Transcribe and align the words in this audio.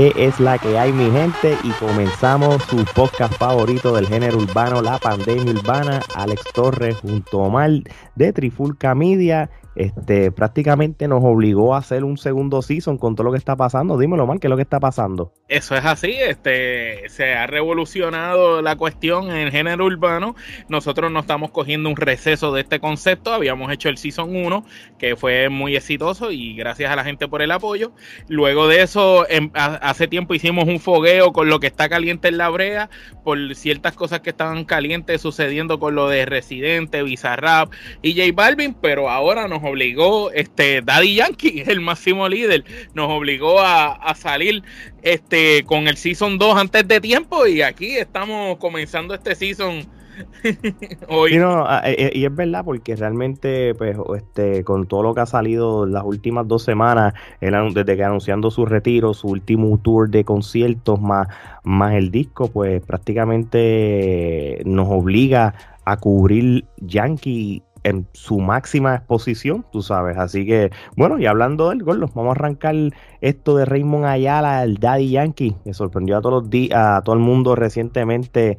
¿Qué 0.00 0.14
es 0.16 0.40
la 0.40 0.56
que 0.56 0.78
hay, 0.78 0.94
mi 0.94 1.10
gente? 1.10 1.58
Y 1.62 1.72
comenzamos 1.72 2.62
su 2.62 2.86
podcast 2.94 3.34
favorito 3.34 3.94
del 3.94 4.08
género 4.08 4.38
urbano, 4.38 4.80
La 4.80 4.96
Pandemia 4.96 5.52
Urbana. 5.52 6.00
Alex 6.14 6.42
Torres 6.54 6.96
junto 7.02 7.42
a 7.44 7.48
Omar 7.48 7.70
de 8.14 8.32
Trifulca 8.32 8.94
Media 8.94 9.50
este, 9.74 10.32
prácticamente 10.32 11.08
nos 11.08 11.22
obligó 11.24 11.74
a 11.74 11.78
hacer 11.78 12.04
un 12.04 12.18
segundo 12.18 12.62
season 12.62 12.98
con 12.98 13.14
todo 13.14 13.24
lo 13.24 13.32
que 13.32 13.38
está 13.38 13.56
pasando. 13.56 13.98
Dímelo, 13.98 14.26
mal, 14.26 14.40
¿qué 14.40 14.46
es 14.46 14.50
lo 14.50 14.56
que 14.56 14.62
está 14.62 14.80
pasando? 14.80 15.32
Eso 15.48 15.76
es 15.76 15.84
así, 15.84 16.12
este, 16.12 17.08
se 17.08 17.34
ha 17.34 17.46
revolucionado 17.46 18.62
la 18.62 18.76
cuestión 18.76 19.30
en 19.30 19.36
el 19.36 19.50
género 19.50 19.86
urbano. 19.86 20.34
Nosotros 20.68 21.10
no 21.10 21.20
estamos 21.20 21.50
cogiendo 21.50 21.88
un 21.88 21.96
receso 21.96 22.52
de 22.52 22.62
este 22.62 22.80
concepto. 22.80 23.32
Habíamos 23.32 23.72
hecho 23.72 23.88
el 23.88 23.98
season 23.98 24.34
1, 24.34 24.64
que 24.98 25.16
fue 25.16 25.48
muy 25.48 25.76
exitoso 25.76 26.30
y 26.30 26.54
gracias 26.54 26.90
a 26.90 26.96
la 26.96 27.04
gente 27.04 27.28
por 27.28 27.42
el 27.42 27.50
apoyo. 27.50 27.92
Luego 28.28 28.68
de 28.68 28.82
eso, 28.82 29.28
em, 29.28 29.50
hace 29.54 30.08
tiempo 30.08 30.34
hicimos 30.34 30.66
un 30.68 30.80
fogueo 30.80 31.32
con 31.32 31.48
lo 31.48 31.60
que 31.60 31.66
está 31.66 31.88
caliente 31.88 32.28
en 32.28 32.38
la 32.38 32.48
brea, 32.48 32.90
por 33.24 33.54
ciertas 33.54 33.94
cosas 33.94 34.20
que 34.20 34.30
estaban 34.30 34.64
calientes 34.64 35.20
sucediendo 35.20 35.78
con 35.78 35.94
lo 35.94 36.08
de 36.08 36.26
Residente, 36.26 37.02
Bizarrap 37.02 37.72
y 38.02 38.14
J 38.14 38.32
Balvin, 38.34 38.74
pero 38.74 39.10
ahora 39.10 39.48
nos 39.48 39.59
obligó, 39.62 40.30
este, 40.32 40.82
Daddy 40.82 41.16
Yankee, 41.16 41.64
el 41.66 41.80
máximo 41.80 42.28
líder, 42.28 42.64
nos 42.94 43.10
obligó 43.10 43.60
a, 43.60 44.14
salir 44.14 44.62
este, 45.02 45.64
con 45.64 45.88
el 45.88 45.96
Season 45.96 46.38
2 46.38 46.58
antes 46.58 46.86
de 46.86 47.00
tiempo 47.00 47.46
y 47.46 47.62
aquí 47.62 47.96
estamos 47.96 48.58
comenzando 48.58 49.14
este 49.14 49.34
Season. 49.34 49.86
Hoy. 51.08 51.34
Eh, 51.34 51.40
eh, 51.84 52.10
y, 52.14 52.24
es 52.26 52.34
verdad 52.34 52.64
porque 52.64 52.94
realmente 52.94 53.74
pues 53.74 53.96
este 54.16 54.64
con 54.64 54.86
todo 54.86 55.02
lo 55.02 55.14
que 55.14 55.22
ha 55.22 55.26
salido 55.26 55.86
las 55.86 56.04
últimas 56.04 56.46
dos 56.46 56.62
semanas 56.62 57.14
desde 57.40 57.96
que 57.96 58.04
anunciando 58.04 58.50
su 58.50 58.66
retiro 58.66 59.14
su 59.14 59.28
último 59.28 59.78
tour 59.78 60.10
de 60.10 60.24
conciertos 60.24 61.00
más 61.00 61.28
más 61.64 61.94
el 61.94 62.10
disco 62.10 62.48
pues 62.48 62.82
prácticamente 62.84 64.60
nos 64.66 64.88
obliga 64.90 65.54
a 65.84 65.96
cubrir 65.96 66.66
Yankee 66.78 67.62
en 67.84 68.06
su 68.12 68.38
máxima 68.38 68.96
exposición, 68.96 69.64
tú 69.72 69.82
sabes. 69.82 70.16
Así 70.18 70.46
que, 70.46 70.70
bueno, 70.96 71.18
y 71.18 71.26
hablando 71.26 71.70
del 71.70 71.82
gol, 71.82 72.00
vamos 72.14 72.28
a 72.28 72.30
arrancar 72.32 72.74
esto 73.20 73.56
de 73.56 73.64
Raymond 73.64 74.06
Ayala, 74.06 74.62
el 74.62 74.76
Daddy 74.76 75.10
Yankee, 75.10 75.56
que 75.64 75.74
sorprendió 75.74 76.18
a 76.18 76.20
todos 76.20 76.44
los 76.44 76.70
a 76.72 77.02
todo 77.02 77.14
el 77.14 77.20
mundo 77.20 77.54
recientemente 77.56 78.58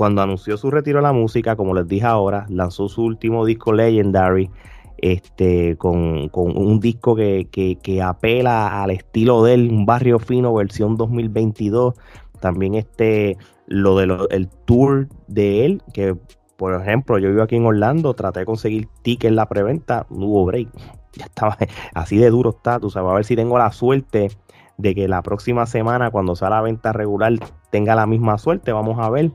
cuando 0.00 0.22
anunció 0.22 0.56
su 0.56 0.70
retiro 0.70 0.98
de 0.98 1.02
la 1.02 1.12
música, 1.12 1.56
como 1.56 1.74
les 1.74 1.86
dije 1.86 2.06
ahora, 2.06 2.46
lanzó 2.48 2.88
su 2.88 3.02
último 3.02 3.44
disco 3.44 3.72
Legendary, 3.72 4.50
este, 4.96 5.76
con, 5.76 6.30
con 6.30 6.56
un 6.56 6.80
disco 6.80 7.14
que, 7.14 7.48
que, 7.50 8.02
apela 8.02 8.82
al 8.82 8.92
estilo 8.92 9.42
de 9.42 9.54
él, 9.54 9.68
un 9.70 9.84
barrio 9.84 10.18
fino, 10.18 10.54
versión 10.54 10.96
2022. 10.96 11.94
También 12.40 12.76
este, 12.76 13.36
lo 13.66 13.96
del 13.96 14.48
tour 14.64 15.08
de 15.28 15.66
él, 15.66 15.82
que 15.92 16.16
por 16.60 16.74
ejemplo, 16.74 17.18
yo 17.18 17.30
vivo 17.30 17.42
aquí 17.42 17.56
en 17.56 17.64
Orlando, 17.64 18.12
traté 18.12 18.40
de 18.40 18.44
conseguir 18.44 18.86
tickets 19.00 19.30
en 19.30 19.36
la 19.36 19.46
preventa, 19.46 20.06
no 20.10 20.26
hubo 20.26 20.44
break. 20.44 20.68
Ya 21.14 21.24
estaba 21.24 21.56
así 21.94 22.18
de 22.18 22.30
duro 22.30 22.50
está, 22.50 22.78
tú 22.78 22.90
sabes, 22.90 23.10
a 23.10 23.14
ver 23.14 23.24
si 23.24 23.34
tengo 23.34 23.58
la 23.58 23.72
suerte 23.72 24.30
de 24.76 24.94
que 24.94 25.08
la 25.08 25.22
próxima 25.22 25.64
semana, 25.64 26.10
cuando 26.10 26.36
sea 26.36 26.50
la 26.50 26.60
venta 26.60 26.92
regular, 26.92 27.32
tenga 27.70 27.94
la 27.94 28.06
misma 28.06 28.36
suerte. 28.36 28.72
Vamos 28.72 28.98
a 29.00 29.08
ver. 29.08 29.30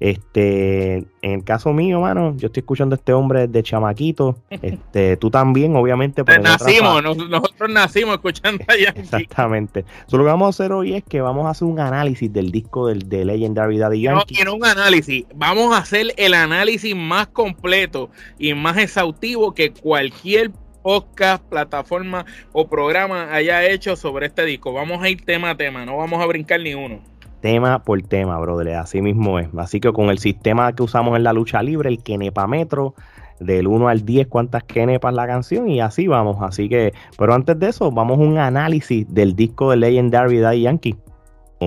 Este, 0.00 0.94
en 1.20 1.32
el 1.32 1.44
caso 1.44 1.74
mío, 1.74 2.00
mano, 2.00 2.34
yo 2.38 2.46
estoy 2.46 2.62
escuchando 2.62 2.94
a 2.94 2.96
este 2.96 3.12
hombre 3.12 3.46
de 3.46 3.62
chamaquito. 3.62 4.36
Este, 4.62 5.16
tú 5.16 5.30
también, 5.30 5.74
obviamente. 5.74 6.22
nacimos, 6.22 7.02
nosotros 7.02 7.70
nacimos 7.70 8.16
escuchando 8.16 8.62
allá. 8.68 8.92
Exactamente. 8.94 9.84
lo 10.10 10.18
que 10.18 10.24
vamos 10.24 10.46
a 10.46 10.50
hacer 10.50 10.72
hoy 10.72 10.94
es 10.94 11.04
que 11.04 11.20
vamos 11.20 11.46
a 11.46 11.50
hacer 11.50 11.66
un 11.66 11.80
análisis 11.80 12.32
del 12.32 12.52
disco 12.52 12.86
del, 12.86 13.08
de 13.08 13.24
Legendary 13.24 13.78
Daddy 13.78 14.02
Yankee. 14.02 14.18
No 14.18 14.26
quiero 14.26 14.54
un 14.54 14.64
análisis. 14.64 15.24
Vamos 15.34 15.74
a 15.74 15.78
hacer 15.78 16.14
el 16.16 16.34
análisis 16.34 16.94
más 16.94 17.28
completo 17.28 18.10
y 18.38 18.54
más 18.54 18.76
exhaustivo 18.76 19.54
que 19.54 19.72
cualquier 19.72 20.50
podcast, 20.82 21.42
plataforma 21.44 22.24
o 22.52 22.68
programa 22.68 23.32
haya 23.32 23.64
hecho 23.66 23.96
sobre 23.96 24.26
este 24.26 24.44
disco. 24.44 24.72
Vamos 24.72 25.02
a 25.02 25.08
ir 25.08 25.24
tema 25.24 25.50
a 25.50 25.56
tema, 25.56 25.84
no 25.84 25.96
vamos 25.96 26.22
a 26.22 26.26
brincar 26.26 26.60
ni 26.60 26.74
uno. 26.74 27.02
Tema 27.40 27.82
por 27.82 28.00
tema, 28.02 28.38
brother, 28.38 28.74
así 28.74 29.00
mismo 29.00 29.38
es. 29.38 29.48
Así 29.56 29.80
que 29.80 29.92
con 29.92 30.10
el 30.10 30.18
sistema 30.18 30.74
que 30.74 30.82
usamos 30.82 31.16
en 31.16 31.24
la 31.24 31.32
lucha 31.32 31.62
libre, 31.62 31.88
el 31.88 32.02
Kenepa 32.02 32.46
Metro, 32.46 32.94
del 33.40 33.66
1 33.66 33.88
al 33.88 34.04
10 34.04 34.28
cuántas 34.28 34.62
kenepas 34.64 35.14
la 35.14 35.26
canción 35.26 35.68
y 35.68 35.80
así 35.80 36.06
vamos. 36.06 36.36
Así 36.40 36.68
que, 36.68 36.92
pero 37.18 37.34
antes 37.34 37.58
de 37.58 37.68
eso, 37.68 37.90
vamos 37.90 38.18
a 38.18 38.22
un 38.22 38.38
análisis 38.38 39.12
del 39.12 39.34
disco 39.34 39.70
de 39.70 39.78
Legendary 39.78 40.38
Daddy 40.38 40.62
Yankee. 40.62 40.96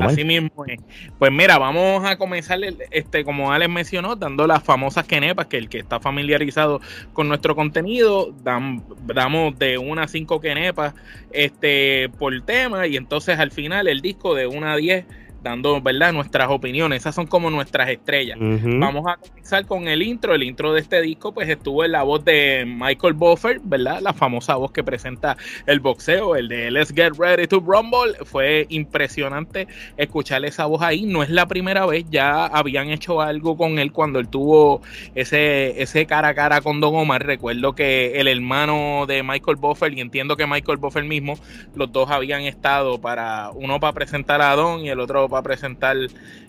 Así 0.01 0.23
mismo 0.23 0.65
Pues 1.19 1.31
mira, 1.31 1.59
vamos 1.59 2.03
a 2.03 2.17
comenzar, 2.17 2.59
este, 2.89 3.23
como 3.23 3.51
Alex 3.51 3.71
mencionó, 3.71 4.15
dando 4.15 4.47
las 4.47 4.63
famosas 4.63 5.05
quenepas, 5.05 5.45
que 5.47 5.57
el 5.57 5.69
que 5.69 5.77
está 5.79 5.99
familiarizado 5.99 6.81
con 7.13 7.27
nuestro 7.27 7.55
contenido, 7.55 8.33
damos 8.43 9.59
de 9.59 9.77
una 9.77 10.03
a 10.03 10.07
cinco 10.07 10.41
quenepas 10.41 10.95
este, 11.31 12.09
por 12.17 12.39
tema, 12.41 12.87
y 12.87 12.97
entonces 12.97 13.37
al 13.37 13.51
final 13.51 13.87
el 13.87 14.01
disco 14.01 14.33
de 14.33 14.47
una 14.47 14.73
a 14.73 14.77
diez 14.77 15.05
dando, 15.43 15.81
¿verdad? 15.81 16.13
Nuestras 16.13 16.49
opiniones. 16.49 17.01
Esas 17.01 17.13
son 17.13 17.27
como 17.27 17.49
nuestras 17.49 17.89
estrellas. 17.89 18.37
Vamos 18.39 19.05
a 19.07 19.17
comenzar 19.17 19.65
con 19.65 19.87
el 19.87 20.01
intro. 20.01 20.33
El 20.33 20.43
intro 20.43 20.73
de 20.73 20.79
este 20.79 21.01
disco, 21.01 21.33
pues 21.33 21.49
estuvo 21.49 21.83
en 21.83 21.91
la 21.91 22.03
voz 22.03 22.23
de 22.23 22.65
Michael 22.65 23.13
Buffer, 23.13 23.59
¿verdad? 23.63 23.99
La 24.01 24.13
famosa 24.13 24.55
voz 24.55 24.71
que 24.71 24.83
presenta 24.83 25.37
el 25.67 25.79
boxeo, 25.79 26.35
el 26.35 26.47
de 26.47 26.71
Let's 26.71 26.93
Get 26.93 27.13
Ready 27.17 27.47
to 27.47 27.59
Rumble. 27.59 28.13
Fue 28.23 28.65
impresionante 28.69 29.67
escuchar 29.97 30.45
esa 30.45 30.65
voz 30.65 30.81
ahí. 30.81 31.05
No 31.05 31.21
es 31.21 31.29
la 31.29 31.45
primera 31.47 31.85
vez, 31.85 32.05
ya 32.09 32.45
habían 32.45 32.89
hecho 32.89 33.21
algo 33.21 33.57
con 33.57 33.79
él 33.79 33.91
cuando 33.91 34.19
él 34.19 34.29
tuvo 34.29 34.81
ese, 35.13 35.81
ese 35.81 36.05
cara 36.05 36.29
a 36.29 36.33
cara 36.33 36.61
con 36.61 36.79
Don 36.79 36.95
Omar. 36.95 37.25
Recuerdo 37.25 37.75
que 37.75 38.19
el 38.19 38.27
hermano 38.27 39.05
de 39.07 39.23
Michael 39.23 39.57
Buffer, 39.57 39.93
y 39.93 40.01
entiendo 40.01 40.37
que 40.37 40.47
Michael 40.47 40.77
Buffer 40.77 41.03
mismo, 41.03 41.37
los 41.75 41.91
dos 41.91 42.09
habían 42.09 42.43
estado 42.43 43.01
para, 43.01 43.51
uno 43.53 43.79
para 43.79 43.93
presentar 43.93 44.41
a 44.41 44.55
Don 44.55 44.81
y 44.81 44.89
el 44.89 44.99
otro 44.99 45.27
a 45.37 45.43
presentar 45.43 45.97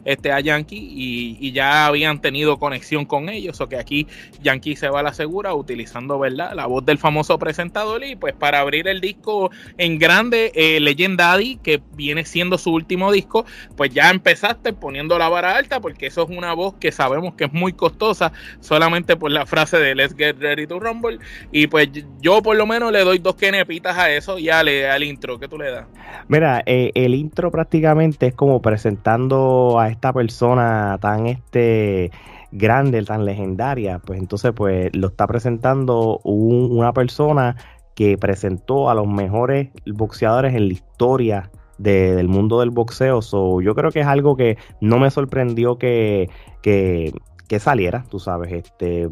este, 0.04 0.32
a 0.32 0.40
Yankee 0.40 0.92
y, 1.40 1.52
ya 1.52 1.86
habían 1.86 2.20
tenido 2.20 2.58
conexión 2.58 3.04
con 3.04 3.28
ellos, 3.28 3.60
o 3.60 3.68
que 3.68 3.76
aquí 3.76 4.08
Yankee 4.42 4.74
se 4.74 4.88
va 4.88 5.00
a 5.00 5.02
la 5.04 5.14
segura 5.14 5.54
utilizando 5.54 6.18
¿verdad? 6.18 6.52
la 6.54 6.66
voz 6.66 6.84
del 6.84 6.98
famoso 6.98 7.38
presentador 7.38 8.02
y 8.02 8.16
pues 8.16 8.34
para 8.34 8.60
abrir 8.60 8.88
el 8.88 9.00
disco 9.00 9.50
en 9.78 9.98
grande, 9.98 10.50
eh, 10.54 10.80
Legendary, 10.80 11.60
que 11.62 11.80
viene 11.94 12.24
siendo 12.24 12.58
su 12.58 12.72
último 12.72 13.12
disco, 13.12 13.46
pues 13.76 13.94
ya 13.94 14.10
empezaste 14.10 14.72
poniendo 14.72 15.18
la 15.18 15.28
vara 15.28 15.56
alta 15.56 15.80
porque 15.80 16.06
eso 16.06 16.24
es 16.24 16.36
una 16.36 16.54
voz 16.54 16.74
que 16.74 16.90
sabemos 16.90 17.34
que 17.34 17.44
es 17.44 17.52
muy 17.52 17.72
costosa 17.72 18.32
solamente 18.60 19.16
por 19.16 19.30
la 19.30 19.46
frase 19.46 19.78
de 19.78 19.94
Let's 19.94 20.16
Get 20.16 20.38
Ready 20.38 20.66
to 20.66 20.80
Rumble 20.80 21.18
y 21.52 21.68
pues 21.68 21.88
yo 22.20 22.42
por 22.42 22.56
lo 22.56 22.66
menos 22.66 22.90
le 22.90 23.04
doy 23.04 23.18
dos 23.18 23.36
kenepitas 23.36 23.96
a 23.96 24.10
eso 24.10 24.38
y 24.38 24.50
al, 24.50 24.68
al 24.68 25.02
intro, 25.04 25.38
¿qué 25.38 25.48
tú 25.48 25.58
le 25.58 25.70
das? 25.70 25.86
Mira, 26.28 26.62
eh, 26.66 26.90
el 26.94 27.14
intro 27.14 27.50
prácticamente 27.50 28.26
es 28.26 28.34
como 28.34 28.60
presentando 28.74 29.78
a 29.78 29.88
esta 29.88 30.12
persona 30.12 30.98
tan 31.00 31.28
este 31.28 32.10
grande, 32.50 33.04
tan 33.04 33.24
legendaria, 33.24 34.00
pues 34.00 34.18
entonces 34.18 34.50
pues 34.52 34.90
lo 34.96 35.06
está 35.06 35.28
presentando 35.28 36.18
una 36.24 36.92
persona 36.92 37.54
que 37.94 38.18
presentó 38.18 38.90
a 38.90 38.94
los 38.94 39.06
mejores 39.06 39.68
boxeadores 39.86 40.56
en 40.56 40.66
la 40.66 40.72
historia 40.72 41.50
del 41.78 42.26
mundo 42.26 42.58
del 42.58 42.70
boxeo. 42.70 43.22
So, 43.22 43.60
yo 43.60 43.76
creo 43.76 43.92
que 43.92 44.00
es 44.00 44.08
algo 44.08 44.36
que 44.36 44.58
no 44.80 44.98
me 44.98 45.08
sorprendió 45.08 45.78
que, 45.78 46.28
que 46.60 47.12
saliera, 47.60 48.04
tú 48.08 48.18
sabes, 48.18 48.52
este, 48.52 49.08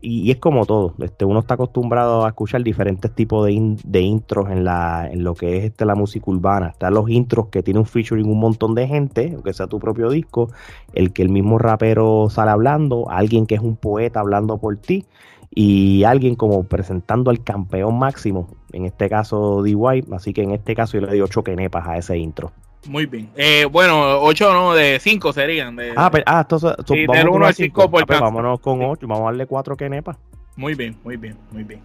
y, 0.00 0.30
es 0.30 0.38
como 0.38 0.66
todo, 0.66 0.94
este, 1.00 1.24
uno 1.24 1.40
está 1.40 1.54
acostumbrado 1.54 2.24
a 2.24 2.28
escuchar 2.28 2.62
diferentes 2.62 3.14
tipos 3.14 3.46
de, 3.46 3.76
de, 3.84 4.00
intros 4.00 4.50
en 4.50 4.64
la, 4.64 5.08
en 5.10 5.24
lo 5.24 5.34
que 5.34 5.58
es 5.58 5.64
este, 5.64 5.84
la 5.84 5.94
música 5.94 6.30
urbana, 6.30 6.68
están 6.68 6.94
los 6.94 7.08
intros 7.10 7.48
que 7.48 7.62
tiene 7.62 7.80
un 7.80 7.86
featuring 7.86 8.28
un 8.28 8.38
montón 8.38 8.74
de 8.74 8.86
gente, 8.86 9.32
aunque 9.34 9.52
sea 9.52 9.66
tu 9.66 9.78
propio 9.78 10.10
disco, 10.10 10.50
el 10.92 11.12
que 11.12 11.22
el 11.22 11.28
mismo 11.28 11.58
rapero 11.58 12.28
sale 12.30 12.50
hablando, 12.50 13.10
alguien 13.10 13.46
que 13.46 13.54
es 13.54 13.60
un 13.60 13.76
poeta 13.76 14.20
hablando 14.20 14.58
por 14.58 14.76
ti, 14.76 15.06
y 15.54 16.02
alguien 16.04 16.34
como 16.34 16.64
presentando 16.64 17.30
al 17.30 17.44
campeón 17.44 17.98
máximo, 17.98 18.48
en 18.72 18.86
este 18.86 19.08
caso 19.08 19.62
D.Y., 19.62 20.04
así 20.12 20.32
que 20.32 20.42
en 20.42 20.50
este 20.50 20.74
caso 20.74 20.94
yo 20.94 21.02
le 21.02 21.06
doy 21.08 21.20
ocho 21.20 21.44
quenepas 21.44 21.86
a 21.86 21.96
ese 21.96 22.18
intro. 22.18 22.52
Muy 22.86 23.06
bien. 23.06 23.30
Eh, 23.36 23.66
bueno, 23.70 24.20
8 24.20 24.52
no, 24.52 24.74
de 24.74 24.98
5 25.00 25.32
serían. 25.32 25.76
De, 25.76 25.92
ah, 25.96 26.10
pero, 26.10 26.24
ah, 26.26 26.40
entonces, 26.42 26.72
sí, 26.86 27.06
del 27.06 27.28
1 27.28 27.46
al 27.46 27.54
5 27.54 27.90
por 27.90 28.02
ah, 28.02 28.06
pues 28.06 28.20
Vámonos 28.20 28.60
con 28.60 28.82
8, 28.82 29.06
vamos 29.06 29.22
a 29.22 29.24
darle 29.26 29.46
4 29.46 29.76
kenepas. 29.76 30.16
Muy 30.56 30.74
bien, 30.74 30.96
muy 31.02 31.16
bien, 31.16 31.36
muy 31.50 31.64
bien. 31.64 31.80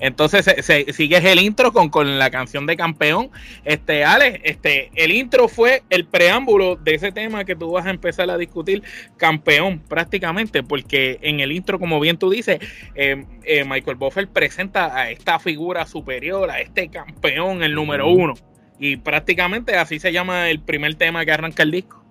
Entonces 0.00 0.44
se, 0.44 0.62
se, 0.62 0.92
sigues 0.92 1.24
el 1.24 1.38
intro 1.38 1.72
con, 1.72 1.88
con, 1.88 2.18
la 2.18 2.30
canción 2.30 2.66
de 2.66 2.76
campeón. 2.76 3.30
Este, 3.64 4.04
Alex, 4.04 4.40
este, 4.42 4.90
el 4.94 5.12
intro 5.12 5.48
fue 5.48 5.82
el 5.88 6.04
preámbulo 6.04 6.76
de 6.76 6.94
ese 6.94 7.12
tema 7.12 7.44
que 7.44 7.54
tú 7.54 7.70
vas 7.70 7.86
a 7.86 7.90
empezar 7.90 8.28
a 8.30 8.36
discutir, 8.36 8.82
campeón, 9.16 9.78
prácticamente, 9.78 10.62
porque 10.62 11.18
en 11.22 11.40
el 11.40 11.52
intro, 11.52 11.78
como 11.78 12.00
bien 12.00 12.18
tú 12.18 12.30
dices, 12.30 12.58
eh, 12.94 13.24
eh, 13.44 13.64
Michael 13.64 13.96
Buffer 13.96 14.28
presenta 14.28 14.96
a 14.96 15.10
esta 15.10 15.38
figura 15.38 15.86
superior, 15.86 16.50
a 16.50 16.60
este 16.60 16.88
campeón, 16.88 17.62
el 17.62 17.74
número 17.74 18.08
uno 18.08 18.34
Y 18.78 18.96
prácticamente 18.96 19.76
así 19.76 19.98
se 19.98 20.12
llama 20.12 20.50
el 20.50 20.60
primer 20.60 20.94
tema 20.96 21.24
que 21.24 21.32
arranca 21.32 21.62
el 21.62 21.70
disco. 21.70 22.02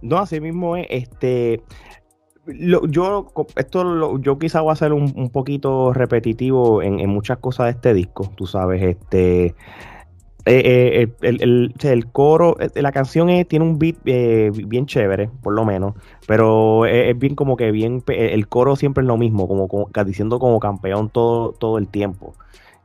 No, 0.00 0.18
así 0.18 0.40
mismo 0.40 0.76
es, 0.76 0.86
este, 0.90 1.60
yo 2.46 3.32
esto 3.56 4.18
yo 4.18 4.38
quizá 4.38 4.60
voy 4.60 4.72
a 4.72 4.76
ser 4.76 4.92
un, 4.92 5.30
poquito 5.30 5.92
repetitivo 5.92 6.82
en, 6.82 7.08
muchas 7.08 7.38
cosas 7.38 7.66
de 7.66 7.70
este 7.72 7.94
disco, 7.94 8.32
tú 8.36 8.46
sabes, 8.46 8.82
este 8.82 9.54
eh, 10.46 11.08
eh, 11.20 11.68
el, 11.82 12.06
coro, 12.10 12.56
eh, 12.58 12.70
la 12.80 12.90
canción 12.90 13.28
tiene 13.44 13.64
un 13.64 13.78
beat 13.78 13.96
bien 14.02 14.86
chévere, 14.86 15.28
por 15.42 15.52
lo 15.52 15.64
menos, 15.64 15.94
pero 16.26 16.86
es, 16.86 17.18
bien 17.18 17.34
como 17.34 17.56
que 17.56 17.70
bien, 17.70 18.02
el 18.06 18.48
coro 18.48 18.76
siempre 18.76 19.02
es 19.02 19.08
lo 19.08 19.18
mismo, 19.18 19.46
como, 19.46 19.68
como 19.68 19.90
diciendo 20.06 20.38
como 20.38 20.58
campeón 20.58 21.10
todo, 21.10 21.52
todo 21.52 21.76
el 21.76 21.88
tiempo. 21.88 22.34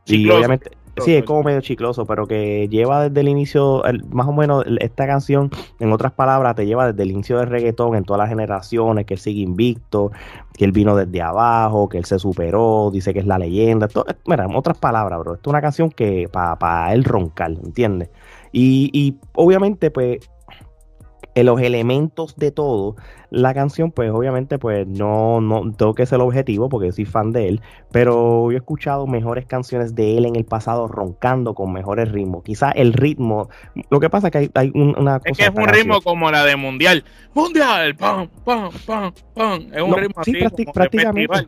Y 0.05 0.29
obviamente, 0.29 0.71
Sí, 0.97 1.15
es 1.15 1.23
como 1.23 1.43
medio 1.43 1.61
chicloso, 1.61 2.05
pero 2.05 2.27
que 2.27 2.67
lleva 2.69 3.09
desde 3.09 3.21
el 3.21 3.27
inicio, 3.27 3.81
más 4.11 4.27
o 4.27 4.33
menos 4.33 4.63
esta 4.79 5.07
canción, 5.07 5.49
en 5.79 5.91
otras 5.91 6.11
palabras, 6.11 6.55
te 6.55 6.65
lleva 6.65 6.91
desde 6.91 7.03
el 7.03 7.11
inicio 7.11 7.39
del 7.39 7.49
reggaetón 7.49 7.95
en 7.95 8.03
todas 8.03 8.19
las 8.19 8.29
generaciones, 8.29 9.05
que 9.05 9.15
él 9.15 9.19
sigue 9.19 9.41
invicto, 9.41 10.11
que 10.55 10.65
él 10.65 10.71
vino 10.71 10.95
desde 10.95 11.21
abajo, 11.21 11.89
que 11.89 11.97
él 11.97 12.05
se 12.05 12.19
superó, 12.19 12.91
dice 12.91 13.13
que 13.13 13.19
es 13.19 13.25
la 13.25 13.39
leyenda. 13.39 13.87
mira, 14.27 14.45
en 14.45 14.55
otras 14.55 14.77
palabras, 14.77 15.19
bro, 15.19 15.33
esto 15.33 15.49
es 15.49 15.51
una 15.51 15.61
canción 15.61 15.89
que 15.89 16.29
para 16.31 16.93
él 16.93 17.03
roncar, 17.03 17.51
¿entiendes? 17.51 18.09
Y, 18.51 18.91
y 18.93 19.17
obviamente, 19.33 19.89
pues 19.89 20.19
en 21.35 21.45
los 21.45 21.59
elementos 21.61 22.35
de 22.35 22.51
todo, 22.51 22.95
la 23.29 23.53
canción, 23.53 23.91
pues 23.91 24.11
obviamente, 24.11 24.59
pues 24.59 24.87
no, 24.87 25.41
no 25.41 25.71
tengo 25.73 25.95
que 25.95 26.05
ser 26.05 26.17
el 26.17 26.21
objetivo 26.21 26.69
porque 26.69 26.91
soy 26.91 27.05
fan 27.05 27.31
de 27.31 27.49
él, 27.49 27.61
pero 27.91 28.51
yo 28.51 28.55
he 28.55 28.57
escuchado 28.57 29.07
mejores 29.07 29.45
canciones 29.45 29.95
de 29.95 30.17
él 30.17 30.25
en 30.25 30.35
el 30.35 30.45
pasado 30.45 30.87
roncando 30.87 31.55
con 31.55 31.73
mejores 31.73 32.11
ritmos. 32.11 32.43
Quizá 32.43 32.71
el 32.71 32.93
ritmo, 32.93 33.49
lo 33.89 33.99
que 33.99 34.09
pasa 34.09 34.27
es 34.27 34.31
que 34.31 34.51
hay, 34.53 34.71
una 34.75 35.19
cosa. 35.19 35.31
Es 35.31 35.37
que 35.37 35.43
es 35.45 35.51
un 35.55 35.67
ritmo 35.67 36.01
como 36.01 36.29
la 36.29 36.43
de 36.43 36.55
Mundial. 36.55 37.03
Mundial, 37.33 37.95
pam, 37.95 38.29
pam, 38.45 38.69
pam, 38.85 39.13
pam. 39.33 39.67
Es 39.73 39.81
un 39.81 39.95
ritmo 39.95 40.21
así. 40.21 40.65
prácticamente 40.71 41.47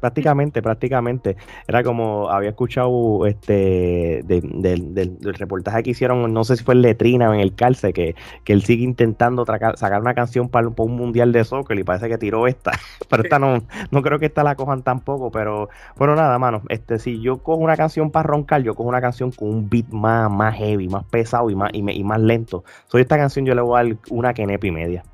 prácticamente, 0.00 0.62
prácticamente. 0.62 1.36
Era 1.66 1.82
como 1.82 2.30
había 2.30 2.50
escuchado 2.50 3.26
este 3.26 4.22
del, 4.24 5.18
reportaje 5.38 5.82
que 5.82 5.90
hicieron, 5.90 6.32
no 6.32 6.44
sé 6.44 6.56
si 6.56 6.64
fue 6.64 6.74
en 6.74 6.82
Letrina 6.82 7.30
o 7.30 7.34
en 7.34 7.40
el 7.40 7.54
Calce, 7.54 7.92
que, 7.92 8.14
que 8.44 8.52
él 8.52 8.62
sigue 8.62 8.84
intentando 8.84 9.44
sacar 9.44 10.00
una 10.00 10.14
canción 10.14 10.48
para, 10.48 10.68
un 10.68 10.96
mundial 10.96 11.32
de 11.32 11.44
soccer 11.44 11.78
y 11.78 11.84
parece 11.84 12.08
que 12.08 12.18
tiró 12.18 12.46
esta. 12.46 12.72
pero 13.08 13.22
esta 13.22 13.38
no, 13.38 13.62
no 13.90 14.02
creo 14.02 14.18
que 14.18 14.26
esta 14.26 14.42
la 14.42 14.54
cojan 14.54 14.82
tampoco, 14.82 15.30
pero 15.30 15.68
bueno, 15.96 16.14
nada, 16.14 16.38
mano. 16.38 16.62
Este, 16.68 16.98
si 16.98 17.20
yo 17.20 17.38
cojo 17.38 17.60
una 17.60 17.76
canción 17.76 18.10
para 18.10 18.26
roncar, 18.26 18.62
yo 18.62 18.74
cojo 18.74 18.88
una 18.88 19.00
canción 19.00 19.30
con 19.30 19.48
un 19.48 19.68
beat 19.68 19.88
más, 19.90 20.30
más 20.30 20.54
heavy, 20.56 20.88
más 20.88 21.04
pesado 21.04 21.50
y 21.50 21.56
más, 21.56 21.70
y, 21.72 21.78
y 21.90 22.04
más 22.04 22.20
lento. 22.20 22.64
Soy 22.86 23.02
esta 23.02 23.16
canción 23.16 23.44
yo 23.44 23.54
le 23.54 23.62
voy 23.62 23.78
a 23.78 23.84
dar 23.84 23.96
una 24.10 24.34
quenepa 24.34 24.66
y 24.66 24.70
media. 24.70 25.04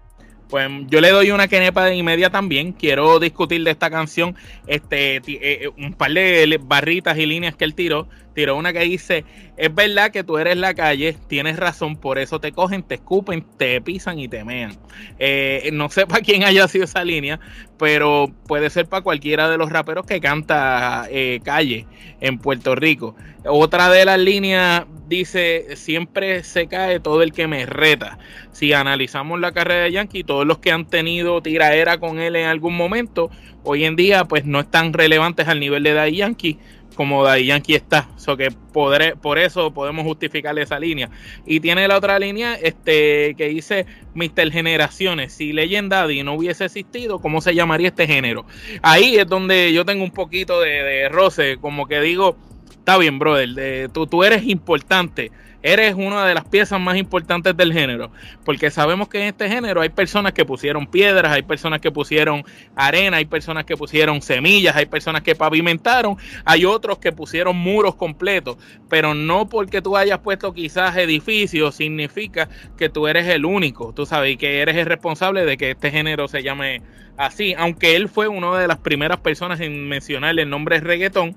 Pues 0.49 0.69
yo 0.89 1.01
le 1.01 1.11
doy 1.11 1.31
una 1.31 1.49
quenepa 1.49 1.93
y 1.93 2.03
media 2.03 2.31
también. 2.31 2.73
Quiero 2.73 3.19
discutir 3.19 3.65
de 3.65 3.71
esta 3.71 3.91
canción 3.91 4.37
este, 4.67 5.17
eh, 5.17 5.23
eh, 5.27 5.71
un 5.77 5.95
par 5.95 6.13
de 6.13 6.61
barritas 6.63 7.19
y 7.19 7.27
líneas 7.27 7.57
que 7.57 7.65
él 7.65 7.75
tiró. 7.75 8.09
Tiró 8.35 8.57
una 8.57 8.73
que 8.73 8.81
dice, 8.81 9.25
es 9.57 9.73
verdad 9.73 10.11
que 10.11 10.25
tú 10.25 10.39
eres 10.39 10.57
la 10.57 10.75
calle, 10.75 11.17
tienes 11.29 11.57
razón, 11.57 11.95
por 11.95 12.19
eso 12.19 12.41
te 12.41 12.51
cogen, 12.51 12.83
te 12.83 12.97
escupen, 12.97 13.47
te 13.57 13.81
pisan 13.81 14.19
y 14.19 14.27
te 14.27 14.45
mean. 14.45 14.77
Eh, 15.21 15.71
no 15.73 15.89
sé 15.89 16.07
para 16.09 16.21
quién 16.21 16.43
haya 16.43 16.67
sido 16.67 16.85
esa 16.85 17.05
línea, 17.05 17.39
pero 17.79 18.33
puede 18.49 18.71
ser 18.71 18.87
para 18.87 19.03
cualquiera 19.03 19.49
de 19.49 19.57
los 19.57 19.71
raperos 19.71 20.05
que 20.05 20.21
canta 20.21 21.09
calle 21.45 21.87
en 22.21 22.39
Puerto 22.39 22.75
Rico. 22.75 23.15
Otra 23.45 23.89
de 23.89 24.05
las 24.05 24.19
líneas 24.19 24.85
dice, 25.09 25.77
siempre 25.77 26.43
se 26.45 26.67
cae 26.67 27.01
todo 27.01 27.23
el 27.23 27.33
que 27.33 27.47
me 27.47 27.67
reta. 27.67 28.19
Si 28.53 28.73
analizamos 28.73 29.41
la 29.41 29.53
carrera 29.53 29.85
de 29.85 29.93
Yankee, 29.93 30.25
todos 30.25 30.47
los 30.47 30.59
que 30.59 30.73
han 30.73 30.87
tenido 30.87 31.43
tiraera 31.43 31.99
con 31.99 32.19
él 32.19 32.37
en 32.37 32.47
algún 32.47 32.77
momento, 32.77 33.31
hoy 33.63 33.85
en 33.85 33.97
día 33.97 34.25
pues 34.25 34.45
no 34.45 34.61
están 34.61 34.93
relevantes 34.93 35.49
al 35.49 35.61
nivel 35.61 35.83
de 35.83 35.95
Daddy 35.95 36.17
Yankee 36.17 36.59
como 36.95 37.25
Daddy 37.25 37.47
Yankee 37.47 37.75
está. 37.75 38.09
So 38.17 38.37
que 38.37 38.51
podré, 38.73 39.17
por 39.17 39.39
eso 39.39 39.73
podemos 39.73 40.05
justificar 40.05 40.59
esa 40.59 40.79
línea. 40.79 41.11
Y 41.45 41.61
tiene 41.61 41.87
la 41.89 41.99
otra 41.99 42.19
línea 42.19 42.55
este, 42.55 43.35
que 43.37 43.49
dice 43.49 43.87
Mr. 44.15 44.51
Generaciones. 44.51 45.33
Si 45.33 45.53
Legend 45.53 45.91
Daddy 45.91 46.23
no 46.23 46.35
hubiese 46.35 46.65
existido, 46.65 47.19
¿cómo 47.19 47.41
se 47.41 47.55
llamaría 47.55 47.89
este 47.89 48.07
género? 48.07 48.47
Ahí 48.83 49.17
es 49.17 49.27
donde 49.27 49.73
yo 49.73 49.85
tengo 49.85 50.05
un 50.05 50.13
poquito 50.13 50.61
de, 50.61 50.71
de 50.71 51.09
roce, 51.09 51.59
como 51.61 51.87
que 51.87 52.01
digo 52.01 52.37
Está 52.85 52.99
bien, 52.99 53.19
brother. 53.19 53.89
tú, 53.89 54.25
eres 54.25 54.45
importante. 54.45 55.33
Eres 55.63 55.95
una 55.95 56.27
de 56.27 56.35
las 56.35 56.45
piezas 56.45 56.79
más 56.79 56.99
importantes 56.99 57.57
del 57.57 57.73
género. 57.73 58.11
Porque 58.45 58.71
sabemos 58.71 59.09
que 59.09 59.23
en 59.23 59.29
este 59.29 59.49
género 59.49 59.81
hay 59.81 59.89
personas 59.89 60.35
que 60.35 60.45
pusieron 60.45 60.87
piedras, 60.87 61.33
hay 61.33 61.41
personas 61.41 61.81
que 61.81 61.91
pusieron 61.91 62.45
arena, 62.77 63.17
hay 63.17 63.25
personas 63.25 63.65
que 63.65 63.75
pusieron 63.75 64.21
semillas, 64.21 64.77
hay 64.77 64.85
personas 64.85 65.23
que 65.23 65.35
pavimentaron, 65.35 66.19
hay 66.45 66.67
otros 66.67 66.99
que 66.99 67.11
pusieron 67.11 67.57
muros 67.57 67.95
completos. 67.95 68.59
Pero 68.91 69.15
no 69.15 69.49
porque 69.49 69.81
tú 69.81 69.97
hayas 69.97 70.19
puesto 70.19 70.53
quizás 70.53 70.95
edificios 70.99 71.77
significa 71.77 72.51
que 72.77 72.91
tú 72.91 73.09
eres 73.09 73.27
el 73.29 73.47
único. 73.47 73.95
Tú 73.95 74.05
sabes 74.05 74.37
que 74.37 74.61
eres 74.61 74.77
el 74.77 74.85
responsable 74.85 75.47
de 75.47 75.57
que 75.57 75.71
este 75.71 75.91
género 75.91 76.29
se 76.29 76.43
llame 76.43 76.83
así. 77.17 77.55
Aunque 77.57 77.97
él 77.97 78.11
fue 78.11 78.29
una 78.29 78.59
de 78.59 78.69
las 78.69 78.77
primeras 78.77 79.21
personas 79.21 79.61
en 79.61 79.89
mencionar 79.89 80.39
el 80.39 80.51
nombre 80.51 80.81
reggaetón 80.81 81.35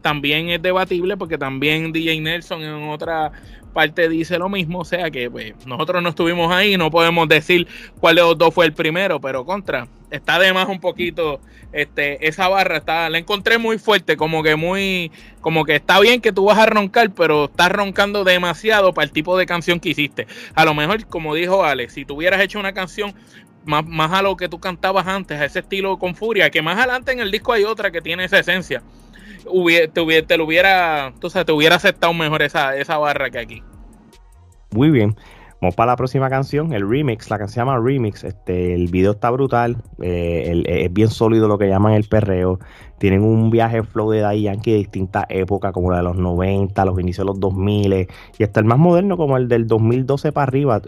también 0.00 0.50
es 0.50 0.62
debatible 0.62 1.16
porque 1.16 1.38
también 1.38 1.92
DJ 1.92 2.20
Nelson 2.20 2.62
en 2.62 2.88
otra 2.88 3.32
parte 3.72 4.08
dice 4.08 4.38
lo 4.38 4.48
mismo, 4.48 4.80
o 4.80 4.84
sea 4.84 5.10
que 5.10 5.30
pues, 5.30 5.54
nosotros 5.66 6.02
no 6.02 6.10
estuvimos 6.10 6.52
ahí, 6.52 6.76
no 6.76 6.90
podemos 6.90 7.28
decir 7.28 7.66
cuál 8.00 8.16
de 8.16 8.22
los 8.22 8.36
dos 8.36 8.52
fue 8.52 8.66
el 8.66 8.72
primero, 8.72 9.20
pero 9.20 9.44
contra, 9.44 9.86
está 10.10 10.38
de 10.38 10.52
más 10.52 10.68
un 10.68 10.80
poquito, 10.80 11.40
este, 11.72 12.26
esa 12.26 12.48
barra 12.48 12.78
está, 12.78 13.08
la 13.08 13.18
encontré 13.18 13.58
muy 13.58 13.78
fuerte, 13.78 14.16
como 14.16 14.42
que 14.42 14.56
muy, 14.56 15.12
como 15.40 15.64
que 15.64 15.76
está 15.76 16.00
bien 16.00 16.20
que 16.20 16.32
tú 16.32 16.46
vas 16.46 16.58
a 16.58 16.66
roncar, 16.66 17.10
pero 17.12 17.44
estás 17.44 17.70
roncando 17.70 18.24
demasiado 18.24 18.92
para 18.92 19.04
el 19.04 19.12
tipo 19.12 19.38
de 19.38 19.46
canción 19.46 19.78
que 19.78 19.90
hiciste. 19.90 20.26
A 20.54 20.64
lo 20.64 20.74
mejor, 20.74 21.06
como 21.06 21.34
dijo 21.34 21.64
Alex, 21.64 21.94
si 21.94 22.04
tú 22.04 22.16
hubieras 22.16 22.40
hecho 22.40 22.58
una 22.58 22.72
canción 22.72 23.14
más, 23.64 23.86
más 23.86 24.12
a 24.12 24.22
lo 24.22 24.36
que 24.36 24.48
tú 24.48 24.58
cantabas 24.58 25.06
antes, 25.06 25.40
a 25.40 25.44
ese 25.44 25.60
estilo 25.60 25.98
con 25.98 26.16
furia, 26.16 26.50
que 26.50 26.62
más 26.62 26.76
adelante 26.76 27.12
en 27.12 27.20
el 27.20 27.30
disco 27.30 27.52
hay 27.52 27.64
otra 27.64 27.90
que 27.92 28.00
tiene 28.00 28.24
esa 28.24 28.40
esencia 28.40 28.82
te, 29.44 30.22
te 30.22 30.36
lo 30.36 30.44
hubiera, 30.44 31.12
te 31.20 31.52
hubiera 31.52 31.76
aceptado 31.76 32.12
mejor 32.14 32.42
esa, 32.42 32.76
esa 32.76 32.98
barra 32.98 33.30
que 33.30 33.38
aquí. 33.38 33.62
Muy 34.72 34.90
bien. 34.90 35.16
Vamos 35.60 35.74
para 35.74 35.92
la 35.92 35.96
próxima 35.96 36.30
canción, 36.30 36.72
el 36.72 36.88
remix, 36.88 37.28
la 37.28 37.36
canción 37.36 37.52
se 37.52 37.60
llama 37.60 37.78
Remix. 37.78 38.24
Este, 38.24 38.72
el 38.72 38.88
video 38.88 39.10
está 39.10 39.30
brutal, 39.30 39.76
eh, 40.00 40.62
es 40.66 40.90
bien 40.90 41.08
sólido 41.08 41.48
lo 41.48 41.58
que 41.58 41.68
llaman 41.68 41.92
el 41.92 42.04
perreo. 42.04 42.58
Tienen 42.96 43.22
un 43.22 43.50
viaje 43.50 43.82
flow 43.82 44.10
de 44.10 44.20
Daddy 44.20 44.42
Yankee 44.42 44.72
de 44.72 44.78
distintas 44.78 45.26
épocas, 45.28 45.72
como 45.72 45.90
la 45.90 45.98
de 45.98 46.04
los 46.04 46.16
90, 46.16 46.82
los 46.86 46.98
inicios 46.98 47.26
de 47.26 47.32
los 47.32 47.40
2000 47.40 48.08
y 48.38 48.42
hasta 48.42 48.60
el 48.60 48.66
más 48.66 48.78
moderno, 48.78 49.18
como 49.18 49.36
el 49.36 49.48
del 49.48 49.66
2012 49.66 50.32
para 50.32 50.44
arriba. 50.44 50.80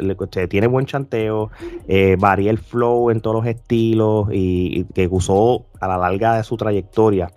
Tiene 0.49 0.67
buen 0.69 0.87
chanteo, 0.87 1.51
eh, 1.87 2.17
varía 2.19 2.51
el 2.51 2.59
flow 2.59 3.11
en 3.11 3.21
todos 3.21 3.37
los 3.37 3.47
estilos 3.47 4.29
y 4.33 4.85
que 4.95 5.07
usó 5.07 5.67
a 5.81 5.89
la 5.89 5.99
larga 5.99 6.37
de 6.39 6.45
su 6.45 6.57
trayectoria. 6.57 7.31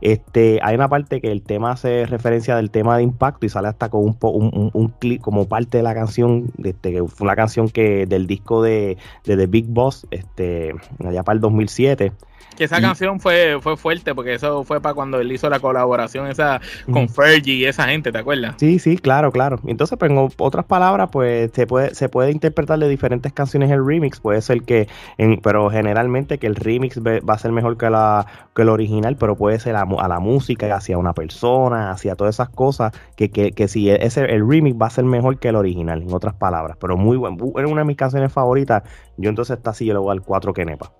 Este, 0.00 0.60
hay 0.62 0.74
una 0.76 0.88
parte 0.88 1.20
que 1.20 1.32
el 1.32 1.42
tema 1.42 1.72
hace 1.72 2.06
referencia 2.06 2.54
del 2.56 2.70
tema 2.70 2.96
de 2.96 3.02
impacto 3.02 3.46
y 3.46 3.48
sale 3.48 3.68
hasta 3.68 3.88
con 3.88 4.02
un, 4.02 4.70
un, 4.72 4.88
clip 4.98 5.20
como 5.20 5.48
parte 5.48 5.78
de 5.78 5.82
la 5.82 5.94
canción, 5.94 6.52
este, 6.62 6.92
que 6.92 7.04
fue 7.04 7.24
una 7.24 7.34
canción 7.34 7.68
que 7.68 8.06
del 8.06 8.26
disco 8.26 8.62
de, 8.62 8.96
de 9.24 9.36
The 9.36 9.46
Big 9.46 9.66
Boss, 9.66 10.06
este, 10.10 10.74
allá 11.04 11.22
para 11.24 11.34
el 11.34 11.40
2007. 11.40 12.12
Que 12.56 12.64
esa 12.64 12.80
canción 12.80 13.20
fue, 13.20 13.58
fue 13.60 13.76
fuerte 13.76 14.14
porque 14.16 14.34
eso 14.34 14.64
fue 14.64 14.80
para 14.80 14.92
cuando 14.92 15.20
él 15.20 15.30
hizo 15.30 15.48
la 15.48 15.60
colaboración 15.60 16.26
esa 16.26 16.60
con 16.90 17.08
Fergie 17.08 17.54
y 17.54 17.64
esa 17.64 17.84
gente, 17.84 18.10
¿te 18.10 18.18
acuerdas? 18.18 18.56
Sí, 18.58 18.80
sí, 18.80 18.98
claro, 18.98 19.30
claro. 19.30 19.60
Entonces, 19.64 19.96
pues 19.96 20.10
en 20.10 20.28
otras 20.36 20.64
palabras, 20.64 21.08
pues 21.12 21.52
se 21.54 21.68
puede, 21.68 21.94
se 21.94 22.08
puede 22.08 22.32
interpretar 22.32 22.80
de 22.80 22.88
diferentes 22.88 23.32
canciones 23.32 23.70
el 23.70 23.86
remix. 23.86 24.18
Puede 24.18 24.42
ser 24.42 24.62
que, 24.62 24.88
en, 25.18 25.40
pero 25.40 25.70
generalmente 25.70 26.38
que 26.38 26.48
el 26.48 26.56
remix 26.56 27.00
va 27.00 27.34
a 27.34 27.38
ser 27.38 27.52
mejor 27.52 27.78
que, 27.78 27.90
la, 27.90 28.26
que 28.56 28.62
el 28.62 28.70
original, 28.70 29.16
pero 29.16 29.36
puede 29.36 29.60
ser 29.60 29.76
a, 29.76 29.84
la 29.86 30.18
música, 30.18 30.74
hacia 30.74 30.98
una 30.98 31.12
persona, 31.12 31.92
hacia 31.92 32.16
todas 32.16 32.34
esas 32.34 32.48
cosas, 32.48 32.92
que, 33.16 33.30
que, 33.30 33.52
que 33.52 33.68
si 33.68 33.88
ese, 33.88 34.24
el 34.24 34.48
remix 34.48 34.76
va 34.76 34.86
a 34.86 34.90
ser 34.90 35.04
mejor 35.04 35.38
que 35.38 35.48
el 35.48 35.56
original, 35.56 36.02
en 36.02 36.12
otras 36.12 36.34
palabras. 36.34 36.76
Pero 36.80 36.96
muy 36.96 37.16
bueno, 37.16 37.36
es 37.56 37.64
una 37.66 37.82
de 37.82 37.86
mis 37.86 37.96
canciones 37.96 38.32
favoritas. 38.32 38.82
Yo 39.16 39.28
entonces 39.30 39.58
está 39.58 39.70
así, 39.70 39.84
yo 39.84 39.92
le 39.92 40.00
voy 40.00 40.12
al 40.12 40.22
4 40.22 40.52
Kenepa. 40.52 40.92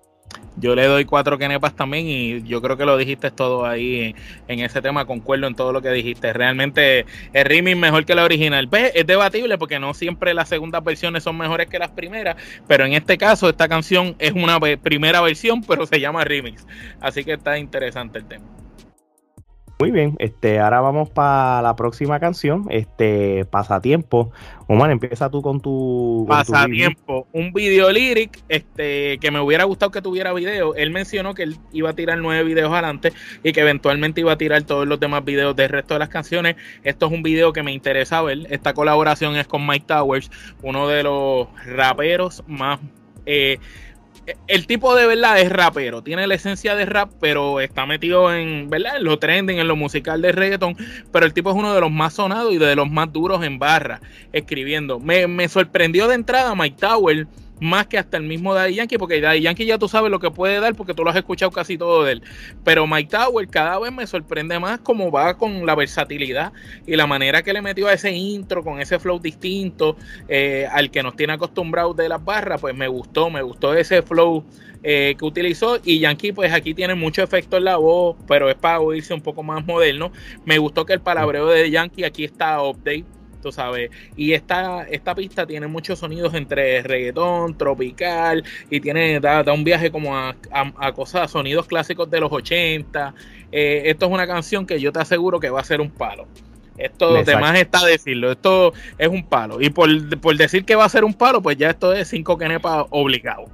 Yo 0.59 0.75
le 0.75 0.85
doy 0.85 1.05
cuatro 1.05 1.37
kenepas 1.37 1.75
también 1.75 2.07
y 2.07 2.43
yo 2.43 2.61
creo 2.61 2.77
que 2.77 2.85
lo 2.85 2.97
dijiste 2.97 3.31
todo 3.31 3.65
ahí 3.65 4.15
en, 4.47 4.59
ese 4.59 4.81
tema, 4.81 5.05
concuerdo 5.05 5.47
en 5.47 5.55
todo 5.55 5.71
lo 5.71 5.81
que 5.81 5.89
dijiste. 5.91 6.33
Realmente 6.33 7.05
el 7.33 7.45
remix 7.45 7.77
mejor 7.77 8.05
que 8.05 8.15
la 8.15 8.23
original. 8.23 8.67
Pues, 8.67 8.91
es 8.95 9.07
debatible 9.07 9.57
porque 9.57 9.79
no 9.79 9.93
siempre 9.93 10.33
las 10.33 10.49
segundas 10.49 10.83
versiones 10.83 11.23
son 11.23 11.37
mejores 11.37 11.67
que 11.67 11.79
las 11.79 11.89
primeras, 11.89 12.35
pero 12.67 12.85
en 12.85 12.93
este 12.93 13.17
caso 13.17 13.49
esta 13.49 13.67
canción 13.67 14.15
es 14.19 14.33
una 14.33 14.59
primera 14.59 15.21
versión, 15.21 15.63
pero 15.63 15.85
se 15.85 15.99
llama 15.99 16.23
remix. 16.23 16.65
Así 16.99 17.23
que 17.23 17.33
está 17.33 17.57
interesante 17.57 18.19
el 18.19 18.25
tema. 18.25 18.58
Muy 19.81 19.91
bien, 19.91 20.17
este, 20.19 20.59
ahora 20.59 20.81
vamos 20.81 21.09
para 21.09 21.61
la 21.61 21.73
próxima 21.77 22.19
canción, 22.19 22.65
este, 22.69 23.45
Pasatiempo. 23.45 24.29
Omar, 24.67 24.91
empieza 24.91 25.29
tú 25.29 25.41
con 25.41 25.61
tu... 25.61 26.25
Pasatiempo, 26.27 27.27
un 27.31 27.53
video 27.53 27.89
lyric, 27.89 28.43
este, 28.49 29.17
que 29.19 29.31
me 29.31 29.39
hubiera 29.39 29.63
gustado 29.63 29.89
que 29.89 30.01
tuviera 30.01 30.33
video. 30.33 30.75
Él 30.75 30.91
mencionó 30.91 31.33
que 31.33 31.43
él 31.43 31.55
iba 31.71 31.91
a 31.91 31.93
tirar 31.93 32.17
nueve 32.17 32.43
videos 32.43 32.73
adelante 32.73 33.13
y 33.41 33.53
que 33.53 33.61
eventualmente 33.61 34.19
iba 34.19 34.33
a 34.33 34.37
tirar 34.37 34.63
todos 34.63 34.85
los 34.85 34.99
demás 34.99 35.23
videos 35.23 35.55
del 35.55 35.69
resto 35.69 35.93
de 35.93 35.99
las 35.99 36.09
canciones. 36.09 36.57
Esto 36.83 37.05
es 37.05 37.13
un 37.13 37.23
video 37.23 37.53
que 37.53 37.63
me 37.63 37.71
interesa 37.71 38.21
ver. 38.21 38.47
Esta 38.49 38.73
colaboración 38.73 39.37
es 39.37 39.47
con 39.47 39.65
Mike 39.65 39.85
Towers, 39.87 40.29
uno 40.61 40.89
de 40.89 41.03
los 41.03 41.47
raperos 41.65 42.43
más... 42.47 42.81
Eh, 43.25 43.59
el 44.47 44.67
tipo 44.67 44.95
de 44.95 45.07
verdad 45.07 45.39
es 45.39 45.49
rapero, 45.49 46.01
tiene 46.03 46.27
la 46.27 46.35
esencia 46.35 46.75
de 46.75 46.85
rap, 46.85 47.11
pero 47.19 47.59
está 47.59 47.85
metido 47.85 48.33
en, 48.33 48.69
¿verdad? 48.69 48.97
En 48.97 49.03
lo 49.03 49.19
trending, 49.19 49.59
en 49.59 49.67
lo 49.67 49.75
musical 49.75 50.21
de 50.21 50.31
reggaeton, 50.31 50.75
pero 51.11 51.25
el 51.25 51.33
tipo 51.33 51.49
es 51.49 51.55
uno 51.55 51.73
de 51.73 51.81
los 51.81 51.91
más 51.91 52.13
sonados 52.13 52.53
y 52.53 52.57
de 52.57 52.75
los 52.75 52.89
más 52.89 53.11
duros 53.11 53.43
en 53.43 53.59
barra, 53.59 54.01
escribiendo. 54.33 54.99
Me, 54.99 55.27
me 55.27 55.47
sorprendió 55.47 56.07
de 56.07 56.15
entrada 56.15 56.55
Mike 56.55 56.77
Tower 56.79 57.27
más 57.59 57.87
que 57.87 57.97
hasta 57.97 58.17
el 58.17 58.23
mismo 58.23 58.53
Daddy 58.53 58.75
Yankee, 58.75 58.97
porque 58.97 59.21
Daddy 59.21 59.41
Yankee 59.41 59.65
ya 59.65 59.77
tú 59.77 59.87
sabes 59.87 60.11
lo 60.11 60.19
que 60.19 60.31
puede 60.31 60.59
dar 60.59 60.75
porque 60.75 60.93
tú 60.93 61.03
lo 61.03 61.09
has 61.09 61.15
escuchado 61.15 61.51
casi 61.51 61.77
todo 61.77 62.03
de 62.03 62.13
él. 62.13 62.23
Pero 62.63 62.87
Mike 62.87 63.09
Tower 63.09 63.47
cada 63.47 63.79
vez 63.79 63.91
me 63.91 64.07
sorprende 64.07 64.59
más 64.59 64.79
cómo 64.79 65.11
va 65.11 65.37
con 65.37 65.65
la 65.65 65.75
versatilidad 65.75 66.53
y 66.85 66.95
la 66.95 67.07
manera 67.07 67.43
que 67.43 67.53
le 67.53 67.61
metió 67.61 67.87
a 67.87 67.93
ese 67.93 68.11
intro 68.11 68.63
con 68.63 68.79
ese 68.79 68.99
flow 68.99 69.19
distinto 69.19 69.97
eh, 70.27 70.67
al 70.71 70.91
que 70.91 71.03
nos 71.03 71.15
tiene 71.15 71.33
acostumbrados 71.33 71.95
de 71.95 72.09
las 72.09 72.23
barras, 72.23 72.61
pues 72.61 72.75
me 72.75 72.87
gustó, 72.87 73.29
me 73.29 73.41
gustó 73.41 73.73
ese 73.73 74.01
flow 74.01 74.43
eh, 74.81 75.15
que 75.19 75.25
utilizó 75.25 75.77
y 75.83 75.99
Yankee 75.99 76.31
pues 76.31 76.53
aquí 76.53 76.73
tiene 76.73 76.95
mucho 76.95 77.21
efecto 77.21 77.57
en 77.57 77.65
la 77.65 77.77
voz, 77.77 78.15
pero 78.27 78.49
es 78.49 78.55
para 78.55 78.79
oírse 78.79 79.13
un 79.13 79.21
poco 79.21 79.43
más 79.43 79.65
moderno. 79.65 80.11
Me 80.45 80.57
gustó 80.57 80.85
que 80.85 80.93
el 80.93 81.01
palabreo 81.01 81.47
de 81.47 81.69
Yankee 81.69 82.05
aquí 82.05 82.23
está 82.23 82.61
update 82.63 83.05
tú 83.41 83.51
sabes. 83.51 83.91
Y 84.15 84.33
esta, 84.33 84.83
esta 84.83 85.15
pista 85.15 85.45
tiene 85.45 85.67
muchos 85.67 85.99
sonidos 85.99 86.33
entre 86.33 86.81
reggaetón, 86.81 87.57
tropical, 87.57 88.43
y 88.69 88.79
tiene, 88.79 89.19
da, 89.19 89.43
un 89.53 89.63
viaje 89.63 89.91
como 89.91 90.15
a, 90.15 90.35
a, 90.51 90.93
cosas, 90.93 91.31
sonidos 91.31 91.67
clásicos 91.67 92.09
de 92.09 92.19
los 92.19 92.31
80. 92.31 93.13
Eh, 93.51 93.83
esto 93.85 94.05
es 94.05 94.11
una 94.11 94.27
canción 94.27 94.65
que 94.65 94.79
yo 94.79 94.91
te 94.91 94.99
aseguro 94.99 95.39
que 95.39 95.49
va 95.49 95.61
a 95.61 95.63
ser 95.63 95.81
un 95.81 95.89
palo. 95.89 96.27
Esto 96.77 97.21
demás 97.23 97.59
está 97.59 97.85
decirlo, 97.85 98.31
esto 98.31 98.73
es 98.97 99.07
un 99.09 99.25
palo. 99.25 99.61
Y 99.61 99.69
por, 99.69 99.89
decir 100.37 100.63
que 100.63 100.75
va 100.75 100.85
a 100.85 100.89
ser 100.89 101.03
un 101.03 101.13
palo, 101.13 101.41
pues 101.41 101.57
ya 101.57 101.71
esto 101.71 101.93
es 101.93 102.07
cinco 102.07 102.37
kenepas 102.37 102.85
obligado. 102.89 103.45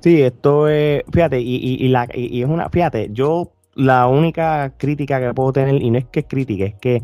Sí, 0.00 0.22
esto 0.22 0.68
es, 0.68 1.02
fíjate, 1.12 1.40
y, 1.40 1.56
y, 1.56 1.84
y, 1.84 1.88
la, 1.88 2.08
y 2.14 2.42
es 2.42 2.48
una, 2.48 2.68
fíjate, 2.68 3.08
yo 3.12 3.52
la 3.74 4.06
única 4.06 4.74
crítica 4.76 5.20
que 5.20 5.32
puedo 5.34 5.52
tener, 5.52 5.80
y 5.80 5.90
no 5.90 5.98
es 5.98 6.04
que 6.06 6.20
es 6.20 6.26
crítica, 6.28 6.64
es 6.64 6.74
que 6.74 7.02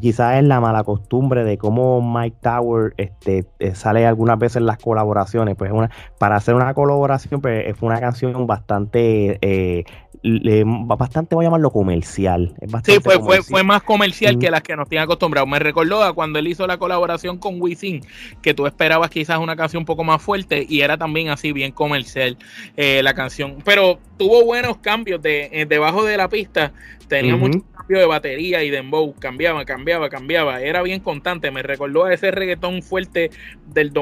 quizás 0.00 0.36
es 0.36 0.44
la 0.44 0.60
mala 0.60 0.84
costumbre 0.84 1.44
de 1.44 1.58
cómo 1.58 2.00
Mike 2.00 2.36
Tower 2.40 2.94
este, 2.96 3.46
eh, 3.58 3.74
sale 3.74 4.06
algunas 4.06 4.38
veces 4.38 4.56
en 4.56 4.66
las 4.66 4.78
colaboraciones. 4.78 5.56
Pues 5.56 5.72
una, 5.72 5.90
para 6.18 6.36
hacer 6.36 6.54
una 6.54 6.74
colaboración, 6.74 7.40
pues 7.40 7.76
fue 7.76 7.88
una 7.88 8.00
canción 8.00 8.46
bastante 8.46 9.38
eh, 9.42 9.84
bastante 10.22 11.34
voy 11.34 11.44
a 11.44 11.46
llamarlo 11.46 11.70
comercial. 11.70 12.54
sí, 12.84 12.98
fue, 13.02 13.18
fue, 13.20 13.42
fue, 13.42 13.62
más 13.62 13.82
comercial 13.82 14.38
que 14.38 14.50
las 14.50 14.62
que 14.62 14.76
nos 14.76 14.88
tienen 14.88 15.04
acostumbrados. 15.04 15.48
Me 15.48 15.58
recordó 15.58 16.02
a 16.02 16.12
cuando 16.12 16.38
él 16.38 16.48
hizo 16.48 16.66
la 16.66 16.78
colaboración 16.78 17.38
con 17.38 17.60
Wisin, 17.60 18.02
que 18.42 18.54
tú 18.54 18.66
esperabas 18.66 19.10
quizás 19.10 19.38
una 19.38 19.56
canción 19.56 19.82
un 19.82 19.86
poco 19.86 20.04
más 20.04 20.20
fuerte 20.20 20.66
y 20.68 20.80
era 20.80 20.98
también 20.98 21.28
así 21.28 21.52
bien 21.52 21.72
comercial 21.72 22.36
eh, 22.76 23.02
la 23.02 23.14
canción. 23.14 23.58
Pero 23.64 23.98
tuvo 24.18 24.44
buenos 24.44 24.78
cambios 24.78 25.22
de 25.22 25.66
debajo 25.68 26.04
de 26.04 26.16
la 26.16 26.28
pista. 26.28 26.72
Tenía 27.08 27.36
mucho 27.36 27.64
cambio 27.76 27.98
de 27.98 28.06
batería 28.06 28.62
y 28.62 28.70
de 28.70 28.76
dembow. 28.76 29.14
Cambiaba, 29.18 29.64
cambiaba, 29.64 30.08
cambiaba. 30.08 30.60
Era 30.60 30.82
bien 30.82 31.00
constante. 31.00 31.50
Me 31.50 31.62
recordó 31.62 32.04
a 32.04 32.14
ese 32.14 32.30
reggaetón 32.30 32.82
fuerte 32.82 33.30
del 33.66 33.92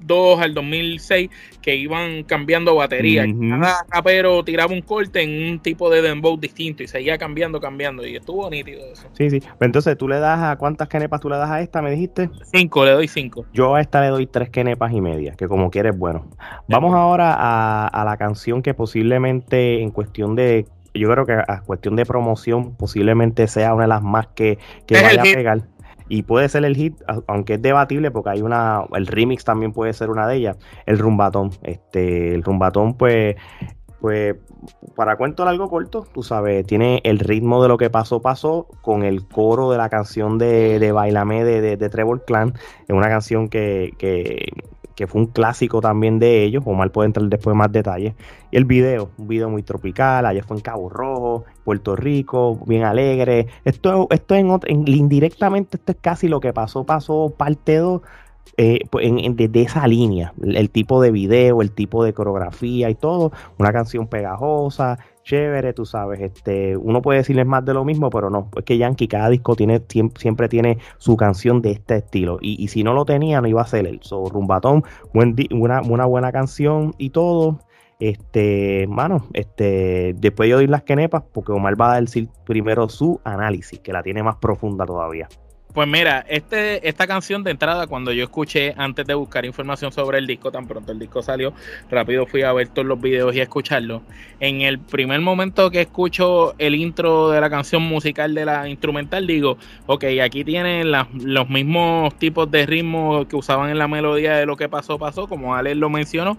2002 0.00 0.40
al 0.40 0.54
2006 0.54 1.30
que 1.62 1.76
iban 1.76 2.24
cambiando 2.24 2.74
batería. 2.74 3.24
Cada 3.24 3.86
rapero 3.90 4.44
tiraba 4.44 4.72
un 4.72 4.82
corte 4.82 5.22
en 5.22 5.52
un 5.52 5.58
tipo 5.60 5.90
de 5.90 6.02
dembow 6.02 6.38
distinto 6.38 6.82
y 6.82 6.88
seguía 6.88 7.18
cambiando, 7.18 7.60
cambiando. 7.60 8.06
Y 8.06 8.16
estuvo 8.16 8.48
nítido 8.50 8.80
eso. 8.92 9.08
Sí, 9.12 9.30
sí. 9.30 9.40
entonces 9.60 9.96
tú 9.96 10.08
le 10.08 10.18
das 10.18 10.40
a 10.40 10.56
cuántas 10.56 10.88
kenepas 10.88 11.20
tú 11.20 11.28
le 11.28 11.36
das 11.36 11.50
a 11.50 11.60
esta, 11.60 11.80
me 11.80 11.90
dijiste? 11.90 12.30
Cinco, 12.52 12.84
le 12.84 12.92
doy 12.92 13.08
cinco. 13.08 13.46
Yo 13.52 13.74
a 13.74 13.80
esta 13.80 14.00
le 14.00 14.08
doy 14.08 14.26
tres 14.26 14.50
kenepas 14.50 14.92
y 14.92 15.00
media, 15.00 15.34
que 15.36 15.48
como 15.48 15.70
quieres, 15.70 15.96
bueno. 15.96 16.28
Vamos 16.68 16.94
ahora 16.94 17.34
a, 17.34 17.86
a 17.86 18.04
la 18.04 18.16
canción 18.16 18.62
que 18.62 18.74
posiblemente 18.74 19.80
en 19.82 19.90
cuestión 19.90 20.34
de 20.34 20.66
yo 20.94 21.10
creo 21.10 21.26
que 21.26 21.32
a 21.32 21.60
cuestión 21.62 21.96
de 21.96 22.06
promoción 22.06 22.76
posiblemente 22.76 23.48
sea 23.48 23.74
una 23.74 23.84
de 23.84 23.88
las 23.88 24.02
más 24.02 24.28
que, 24.28 24.58
vaya 24.88 25.20
a 25.20 25.24
pegar. 25.24 25.62
Y 26.08 26.22
puede 26.22 26.48
ser 26.48 26.64
el 26.64 26.76
hit, 26.76 27.00
aunque 27.26 27.54
es 27.54 27.62
debatible, 27.62 28.10
porque 28.10 28.30
hay 28.30 28.42
una, 28.42 28.84
el 28.94 29.06
remix 29.06 29.44
también 29.44 29.72
puede 29.72 29.92
ser 29.92 30.10
una 30.10 30.26
de 30.28 30.36
ellas, 30.36 30.56
el 30.86 30.98
rumbatón. 30.98 31.50
Este, 31.62 32.34
el 32.34 32.42
rumbatón, 32.42 32.94
pues, 32.94 33.36
pues, 34.00 34.36
para 34.94 35.16
cuento 35.16 35.44
largo 35.44 35.70
corto, 35.70 36.06
tú 36.12 36.22
sabes, 36.22 36.66
tiene 36.66 37.00
el 37.04 37.18
ritmo 37.18 37.62
de 37.62 37.68
lo 37.68 37.78
que 37.78 37.88
pasó, 37.88 38.20
pasó, 38.20 38.68
con 38.82 39.02
el 39.02 39.26
coro 39.26 39.70
de 39.70 39.78
la 39.78 39.88
canción 39.88 40.36
de, 40.36 40.78
de 40.78 40.92
Bailame 40.92 41.42
de, 41.42 41.60
de, 41.60 41.76
de 41.76 41.88
Trevor 41.88 42.24
Clan. 42.24 42.52
Es 42.86 42.94
una 42.94 43.08
canción 43.08 43.48
que, 43.48 43.94
que, 43.98 44.46
que 44.94 45.06
fue 45.06 45.20
un 45.20 45.26
clásico 45.28 45.80
también 45.80 46.18
de 46.18 46.44
ellos. 46.44 46.62
Omar 46.66 46.90
puede 46.90 47.06
entrar 47.06 47.26
después 47.28 47.56
más 47.56 47.70
detalles. 47.72 48.14
Y 48.50 48.56
el 48.56 48.64
video, 48.64 49.10
un 49.18 49.28
video 49.28 49.50
muy 49.50 49.62
tropical, 49.62 50.26
allá 50.26 50.42
fue 50.42 50.56
en 50.56 50.62
Cabo 50.62 50.88
Rojo, 50.88 51.44
Puerto 51.64 51.96
Rico, 51.96 52.60
bien 52.66 52.84
alegre. 52.84 53.48
Esto, 53.64 54.06
esto 54.10 54.34
en, 54.34 54.48
indirectamente, 54.86 55.76
esto 55.76 55.92
es 55.92 55.98
casi 56.00 56.28
lo 56.28 56.40
que 56.40 56.52
pasó, 56.52 56.84
pasó 56.84 57.34
parte 57.36 57.76
2. 57.76 58.02
Eh, 58.56 58.80
pues, 58.90 59.06
en, 59.06 59.36
de, 59.36 59.62
esa 59.62 59.86
línea, 59.88 60.32
el, 60.42 60.70
tipo 60.70 61.00
de 61.00 61.10
video, 61.10 61.60
el 61.62 61.72
tipo 61.72 62.04
de 62.04 62.12
coreografía 62.12 62.88
y 62.88 62.94
todo, 62.94 63.32
una 63.58 63.72
canción 63.72 64.06
pegajosa, 64.06 64.98
chévere, 65.24 65.72
tú 65.72 65.86
sabes, 65.86 66.20
este, 66.20 66.76
uno 66.76 67.02
puede 67.02 67.18
decirles 67.18 67.46
más 67.46 67.64
de 67.64 67.74
lo 67.74 67.84
mismo, 67.84 68.10
pero 68.10 68.30
no, 68.30 68.50
es 68.56 68.64
que 68.64 68.78
Yankee 68.78 69.08
cada 69.08 69.30
disco 69.30 69.56
tiene, 69.56 69.82
siempre, 70.16 70.48
tiene 70.48 70.78
su 70.98 71.16
canción 71.16 71.62
de 71.62 71.72
este 71.72 71.96
estilo, 71.96 72.38
y, 72.40 72.68
si 72.68 72.84
no 72.84 72.92
lo 72.92 73.04
tenía, 73.04 73.40
no 73.40 73.48
iba 73.48 73.62
a 73.62 73.66
ser 73.66 73.86
él. 73.86 74.00
So, 74.02 74.26
Rumbatón, 74.26 74.84
buen 75.12 75.34
una, 75.50 75.80
una 75.82 76.04
buena 76.04 76.30
canción 76.30 76.94
y 76.98 77.10
todo. 77.10 77.58
Este, 78.00 78.86
mano, 78.88 79.26
este, 79.32 80.14
después 80.18 80.50
yo 80.50 80.56
doy 80.56 80.66
las 80.66 80.82
quenepas, 80.82 81.22
porque 81.32 81.52
Omar 81.52 81.80
va 81.80 81.94
a 81.94 82.00
decir 82.00 82.28
primero 82.44 82.88
su 82.88 83.20
análisis, 83.24 83.78
que 83.80 83.92
la 83.92 84.02
tiene 84.02 84.22
más 84.22 84.36
profunda 84.36 84.84
todavía. 84.84 85.28
Pues 85.74 85.88
mira, 85.88 86.24
este, 86.28 86.88
esta 86.88 87.08
canción 87.08 87.42
de 87.42 87.50
entrada, 87.50 87.88
cuando 87.88 88.12
yo 88.12 88.22
escuché 88.22 88.74
antes 88.76 89.04
de 89.08 89.14
buscar 89.14 89.44
información 89.44 89.90
sobre 89.90 90.18
el 90.18 90.26
disco, 90.28 90.52
tan 90.52 90.68
pronto 90.68 90.92
el 90.92 91.00
disco 91.00 91.20
salió, 91.20 91.52
rápido 91.90 92.26
fui 92.26 92.42
a 92.42 92.52
ver 92.52 92.68
todos 92.68 92.86
los 92.86 93.00
videos 93.00 93.34
y 93.34 93.40
a 93.40 93.42
escucharlo. 93.42 94.00
En 94.38 94.60
el 94.60 94.78
primer 94.78 95.20
momento 95.20 95.72
que 95.72 95.80
escucho 95.80 96.54
el 96.58 96.76
intro 96.76 97.30
de 97.30 97.40
la 97.40 97.50
canción 97.50 97.82
musical 97.82 98.34
de 98.34 98.44
la 98.44 98.68
instrumental, 98.68 99.26
digo, 99.26 99.58
ok, 99.86 100.04
aquí 100.22 100.44
tienen 100.44 100.92
los 100.92 101.50
mismos 101.50 102.14
tipos 102.20 102.48
de 102.52 102.66
ritmos 102.66 103.26
que 103.26 103.34
usaban 103.34 103.70
en 103.70 103.78
la 103.78 103.88
melodía 103.88 104.36
de 104.36 104.46
lo 104.46 104.56
que 104.56 104.68
pasó, 104.68 104.96
pasó, 104.96 105.26
como 105.26 105.56
Alex 105.56 105.76
lo 105.76 105.90
mencionó, 105.90 106.38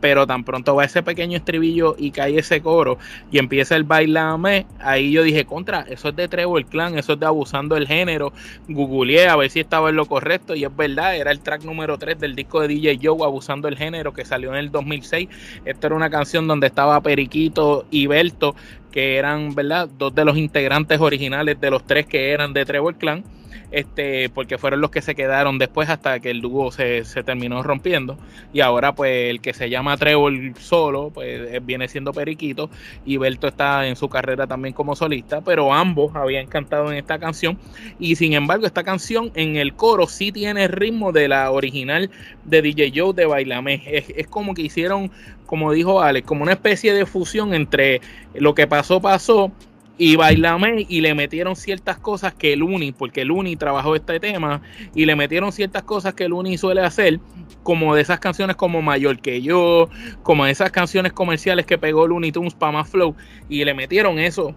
pero 0.00 0.26
tan 0.26 0.44
pronto 0.44 0.74
va 0.74 0.84
ese 0.84 1.02
pequeño 1.02 1.36
estribillo 1.36 1.96
y 1.98 2.10
cae 2.10 2.38
ese 2.38 2.60
coro 2.60 2.98
y 3.30 3.38
empieza 3.38 3.76
el 3.76 3.84
bailame, 3.84 4.66
ahí 4.80 5.12
yo 5.12 5.22
dije, 5.22 5.44
contra, 5.44 5.80
eso 5.82 6.10
es 6.10 6.16
de 6.16 6.28
Trevor 6.28 6.64
Clan, 6.66 6.98
eso 6.98 7.14
es 7.14 7.20
de 7.20 7.26
abusando 7.26 7.76
el 7.76 7.86
género. 7.86 8.32
Googleé 8.68 9.28
a 9.28 9.36
ver 9.36 9.50
si 9.50 9.60
estaba 9.60 9.90
en 9.90 9.96
lo 9.96 10.06
correcto 10.06 10.54
y 10.54 10.64
es 10.64 10.74
verdad, 10.74 11.16
era 11.16 11.30
el 11.30 11.40
track 11.40 11.64
número 11.64 11.98
3 11.98 12.18
del 12.18 12.34
disco 12.34 12.60
de 12.60 12.68
DJ 12.68 12.98
Joe, 13.02 13.24
abusando 13.24 13.68
el 13.68 13.76
género, 13.76 14.12
que 14.12 14.24
salió 14.24 14.50
en 14.50 14.56
el 14.56 14.70
2006. 14.70 15.28
Esta 15.64 15.86
era 15.86 15.96
una 15.96 16.10
canción 16.10 16.46
donde 16.46 16.66
estaba 16.66 17.00
Periquito 17.00 17.86
y 17.90 18.06
Berto, 18.06 18.54
que 18.92 19.16
eran, 19.16 19.54
¿verdad?, 19.54 19.88
dos 19.98 20.14
de 20.14 20.24
los 20.24 20.36
integrantes 20.36 21.00
originales 21.00 21.60
de 21.60 21.70
los 21.70 21.86
tres 21.86 22.06
que 22.06 22.30
eran 22.30 22.52
de 22.52 22.64
Trevor 22.64 22.96
Clan 22.96 23.24
este, 23.70 24.30
porque 24.30 24.58
fueron 24.58 24.80
los 24.80 24.90
que 24.90 25.02
se 25.02 25.14
quedaron 25.14 25.58
después 25.58 25.88
hasta 25.88 26.20
que 26.20 26.30
el 26.30 26.40
dúo 26.40 26.72
se, 26.72 27.02
terminó 27.24 27.62
rompiendo. 27.62 28.16
Y 28.52 28.60
ahora, 28.60 28.94
pues, 28.94 29.30
el 29.30 29.40
que 29.40 29.52
se 29.52 29.68
llama 29.68 29.96
Trevor 29.96 30.32
solo, 30.58 31.10
pues 31.10 31.28
eh, 31.28 31.60
viene 31.62 31.88
siendo 31.88 32.12
Periquito. 32.12 32.70
Y 33.04 33.16
Berto 33.18 33.48
está 33.48 33.86
en 33.86 33.96
su 33.96 34.08
carrera 34.08 34.46
también 34.46 34.74
como 34.74 34.96
solista, 34.96 35.40
pero 35.40 35.72
ambos 35.72 36.14
habían 36.16 36.46
cantado 36.46 36.90
en 36.90 36.98
esta 36.98 37.18
canción. 37.18 37.58
Y 37.98 38.16
sin 38.16 38.32
embargo, 38.32 38.66
esta 38.66 38.84
canción 38.84 39.30
en 39.34 39.56
el 39.56 39.74
coro 39.74 40.06
sí 40.06 40.32
tiene 40.32 40.64
el 40.64 40.72
ritmo 40.72 41.12
de 41.12 41.28
la 41.28 41.50
original 41.50 42.10
de 42.44 42.62
DJ 42.62 42.92
Joe 42.94 43.12
de 43.12 43.26
Bailame. 43.26 43.82
Es, 43.86 44.06
es 44.16 44.26
como 44.26 44.54
que 44.54 44.62
hicieron, 44.62 45.10
como 45.46 45.72
dijo 45.72 46.00
Alex, 46.00 46.26
como 46.26 46.42
una 46.42 46.52
especie 46.52 46.94
de 46.94 47.04
fusión 47.04 47.52
entre 47.52 48.00
lo 48.34 48.54
que 48.54 48.66
pasó, 48.66 49.00
pasó 49.00 49.52
y 49.98 50.16
Bailame 50.16 50.86
y 50.88 51.00
le 51.00 51.14
metieron 51.14 51.56
ciertas 51.56 51.98
cosas 51.98 52.32
que 52.32 52.52
el 52.52 52.62
Uni, 52.62 52.92
porque 52.92 53.22
el 53.22 53.30
Uni 53.30 53.56
trabajó 53.56 53.96
este 53.96 54.20
tema, 54.20 54.62
y 54.94 55.04
le 55.04 55.16
metieron 55.16 55.52
ciertas 55.52 55.82
cosas 55.82 56.14
que 56.14 56.24
el 56.24 56.32
Uni 56.32 56.56
suele 56.56 56.80
hacer, 56.80 57.20
como 57.64 57.94
de 57.94 58.02
esas 58.02 58.20
canciones 58.20 58.56
como 58.56 58.80
Mayor 58.80 59.20
que 59.20 59.42
yo, 59.42 59.90
como 60.22 60.44
de 60.44 60.52
esas 60.52 60.70
canciones 60.70 61.12
comerciales 61.12 61.66
que 61.66 61.76
pegó 61.76 62.06
Looney 62.06 62.32
Tunes 62.32 62.54
para 62.54 62.72
más 62.72 62.88
flow, 62.88 63.14
y 63.48 63.64
le 63.64 63.74
metieron 63.74 64.18
eso 64.18 64.54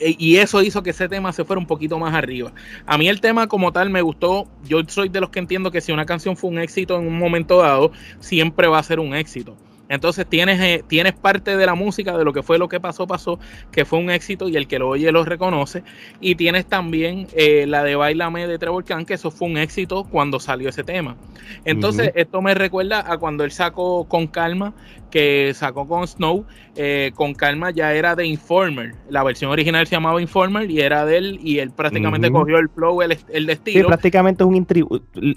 e, 0.00 0.16
y 0.18 0.36
eso 0.36 0.62
hizo 0.62 0.82
que 0.82 0.90
ese 0.90 1.08
tema 1.08 1.32
se 1.32 1.44
fuera 1.44 1.60
un 1.60 1.66
poquito 1.66 1.98
más 1.98 2.14
arriba. 2.14 2.52
A 2.86 2.98
mí 2.98 3.08
el 3.08 3.20
tema 3.20 3.46
como 3.46 3.72
tal 3.72 3.90
me 3.90 4.02
gustó. 4.02 4.48
Yo 4.64 4.80
soy 4.88 5.08
de 5.10 5.20
los 5.20 5.30
que 5.30 5.38
entiendo 5.38 5.70
que 5.70 5.80
si 5.80 5.92
una 5.92 6.06
canción 6.06 6.36
fue 6.36 6.50
un 6.50 6.58
éxito 6.58 6.98
en 6.98 7.06
un 7.06 7.18
momento 7.18 7.58
dado, 7.58 7.92
siempre 8.18 8.66
va 8.66 8.78
a 8.78 8.82
ser 8.82 8.98
un 8.98 9.14
éxito. 9.14 9.56
Entonces 9.90 10.24
tienes, 10.24 10.60
eh, 10.60 10.84
tienes 10.86 11.14
parte 11.14 11.56
de 11.56 11.66
la 11.66 11.74
música 11.74 12.16
de 12.16 12.24
lo 12.24 12.32
que 12.32 12.44
fue 12.44 12.58
lo 12.58 12.68
que 12.68 12.78
pasó, 12.78 13.08
pasó, 13.08 13.40
que 13.72 13.84
fue 13.84 13.98
un 13.98 14.08
éxito 14.08 14.48
y 14.48 14.56
el 14.56 14.68
que 14.68 14.78
lo 14.78 14.88
oye 14.88 15.10
lo 15.10 15.24
reconoce. 15.24 15.82
Y 16.20 16.36
tienes 16.36 16.64
también 16.64 17.26
eh, 17.34 17.66
la 17.66 17.82
de 17.82 17.96
Bailame 17.96 18.46
de 18.46 18.56
Trevor 18.56 18.84
Khan, 18.84 19.04
que 19.04 19.14
eso 19.14 19.32
fue 19.32 19.48
un 19.48 19.58
éxito 19.58 20.04
cuando 20.04 20.38
salió 20.38 20.68
ese 20.68 20.84
tema. 20.84 21.16
Entonces, 21.64 22.12
esto 22.14 22.40
me 22.40 22.54
recuerda 22.54 23.04
a 23.12 23.18
cuando 23.18 23.42
él 23.42 23.50
sacó 23.50 24.04
con 24.04 24.28
calma 24.28 24.74
que 25.10 25.52
sacó 25.54 25.86
con 25.86 26.06
Snow, 26.06 26.46
eh, 26.76 27.12
con 27.14 27.34
calma 27.34 27.70
ya 27.70 27.92
era 27.94 28.16
de 28.16 28.26
Informer. 28.26 28.94
La 29.08 29.22
versión 29.22 29.50
original 29.50 29.86
se 29.86 29.96
llamaba 29.96 30.22
Informer 30.22 30.70
y 30.70 30.80
era 30.80 31.04
de 31.04 31.16
él, 31.18 31.40
y 31.42 31.58
él 31.58 31.70
prácticamente 31.70 32.30
cogió 32.30 32.58
el 32.58 32.68
flow, 32.68 33.02
el, 33.02 33.18
el 33.28 33.50
estilo. 33.50 33.80
Sí, 33.80 33.86
prácticamente 33.86 34.44
es 34.44 34.48
un, 34.48 34.54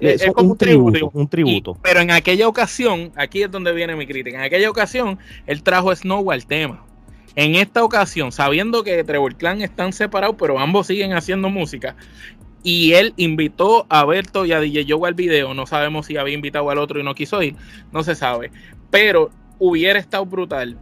es, 0.01 0.27
un, 0.35 0.57
tributo, 0.57 1.11
un 1.13 1.27
tributo. 1.27 1.77
pero 1.81 1.99
en 1.99 2.11
aquella 2.11 2.47
ocasión, 2.47 3.11
aquí 3.15 3.43
es 3.43 3.51
donde 3.51 3.73
viene 3.73 3.95
mi 3.95 4.05
crítica, 4.05 4.37
en 4.37 4.43
aquella 4.43 4.69
ocasión 4.69 5.19
él 5.47 5.63
trajo 5.63 5.95
Snow 5.95 6.31
al 6.31 6.45
tema. 6.45 6.85
En 7.35 7.55
esta 7.55 7.83
ocasión, 7.83 8.31
sabiendo 8.31 8.83
que 8.83 9.03
Trevor 9.03 9.35
Clan 9.35 9.61
están 9.61 9.91
separados, 9.91 10.35
pero 10.37 10.59
ambos 10.59 10.85
siguen 10.85 11.13
haciendo 11.13 11.49
música, 11.49 11.95
y 12.63 12.93
él 12.93 13.13
invitó 13.17 13.85
a 13.89 14.05
Berto 14.05 14.45
y 14.45 14.53
a 14.53 14.59
DJ 14.59 14.85
Joe 14.87 15.07
al 15.07 15.13
video. 15.13 15.53
No 15.53 15.65
sabemos 15.65 16.05
si 16.05 16.17
había 16.17 16.33
invitado 16.33 16.69
al 16.69 16.77
otro 16.77 16.99
y 16.99 17.03
no 17.03 17.13
quiso 17.13 17.43
ir, 17.43 17.55
no 17.91 18.03
se 18.03 18.15
sabe. 18.15 18.51
Pero 18.89 19.31
hubiera 19.63 19.97
estado 19.97 20.25
brutal 20.25 20.77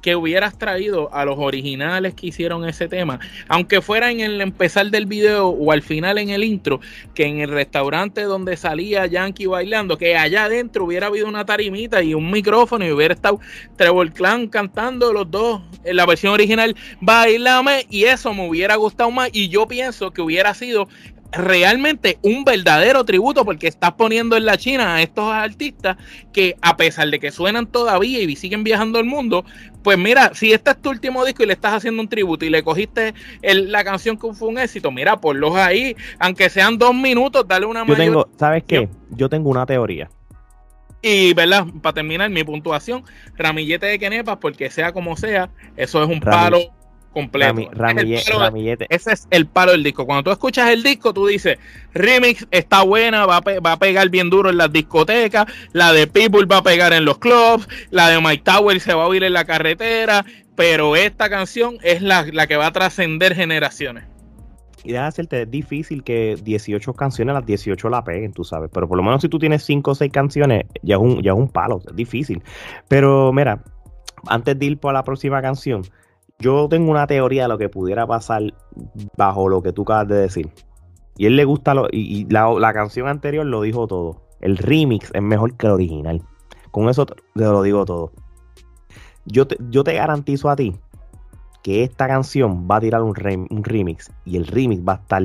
que 0.00 0.16
hubieras 0.16 0.56
traído 0.56 1.12
a 1.12 1.24
los 1.24 1.38
originales 1.38 2.14
que 2.14 2.28
hicieron 2.28 2.66
ese 2.66 2.88
tema, 2.88 3.18
aunque 3.48 3.82
fuera 3.82 4.10
en 4.10 4.20
el 4.20 4.40
empezar 4.40 4.90
del 4.90 5.06
video 5.06 5.48
o 5.48 5.72
al 5.72 5.82
final 5.82 6.18
en 6.18 6.30
el 6.30 6.44
intro, 6.44 6.80
que 7.14 7.26
en 7.26 7.40
el 7.40 7.50
restaurante 7.50 8.22
donde 8.22 8.56
salía 8.56 9.06
Yankee 9.06 9.46
bailando, 9.46 9.98
que 9.98 10.16
allá 10.16 10.44
adentro 10.44 10.84
hubiera 10.84 11.08
habido 11.08 11.26
una 11.26 11.44
tarimita 11.44 12.02
y 12.02 12.14
un 12.14 12.30
micrófono 12.30 12.86
y 12.86 12.92
hubiera 12.92 13.12
estado 13.12 13.40
Trevor 13.76 14.12
Clan 14.12 14.46
cantando 14.48 15.12
los 15.12 15.30
dos 15.30 15.62
en 15.84 15.96
la 15.96 16.06
versión 16.06 16.32
original, 16.32 16.76
bailame, 17.00 17.86
y 17.90 18.04
eso 18.04 18.32
me 18.32 18.48
hubiera 18.48 18.76
gustado 18.76 19.10
más 19.10 19.30
y 19.32 19.48
yo 19.48 19.66
pienso 19.66 20.12
que 20.12 20.22
hubiera 20.22 20.54
sido 20.54 20.88
realmente 21.32 22.18
un 22.22 22.44
verdadero 22.44 23.04
tributo 23.04 23.44
porque 23.44 23.68
estás 23.68 23.92
poniendo 23.92 24.36
en 24.36 24.46
la 24.46 24.56
China 24.56 24.94
a 24.94 25.02
estos 25.02 25.30
artistas 25.30 25.96
que 26.32 26.56
a 26.62 26.76
pesar 26.76 27.08
de 27.10 27.20
que 27.20 27.30
suenan 27.30 27.66
todavía 27.66 28.20
y 28.20 28.36
siguen 28.36 28.64
viajando 28.64 28.98
el 28.98 29.04
mundo, 29.04 29.44
pues 29.82 29.98
mira, 29.98 30.32
si 30.34 30.52
este 30.52 30.70
es 30.70 30.80
tu 30.80 30.90
último 30.90 31.24
disco 31.24 31.42
y 31.42 31.46
le 31.46 31.52
estás 31.52 31.74
haciendo 31.74 32.02
un 32.02 32.08
tributo 32.08 32.44
y 32.44 32.50
le 32.50 32.62
cogiste 32.62 33.14
la 33.42 33.84
canción 33.84 34.18
que 34.18 34.32
fue 34.32 34.48
un 34.48 34.58
éxito, 34.58 34.90
mira, 34.90 35.20
ponlos 35.20 35.56
ahí, 35.56 35.96
aunque 36.18 36.48
sean 36.48 36.78
dos 36.78 36.94
minutos, 36.94 37.46
dale 37.46 37.66
una 37.66 37.86
Yo 37.86 37.96
tengo, 37.96 38.28
¿sabes 38.38 38.64
qué? 38.66 38.88
Yo 39.10 39.28
tengo 39.28 39.50
una 39.50 39.66
teoría. 39.66 40.10
Y, 41.00 41.32
¿verdad? 41.34 41.64
Para 41.80 41.94
terminar 41.94 42.28
mi 42.28 42.42
puntuación, 42.42 43.04
ramillete 43.36 43.86
de 43.86 43.98
Kenepas, 44.00 44.38
porque 44.38 44.68
sea 44.68 44.92
como 44.92 45.16
sea, 45.16 45.48
eso 45.76 46.02
es 46.02 46.08
un 46.08 46.18
palo 46.18 46.58
completo. 47.18 47.70
ese 48.88 49.12
es 49.12 49.26
el 49.30 49.46
palo 49.46 49.72
del 49.72 49.82
disco. 49.82 50.06
Cuando 50.06 50.22
tú 50.22 50.30
escuchas 50.30 50.70
el 50.70 50.82
disco, 50.82 51.12
tú 51.12 51.26
dices, 51.26 51.58
remix 51.92 52.46
está 52.50 52.82
buena, 52.82 53.26
va 53.26 53.38
a, 53.38 53.60
va 53.60 53.72
a 53.72 53.78
pegar 53.78 54.08
bien 54.08 54.30
duro 54.30 54.50
en 54.50 54.56
las 54.56 54.72
discotecas, 54.72 55.46
la 55.72 55.92
de 55.92 56.06
People 56.06 56.46
va 56.46 56.58
a 56.58 56.62
pegar 56.62 56.92
en 56.92 57.04
los 57.04 57.18
clubs, 57.18 57.68
la 57.90 58.08
de 58.08 58.20
Mike 58.20 58.44
Tower 58.44 58.78
se 58.80 58.94
va 58.94 59.04
a 59.04 59.06
oír 59.06 59.24
en 59.24 59.32
la 59.32 59.44
carretera, 59.44 60.24
pero 60.54 60.94
esta 60.94 61.28
canción 61.28 61.78
es 61.82 62.02
la, 62.02 62.24
que 62.46 62.56
va 62.56 62.66
a 62.66 62.72
trascender 62.72 63.34
generaciones. 63.34 64.04
Y 64.84 64.92
déjame 64.92 65.08
hacerte, 65.08 65.42
es 65.42 65.50
difícil 65.50 66.04
que 66.04 66.36
18 66.40 66.94
canciones, 66.94 67.34
las 67.34 67.44
18 67.44 67.88
la 67.88 68.04
peguen, 68.04 68.32
tú 68.32 68.44
sabes. 68.44 68.70
Pero 68.72 68.88
por 68.88 68.96
lo 68.96 69.02
menos 69.02 69.22
si 69.22 69.28
tú 69.28 69.40
tienes 69.40 69.64
5 69.64 69.90
o 69.90 69.94
6 69.94 70.12
canciones, 70.12 70.66
ya 70.82 70.94
es 70.94 71.00
un, 71.00 71.20
ya 71.20 71.32
es 71.32 71.36
un 71.38 71.48
palo, 71.48 71.82
es 71.84 71.96
difícil. 71.96 72.42
Pero 72.86 73.32
mira, 73.32 73.64
antes 74.26 74.56
de 74.58 74.66
ir 74.66 74.78
por 74.78 74.94
la 74.94 75.02
próxima 75.02 75.42
canción, 75.42 75.82
yo 76.38 76.68
tengo 76.68 76.90
una 76.90 77.06
teoría 77.06 77.42
de 77.42 77.48
lo 77.48 77.58
que 77.58 77.68
pudiera 77.68 78.06
pasar 78.06 78.42
bajo 79.16 79.48
lo 79.48 79.62
que 79.62 79.72
tú 79.72 79.82
acabas 79.82 80.08
de 80.08 80.16
decir. 80.16 80.52
Y 81.16 81.26
él 81.26 81.36
le 81.36 81.44
gusta 81.44 81.74
lo, 81.74 81.88
y, 81.90 82.26
la, 82.30 82.72
canción 82.72 83.08
anterior 83.08 83.44
lo 83.44 83.62
dijo 83.62 83.86
todo. 83.86 84.22
El 84.40 84.56
remix 84.56 85.10
es 85.14 85.22
mejor 85.22 85.56
que 85.56 85.66
el 85.66 85.72
original. 85.72 86.22
Con 86.70 86.88
eso 86.88 87.06
te, 87.06 87.16
lo 87.34 87.62
digo 87.62 87.84
todo. 87.84 88.12
Yo 89.24 89.46
te, 89.46 89.56
yo 89.68 89.82
te 89.82 89.94
garantizo 89.94 90.48
a 90.48 90.56
ti 90.56 90.76
que 91.62 91.82
esta 91.82 92.06
canción 92.06 92.68
va 92.70 92.76
a 92.76 92.80
tirar 92.80 93.02
un, 93.02 93.14
un 93.50 93.64
remix 93.64 94.12
y 94.24 94.36
el 94.36 94.46
remix 94.46 94.86
va 94.86 94.92
a 94.92 94.96
estar 94.96 95.22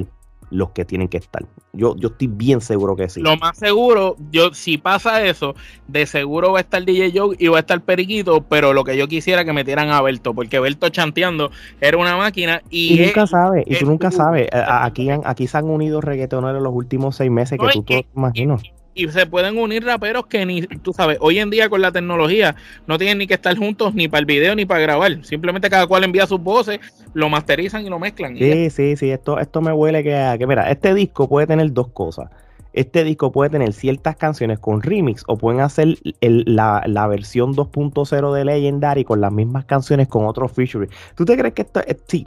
los 0.54 0.70
que 0.70 0.86
tienen 0.86 1.08
que 1.08 1.18
estar. 1.18 1.44
Yo, 1.74 1.96
yo 1.98 2.10
estoy 2.10 2.28
bien 2.28 2.62
seguro 2.62 2.96
que 2.96 3.10
sí. 3.10 3.22
Lo 3.22 3.36
más 3.38 3.58
seguro, 3.58 4.16
yo 4.32 4.54
si 4.54 4.78
pasa 4.78 5.24
eso, 5.24 5.56
de 5.88 6.06
seguro 6.06 6.52
va 6.52 6.60
a 6.60 6.62
estar 6.62 6.86
DJ 6.86 7.12
Joe 7.16 7.36
y 7.40 7.48
va 7.48 7.58
a 7.58 7.60
estar 7.62 7.82
Periquito, 7.82 8.44
pero 8.44 8.74
lo 8.74 8.84
que 8.84 8.96
yo 8.96 9.08
quisiera 9.08 9.44
que 9.44 9.54
metieran 9.54 9.90
a 9.90 10.02
Berto, 10.02 10.34
porque 10.34 10.60
Berto 10.60 10.90
chanteando 10.90 11.52
era 11.82 11.98
una 11.98 12.16
máquina 12.16 12.62
y... 12.70 13.00
nunca 13.00 13.26
sabes, 13.28 13.66
y 13.68 13.76
tú 13.76 13.86
nunca 13.88 14.12
sabes. 14.12 14.48
Aquí, 14.54 15.10
aquí 15.10 15.48
se 15.48 15.58
han 15.58 15.66
unido 15.66 16.02
reggaetoneros 16.02 16.62
los 16.62 16.74
últimos 16.74 17.16
seis 17.16 17.32
meses 17.32 17.60
que 17.60 17.68
tú, 17.74 17.84
te 17.84 18.06
imaginas 18.16 18.62
y 18.96 19.08
se 19.10 19.26
pueden 19.26 19.58
unir 19.58 19.84
raperos 19.84 20.28
que 20.28 20.46
ni, 20.46 20.62
tú 20.62 20.94
sabes, 20.94 21.18
hoy 21.22 21.40
en 21.40 21.50
día 21.50 21.70
con 21.70 21.82
la 21.82 21.92
tecnología 21.92 22.56
no 22.88 22.98
tienen 22.98 23.18
ni 23.18 23.28
que 23.28 23.34
estar 23.34 23.58
juntos 23.58 23.94
ni 23.94 24.08
para 24.08 24.20
el 24.20 24.26
video 24.26 24.56
ni 24.56 24.66
para 24.66 24.82
grabar. 24.82 25.24
Simplemente 25.26 25.70
cada 25.70 25.88
cual 25.88 26.04
envía 26.04 26.28
sus 26.28 26.42
voces, 26.42 26.80
lo 27.14 27.30
masterizan 27.30 27.86
y 27.86 27.90
lo 27.90 28.00
mezclan. 28.00 28.38
Sí, 28.38 28.70
sí, 28.70 28.96
sí, 28.96 29.10
esto, 29.10 29.40
esto 29.40 29.62
me 29.62 29.72
huele 29.72 30.04
que, 30.04 30.36
que, 30.38 30.48
mira, 30.48 30.70
este 30.70 30.94
disco 30.94 31.28
puede 31.28 31.48
tener 31.48 31.72
dos 31.74 31.88
cosas. 31.90 32.30
Este 32.74 33.04
disco 33.04 33.32
puede 33.32 33.52
tener 33.52 33.72
ciertas 33.74 34.16
canciones 34.16 34.58
con 34.58 34.82
remix 34.82 35.24
o 35.28 35.38
pueden 35.38 35.62
hacer 35.62 35.96
la, 36.22 36.84
la, 36.88 37.08
versión 37.08 37.54
2.0 37.54 38.34
de 38.34 38.46
Legendary 38.46 39.04
con 39.04 39.22
las 39.22 39.32
mismas 39.32 39.66
canciones 39.66 40.08
con 40.08 40.26
otros 40.26 40.52
features. 40.52 40.90
¿Tú 41.16 41.24
te 41.24 41.38
crees 41.38 41.54
que 41.54 41.62
esto, 41.62 41.82
es, 41.86 41.98
sí, 42.08 42.26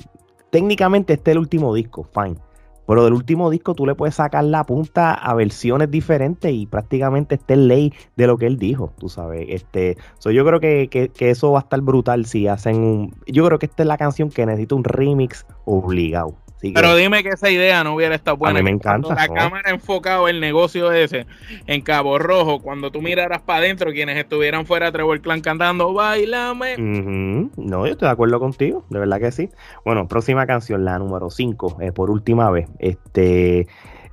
técnicamente 0.50 1.14
este 1.14 1.32
es 1.32 1.34
el 1.34 1.38
último 1.40 1.74
disco, 1.74 2.04
fine 2.14 2.36
pero 2.86 3.04
del 3.04 3.12
último 3.12 3.50
disco 3.50 3.74
tú 3.74 3.86
le 3.86 3.94
puedes 3.94 4.14
sacar 4.14 4.44
la 4.44 4.64
punta 4.64 5.12
a 5.12 5.34
versiones 5.34 5.90
diferentes 5.90 6.52
y 6.52 6.66
prácticamente 6.66 7.36
esté 7.36 7.56
ley 7.56 7.92
de 8.16 8.26
lo 8.26 8.36
que 8.38 8.46
él 8.46 8.58
dijo, 8.58 8.92
tú 8.98 9.08
sabes. 9.08 9.46
Este, 9.48 9.96
yo 10.24 10.44
creo 10.44 10.60
que, 10.60 10.88
que, 10.88 11.08
que, 11.08 11.30
eso 11.30 11.52
va 11.52 11.60
a 11.60 11.62
estar 11.62 11.80
brutal 11.80 12.26
si 12.26 12.46
hacen 12.46 12.76
un... 12.76 13.14
Yo 13.26 13.44
creo 13.46 13.58
que 13.58 13.66
esta 13.66 13.82
es 13.82 13.86
la 13.86 13.98
canción 13.98 14.30
que 14.30 14.46
necesita 14.46 14.74
un 14.74 14.84
remix 14.84 15.46
obligado. 15.64 16.34
Pero 16.74 16.96
dime 16.96 17.22
que 17.22 17.30
esa 17.30 17.50
idea 17.50 17.84
no 17.84 17.94
hubiera 17.94 18.14
estado 18.14 18.36
buena. 18.36 18.58
A 18.58 18.62
mí 18.62 18.64
me 18.64 18.70
encanta. 18.70 19.14
la 19.14 19.28
cámara 19.28 19.70
enfocado 19.70 20.28
el 20.28 20.40
negocio 20.40 20.92
ese 20.92 21.26
en 21.66 21.80
Cabo 21.82 22.18
Rojo, 22.18 22.60
cuando 22.60 22.90
tú 22.90 23.02
miraras 23.02 23.42
para 23.42 23.60
adentro, 23.60 23.92
quienes 23.92 24.16
estuvieran 24.16 24.66
fuera 24.66 24.92
Trevor 24.92 25.20
Clan 25.20 25.40
cantando 25.40 25.92
Bailame. 25.92 26.76
No, 26.78 27.86
yo 27.86 27.92
estoy 27.92 28.06
de 28.06 28.12
acuerdo 28.12 28.40
contigo, 28.40 28.84
de 28.90 28.98
verdad 28.98 29.20
que 29.20 29.32
sí. 29.32 29.50
Bueno, 29.84 30.08
próxima 30.08 30.46
canción, 30.46 30.84
la 30.84 30.98
número 30.98 31.30
5, 31.30 31.78
eh, 31.80 31.92
por 31.92 32.10
última 32.10 32.50
vez. 32.50 32.68
Este 32.78 33.66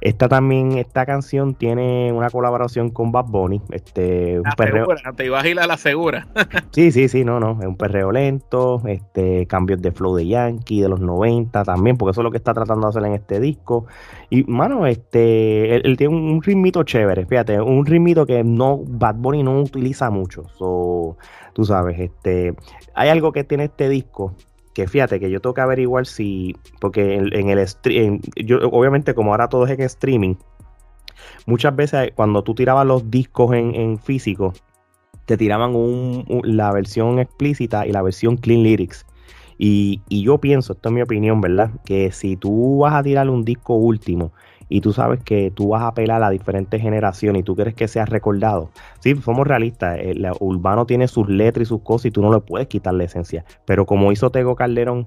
esta 0.04 0.28
también, 0.28 0.74
esta 0.74 1.06
canción 1.06 1.56
tiene 1.56 2.12
una 2.12 2.30
colaboración 2.30 2.90
con 2.90 3.14
Bad 3.14 3.28
Bunny. 3.28 3.62
Este, 3.72 4.38
un 4.38 4.44
perreo. 4.58 4.86
te 5.16 5.26
ibas 5.26 5.46
a 5.46 5.48
ir 5.48 5.58
a 5.62 5.66
la 5.66 5.78
segura. 5.78 6.28
sí, 6.72 6.92
sí, 6.92 7.08
sí, 7.08 7.24
no, 7.24 7.40
no. 7.40 7.58
Es 7.62 7.66
un 7.66 7.78
perreo 7.78 8.12
lento, 8.12 8.82
este, 8.86 9.48
cambios 9.48 9.82
de 9.82 9.94
flow 9.94 10.16
de 10.18 10.28
Yankee 10.28 10.82
de 10.82 10.90
los 10.90 11.00
90 11.00 11.64
también, 11.64 11.96
porque 11.96 12.12
eso 12.12 12.20
es 12.20 12.26
lo 12.26 12.32
que 12.32 12.38
está 12.38 12.54
tratando 12.54 12.86
de 12.86 12.90
hacer 12.90 13.06
en 13.06 13.14
este 13.14 13.40
disco. 13.40 13.86
Y, 14.30 14.44
mano, 14.44 14.86
este, 14.88 15.74
él, 15.74 15.96
tiene 15.96 16.14
un, 16.14 16.44
ritmito 16.44 16.84
chévere, 16.84 17.26
fíjate, 17.26 17.62
un 17.62 17.86
ritmito 17.86 18.26
que 18.26 18.44
no, 18.44 18.82
Bad 18.86 19.16
Bunny 19.16 19.42
no 19.42 19.62
utiliza 19.62 20.10
mucho. 20.10 20.50
So, 20.58 21.16
tú 21.54 21.64
sabes, 21.64 21.98
este, 21.98 22.56
hay 22.94 23.08
algo 23.08 23.32
que 23.32 23.46
tiene 23.46 23.64
este 23.66 23.88
disco 23.88 24.36
que 24.74 24.88
fíjate 24.88 25.20
que 25.20 25.30
yo 25.30 25.40
tengo 25.40 25.54
que 25.54 25.62
averiguar 25.62 26.06
si, 26.06 26.56
porque 26.80 27.16
en, 27.16 27.50
el 27.50 27.68
stream, 27.68 28.20
yo 28.36 28.60
obviamente 28.70 29.14
como 29.14 29.32
ahora 29.32 29.48
todo 29.48 29.66
es 29.66 29.72
en 29.72 29.82
streaming, 29.82 30.36
muchas 31.46 31.76
veces 31.76 32.12
cuando 32.16 32.44
tú 32.44 32.56
tirabas 32.56 32.86
los 32.86 33.10
discos 33.10 33.54
en, 33.54 34.00
físico, 34.00 34.54
te 35.26 35.38
tiraban 35.38 35.74
la 36.44 36.72
versión 36.72 37.20
explícita 37.20 37.86
y 37.88 37.92
la 37.92 38.02
versión 38.02 38.38
clean 38.38 38.64
lyrics. 38.64 39.06
Y, 39.60 40.02
y, 40.10 40.24
yo 40.24 40.40
pienso, 40.40 40.74
esto 40.74 40.90
es 40.90 40.96
mi 40.96 41.02
opinión, 41.02 41.40
¿verdad? 41.40 41.70
Que 41.86 42.12
si 42.12 42.36
tú 42.36 42.80
vas 42.80 42.96
a 42.96 43.04
tirar 43.04 43.30
un 43.30 43.46
disco 43.46 43.76
último 43.76 44.34
y 44.74 44.82
tú 44.82 44.92
sabes 44.92 45.20
que 45.24 45.52
tú 45.52 45.68
vas 45.68 45.84
a 45.84 45.90
apelar 45.90 46.24
a 46.24 46.32
diferentes 46.32 46.82
generaciones 46.82 47.42
y 47.42 47.44
tú 47.44 47.56
quieres 47.56 47.76
que 47.76 47.88
sea 47.88 48.06
recordado. 48.06 48.72
Sí, 49.02 49.16
somos 49.18 49.46
realistas, 49.46 50.00
el 50.00 50.28
urbano 50.40 50.88
tiene 50.88 51.08
sus 51.08 51.30
letras 51.30 51.68
y 51.68 51.70
sus 51.70 51.84
cosas 51.84 52.08
y 52.08 52.12
tú 52.12 52.24
no 52.24 52.34
le 52.34 52.40
puedes 52.40 52.68
quitar 52.70 52.96
la 52.96 53.04
esencia. 53.04 53.46
Pero 53.66 53.86
como 53.86 54.12
hizo 54.12 54.32
Tego 54.32 54.56
Calderón, 54.56 55.06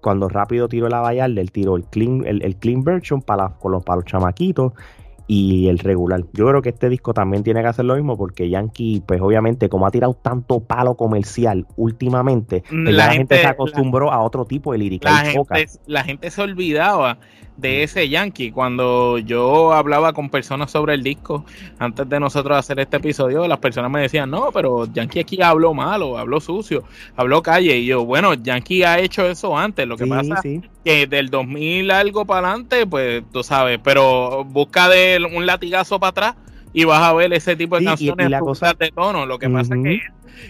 cuando 0.00 0.30
rápido 0.30 0.66
tiró 0.66 0.88
la 0.88 1.00
Vallarde, 1.00 1.42
él 1.42 1.52
tiró 1.52 1.76
el 1.76 1.84
clean, 1.84 2.24
el, 2.24 2.56
clean 2.56 2.84
version 2.84 3.20
para, 3.20 3.54
los, 3.62 3.84
para 3.84 3.96
los 3.96 4.06
chamaquitos 4.06 4.72
y 5.26 5.68
el 5.68 5.78
regular. 5.78 6.24
Yo 6.32 6.48
creo 6.48 6.62
que 6.62 6.70
este 6.70 6.88
disco 6.88 7.12
también 7.12 7.42
tiene 7.42 7.60
que 7.60 7.68
hacer 7.68 7.84
lo 7.84 7.96
mismo 7.96 8.16
porque 8.16 8.48
Yankee, 8.48 9.02
pues 9.06 9.20
obviamente, 9.20 9.68
como 9.68 9.86
ha 9.86 9.90
tirado 9.90 10.14
tanto 10.14 10.60
palo 10.60 10.94
comercial 10.94 11.66
últimamente, 11.76 12.64
pues, 12.66 12.94
la, 12.94 13.10
gente, 13.10 13.38
se 13.38 13.46
acostumbró 13.46 14.10
a 14.10 14.22
otro 14.22 14.46
tipo 14.46 14.72
de 14.72 14.78
lírica. 14.78 15.10
La, 15.10 15.24
gente, 15.26 15.66
la 15.86 16.02
gente 16.02 16.30
se 16.30 16.40
olvidaba 16.40 17.18
de 17.56 17.82
ese 17.82 18.08
Yankee. 18.08 18.50
Cuando 18.50 19.18
yo 19.18 19.72
hablaba 19.72 20.12
con 20.12 20.30
personas 20.30 20.70
sobre 20.70 20.94
el 20.94 21.02
disco, 21.02 21.44
antes 21.78 22.08
de 22.08 22.20
nosotros 22.20 22.58
hacer 22.58 22.80
este 22.80 22.96
episodio, 22.96 23.46
las 23.46 23.58
personas 23.58 23.90
me 23.90 24.00
decían, 24.00 24.30
no, 24.30 24.50
pero 24.52 24.86
Yankee 24.92 25.20
aquí 25.20 25.42
habló 25.42 25.74
malo, 25.74 26.18
habló 26.18 26.40
sucio, 26.40 26.84
habló 27.16 27.42
calle. 27.42 27.78
Y 27.78 27.86
yo, 27.86 28.04
bueno, 28.04 28.34
Yankee 28.34 28.82
ha 28.82 28.98
hecho 28.98 29.26
eso 29.26 29.56
antes. 29.56 29.86
Lo 29.86 29.96
que 29.96 30.06
pasa 30.06 30.40
es 30.42 30.60
que 30.84 31.06
del 31.06 31.28
2000 31.28 31.90
algo 31.90 32.24
para 32.24 32.48
adelante, 32.48 32.86
pues 32.86 33.22
tú 33.32 33.42
sabes, 33.42 33.78
pero 33.82 34.44
busca 34.44 34.88
de 34.88 35.20
un 35.34 35.46
latigazo 35.46 36.00
para 36.00 36.10
atrás 36.10 36.34
y 36.72 36.84
vas 36.84 37.02
a 37.02 37.12
ver 37.12 37.32
ese 37.32 37.56
tipo 37.56 37.78
de 37.78 37.84
canciones 37.84 38.30
de 38.30 38.92
tono. 38.94 39.26
Lo 39.26 39.38
que 39.38 39.48
pasa 39.48 39.74
es 39.76 39.82
que 39.82 40.00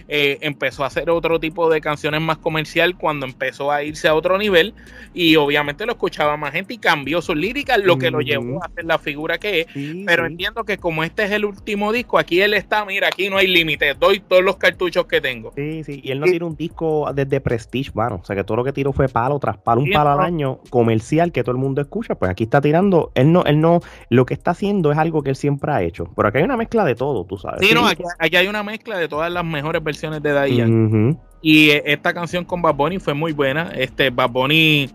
eh, 0.07 0.37
empezó 0.41 0.83
a 0.83 0.87
hacer 0.87 1.09
otro 1.09 1.39
tipo 1.39 1.69
de 1.69 1.81
canciones 1.81 2.21
más 2.21 2.37
comercial 2.37 2.97
cuando 2.97 3.25
empezó 3.25 3.71
a 3.71 3.83
irse 3.83 4.07
a 4.07 4.15
otro 4.15 4.37
nivel 4.37 4.73
y 5.13 5.35
obviamente 5.35 5.85
lo 5.85 5.93
escuchaba 5.93 6.37
más 6.37 6.53
gente 6.53 6.73
y 6.73 6.77
cambió 6.77 7.21
su 7.21 7.35
lírica, 7.35 7.77
lo 7.77 7.97
que 7.97 8.11
lo 8.11 8.21
llevó 8.21 8.63
a 8.63 8.69
ser 8.69 8.85
la 8.85 8.97
figura 8.97 9.37
que 9.37 9.61
es. 9.61 9.67
pero 10.05 10.25
entiendo 10.25 10.63
que 10.63 10.77
como 10.77 11.03
este 11.03 11.23
es 11.23 11.31
el 11.31 11.45
último 11.45 11.91
disco, 11.91 12.17
aquí 12.17 12.41
él 12.41 12.53
está, 12.53 12.85
mira, 12.85 13.07
aquí 13.07 13.29
no 13.29 13.37
hay 13.37 13.47
límites, 13.47 13.97
doy 13.99 14.19
todos 14.19 14.43
los 14.43 14.57
cartuchos 14.57 15.05
que 15.05 15.21
tengo. 15.21 15.51
Sí, 15.55 15.83
sí, 15.83 16.01
y 16.03 16.11
él 16.11 16.19
no 16.19 16.25
tiene 16.25 16.45
un 16.45 16.55
disco 16.55 17.11
desde 17.13 17.39
Prestige, 17.41 17.91
bueno, 17.93 18.19
o 18.21 18.25
sea 18.25 18.35
que 18.35 18.43
todo 18.43 18.57
lo 18.57 18.63
que 18.63 18.73
tiró 18.73 18.93
fue 18.93 19.07
palo 19.07 19.39
tras 19.39 19.57
palo, 19.57 19.81
un 19.81 19.91
palo 19.91 20.11
al 20.11 20.19
año 20.19 20.59
comercial 20.69 21.31
que 21.31 21.43
todo 21.43 21.51
el 21.51 21.57
mundo 21.57 21.81
escucha, 21.81 22.15
pues 22.15 22.31
aquí 22.31 22.43
está 22.43 22.61
tirando, 22.61 23.11
él 23.15 23.31
no, 23.31 23.43
él 23.45 23.59
no, 23.59 23.81
lo 24.09 24.25
que 24.25 24.33
está 24.33 24.51
haciendo 24.51 24.91
es 24.91 24.97
algo 24.97 25.23
que 25.23 25.29
él 25.29 25.35
siempre 25.35 25.71
ha 25.71 25.81
hecho, 25.81 26.09
pero 26.15 26.27
aquí 26.27 26.39
hay 26.39 26.43
una 26.43 26.57
mezcla 26.57 26.83
de 26.85 26.95
todo, 26.95 27.25
tú 27.25 27.37
sabes. 27.37 27.65
Sí, 27.65 27.73
no, 27.73 27.85
aquí, 27.85 28.35
hay 28.35 28.47
una 28.47 28.63
mezcla 28.63 28.97
de 28.97 29.07
todas 29.07 29.31
las 29.31 29.45
mejores 29.45 29.72
versiones 29.81 30.21
de 30.21 30.31
Daddy 30.31 31.15
Y 31.41 31.69
eh, 31.69 31.83
esta 31.85 32.13
canción 32.13 32.43
con 32.43 32.61
Bad 32.61 32.75
Bunny 32.75 32.99
fue 32.99 33.13
muy 33.13 33.31
buena. 33.31 33.71
Este 33.75 34.09
Bad 34.09 34.29
Bunny, 34.29 34.89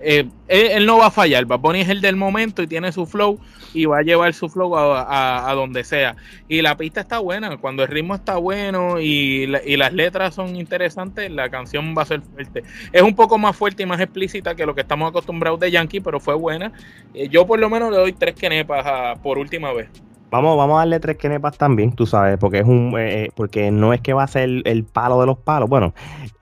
eh, 0.00 0.26
él, 0.48 0.86
no 0.86 0.98
va 0.98 1.06
a 1.06 1.10
fallar. 1.10 1.44
Bad 1.44 1.60
Bunny 1.60 1.80
es 1.80 1.88
el 1.88 2.00
del 2.00 2.16
momento 2.16 2.62
y 2.62 2.66
tiene 2.66 2.90
su 2.92 3.04
flow 3.06 3.38
y 3.74 3.84
va 3.84 3.98
a 3.98 4.02
llevar 4.02 4.32
su 4.32 4.48
flow 4.48 4.74
a, 4.76 5.52
donde 5.54 5.84
sea. 5.84 6.16
Y 6.48 6.62
la 6.62 6.76
pista 6.76 7.00
está 7.00 7.18
buena. 7.18 7.56
Cuando 7.58 7.82
el 7.82 7.88
ritmo 7.88 8.14
está 8.14 8.36
bueno 8.36 9.00
y, 9.00 9.46
las 9.46 9.92
letras 9.92 10.34
son 10.34 10.56
interesantes, 10.56 11.30
la 11.30 11.50
canción 11.50 11.94
va 11.96 12.02
a 12.02 12.06
ser 12.06 12.22
fuerte. 12.22 12.62
Es 12.92 13.02
un 13.02 13.14
poco 13.14 13.38
más 13.38 13.56
fuerte 13.56 13.82
y 13.82 13.86
más 13.86 14.00
explícita 14.00 14.54
que 14.54 14.66
lo 14.66 14.74
que 14.74 14.80
estamos 14.80 15.10
acostumbrados 15.10 15.60
de 15.60 15.70
Yankee, 15.70 16.00
pero 16.00 16.20
fue 16.20 16.34
buena. 16.34 16.72
Eh, 17.14 17.28
yo 17.28 17.46
por 17.46 17.58
lo 17.58 17.68
menos 17.68 17.90
le 17.90 17.98
doy 17.98 18.12
tres 18.12 18.34
quenepas 18.34 19.18
por 19.20 19.38
última 19.38 19.72
vez. 19.72 19.88
Vamos, 20.30 20.58
vamos 20.58 20.76
a 20.76 20.78
darle 20.80 21.00
tres 21.00 21.16
kenepas 21.16 21.56
también, 21.56 21.92
tú 21.92 22.04
sabes, 22.04 22.36
porque 22.38 22.58
es 22.58 22.66
un, 22.66 22.94
eh, 22.98 23.24
eh, 23.24 23.30
porque 23.34 23.70
no 23.70 23.94
es 23.94 24.02
que 24.02 24.12
va 24.12 24.24
a 24.24 24.26
ser 24.26 24.50
el, 24.64 24.84
palo 24.84 25.18
de 25.20 25.26
los 25.26 25.38
palos. 25.38 25.70
Bueno, 25.70 25.94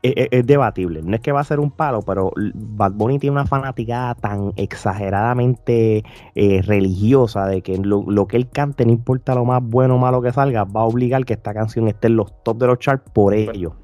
eh, 0.02 0.28
es, 0.32 0.44
debatible. 0.44 1.02
No 1.02 1.14
es 1.14 1.20
que 1.20 1.30
va 1.30 1.40
a 1.40 1.44
ser 1.44 1.60
un 1.60 1.70
palo, 1.70 2.02
pero 2.02 2.32
Bad 2.54 2.92
Bunny 2.92 3.20
tiene 3.20 3.34
una 3.34 3.46
fanaticada 3.46 4.16
tan 4.16 4.52
exageradamente 4.56 6.02
religiosa 6.34 7.46
de 7.46 7.62
que 7.62 7.78
lo, 7.78 8.26
que 8.26 8.36
él 8.36 8.48
cante, 8.50 8.84
no 8.84 8.92
importa 8.92 9.36
lo 9.36 9.44
más 9.44 9.62
bueno 9.62 9.94
o 9.94 9.98
malo 9.98 10.20
que 10.20 10.32
salga, 10.32 10.64
va 10.64 10.80
a 10.80 10.84
obligar 10.84 11.24
que 11.24 11.34
esta 11.34 11.54
canción 11.54 11.86
esté 11.86 12.08
en 12.08 12.16
los 12.16 12.42
top 12.42 12.58
de 12.58 12.66
los 12.66 12.78
charts 12.80 13.08
por 13.12 13.34
ello 13.34 13.76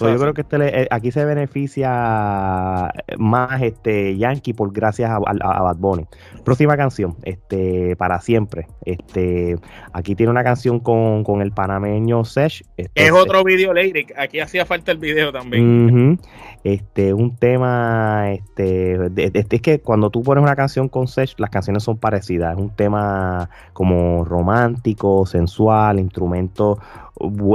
yo 0.00 0.18
creo 0.18 0.34
que 0.34 0.40
este, 0.42 0.82
eh, 0.82 0.88
aquí 0.90 1.10
se 1.10 1.24
beneficia 1.24 2.92
más 3.18 3.62
este 3.62 4.16
Yankee 4.16 4.52
por 4.52 4.72
gracias 4.72 5.10
a, 5.10 5.18
Bad 5.18 5.76
Bunny. 5.76 6.06
Próxima 6.44 6.76
canción, 6.76 7.16
este, 7.22 7.96
para 7.96 8.20
siempre. 8.20 8.66
Este, 8.84 9.56
aquí 9.92 10.14
tiene 10.14 10.30
una 10.30 10.44
canción 10.44 10.80
con, 10.80 11.42
el 11.42 11.52
panameño 11.52 12.24
Sesh. 12.24 12.64
Este, 12.76 13.06
es 13.06 13.12
otro 13.12 13.44
video 13.44 13.72
lyric. 13.72 14.12
Aquí 14.16 14.40
hacía 14.40 14.66
falta 14.66 14.92
el 14.92 14.98
video 14.98 15.32
también. 15.32 16.18
Este, 16.64 17.12
un 17.12 17.36
tema, 17.36 18.30
este, 18.32 19.10
es 19.16 19.62
que 19.62 19.80
cuando 19.80 20.10
tú 20.10 20.22
pones 20.22 20.42
una 20.42 20.54
canción 20.56 20.88
con 20.88 21.08
Sesh, 21.08 21.34
las 21.38 21.50
canciones 21.50 21.82
son 21.82 21.98
parecidas. 21.98 22.54
Es 22.56 22.62
un 22.62 22.74
tema 22.74 23.50
como 23.72 24.24
romántico, 24.24 25.26
sensual, 25.26 25.98
instrumento 25.98 26.78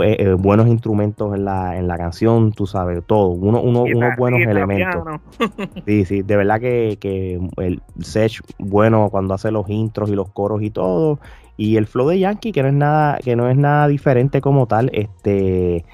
eh, 0.04 0.34
buenos 0.38 0.68
instrumentos 0.68 1.36
en 1.36 1.46
la, 1.46 1.78
en 1.78 1.88
la 1.88 1.98
canción, 1.98 2.52
tú 2.52 2.68
sabes, 2.68 3.04
todo, 3.06 3.30
uno, 3.30 3.62
uno, 3.62 3.84
unos 3.84 4.16
buenos 4.18 4.42
elementos. 4.42 5.04
Sí, 5.86 6.06
sí, 6.06 6.22
de 6.22 6.36
verdad 6.36 6.60
que, 6.60 6.98
que 7.00 7.40
el 7.58 7.82
Sech, 8.00 8.42
bueno, 8.60 9.10
cuando 9.10 9.34
hace 9.34 9.52
los 9.52 9.70
intros 9.70 10.10
y 10.10 10.16
los 10.16 10.30
coros 10.30 10.62
y 10.62 10.70
todo, 10.70 11.20
y 11.58 11.78
el 11.78 11.88
flow 11.88 12.10
de 12.10 12.20
Yankee, 12.20 12.52
que 12.52 12.62
no 12.62 12.70
es 12.70 12.76
nada, 12.76 13.18
que 13.18 13.36
no 13.36 13.50
es 13.50 13.58
nada 13.58 13.88
diferente 13.88 14.42
como 14.42 14.68
tal, 14.68 14.90
este 14.94 15.86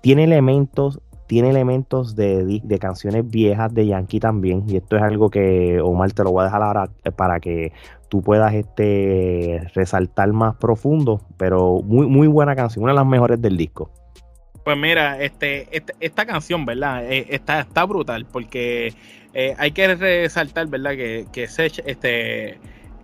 tiene 0.00 0.24
elementos 0.24 1.00
tiene 1.26 1.50
elementos 1.50 2.14
de, 2.14 2.60
de, 2.62 2.78
canciones 2.78 3.28
viejas 3.28 3.72
de 3.72 3.86
Yankee 3.86 4.20
también. 4.20 4.64
Y 4.68 4.76
esto 4.76 4.96
es 4.96 5.02
algo 5.02 5.30
que 5.30 5.80
Omar 5.80 6.12
te 6.12 6.22
lo 6.22 6.32
voy 6.32 6.42
a 6.42 6.44
dejar 6.44 6.62
ahora 6.62 6.90
eh, 7.02 7.10
para 7.10 7.40
que 7.40 7.72
tú 8.14 8.22
puedas 8.22 8.54
este, 8.54 9.60
resaltar 9.74 10.32
más 10.32 10.54
profundo. 10.54 11.20
Pero 11.36 11.80
muy, 11.82 12.06
muy 12.06 12.28
buena 12.28 12.54
canción, 12.54 12.84
una 12.84 12.92
de 12.92 12.98
las 12.98 13.06
mejores 13.06 13.42
del 13.42 13.56
disco. 13.56 13.90
Pues 14.64 14.78
mira, 14.78 15.20
este, 15.20 15.66
este 15.76 15.94
esta 15.98 16.24
canción, 16.24 16.64
¿verdad? 16.64 17.04
Eh, 17.10 17.26
está, 17.30 17.58
está 17.62 17.84
brutal 17.84 18.24
porque 18.30 18.94
eh, 19.32 19.56
hay 19.58 19.72
que 19.72 19.96
resaltar, 19.96 20.68
¿verdad? 20.68 20.92
Que, 20.92 21.26
que 21.32 21.48
Sech, 21.48 21.82
este, 21.84 22.50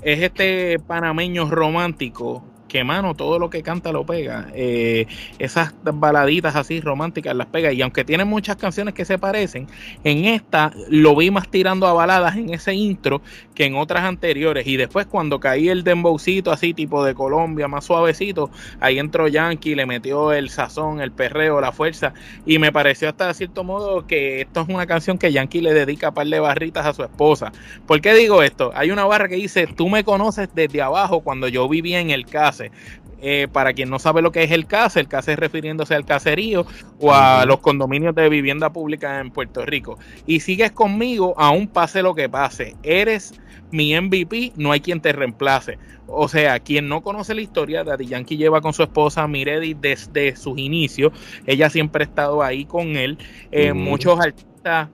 es 0.00 0.22
este 0.22 0.78
panameño 0.78 1.50
romántico 1.50 2.44
que 2.70 2.84
mano, 2.84 3.14
todo 3.14 3.38
lo 3.38 3.50
que 3.50 3.62
canta 3.62 3.90
lo 3.90 4.06
pega. 4.06 4.48
Eh, 4.54 5.06
esas 5.40 5.74
baladitas 5.82 6.54
así 6.54 6.80
románticas 6.80 7.34
las 7.34 7.48
pega. 7.48 7.72
Y 7.72 7.82
aunque 7.82 8.04
tiene 8.04 8.24
muchas 8.24 8.56
canciones 8.56 8.94
que 8.94 9.04
se 9.04 9.18
parecen, 9.18 9.66
en 10.04 10.24
esta 10.24 10.72
lo 10.88 11.16
vi 11.16 11.32
más 11.32 11.48
tirando 11.50 11.88
a 11.88 11.92
baladas 11.92 12.36
en 12.36 12.54
ese 12.54 12.72
intro 12.72 13.22
que 13.56 13.64
en 13.64 13.74
otras 13.74 14.04
anteriores. 14.04 14.66
Y 14.68 14.76
después 14.76 15.06
cuando 15.06 15.40
caí 15.40 15.68
el 15.68 15.82
dembowcito 15.82 16.52
así 16.52 16.72
tipo 16.72 17.04
de 17.04 17.12
Colombia, 17.12 17.66
más 17.66 17.84
suavecito, 17.84 18.50
ahí 18.78 19.00
entró 19.00 19.26
Yankee, 19.26 19.74
le 19.74 19.84
metió 19.84 20.32
el 20.32 20.48
sazón, 20.48 21.00
el 21.00 21.10
perreo, 21.10 21.60
la 21.60 21.72
fuerza. 21.72 22.14
Y 22.46 22.60
me 22.60 22.70
pareció 22.70 23.08
hasta 23.08 23.34
cierto 23.34 23.64
modo 23.64 24.06
que 24.06 24.42
esto 24.42 24.60
es 24.60 24.68
una 24.68 24.86
canción 24.86 25.18
que 25.18 25.32
Yankee 25.32 25.60
le 25.60 25.74
dedica 25.74 26.08
a 26.08 26.14
par 26.14 26.28
de 26.28 26.38
barritas 26.38 26.86
a 26.86 26.94
su 26.94 27.02
esposa. 27.02 27.50
¿Por 27.88 28.00
qué 28.00 28.14
digo 28.14 28.44
esto? 28.44 28.70
Hay 28.76 28.92
una 28.92 29.06
barra 29.06 29.28
que 29.28 29.34
dice, 29.34 29.66
tú 29.66 29.88
me 29.88 30.04
conoces 30.04 30.48
desde 30.54 30.80
abajo 30.82 31.20
cuando 31.22 31.48
yo 31.48 31.68
vivía 31.68 31.98
en 31.98 32.10
el 32.10 32.26
caso 32.26 32.59
eh, 33.22 33.48
para 33.52 33.72
quien 33.72 33.90
no 33.90 33.98
sabe 33.98 34.22
lo 34.22 34.32
que 34.32 34.42
es 34.42 34.50
el 34.50 34.66
CASE, 34.66 35.00
el 35.00 35.08
CASE 35.08 35.32
es 35.32 35.38
refiriéndose 35.38 35.94
al 35.94 36.04
caserío 36.04 36.66
o 36.98 37.12
a 37.12 37.44
los 37.44 37.60
condominios 37.60 38.14
de 38.14 38.28
vivienda 38.28 38.72
pública 38.72 39.20
en 39.20 39.30
Puerto 39.30 39.64
Rico. 39.66 39.98
Y 40.26 40.40
sigues 40.40 40.72
conmigo, 40.72 41.34
aún 41.38 41.68
pase 41.68 42.02
lo 42.02 42.14
que 42.14 42.28
pase. 42.28 42.76
Eres 42.82 43.34
mi 43.70 43.98
MVP, 43.98 44.52
no 44.56 44.72
hay 44.72 44.80
quien 44.80 45.00
te 45.00 45.12
reemplace. 45.12 45.78
O 46.06 46.28
sea, 46.28 46.58
quien 46.58 46.88
no 46.88 47.02
conoce 47.02 47.34
la 47.34 47.40
historia, 47.40 47.84
Daddy 47.84 48.06
Yankee 48.06 48.36
lleva 48.36 48.60
con 48.60 48.72
su 48.72 48.82
esposa 48.82 49.28
Miredi 49.28 49.74
desde 49.74 50.34
sus 50.34 50.58
inicios. 50.58 51.12
Ella 51.46 51.70
siempre 51.70 52.02
ha 52.02 52.06
estado 52.06 52.42
ahí 52.42 52.64
con 52.64 52.96
él. 52.96 53.18
Eh, 53.52 53.72
muchos 53.72 54.18
artistas 54.18 54.88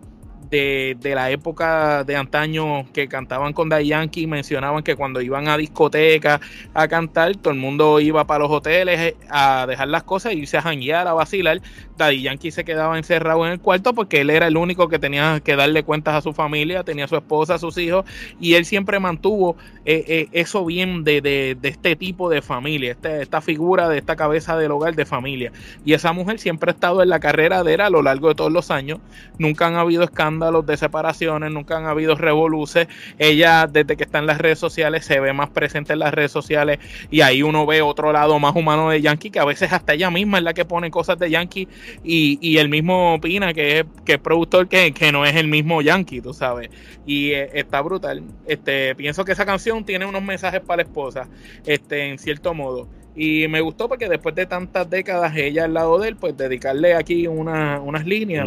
de, 0.51 0.97
de, 1.01 1.15
la 1.15 1.31
época 1.31 2.05
de 2.05 2.17
antaño 2.17 2.91
que 2.93 3.09
cantaban 3.09 3.53
con 3.53 3.69
Daddy 3.69 3.89
Yankee 3.89 4.27
mencionaban 4.27 4.83
que 4.83 4.95
cuando 4.95 5.21
iban 5.21 5.49
a 5.49 5.57
discotecas 5.57 6.41
a 6.75 6.89
cantar, 6.89 7.37
todo 7.37 7.53
el 7.53 7.59
mundo 7.59 8.01
iba 8.01 8.27
para 8.27 8.41
los 8.41 8.51
hoteles 8.51 9.01
eh, 9.01 9.17
a 9.29 9.67
dejar 9.67 9.89
las 9.89 10.03
cosas 10.05 10.33
y 10.33 10.39
irse 10.39 10.57
a 10.57 10.63
janguear, 10.63 11.07
a 11.07 11.13
vacilar. 11.13 11.61
Daddy 11.97 12.23
Yankee 12.23 12.51
se 12.51 12.65
quedaba 12.65 12.99
encerrado 12.99 13.47
en 13.47 13.53
el 13.53 13.61
cuarto 13.61 13.95
porque 13.95 14.21
él 14.21 14.31
era 14.31 14.47
el 14.47 14.57
único 14.57 14.89
que 14.89 14.99
tenía 14.99 15.41
que 15.41 15.57
darle 15.57 15.83
cuentas 15.83 16.15
a 16.15 16.21
su 16.21 16.33
familia, 16.33 16.85
tenía 16.85 17.07
a 17.07 17.09
su 17.09 17.17
esposa, 17.17 17.55
a 17.55 17.59
sus 17.59 17.77
hijos, 17.79 18.05
y 18.41 18.55
él 18.55 18.65
siempre 18.65 19.01
mantuvo 19.01 19.57
eh, 19.85 20.05
eh, 20.07 20.29
eso 20.33 20.65
bien 20.65 21.05
de, 21.05 21.21
de, 21.21 21.57
este 21.63 21.97
tipo 21.97 22.29
de 22.29 22.43
familia, 22.43 22.93
este, 22.93 23.23
esta 23.23 23.41
figura 23.41 23.89
de 23.89 23.99
esta 23.99 24.17
cabeza 24.17 24.57
del 24.57 24.73
hogar 24.73 24.95
de 24.95 25.07
familia. 25.07 25.53
Y 25.85 25.95
esa 25.95 26.13
mujer 26.13 26.39
siempre 26.39 26.71
ha 26.71 26.75
estado 26.75 27.03
en 27.03 27.09
la 27.09 27.21
carrera 27.21 27.63
de 27.63 27.75
él 27.75 27.81
a 27.81 27.91
lo 27.91 28.03
largo 28.03 28.29
de 28.29 28.35
todos 28.35 28.53
los 28.53 28.71
años. 28.71 28.99
Nunca 29.39 29.67
han 29.67 29.75
habido 29.75 30.03
escándalos 30.03 30.36
de 30.38 30.77
separaciones, 30.77 31.51
nunca 31.51 31.77
han 31.77 31.87
habido 31.87 32.14
revoluces. 32.14 32.88
Ella, 33.18 33.66
desde 33.66 33.96
que 33.96 34.05
está 34.05 34.18
en 34.18 34.27
las 34.27 34.38
redes 34.38 34.59
sociales, 34.59 35.05
se 35.05 35.20
ve 35.20 35.33
más 35.33 35.51
presente 35.51 35.92
en 35.92 36.01
las 36.01 36.12
redes 36.12 36.33
sociales 36.33 36.79
y 37.11 37.22
ahí 37.22 37.42
uno 37.42 37.66
ve 37.66 37.83
otro 37.83 38.12
lado 38.12 38.38
más 38.38 38.55
humano 38.55 38.90
de 38.90 39.01
Yankee, 39.01 39.31
que 39.31 39.38
a 39.38 39.44
veces 39.44 39.72
hasta 39.72 39.94
ella 39.94 40.11
misma 40.11 40.38
es 40.38 40.44
la 40.44 40.55
que 40.55 40.64
pone 40.64 40.90
cosas 40.90 41.18
de 41.18 41.31
Yankee 41.31 41.68
y, 42.05 42.38
y 42.40 42.59
él 42.59 42.68
mismo 42.68 43.14
opina 43.14 43.53
que 43.55 43.81
es, 43.81 43.85
que 44.05 44.18
productor 44.18 44.68
que, 44.68 44.92
que, 44.92 45.12
no 45.12 45.25
es 45.25 45.37
el 45.37 45.49
mismo 45.49 45.83
Yankee, 45.83 46.20
tú 46.20 46.33
sabes. 46.35 46.70
Y 47.07 47.31
eh, 47.31 47.51
está 47.55 47.81
brutal. 47.81 48.22
Este, 48.46 48.94
pienso 48.94 49.25
que 49.25 49.33
esa 49.33 49.46
canción 49.46 49.85
tiene 49.85 50.07
unos 50.07 50.22
mensajes 50.22 50.61
para 50.61 50.79
la 50.79 50.83
esposa, 50.83 51.29
este, 51.64 52.09
en 52.09 52.18
cierto 52.18 52.55
modo. 52.55 52.88
Y 53.16 53.48
me 53.48 53.62
gustó 53.62 53.88
porque 53.88 54.09
después 54.09 54.35
de 54.35 54.44
tantas 54.44 54.88
décadas 54.90 55.35
ella 55.35 55.64
al 55.64 55.74
lado 55.74 55.98
de 55.98 56.09
él, 56.09 56.16
pues 56.16 56.37
dedicarle 56.37 56.94
aquí 56.94 57.26
unas 57.26 58.07
líneas 58.07 58.46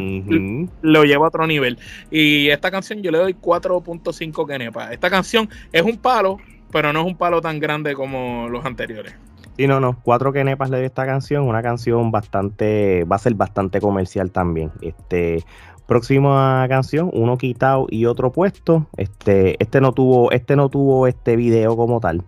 lo 0.81 1.03
lleva 1.03 1.25
a 1.25 1.27
otro 1.29 1.47
nivel. 1.47 1.79
Y 2.11 2.49
esta 2.49 2.69
canción 2.69 3.01
yo 3.01 3.09
le 3.09 3.17
doy 3.17 3.33
4.5 3.33 4.47
kenepa. 4.47 4.93
Esta 4.93 5.09
canción 5.09 5.49
es 5.71 5.81
un 5.81 5.97
palo, 5.97 6.37
pero 6.71 6.93
no 6.93 7.01
es 7.01 7.07
un 7.07 7.17
palo 7.17 7.41
tan 7.41 7.59
grande 7.59 7.95
como 7.95 8.47
los 8.47 8.63
anteriores. 8.63 9.15
Sí, 9.57 9.67
no, 9.67 9.79
no. 9.79 9.99
Cuatro 10.03 10.31
quenepas 10.31 10.69
le 10.69 10.77
dio 10.77 10.85
esta 10.85 11.05
canción. 11.05 11.43
Una 11.43 11.61
canción 11.61 12.11
bastante. 12.11 13.03
Va 13.03 13.17
a 13.17 13.19
ser 13.19 13.33
bastante 13.33 13.81
comercial 13.81 14.31
también. 14.31 14.71
Este. 14.81 15.43
Próxima 15.89 16.67
canción, 16.69 17.09
uno 17.13 17.35
quitado 17.39 17.87
y 17.89 18.05
otro 18.05 18.31
puesto. 18.31 18.87
Este, 18.95 19.55
este 19.61 19.81
no 19.81 19.91
tuvo, 19.91 20.31
este 20.31 20.55
no 20.55 20.69
tuvo 20.69 21.07
este 21.07 21.35
video 21.35 21.75
como 21.75 21.99
tal. 21.99 22.23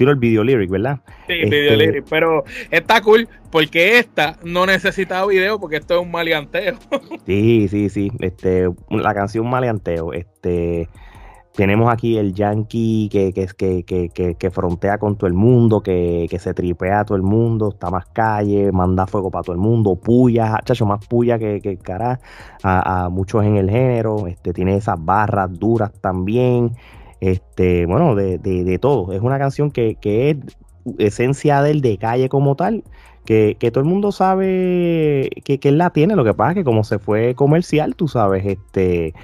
Tiro 0.00 0.12
el 0.12 0.18
video 0.18 0.42
lyric, 0.42 0.70
¿verdad? 0.70 1.00
Sí, 1.26 1.34
video 1.44 1.72
este, 1.72 1.76
lyric, 1.76 2.06
pero 2.08 2.42
está 2.70 3.02
cool 3.02 3.28
porque 3.50 3.98
esta 3.98 4.38
no 4.42 4.64
necesita 4.64 5.26
video 5.26 5.60
porque 5.60 5.76
esto 5.76 5.96
es 5.96 6.00
un 6.00 6.10
maleanteo. 6.10 6.78
sí, 7.26 7.68
sí, 7.68 7.90
sí. 7.90 8.10
Este, 8.20 8.70
la 8.88 9.12
canción 9.12 9.46
maleanteo. 9.50 10.14
Este, 10.14 10.88
tenemos 11.54 11.92
aquí 11.92 12.16
el 12.16 12.32
yankee 12.32 13.10
que, 13.12 13.34
que, 13.34 13.84
que, 13.84 14.34
que, 14.38 14.50
frontea 14.50 14.96
con 14.96 15.16
todo 15.16 15.26
el 15.26 15.34
mundo, 15.34 15.82
que, 15.82 16.34
se 16.40 16.54
tripea 16.54 17.00
a 17.00 17.04
todo 17.04 17.16
el 17.16 17.22
mundo, 17.22 17.68
está 17.68 17.90
más 17.90 18.06
calle, 18.06 18.72
manda 18.72 19.06
fuego 19.06 19.30
para 19.30 19.42
todo 19.42 19.52
el 19.52 19.60
mundo, 19.60 19.96
puya, 19.96 20.60
chacho, 20.64 20.86
más 20.86 21.06
puya 21.06 21.38
que, 21.38 21.60
que 21.60 21.76
cara 21.76 22.20
a, 22.62 23.10
muchos 23.10 23.44
en 23.44 23.58
el 23.58 23.68
género, 23.68 24.26
este, 24.28 24.54
tiene 24.54 24.76
esas 24.76 24.96
barras 25.04 25.52
duras 25.58 25.92
también, 26.00 26.72
este, 27.20 27.86
bueno, 27.86 28.14
de, 28.14 28.38
de, 28.38 28.64
de 28.64 28.78
todo. 28.78 29.12
Es 29.12 29.20
una 29.20 29.38
canción 29.38 29.70
que, 29.70 29.96
es 30.02 30.36
esencia 30.98 31.62
del 31.62 31.80
de 31.80 31.98
calle 31.98 32.28
como 32.28 32.56
tal, 32.56 32.84
que, 33.24 33.56
todo 33.72 33.82
el 33.82 33.88
mundo 33.88 34.12
sabe 34.12 35.30
que, 35.44 35.60
que 35.60 35.68
él 35.68 35.78
la 35.78 35.90
tiene, 35.90 36.16
lo 36.16 36.24
que 36.24 36.34
pasa 36.34 36.50
es 36.50 36.56
que 36.56 36.64
como 36.64 36.84
se 36.84 36.98
fue 36.98 37.34
comercial, 37.34 37.94
tú 37.94 38.08
sabes, 38.08 38.44
este 38.44 39.14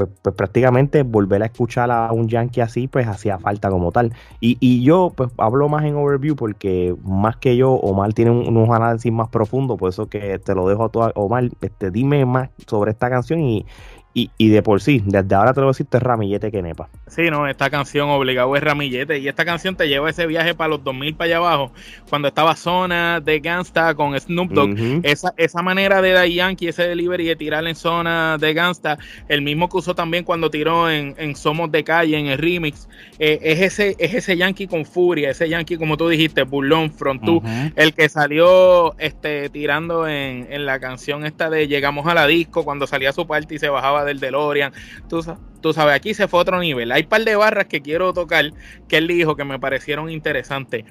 pues, 0.00 0.08
pues, 0.22 0.34
prácticamente 0.34 1.02
volver 1.02 1.42
a 1.42 1.46
escuchar 1.46 1.90
a 1.90 2.10
un 2.12 2.26
yankee 2.26 2.62
así, 2.62 2.88
pues 2.88 3.06
hacía 3.06 3.38
falta 3.38 3.68
como 3.68 3.92
tal. 3.92 4.14
Y, 4.40 4.56
y 4.58 4.82
yo 4.82 5.12
pues 5.14 5.30
hablo 5.36 5.68
más 5.68 5.84
en 5.84 5.94
overview 5.94 6.36
porque 6.36 6.94
más 7.04 7.36
que 7.36 7.56
yo, 7.56 7.72
Omar 7.72 8.14
tiene 8.14 8.30
unos 8.30 8.70
análisis 8.70 9.12
más 9.12 9.28
profundos, 9.28 9.78
por 9.78 9.90
eso 9.90 10.08
que 10.08 10.38
te 10.38 10.54
lo 10.54 10.66
dejo 10.68 10.84
a 10.84 10.88
todo, 10.88 11.12
Omar, 11.16 11.50
este, 11.60 11.90
dime 11.90 12.24
más 12.24 12.48
sobre 12.66 12.92
esta 12.92 13.10
canción 13.10 13.40
y, 13.40 13.66
y, 14.12 14.30
y, 14.38 14.48
de 14.48 14.62
por 14.62 14.80
sí, 14.80 15.02
desde 15.04 15.34
ahora 15.36 15.54
te 15.54 15.60
lo 15.60 15.66
voy 15.66 15.70
a 15.70 15.74
decir, 15.74 15.86
es 15.92 16.02
ramillete 16.02 16.50
que 16.50 16.62
nepa. 16.62 16.88
Sí, 17.06 17.30
no, 17.30 17.46
esta 17.46 17.70
canción 17.70 18.10
obligado 18.10 18.56
es 18.56 18.62
ramillete. 18.62 19.18
Y 19.18 19.28
esta 19.28 19.44
canción 19.44 19.76
te 19.76 19.88
lleva 19.88 20.10
ese 20.10 20.26
viaje 20.26 20.52
para 20.54 20.70
los 20.70 20.82
2000 20.82 21.14
para 21.14 21.26
allá 21.26 21.36
abajo, 21.36 21.72
cuando 22.08 22.26
estaba 22.26 22.56
Zona 22.56 23.20
de 23.20 23.38
Gangsta 23.38 23.94
con 23.94 24.18
Snoop 24.18 24.50
Dogg. 24.50 25.00
esa, 25.04 25.32
esa 25.36 25.62
manera 25.62 26.02
de 26.02 26.10
Daddy 26.12 26.34
Yankee, 26.34 26.68
ese 26.68 26.88
delivery 26.88 27.24
de 27.24 27.36
tirar 27.36 27.64
en 27.66 27.76
Zona 27.76 28.36
de 28.38 28.52
Gangsta, 28.52 28.98
el 29.28 29.42
mismo 29.42 29.68
que 29.68 29.76
usó 29.76 29.94
también 29.94 30.24
cuando 30.24 30.50
tiró 30.50 30.90
en, 30.90 31.14
en 31.16 31.36
Somos 31.36 31.70
de 31.70 31.84
Calle, 31.84 32.18
en 32.18 32.26
el 32.26 32.38
remix, 32.38 32.88
eh, 33.20 33.38
es, 33.42 33.60
ese, 33.60 33.94
es 33.98 34.14
ese 34.14 34.36
Yankee 34.36 34.66
con 34.66 34.84
furia, 34.84 35.30
ese 35.30 35.48
Yankee, 35.48 35.76
como 35.76 35.96
tú 35.96 36.08
dijiste, 36.08 36.42
Burlón, 36.42 36.90
Frontú, 36.90 37.42
el 37.76 37.94
que 37.94 38.08
salió 38.08 38.98
este, 38.98 39.50
tirando 39.50 40.08
en, 40.08 40.48
en 40.50 40.66
la 40.66 40.80
canción 40.80 41.24
esta 41.24 41.48
de 41.48 41.68
Llegamos 41.68 42.06
a 42.08 42.14
la 42.14 42.26
disco, 42.26 42.64
cuando 42.64 42.88
salía 42.88 43.12
su 43.12 43.26
parte 43.26 43.54
y 43.54 43.58
se 43.58 43.68
bajaba 43.68 43.99
del 44.04 44.20
DeLorean. 44.20 44.72
Tú, 45.08 45.24
tú 45.60 45.72
sabes, 45.72 45.94
aquí 45.94 46.14
se 46.14 46.28
fue 46.28 46.40
otro 46.40 46.58
nivel. 46.60 46.92
Hay 46.92 47.02
un 47.02 47.08
par 47.08 47.24
de 47.24 47.36
barras 47.36 47.66
que 47.66 47.80
quiero 47.80 48.12
tocar 48.12 48.52
que 48.88 48.96
él 48.96 49.06
dijo 49.06 49.36
que 49.36 49.44
me 49.44 49.58
parecieron 49.58 50.10
interesantes. 50.10 50.84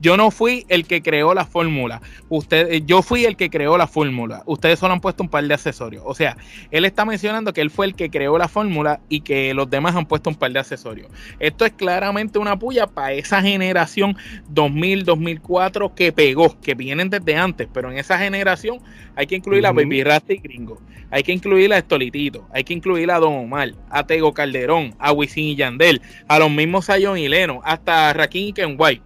Yo 0.00 0.16
no 0.16 0.30
fui 0.30 0.66
el 0.68 0.86
que 0.86 1.02
creó 1.02 1.34
la 1.34 1.44
fórmula. 1.44 2.02
Usted, 2.28 2.70
eh, 2.70 2.82
yo 2.84 3.02
fui 3.02 3.24
el 3.24 3.36
que 3.36 3.50
creó 3.50 3.78
la 3.78 3.86
fórmula. 3.86 4.42
Ustedes 4.46 4.78
solo 4.78 4.92
han 4.92 5.00
puesto 5.00 5.22
un 5.22 5.28
par 5.28 5.44
de 5.44 5.54
accesorios. 5.54 6.02
O 6.06 6.14
sea, 6.14 6.36
él 6.70 6.84
está 6.84 7.04
mencionando 7.04 7.52
que 7.52 7.60
él 7.60 7.70
fue 7.70 7.86
el 7.86 7.94
que 7.94 8.10
creó 8.10 8.36
la 8.36 8.48
fórmula 8.48 9.00
y 9.08 9.20
que 9.20 9.54
los 9.54 9.70
demás 9.70 9.96
han 9.96 10.06
puesto 10.06 10.30
un 10.30 10.36
par 10.36 10.52
de 10.52 10.58
accesorios. 10.58 11.08
Esto 11.40 11.64
es 11.64 11.72
claramente 11.72 12.38
una 12.38 12.58
puya 12.58 12.86
para 12.86 13.12
esa 13.12 13.40
generación 13.40 14.16
2000, 14.48 15.04
2004 15.04 15.94
que 15.94 16.12
pegó, 16.12 16.60
que 16.60 16.74
vienen 16.74 17.10
desde 17.10 17.36
antes, 17.36 17.68
pero 17.72 17.90
en 17.90 17.98
esa 17.98 18.18
generación 18.18 18.80
hay 19.14 19.26
que 19.26 19.36
incluir 19.36 19.66
a 19.66 19.72
Baby 19.72 20.04
Rasta 20.04 20.34
y 20.34 20.38
Gringo. 20.38 20.80
Hay 21.10 21.22
que 21.22 21.32
incluir 21.32 21.72
a 21.72 21.78
Estolitito, 21.78 22.46
hay 22.52 22.64
que 22.64 22.74
incluir 22.74 23.10
a 23.12 23.18
Don 23.18 23.32
Omar, 23.32 23.72
a 23.90 24.04
Tego 24.04 24.34
Calderón, 24.34 24.94
a 24.98 25.12
Wisin 25.12 25.44
y 25.44 25.54
Yandel, 25.54 26.02
a 26.26 26.38
los 26.40 26.50
mismos 26.50 26.86
Sayon 26.86 27.16
y 27.16 27.28
Leno, 27.28 27.60
hasta 27.64 28.12
Rakim 28.12 28.48
y 28.48 28.52
Ken 28.52 28.74
White 28.76 29.02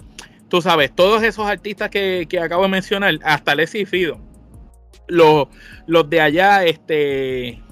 tú 0.50 0.60
sabes, 0.60 0.94
todos 0.94 1.22
esos 1.22 1.46
artistas 1.46 1.88
que, 1.88 2.28
acabo 2.42 2.64
de 2.64 2.68
mencionar, 2.68 3.14
hasta 3.24 3.54
Leslie 3.54 3.86
Fido, 3.86 4.20
los, 5.06 5.48
los 5.86 6.10
de 6.10 6.20
allá, 6.20 6.64
este 6.64 7.62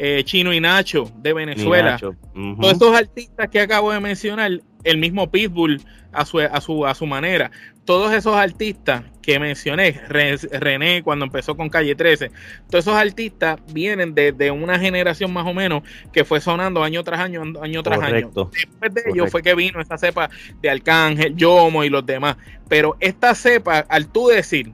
eh, 0.00 0.22
Chino 0.24 0.52
y 0.54 0.60
Nacho 0.60 1.10
de 1.16 1.32
Venezuela, 1.32 1.98
todos 1.98 2.72
esos 2.72 2.96
artistas 2.96 3.48
que 3.48 3.60
acabo 3.60 3.90
de 3.90 3.98
mencionar, 3.98 4.60
el 4.84 4.96
mismo 4.96 5.28
Pitbull 5.28 5.82
a 6.12 6.24
su, 6.24 6.38
a 6.38 6.60
su, 6.60 6.86
a 6.86 6.94
su 6.94 7.04
manera, 7.04 7.50
todos 7.84 8.12
esos 8.12 8.36
artistas 8.36 9.02
que 9.20 9.40
mencioné, 9.40 10.00
René 10.08 11.02
cuando 11.02 11.24
empezó 11.24 11.56
con 11.56 11.68
Calle 11.68 11.96
13, 11.96 12.30
todos 12.70 12.84
esos 12.84 12.94
artistas 12.94 13.58
vienen 13.72 14.14
de, 14.14 14.50
una 14.52 14.78
generación 14.78 15.32
más 15.32 15.46
o 15.46 15.52
menos 15.52 15.82
que 16.12 16.24
fue 16.24 16.40
sonando 16.40 16.84
año 16.84 17.02
tras 17.02 17.18
año, 17.18 17.42
año 17.60 17.82
tras 17.82 18.00
año. 18.00 18.30
Después 18.52 18.94
de 18.94 19.02
ello 19.12 19.26
fue 19.26 19.42
que 19.42 19.56
vino 19.56 19.80
esta 19.80 19.98
cepa 19.98 20.30
de 20.62 20.70
Arcángel, 20.70 21.34
Yomo 21.34 21.82
y 21.82 21.88
los 21.88 22.06
demás. 22.06 22.36
Pero 22.68 22.96
esta 23.00 23.34
cepa, 23.34 23.80
al 23.80 24.06
tú 24.06 24.28
decir 24.28 24.72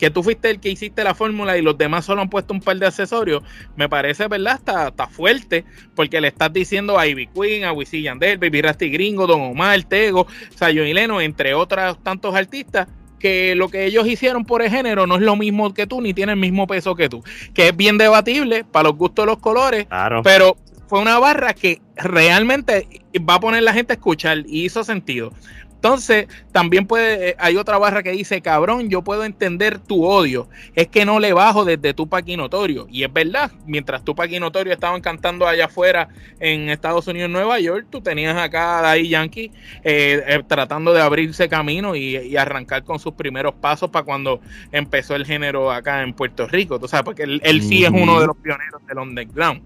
que 0.00 0.10
tú 0.10 0.22
fuiste 0.22 0.48
el 0.48 0.60
que 0.60 0.70
hiciste 0.70 1.04
la 1.04 1.14
fórmula 1.14 1.58
y 1.58 1.62
los 1.62 1.76
demás 1.76 2.06
solo 2.06 2.22
han 2.22 2.30
puesto 2.30 2.54
un 2.54 2.60
par 2.60 2.78
de 2.78 2.86
accesorios, 2.86 3.42
me 3.76 3.86
parece, 3.86 4.26
¿verdad? 4.28 4.54
Está, 4.54 4.88
está 4.88 5.06
fuerte, 5.06 5.66
porque 5.94 6.22
le 6.22 6.28
estás 6.28 6.50
diciendo 6.50 6.98
a 6.98 7.06
Ivy 7.06 7.26
Queen, 7.26 7.64
a 7.64 7.72
Wisin 7.72 8.04
Yandel, 8.04 8.38
Baby 8.38 8.62
Rasty 8.62 8.88
Gringo, 8.88 9.26
Don 9.26 9.42
Omar, 9.42 9.82
Tego, 9.84 10.26
Sayo 10.56 10.84
y 10.84 10.94
Leno, 10.94 11.20
entre 11.20 11.52
otros 11.52 12.02
tantos 12.02 12.34
artistas, 12.34 12.88
que 13.18 13.54
lo 13.54 13.68
que 13.68 13.84
ellos 13.84 14.06
hicieron 14.06 14.46
por 14.46 14.62
el 14.62 14.70
género 14.70 15.06
no 15.06 15.16
es 15.16 15.20
lo 15.20 15.36
mismo 15.36 15.74
que 15.74 15.86
tú, 15.86 16.00
ni 16.00 16.14
tiene 16.14 16.32
el 16.32 16.38
mismo 16.38 16.66
peso 16.66 16.94
que 16.94 17.10
tú, 17.10 17.22
que 17.52 17.68
es 17.68 17.76
bien 17.76 17.98
debatible 17.98 18.64
para 18.64 18.88
los 18.88 18.96
gustos 18.96 19.26
de 19.26 19.32
los 19.32 19.38
colores, 19.38 19.86
pero 20.24 20.56
fue 20.88 21.00
una 21.00 21.18
barra 21.18 21.52
que 21.52 21.82
realmente 21.94 22.88
va 23.28 23.34
a 23.34 23.40
poner 23.40 23.62
la 23.62 23.74
gente 23.74 23.92
a 23.92 23.96
escuchar 23.96 24.38
y 24.46 24.64
hizo 24.64 24.82
sentido. 24.82 25.34
Entonces, 25.80 26.28
también 26.52 26.86
puede, 26.86 27.30
eh, 27.30 27.36
hay 27.38 27.56
otra 27.56 27.78
barra 27.78 28.02
que 28.02 28.10
dice, 28.12 28.42
cabrón, 28.42 28.90
yo 28.90 29.00
puedo 29.00 29.24
entender 29.24 29.78
tu 29.78 30.04
odio. 30.04 30.46
Es 30.74 30.88
que 30.88 31.06
no 31.06 31.18
le 31.18 31.32
bajo 31.32 31.64
desde 31.64 31.94
tu 31.94 32.06
paquinotorio. 32.06 32.86
Y 32.90 33.02
es 33.02 33.10
verdad, 33.10 33.50
mientras 33.64 34.04
tu 34.04 34.14
paquinotorio 34.14 34.74
estaban 34.74 35.00
cantando 35.00 35.48
allá 35.48 35.64
afuera 35.64 36.10
en 36.38 36.68
Estados 36.68 37.06
Unidos, 37.06 37.30
Nueva 37.30 37.58
York, 37.60 37.86
tú 37.88 38.02
tenías 38.02 38.36
acá 38.36 38.80
a 38.80 38.82
Daddy 38.82 39.08
Yankee 39.08 39.52
eh, 39.82 40.22
eh, 40.26 40.42
tratando 40.46 40.92
de 40.92 41.00
abrirse 41.00 41.48
camino 41.48 41.96
y, 41.96 42.36
arrancar 42.36 42.84
con 42.84 42.98
sus 42.98 43.14
primeros 43.14 43.54
pasos 43.54 43.88
para 43.88 44.04
cuando 44.04 44.40
empezó 44.72 45.14
el 45.14 45.24
género 45.24 45.72
acá 45.72 46.02
en 46.02 46.12
Puerto 46.12 46.46
Rico. 46.46 46.78
Tú 46.78 46.88
sabes, 46.88 47.04
porque 47.04 47.22
él, 47.22 47.40
él 47.42 47.62
sí 47.62 47.84
es 47.84 47.90
uno 47.90 48.20
de 48.20 48.26
los 48.26 48.36
pioneros 48.36 48.86
del 48.86 48.98
underground. 48.98 49.62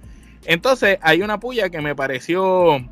Entonces, 0.46 0.98
hay 1.00 1.22
una 1.22 1.40
puya 1.40 1.70
que 1.70 1.80
me 1.80 1.96
pareció 1.96 2.84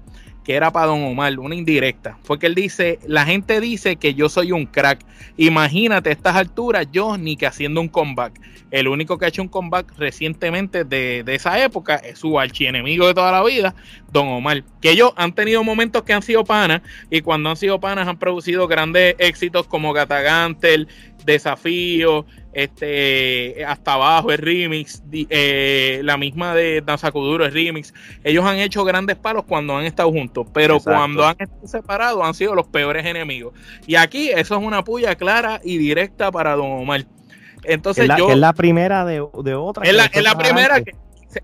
que 0.44 0.54
era 0.54 0.72
para 0.72 0.86
Don 0.86 1.02
Omar, 1.04 1.38
una 1.38 1.54
indirecta, 1.54 2.18
fue 2.24 2.38
que 2.38 2.46
él 2.46 2.54
dice, 2.54 2.98
la 3.06 3.24
gente 3.24 3.60
dice 3.60 3.96
que 3.96 4.14
yo 4.14 4.28
soy 4.28 4.52
un 4.52 4.66
crack. 4.66 5.04
Imagínate 5.36 6.10
a 6.10 6.12
estas 6.12 6.36
alturas, 6.36 6.86
yo 6.92 7.16
ni 7.16 7.36
que 7.36 7.46
haciendo 7.46 7.80
un 7.80 7.88
comeback. 7.88 8.40
El 8.70 8.88
único 8.88 9.18
que 9.18 9.26
ha 9.26 9.28
hecho 9.28 9.42
un 9.42 9.48
comeback 9.48 9.92
recientemente 9.98 10.84
de, 10.84 11.22
esa 11.26 11.62
época 11.62 11.96
es 11.96 12.18
su 12.18 12.40
archienemigo 12.40 13.06
de 13.06 13.14
toda 13.14 13.30
la 13.30 13.44
vida, 13.44 13.74
Don 14.10 14.28
Omar. 14.28 14.64
Que 14.80 14.90
ellos 14.90 15.12
han 15.16 15.34
tenido 15.34 15.62
momentos 15.62 16.02
que 16.02 16.12
han 16.12 16.22
sido 16.22 16.44
panas 16.44 16.80
y 17.10 17.20
cuando 17.20 17.50
han 17.50 17.56
sido 17.56 17.78
panas 17.80 18.08
han 18.08 18.18
producido 18.18 18.66
grandes 18.66 19.14
éxitos 19.18 19.66
como 19.66 19.92
Gatagantel, 19.92 20.88
Desafío, 21.24 22.26
este 22.52 23.64
hasta 23.64 23.94
abajo 23.94 24.30
el 24.32 24.38
remix, 24.38 25.02
eh, 25.12 26.00
la 26.04 26.16
misma 26.16 26.54
de 26.54 26.82
Danza 26.82 27.10
Kuduro 27.10 27.44
el 27.44 27.52
remix. 27.52 27.94
Ellos 28.24 28.44
han 28.44 28.58
hecho 28.58 28.84
grandes 28.84 29.16
palos 29.16 29.44
cuando 29.44 29.76
han 29.76 29.84
estado 29.84 30.10
juntos, 30.10 30.46
pero 30.52 30.80
cuando 30.80 31.26
han 31.26 31.36
estado 31.38 31.66
separados 31.66 32.22
han 32.24 32.34
sido 32.34 32.54
los 32.54 32.66
peores 32.66 33.06
enemigos. 33.06 33.54
Y 33.86 33.96
aquí 33.96 34.30
eso 34.30 34.56
es 34.56 34.62
una 34.62 34.84
puya 34.84 35.14
clara 35.14 35.60
y 35.64 35.78
directa 35.78 36.30
para 36.30 36.54
Don 36.54 36.70
Omar. 36.72 37.04
Entonces 37.64 38.02
es 38.02 38.08
la, 38.08 38.18
yo. 38.18 38.30
es 38.30 38.38
la 38.38 38.52
primera 38.52 39.04
de, 39.04 39.20
otra. 39.20 39.84
Es 39.84 39.94
la, 39.94 40.06
es 40.06 40.22
la 40.22 40.36
primera 40.36 40.80
que 40.82 40.92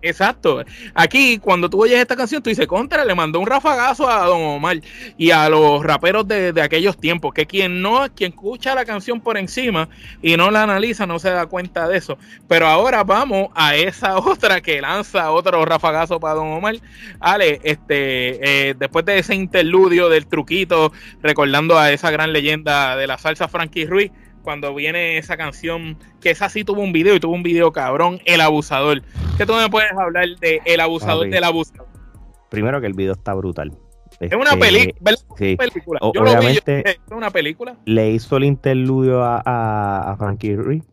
Exacto. 0.03 0.65
Aquí, 0.95 1.39
cuando 1.39 1.69
tú 1.69 1.83
oyes 1.83 1.99
esta 1.99 2.17
canción, 2.17 2.43
tú 2.43 2.51
dices, 2.51 2.67
contra, 2.67 3.05
le 3.05 3.15
mandó 3.15 3.41
un 3.41 3.47
rafagazo 3.47 4.09
a 4.09 4.27
Don 4.27 4.41
Omar 4.43 4.81
y 5.17 5.31
a 5.31 5.49
los 5.49 5.83
raperos 5.83 6.27
de, 6.27 6.53
aquellos 6.63 6.97
tiempos, 6.97 7.33
que 7.35 7.47
quien 7.47 7.83
no, 7.83 8.07
quien 8.15 8.33
escucha 8.33 8.75
la 8.75 8.85
canción 8.85 9.21
por 9.21 9.39
encima 9.39 9.89
y 10.23 10.37
no 10.37 10.51
la 10.51 10.63
analiza, 10.63 11.07
no 11.07 11.19
se 11.19 11.31
da 11.31 11.47
cuenta 11.47 11.89
de 11.89 11.99
eso. 11.99 12.19
Pero 12.49 12.67
ahora 12.67 13.05
vamos 13.05 13.49
a 13.55 13.77
esa 13.77 14.19
otra 14.19 14.61
que 14.61 14.81
lanza 14.81 15.31
otro 15.31 15.65
rafagazo 15.65 16.21
para 16.21 16.35
Don 16.35 16.49
Omar. 16.49 16.77
Ale, 17.21 17.61
este, 17.63 18.69
eh, 18.71 18.75
después 18.79 19.05
de 19.05 19.19
ese 19.19 19.35
interludio 19.35 20.09
del 20.09 20.27
truquito, 20.27 20.93
recordando 21.23 21.79
a 21.79 21.93
esa 21.93 22.11
gran 22.11 22.33
leyenda 22.33 22.97
de 22.97 23.07
la 23.07 23.19
salsa 23.19 23.49
Frankie 23.49 23.87
Ruiz, 23.87 24.11
cuando 24.49 24.75
viene 24.75 25.19
esa 25.19 25.37
canción, 25.37 25.99
que 26.23 26.31
esa 26.31 26.49
sí 26.49 26.65
tuvo 26.65 26.81
un 26.81 26.91
video 26.91 27.15
y 27.15 27.21
tuvo 27.21 27.35
un 27.35 27.43
video 27.43 27.71
cabrón, 27.71 28.19
El 28.25 28.41
Abusador. 28.41 29.03
¿Qué 29.37 29.45
tú 29.45 29.53
me 29.53 29.69
puedes 29.69 29.93
hablar 29.93 30.25
de 30.41 30.63
El 30.65 30.81
Abusador 30.81 31.29
del 31.29 31.45
Abusador? 31.45 31.87
Primero 32.49 32.81
que 32.81 32.87
el 32.87 32.95
video 32.95 33.13
está 33.13 33.35
brutal. 33.35 33.77
es 34.19 34.33
una, 34.33 34.57
película. 34.57 36.01
Yo 36.01 36.23
Obviamente, 36.23 36.79
lo 36.79 36.83
vi, 36.83 36.91
es 36.91 36.99
una 37.11 37.31
película. 37.31 37.77
Le 37.85 38.11
hizo 38.13 38.39
el 38.39 38.45
interludio 38.45 39.23
a, 39.23 39.43
a, 40.13 40.17
Frankie 40.17 40.57
Ruiz. 40.57 40.85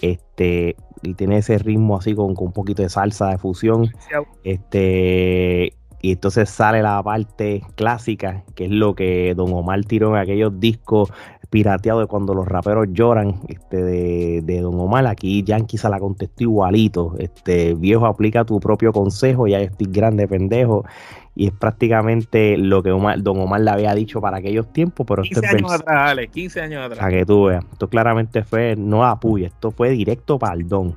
Este, 0.00 0.76
y 1.02 1.14
tiene 1.14 1.38
ese 1.38 1.58
ritmo 1.58 1.98
así 1.98 2.14
con, 2.14 2.36
con, 2.36 2.46
un 2.46 2.52
poquito 2.52 2.84
de 2.84 2.90
salsa 2.90 3.30
de 3.30 3.38
fusión. 3.38 3.92
Este, 4.44 5.72
y 6.02 6.12
entonces 6.12 6.50
sale 6.50 6.82
la 6.82 7.02
parte 7.02 7.62
clásica, 7.74 8.44
que 8.54 8.66
es 8.66 8.70
lo 8.70 8.94
que 8.94 9.34
Don 9.34 9.52
Omar 9.52 9.84
tiró 9.84 10.14
en 10.14 10.22
aquellos 10.22 10.58
discos 10.60 11.10
pirateados 11.50 12.02
de 12.02 12.06
cuando 12.06 12.34
los 12.34 12.46
raperos 12.46 12.88
lloran 12.90 13.40
este, 13.48 13.82
de, 13.82 14.60
Don 14.60 14.78
Omar. 14.80 15.06
Aquí 15.06 15.42
Yankee 15.42 15.78
se 15.78 15.88
la 15.88 15.98
contestó 15.98 16.44
igualito. 16.44 17.14
Este, 17.18 17.74
viejo, 17.74 18.06
aplica 18.06 18.44
tu 18.44 18.60
propio 18.60 18.92
consejo, 18.92 19.46
ya 19.46 19.60
estoy 19.60 19.86
grande 19.90 20.26
pendejo. 20.28 20.84
Y 21.34 21.48
es 21.48 21.52
prácticamente 21.52 22.56
lo 22.56 22.82
que 22.82 22.90
Don 22.90 23.40
Omar 23.40 23.60
le 23.60 23.70
había 23.70 23.94
dicho 23.94 24.20
para 24.20 24.38
aquellos 24.38 24.72
tiempos. 24.72 25.06
Pero 25.06 25.22
15 25.22 25.46
años 25.46 25.72
atrás, 25.72 26.10
Ale, 26.10 26.28
15 26.28 26.60
años 26.62 26.84
atrás. 26.84 26.98
Para 26.98 27.10
que 27.10 27.26
tú 27.26 27.44
veas. 27.44 27.64
Esto 27.72 27.88
claramente 27.88 28.42
fue, 28.42 28.74
no 28.76 29.04
apoyo, 29.04 29.46
esto 29.46 29.70
fue 29.70 29.90
directo 29.90 30.38
para 30.38 30.54
el 30.54 30.66
Don 30.66 30.96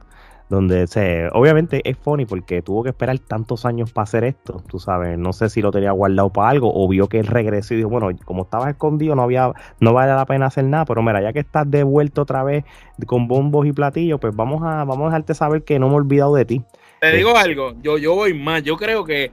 donde 0.50 0.88
se, 0.88 1.30
obviamente 1.32 1.82
es 1.88 1.98
funny 1.98 2.26
porque 2.26 2.62
tuvo 2.62 2.84
que 2.84 2.90
esperar 2.90 3.20
tantos 3.20 3.66
años 3.66 3.92
para 3.94 4.04
hacer 4.04 4.24
esto, 4.24 4.64
tú 4.68 4.80
sabes, 4.80 5.18
no 5.18 5.32
sé 5.32 5.50
si 5.50 5.62
lo 5.62 5.72
tenía 5.72 5.92
guardado 5.92 6.32
para 6.32 6.50
algo 6.50 6.72
o 6.74 6.88
vio 6.88 7.08
que 7.08 7.20
él 7.20 7.28
regresó 7.28 7.76
y 7.76 7.78
dijo, 7.78 7.90
bueno, 7.90 8.10
como 8.26 8.44
estaba 8.44 8.70
escondido 8.70 9.16
no 9.16 9.22
había, 9.22 9.54
no 9.80 9.94
vale 9.94 10.12
la 10.14 10.26
pena 10.26 10.48
hacer 10.48 10.64
nada, 10.64 10.86
pero 10.86 11.04
mira, 11.04 11.22
ya 11.22 11.32
que 11.32 11.40
estás 11.40 11.70
devuelto 11.70 12.24
otra 12.24 12.44
vez 12.44 12.66
con 13.06 13.28
bombos 13.28 13.68
y 13.68 13.72
platillos, 13.72 14.20
pues 14.20 14.36
vamos 14.36 14.64
a, 14.64 14.84
vamos 14.86 15.02
a 15.02 15.06
dejarte 15.06 15.36
saber 15.36 15.64
que 15.64 15.78
no 15.78 15.88
me 15.88 15.94
he 15.94 15.98
olvidado 15.98 16.36
de 16.36 16.46
ti. 16.46 16.62
Te 17.00 17.16
digo 17.16 17.38
algo, 17.38 17.76
yo, 17.82 17.98
yo 17.98 18.16
voy 18.16 18.34
más, 18.34 18.64
yo 18.64 18.76
creo 18.76 19.06
que 19.06 19.32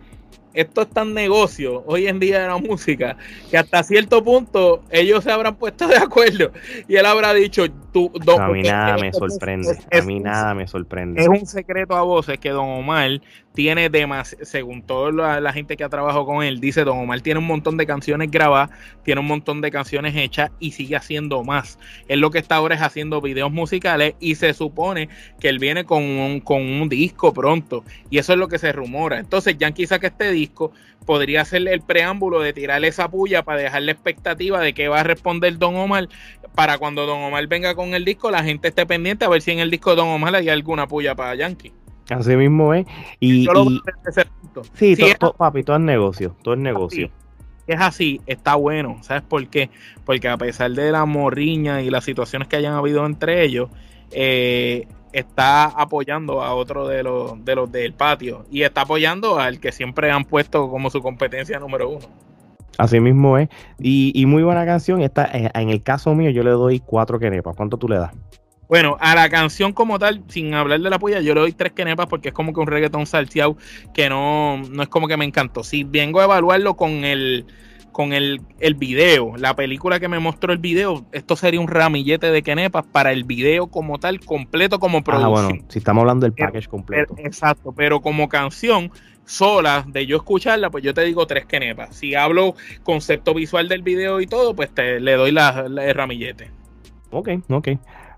esto 0.56 0.82
es 0.82 0.88
tan 0.88 1.12
negocio 1.12 1.84
hoy 1.86 2.08
en 2.08 2.18
día 2.18 2.40
de 2.40 2.48
la 2.48 2.56
música 2.56 3.16
que 3.50 3.58
hasta 3.58 3.82
cierto 3.82 4.24
punto 4.24 4.82
ellos 4.90 5.22
se 5.22 5.30
habrán 5.30 5.56
puesto 5.56 5.86
de 5.86 5.96
acuerdo 5.96 6.50
y 6.88 6.96
él 6.96 7.04
habrá 7.04 7.34
dicho 7.34 7.66
tú 7.96 8.12
don, 8.12 8.42
a 8.42 8.48
mí 8.48 8.62
nada 8.62 8.98
me 8.98 9.10
sorprende 9.10 9.78
a 9.90 10.02
mí 10.02 10.20
nada 10.20 10.54
me 10.54 10.66
sorprende 10.66 11.22
es 11.22 11.28
un 11.28 11.46
secreto 11.46 11.96
a 11.96 12.02
voces 12.02 12.38
que 12.38 12.50
Don 12.50 12.68
Omar 12.68 13.22
tiene 13.56 13.88
demasiado, 13.88 14.44
según 14.44 14.82
toda 14.82 15.40
la, 15.40 15.52
gente 15.54 15.78
que 15.78 15.82
ha 15.82 15.88
trabajado 15.88 16.26
con 16.26 16.44
él, 16.44 16.60
dice 16.60 16.84
Don 16.84 16.98
Omar 16.98 17.22
tiene 17.22 17.40
un 17.40 17.46
montón 17.46 17.78
de 17.78 17.86
canciones 17.86 18.30
grabadas, 18.30 18.68
tiene 19.02 19.22
un 19.22 19.26
montón 19.26 19.62
de 19.62 19.70
canciones 19.70 20.14
hechas 20.14 20.50
y 20.60 20.72
sigue 20.72 20.94
haciendo 20.94 21.42
más. 21.42 21.78
Él 22.06 22.20
lo 22.20 22.30
que 22.30 22.38
está 22.38 22.56
ahora 22.56 22.74
es 22.74 22.82
haciendo 22.82 23.22
videos 23.22 23.50
musicales 23.50 24.14
y 24.20 24.34
se 24.34 24.52
supone 24.52 25.08
que 25.40 25.48
él 25.48 25.58
viene 25.58 25.84
con 25.84 26.02
un, 26.02 26.40
con 26.40 26.60
un 26.60 26.90
disco 26.90 27.32
pronto 27.32 27.82
y 28.10 28.18
eso 28.18 28.34
es 28.34 28.38
lo 28.38 28.48
que 28.48 28.58
se 28.58 28.72
rumora. 28.72 29.18
Entonces 29.18 29.56
Yankee 29.56 29.86
saca 29.86 30.08
este 30.08 30.30
disco, 30.32 30.72
podría 31.06 31.42
ser 31.46 31.66
el 31.66 31.80
preámbulo 31.80 32.40
de 32.40 32.52
tirarle 32.52 32.88
esa 32.88 33.08
puya 33.08 33.42
para 33.42 33.62
dejar 33.62 33.82
la 33.84 33.92
expectativa 33.92 34.60
de 34.60 34.74
que 34.74 34.88
va 34.88 35.00
a 35.00 35.04
responder 35.04 35.56
Don 35.56 35.76
Omar 35.76 36.10
para 36.56 36.78
cuando 36.78 37.06
Don 37.06 37.22
Omar 37.22 37.46
venga 37.46 37.76
con 37.76 37.94
el 37.94 38.04
disco, 38.04 38.30
la 38.30 38.42
gente 38.42 38.68
esté 38.68 38.86
pendiente 38.86 39.24
a 39.24 39.28
ver 39.28 39.42
si 39.42 39.52
en 39.52 39.60
el 39.60 39.70
disco 39.70 39.90
de 39.90 39.96
Don 39.96 40.08
Omar 40.08 40.34
hay 40.34 40.48
alguna 40.48 40.88
puya 40.88 41.14
para 41.14 41.36
Yankee. 41.36 41.72
Así 42.10 42.34
mismo 42.34 42.72
es. 42.72 42.86
Y, 43.20 43.46
sí, 44.72 44.96
todo, 45.18 45.34
papi, 45.34 45.62
todo 45.62 45.76
es 45.76 45.82
negocio, 45.82 46.34
todo 46.42 46.54
es 46.54 46.60
negocio. 46.60 47.10
Es 47.66 47.80
así, 47.80 48.20
está 48.26 48.54
bueno. 48.54 48.98
¿Sabes 49.02 49.22
por 49.22 49.46
qué? 49.48 49.70
Porque 50.04 50.28
a 50.28 50.38
pesar 50.38 50.70
de 50.70 50.90
la 50.92 51.04
morriña 51.04 51.82
y 51.82 51.90
las 51.90 52.04
situaciones 52.04 52.48
que 52.48 52.56
hayan 52.56 52.74
habido 52.74 53.04
entre 53.04 53.44
ellos, 53.44 53.68
eh, 54.12 54.86
está 55.12 55.64
apoyando 55.64 56.42
a 56.42 56.54
otro 56.54 56.86
de 56.86 57.02
los, 57.02 57.44
de 57.44 57.54
los 57.54 57.70
del 57.70 57.92
patio 57.92 58.46
y 58.50 58.62
está 58.62 58.82
apoyando 58.82 59.38
al 59.38 59.60
que 59.60 59.72
siempre 59.72 60.10
han 60.10 60.24
puesto 60.24 60.70
como 60.70 60.90
su 60.90 61.02
competencia 61.02 61.58
número 61.58 61.88
uno. 61.88 62.06
Así 62.78 63.00
mismo 63.00 63.38
es. 63.38 63.48
Y, 63.78 64.12
y 64.14 64.26
muy 64.26 64.42
buena 64.42 64.66
canción. 64.66 65.00
Está, 65.00 65.28
en 65.32 65.70
el 65.70 65.82
caso 65.82 66.14
mío, 66.14 66.30
yo 66.30 66.42
le 66.42 66.50
doy 66.50 66.80
cuatro 66.80 67.18
quenepas. 67.18 67.56
¿Cuánto 67.56 67.76
tú 67.76 67.88
le 67.88 67.98
das? 67.98 68.12
Bueno, 68.68 68.96
a 69.00 69.14
la 69.14 69.28
canción 69.28 69.72
como 69.72 69.98
tal, 69.98 70.24
sin 70.28 70.52
hablar 70.54 70.80
de 70.80 70.90
la 70.90 70.98
polla, 70.98 71.20
yo 71.20 71.34
le 71.34 71.40
doy 71.40 71.52
tres 71.52 71.72
quenepas 71.72 72.06
porque 72.06 72.28
es 72.28 72.34
como 72.34 72.52
que 72.52 72.60
un 72.60 72.66
reggaetón 72.66 73.06
salteado 73.06 73.56
que 73.94 74.08
no, 74.08 74.58
no 74.58 74.82
es 74.82 74.88
como 74.88 75.06
que 75.06 75.16
me 75.16 75.24
encantó. 75.24 75.62
Si 75.62 75.84
vengo 75.84 76.20
a 76.20 76.24
evaluarlo 76.24 76.76
con 76.76 77.04
el 77.04 77.46
con 77.92 78.12
el, 78.12 78.42
el 78.60 78.74
video, 78.74 79.38
la 79.38 79.56
película 79.56 79.98
que 79.98 80.06
me 80.06 80.18
mostró 80.18 80.52
el 80.52 80.58
video, 80.58 81.06
esto 81.12 81.34
sería 81.34 81.60
un 81.60 81.66
ramillete 81.66 82.30
de 82.30 82.42
quenepas 82.42 82.84
para 82.84 83.10
el 83.10 83.24
video 83.24 83.68
como 83.68 83.98
tal, 83.98 84.20
completo 84.20 84.78
como 84.78 85.02
producción. 85.02 85.38
Ah, 85.38 85.48
bueno, 85.48 85.64
si 85.70 85.78
estamos 85.78 86.02
hablando 86.02 86.26
del 86.26 86.34
package 86.34 86.68
completo. 86.68 87.14
exacto, 87.16 87.72
pero 87.74 88.02
como 88.02 88.28
canción 88.28 88.92
sola 89.26 89.84
de 89.86 90.06
yo 90.06 90.16
escucharla, 90.16 90.70
pues 90.70 90.82
yo 90.82 90.94
te 90.94 91.02
digo 91.02 91.26
tres 91.26 91.44
quenepas. 91.44 91.94
Si 91.94 92.14
hablo 92.14 92.54
concepto 92.82 93.34
visual 93.34 93.68
del 93.68 93.82
video 93.82 94.20
y 94.20 94.26
todo, 94.26 94.54
pues 94.54 94.70
te 94.70 95.00
le 95.00 95.14
doy 95.14 95.32
la, 95.32 95.66
la 95.68 95.84
el 95.84 95.94
ramillete. 95.94 96.50
Ok, 97.10 97.28
ok. 97.50 97.68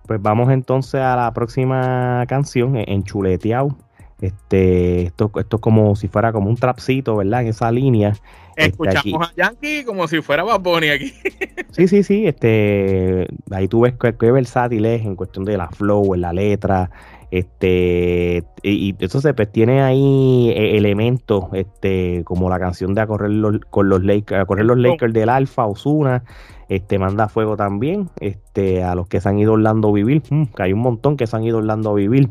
Pues 0.07 0.23
vamos 0.23 0.51
entonces 0.51 1.01
a 1.01 1.17
la 1.17 1.33
próxima 1.35 2.25
canción, 2.29 2.77
en 2.77 3.05
Chuleteado. 3.05 3.77
Este, 4.21 5.03
esto, 5.03 5.31
esto 5.37 5.57
es 5.57 5.63
como 5.63 5.95
si 5.95 6.09
fuera 6.09 6.33
como 6.33 6.49
un 6.49 6.57
trapcito, 6.57 7.17
¿verdad? 7.17 7.43
En 7.43 7.49
esa 7.49 7.71
línea. 7.71 8.15
Este, 8.57 8.71
Escuchamos 8.71 9.29
a 9.29 9.35
Yankee 9.37 9.85
como 9.85 10.09
si 10.09 10.21
fuera 10.21 10.43
Bad 10.43 10.67
aquí. 10.93 11.13
sí, 11.71 11.87
sí, 11.87 12.03
sí. 12.03 12.27
Este, 12.27 13.29
ahí 13.51 13.69
tú 13.69 13.83
ves 13.83 13.95
qué 13.99 14.33
versátil 14.33 14.87
es 14.87 15.03
en 15.03 15.15
cuestión 15.15 15.45
de 15.45 15.57
la 15.57 15.69
flow, 15.69 16.15
en 16.15 16.23
la 16.23 16.33
letra. 16.33 16.91
Este, 17.31 18.45
y, 18.63 18.95
eso 18.99 19.21
se 19.21 19.35
pues 19.35 19.53
tiene 19.53 19.83
ahí 19.83 20.51
eh, 20.51 20.79
elementos, 20.79 21.45
este, 21.53 22.23
como 22.25 22.49
la 22.49 22.59
canción 22.59 22.95
de 22.95 23.03
a 23.03 23.07
correr 23.07 23.31
los, 23.31 23.59
con 23.71 23.89
los 23.89 24.03
Lakers, 24.03 24.47
correr 24.47 24.65
los 24.65 24.79
Lakers 24.79 25.13
del 25.13 25.29
Alfa, 25.29 25.67
Osuna, 25.67 26.25
este, 26.69 26.99
manda 26.99 27.29
fuego 27.29 27.57
también, 27.57 28.09
este, 28.21 28.83
a 28.83 28.95
los 28.95 29.09
que 29.09 29.21
se 29.21 29.29
han 29.29 29.39
ido 29.39 29.53
Orlando 29.53 29.89
a 29.89 29.93
vivir, 29.93 30.23
mm, 30.31 30.45
que 30.47 30.63
hay 30.63 30.73
un 30.73 30.81
montón 30.81 31.17
que 31.17 31.27
se 31.27 31.37
han 31.37 31.45
ido 31.45 31.59
Orlando 31.59 31.91
a 31.91 31.95
vivir 31.95 32.31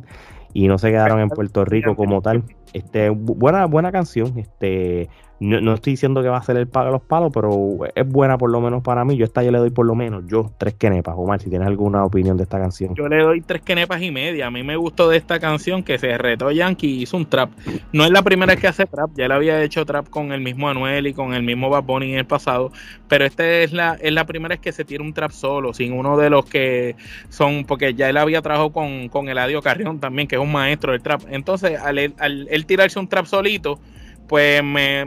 y 0.53 0.67
no 0.67 0.79
se 0.79 0.89
quedaron 0.89 1.19
en 1.19 1.29
Puerto 1.29 1.65
Rico 1.65 1.95
como 1.95 2.21
tal. 2.21 2.43
Este, 2.73 3.09
buena, 3.09 3.65
buena 3.65 3.91
canción, 3.91 4.39
este, 4.39 5.09
no, 5.39 5.73
estoy 5.73 5.93
diciendo 5.93 6.23
que 6.23 6.29
va 6.29 6.37
a 6.37 6.43
ser 6.43 6.57
el 6.57 6.67
palo 6.67 6.91
los 6.91 7.01
palos, 7.01 7.31
pero 7.33 7.77
es 7.93 8.07
buena 8.07 8.37
por 8.37 8.49
lo 8.49 8.59
menos 8.59 8.81
para 8.81 9.05
mí. 9.05 9.17
Yo 9.17 9.25
esta 9.25 9.43
yo 9.43 9.51
le 9.51 9.59
doy 9.59 9.69
por 9.69 9.85
lo 9.85 9.93
menos, 9.93 10.23
yo, 10.27 10.51
tres 10.57 10.73
quenepas. 10.73 11.15
Omar, 11.17 11.39
si 11.41 11.49
tienes 11.49 11.67
alguna 11.67 12.03
opinión 12.03 12.37
de 12.37 12.43
esta 12.43 12.59
canción. 12.59 12.95
Yo 12.95 13.07
le 13.07 13.21
doy 13.21 13.41
tres 13.41 13.61
quenepas 13.61 14.01
y 14.01 14.11
media. 14.11 14.47
A 14.47 14.51
mí 14.51 14.63
me 14.63 14.75
gustó 14.75 15.09
de 15.09 15.17
esta 15.17 15.39
canción 15.39 15.83
que 15.83 15.99
se 15.99 16.17
retó 16.17 16.51
Yankee 16.51 16.87
y 16.87 17.01
hizo 17.03 17.17
un 17.17 17.25
trap. 17.25 17.51
No 17.93 18.03
es 18.03 18.11
la 18.11 18.23
primera 18.23 18.53
vez 18.53 18.61
que 18.61 18.67
hace 18.67 18.85
trap, 18.85 19.11
ya 19.15 19.27
le 19.27 19.33
había 19.33 19.61
hecho 19.61 19.85
trap 19.85 20.09
con 20.09 20.31
el 20.31 20.41
mismo 20.41 20.69
Anuel 20.69 21.07
y 21.07 21.13
con 21.13 21.33
el 21.33 21.43
mismo 21.43 21.69
Bad 21.69 21.83
Bunny 21.83 22.13
en 22.13 22.19
el 22.19 22.25
pasado, 22.25 22.71
pero 23.07 23.25
esta 23.25 23.47
es 23.47 23.73
la, 23.73 23.97
es 24.01 24.11
la 24.11 24.25
primera 24.25 24.53
vez 24.53 24.59
que 24.59 24.71
se 24.71 24.85
tira 24.85 25.03
un 25.03 25.13
trap 25.13 25.31
solo, 25.31 25.73
sin 25.73 25.93
uno 25.93 26.17
de 26.17 26.29
los 26.29 26.45
que 26.45 26.95
son, 27.29 27.65
porque 27.65 27.93
ya 27.93 28.09
él 28.09 28.17
había 28.17 28.41
trabajado 28.41 28.71
con, 28.71 29.09
con 29.09 29.29
Eladio 29.29 29.61
Carrión 29.61 29.99
también, 29.99 30.27
que 30.27 30.35
es 30.35 30.41
un 30.41 30.51
maestro 30.51 30.91
del 30.93 31.01
trap. 31.01 31.21
Entonces, 31.29 31.79
al, 31.79 32.13
al 32.17 32.47
él 32.49 32.65
tirarse 32.65 32.99
un 32.99 33.07
trap 33.07 33.25
solito, 33.25 33.79
pues 34.27 34.63
me, 34.63 35.05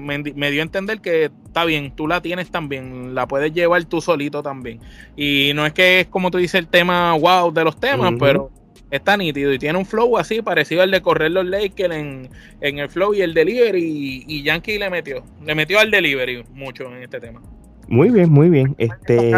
dio 0.50 0.60
a 0.60 0.64
entender 0.64 1.00
que 1.00 1.30
está 1.46 1.64
bien, 1.64 1.92
tú 1.94 2.08
la 2.08 2.22
tienes 2.22 2.50
también, 2.50 3.14
la 3.14 3.28
puedes 3.28 3.52
llevar 3.52 3.84
tú 3.84 4.00
solito 4.00 4.42
también. 4.42 4.80
Y 5.16 5.52
no 5.54 5.66
es 5.66 5.72
que 5.72 6.00
es 6.00 6.06
como 6.06 6.30
tú 6.30 6.38
dices 6.38 6.54
el 6.56 6.68
tema 6.68 7.14
wow 7.14 7.52
de 7.52 7.64
los 7.64 7.78
temas, 7.78 8.14
pero 8.18 8.50
está 8.90 9.16
nítido 9.16 9.52
y 9.52 9.58
tiene 9.58 9.78
un 9.78 9.86
flow 9.86 10.18
así 10.18 10.42
parecido 10.42 10.82
al 10.82 10.90
de 10.90 11.00
correr 11.00 11.30
los 11.30 11.46
Lakers 11.46 11.94
en, 11.94 12.28
en 12.60 12.78
el 12.78 12.88
flow 12.88 13.14
y 13.14 13.20
el 13.20 13.34
delivery 13.34 14.24
y, 14.26 14.42
Yankee 14.42 14.78
le 14.78 14.90
metió, 14.90 15.22
le 15.44 15.54
metió 15.54 15.78
al 15.78 15.90
delivery 15.90 16.44
mucho 16.54 16.84
en 16.94 17.02
este 17.02 17.20
tema. 17.20 17.40
Muy 17.88 18.10
bien, 18.10 18.30
muy 18.30 18.48
bien. 18.48 18.74
Este 18.78 19.32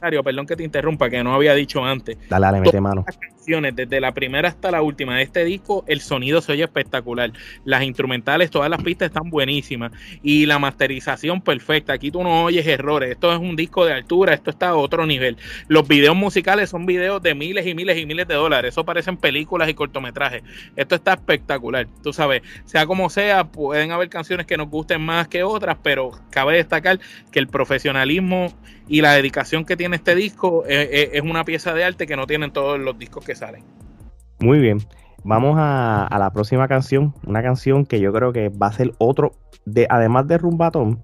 perdón 0.00 0.46
que 0.46 0.56
te 0.56 0.64
interrumpa, 0.64 1.10
que 1.10 1.22
no 1.22 1.34
había 1.34 1.54
dicho 1.54 1.84
antes. 1.84 2.16
Dale, 2.28 2.46
dale, 2.46 2.60
mete 2.60 2.80
mano. 2.80 3.04
Las 3.06 3.16
canciones, 3.16 3.76
desde 3.76 4.00
la 4.00 4.12
primera 4.12 4.48
hasta 4.48 4.70
la 4.70 4.82
última 4.82 5.16
de 5.16 5.22
este 5.22 5.44
disco, 5.44 5.84
el 5.86 6.00
sonido 6.00 6.40
se 6.40 6.52
oye 6.52 6.64
espectacular. 6.64 7.32
Las 7.64 7.82
instrumentales, 7.82 8.50
todas 8.50 8.70
las 8.70 8.82
pistas 8.82 9.06
están 9.06 9.30
buenísimas. 9.30 9.92
Y 10.22 10.46
la 10.46 10.58
masterización 10.58 11.40
perfecta. 11.40 11.92
Aquí 11.92 12.10
tú 12.10 12.22
no 12.22 12.44
oyes 12.44 12.66
errores. 12.66 13.10
Esto 13.10 13.32
es 13.32 13.38
un 13.38 13.56
disco 13.56 13.84
de 13.84 13.92
altura, 13.92 14.34
esto 14.34 14.50
está 14.50 14.70
a 14.70 14.76
otro 14.76 15.06
nivel. 15.06 15.36
Los 15.68 15.86
videos 15.86 16.16
musicales 16.16 16.70
son 16.70 16.86
videos 16.86 17.22
de 17.22 17.34
miles 17.34 17.66
y 17.66 17.74
miles 17.74 17.98
y 17.98 18.06
miles 18.06 18.26
de 18.28 18.34
dólares. 18.34 18.74
Eso 18.74 18.84
parecen 18.84 19.16
películas 19.16 19.68
y 19.68 19.74
cortometrajes. 19.74 20.42
Esto 20.76 20.94
está 20.94 21.14
espectacular. 21.14 21.86
Tú 22.02 22.12
sabes, 22.12 22.42
sea 22.64 22.86
como 22.86 23.10
sea, 23.10 23.44
pueden 23.44 23.92
haber 23.92 24.08
canciones 24.08 24.46
que 24.46 24.56
nos 24.56 24.68
gusten 24.68 25.00
más 25.00 25.28
que 25.28 25.42
otras, 25.42 25.76
pero 25.82 26.12
cabe 26.30 26.56
destacar 26.56 26.98
que 27.30 27.38
el 27.38 27.48
profesionalismo 27.48 28.52
y 28.88 29.00
la 29.00 29.12
dedicación 29.12 29.64
que 29.64 29.76
tiene 29.76 29.96
este 29.96 30.14
disco 30.14 30.64
es, 30.66 31.22
una 31.22 31.44
pieza 31.44 31.72
de 31.72 31.84
arte 31.84 32.06
que 32.06 32.16
no 32.16 32.26
tienen 32.26 32.52
todos 32.52 32.78
los 32.78 32.98
discos 32.98 33.24
que 33.24 33.34
salen. 33.34 33.64
Muy 34.40 34.58
bien. 34.58 34.78
Vamos 35.24 35.56
a, 35.58 36.14
la 36.18 36.30
próxima 36.32 36.68
canción, 36.68 37.14
una 37.26 37.42
canción 37.42 37.86
que 37.86 37.98
yo 37.98 38.12
creo 38.12 38.32
que 38.32 38.50
va 38.50 38.66
a 38.66 38.72
ser 38.72 38.92
otro, 38.98 39.32
de, 39.64 39.86
además 39.88 40.28
de 40.28 40.36
Rumbatón, 40.36 41.02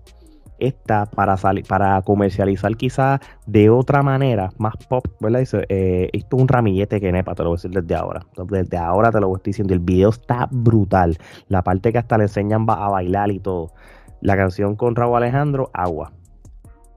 esta 0.59 1.07
para 1.07 1.39
salir, 1.39 1.64
para 1.66 2.03
comercializar 2.03 2.76
quizás 2.76 3.20
de 3.47 3.70
otra 3.70 4.03
manera, 4.03 4.51
más 4.59 4.74
pop, 4.89 5.07
¿verdad? 5.18 5.43
Eh, 5.70 6.11
esto 6.12 6.37
es 6.37 6.43
un 6.43 6.49
ramillete 6.49 7.01
que 7.01 7.11
nepa, 7.11 7.35
te 7.35 7.43
lo 7.43 7.49
voy 7.49 7.55
a 7.55 7.59
decir 7.62 7.70
desde 7.70 7.95
ahora. 7.95 8.20
Desde 8.47 8.76
ahora 8.76 9.11
te 9.11 9.20
lo 9.20 9.28
voy 9.28 9.37
a 9.37 9.39
decir 9.39 9.53
diciendo. 9.53 9.72
El 9.72 9.81
video 9.81 10.11
está 10.11 10.49
brutal. 10.51 11.16
La 11.49 11.62
parte 11.62 11.91
que 11.91 11.99
hasta 11.99 12.18
le 12.18 12.24
enseñan 12.24 12.66
a 12.68 12.89
bailar 12.91 13.31
y 13.31 13.41
todo 13.41 13.72
la 14.20 14.37
canción 14.37 14.76
con 14.76 14.95
Raúl 14.97 15.16
Alejandro, 15.16 15.70
Agua. 15.72 16.12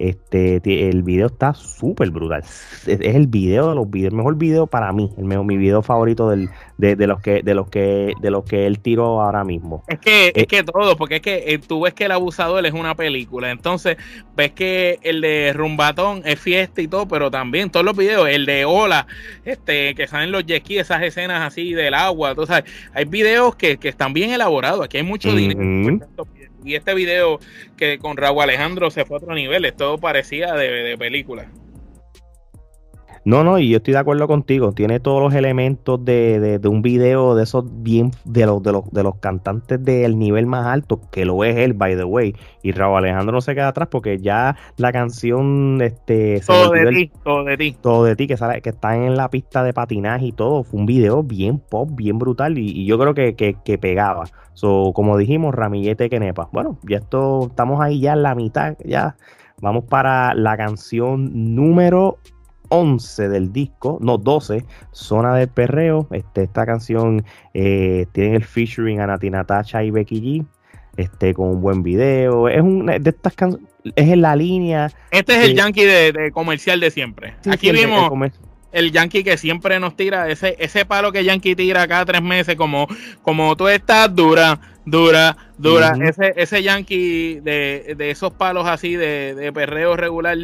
Este, 0.03 0.89
el 0.89 1.01
video 1.01 1.27
está 1.27 1.53
súper 1.53 2.11
brutal. 2.11 2.41
Es, 2.41 2.99
el 2.99 3.27
video 3.27 3.69
de 3.69 3.75
los 3.75 3.89
videos, 3.89 4.11
el 4.11 4.17
mejor 4.17 4.35
video 4.35 4.67
para 4.67 4.91
mí, 4.91 5.09
el 5.17 5.23
mejor, 5.23 5.45
mi 5.45 5.55
video 5.55 5.81
favorito 5.81 6.29
del, 6.29 6.49
de, 6.77 7.07
los 7.07 7.21
que, 7.21 7.41
de 7.41 7.53
los 7.53 7.69
que, 7.69 8.11
de 8.19 8.29
los 8.29 8.43
que 8.43 8.67
él 8.67 8.79
tiró 8.79 9.21
ahora 9.21 9.45
mismo. 9.45 9.85
Es 9.87 9.99
que, 9.99 10.27
es 10.35 10.43
eh, 10.43 10.45
que 10.45 10.63
todo, 10.63 10.97
porque 10.97 11.15
es 11.15 11.21
que 11.21 11.45
eh, 11.47 11.57
tú 11.57 11.79
ves 11.79 11.93
que 11.93 12.03
el 12.03 12.11
abusador 12.11 12.65
es 12.65 12.73
una 12.73 12.95
película, 12.95 13.49
entonces 13.49 13.95
ves 14.35 14.51
que 14.51 14.99
el 15.03 15.21
de 15.21 15.53
Rumbatón 15.53 16.21
es 16.25 16.37
fiesta 16.37 16.81
y 16.81 16.89
todo, 16.89 17.07
pero 17.07 17.31
también 17.31 17.69
todos 17.69 17.85
los 17.85 17.95
videos, 17.95 18.27
el 18.27 18.45
de 18.45 18.65
Ola, 18.65 19.07
este, 19.45 19.95
que 19.95 20.07
salen 20.07 20.33
los 20.33 20.45
jet 20.45 20.69
esas 20.71 21.01
escenas 21.01 21.47
así 21.47 21.71
del 21.71 21.93
agua, 21.93 22.31
entonces 22.31 22.65
hay 22.93 23.05
videos 23.05 23.55
que, 23.55 23.79
están 23.81 24.11
bien 24.11 24.31
elaborados, 24.31 24.83
aquí 24.83 24.97
hay 24.97 25.03
mucho 25.03 25.33
dinero 25.33 25.61
y 26.65 26.75
este 26.75 26.93
video 26.93 27.39
que 27.77 27.97
con 27.99 28.17
Raúl 28.17 28.43
Alejandro 28.43 28.91
se 28.91 29.05
fue 29.05 29.17
a 29.17 29.19
otro 29.19 29.35
nivel, 29.35 29.71
todo 29.73 29.97
parecía 29.97 30.53
de, 30.53 30.95
película. 30.97 31.47
No, 33.25 33.45
no, 33.45 33.57
y 33.57 33.69
yo 33.69 33.77
estoy 33.77 33.93
de 33.93 33.99
acuerdo 33.99 34.27
contigo. 34.27 34.73
Tiene 34.73 34.99
todos 34.99 35.21
los 35.21 35.33
elementos 35.33 36.03
de, 36.03 36.59
un 36.65 36.81
video 36.81 37.35
de 37.35 37.43
esos 37.43 37.63
bien, 37.81 38.11
de 38.25 38.45
los, 38.45 38.61
de 38.61 38.73
los, 38.73 38.91
de 38.91 39.01
los 39.01 39.15
cantantes 39.15 39.83
del 39.83 40.19
nivel 40.19 40.45
más 40.45 40.67
alto, 40.67 40.99
que 41.09 41.23
lo 41.23 41.43
es 41.45 41.55
él, 41.55 41.73
by 41.73 41.95
the 41.95 42.03
way. 42.03 42.35
Y 42.63 42.73
Raúl 42.73 42.97
Alejandro 42.97 43.31
no 43.31 43.41
se 43.41 43.55
queda 43.55 43.69
atrás 43.69 43.87
porque 43.89 44.17
ya 44.17 44.57
la 44.75 44.91
canción, 44.91 45.79
este, 45.81 46.41
todo 46.45 46.71
de 46.71 46.85
ti, 46.87 47.11
todo 47.23 47.43
de 47.45 47.57
ti. 47.57 47.77
Todo 47.81 48.03
de 48.03 48.15
ti, 48.17 48.27
que 48.27 48.35
sale, 48.35 48.61
que 48.61 48.69
está 48.71 48.95
en 48.97 49.15
la 49.15 49.29
pista 49.29 49.63
de 49.63 49.71
patinaje 49.71 50.25
y 50.25 50.31
todo. 50.33 50.63
Fue 50.63 50.81
un 50.81 50.85
video 50.85 51.23
bien 51.23 51.59
pop, 51.59 51.89
bien 51.93 52.19
brutal. 52.19 52.57
Y, 52.57 52.85
yo 52.85 52.99
creo 52.99 53.13
que, 53.13 53.35
que, 53.35 53.55
que 53.63 53.77
pegaba. 53.77 54.25
So, 54.53 54.91
como 54.93 55.17
dijimos, 55.17 55.55
ramillete 55.55 56.09
que 56.09 56.19
nepa. 56.19 56.49
Bueno, 56.51 56.77
ya 56.83 56.97
esto, 56.97 57.47
estamos 57.47 57.79
ahí 57.79 58.01
ya 58.01 58.13
en 58.13 58.23
la 58.23 58.35
mitad, 58.35 58.75
ya 58.83 59.15
vamos 59.61 59.85
para 59.85 60.33
la 60.35 60.57
canción 60.57 61.55
número 61.55 62.17
11 62.73 63.29
del 63.29 63.53
disco, 63.53 63.99
no 64.01 64.17
12, 64.17 64.65
Zona 64.91 65.35
del 65.35 65.47
Perreo. 65.47 66.07
Este, 66.11 66.43
esta 66.43 66.65
canción 66.65 67.23
eh, 67.53 68.07
tiene 68.11 68.37
el 68.37 68.43
featuring 68.43 68.99
a 68.99 69.07
Nati 69.07 69.29
Natacha 69.29 69.83
y 69.83 69.91
Becky 69.91 70.21
G. 70.21 70.45
Este, 70.97 71.33
con 71.33 71.49
un 71.49 71.61
buen 71.61 71.83
video. 71.83 72.49
Es 72.49 72.61
un 72.61 72.85
de 72.85 73.09
estas 73.09 73.33
canciones. 73.33 73.67
Es 73.95 74.09
en 74.09 74.21
la 74.21 74.35
línea. 74.35 74.91
Este 75.11 75.33
es 75.33 75.49
el 75.49 75.55
yankee 75.55 75.83
de, 75.83 76.31
comercial 76.31 76.79
de 76.79 76.89
siempre. 76.89 77.35
Aquí 77.49 77.71
vimos 77.71 78.11
el 78.73 78.91
Yankee 78.91 79.23
que 79.23 79.37
siempre 79.37 79.79
nos 79.79 79.95
tira, 79.95 80.29
ese, 80.29 80.55
ese 80.59 80.83
palo 80.83 81.11
que 81.11 81.23
Yankee 81.23 81.55
tira 81.55 81.87
cada 81.87 82.05
tres 82.05 82.23
meses, 82.23 82.55
como, 82.55 82.87
como 83.21 83.55
tú 83.55 83.67
estás 83.67 84.13
dura, 84.13 84.59
dura, 84.83 85.37
dura. 85.59 85.95
ese, 86.03 86.33
ese 86.35 86.63
Yankee 86.63 87.39
de, 87.39 87.95
esos 87.99 88.33
palos 88.33 88.67
así 88.67 88.95
de, 88.95 89.35
de, 89.35 89.53
perreo 89.53 89.95
regular 89.95 90.37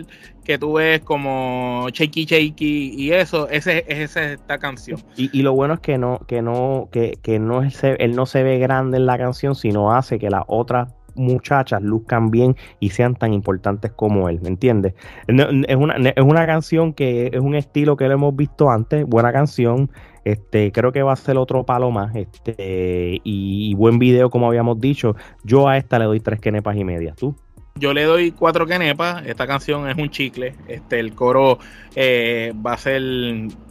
que 0.50 0.58
tú 0.58 0.74
ves 0.74 1.02
como 1.02 1.86
Shaky 1.94 2.26
Shaky 2.26 2.96
y 2.98 3.12
eso, 3.12 3.48
ese, 3.50 3.86
es 3.88 4.18
esta 4.18 4.58
canción. 4.58 5.00
Y, 5.16 5.44
lo 5.44 5.54
bueno 5.54 5.76
es 5.76 5.80
que 5.80 6.00
no, 6.00 6.22
que 6.26 6.42
no, 6.42 6.90
que, 6.92 7.20
que 7.22 7.38
no 7.38 7.62
él 7.62 8.16
no 8.16 8.26
se 8.26 8.42
ve 8.42 8.58
grande 8.58 8.98
en 8.98 9.06
la 9.06 9.20
canción, 9.20 9.54
sino 9.54 9.94
hace 9.94 10.18
que 10.18 10.32
la 10.32 10.44
otra 10.48 10.88
muchachas 11.14 11.84
luzcan 11.84 12.32
bien 12.32 12.56
y 12.80 12.90
sean 12.90 13.14
tan 13.14 13.32
importantes 13.34 13.92
como 13.92 14.28
él, 14.28 14.42
¿me 14.42 14.50
entiendes? 14.50 14.96
Es 15.28 15.76
una, 15.76 15.96
es 16.10 16.24
una 16.24 16.48
canción 16.48 16.94
que 16.94 17.28
es 17.32 17.40
un 17.40 17.54
estilo 17.54 17.96
que 17.96 18.08
lo 18.08 18.16
hemos 18.16 18.36
visto 18.36 18.72
antes, 18.72 19.06
buena 19.06 19.32
canción, 19.32 19.92
este, 20.24 20.72
creo 20.72 20.92
que 20.92 21.04
va 21.04 21.14
a 21.14 21.16
ser 21.16 21.38
otro 21.38 21.64
palo 21.64 21.92
más, 21.92 22.16
este, 22.16 23.20
y, 23.24 23.74
buen 23.76 24.00
video 24.00 24.30
como 24.30 24.48
habíamos 24.48 24.80
dicho, 24.80 25.16
yo 25.44 25.68
a 25.68 25.78
esta 25.78 26.00
le 26.00 26.06
doy 26.06 26.20
tres 26.20 26.40
quenepas 26.40 26.76
y 26.76 26.84
media, 26.84 27.14
¿tú? 27.14 27.36
Yo 27.80 27.94
le 27.94 28.04
doy 28.04 28.32
cuatro 28.32 28.68
quenepas, 28.68 29.26
esta 29.26 29.48
canción 29.48 29.90
es 29.90 29.98
un 29.98 30.10
chicle, 30.10 30.56
este, 30.68 31.00
el 31.00 31.14
coro 31.14 31.60
eh, 31.96 32.54
va 32.66 32.74
a 32.74 32.78
ser 32.78 33.02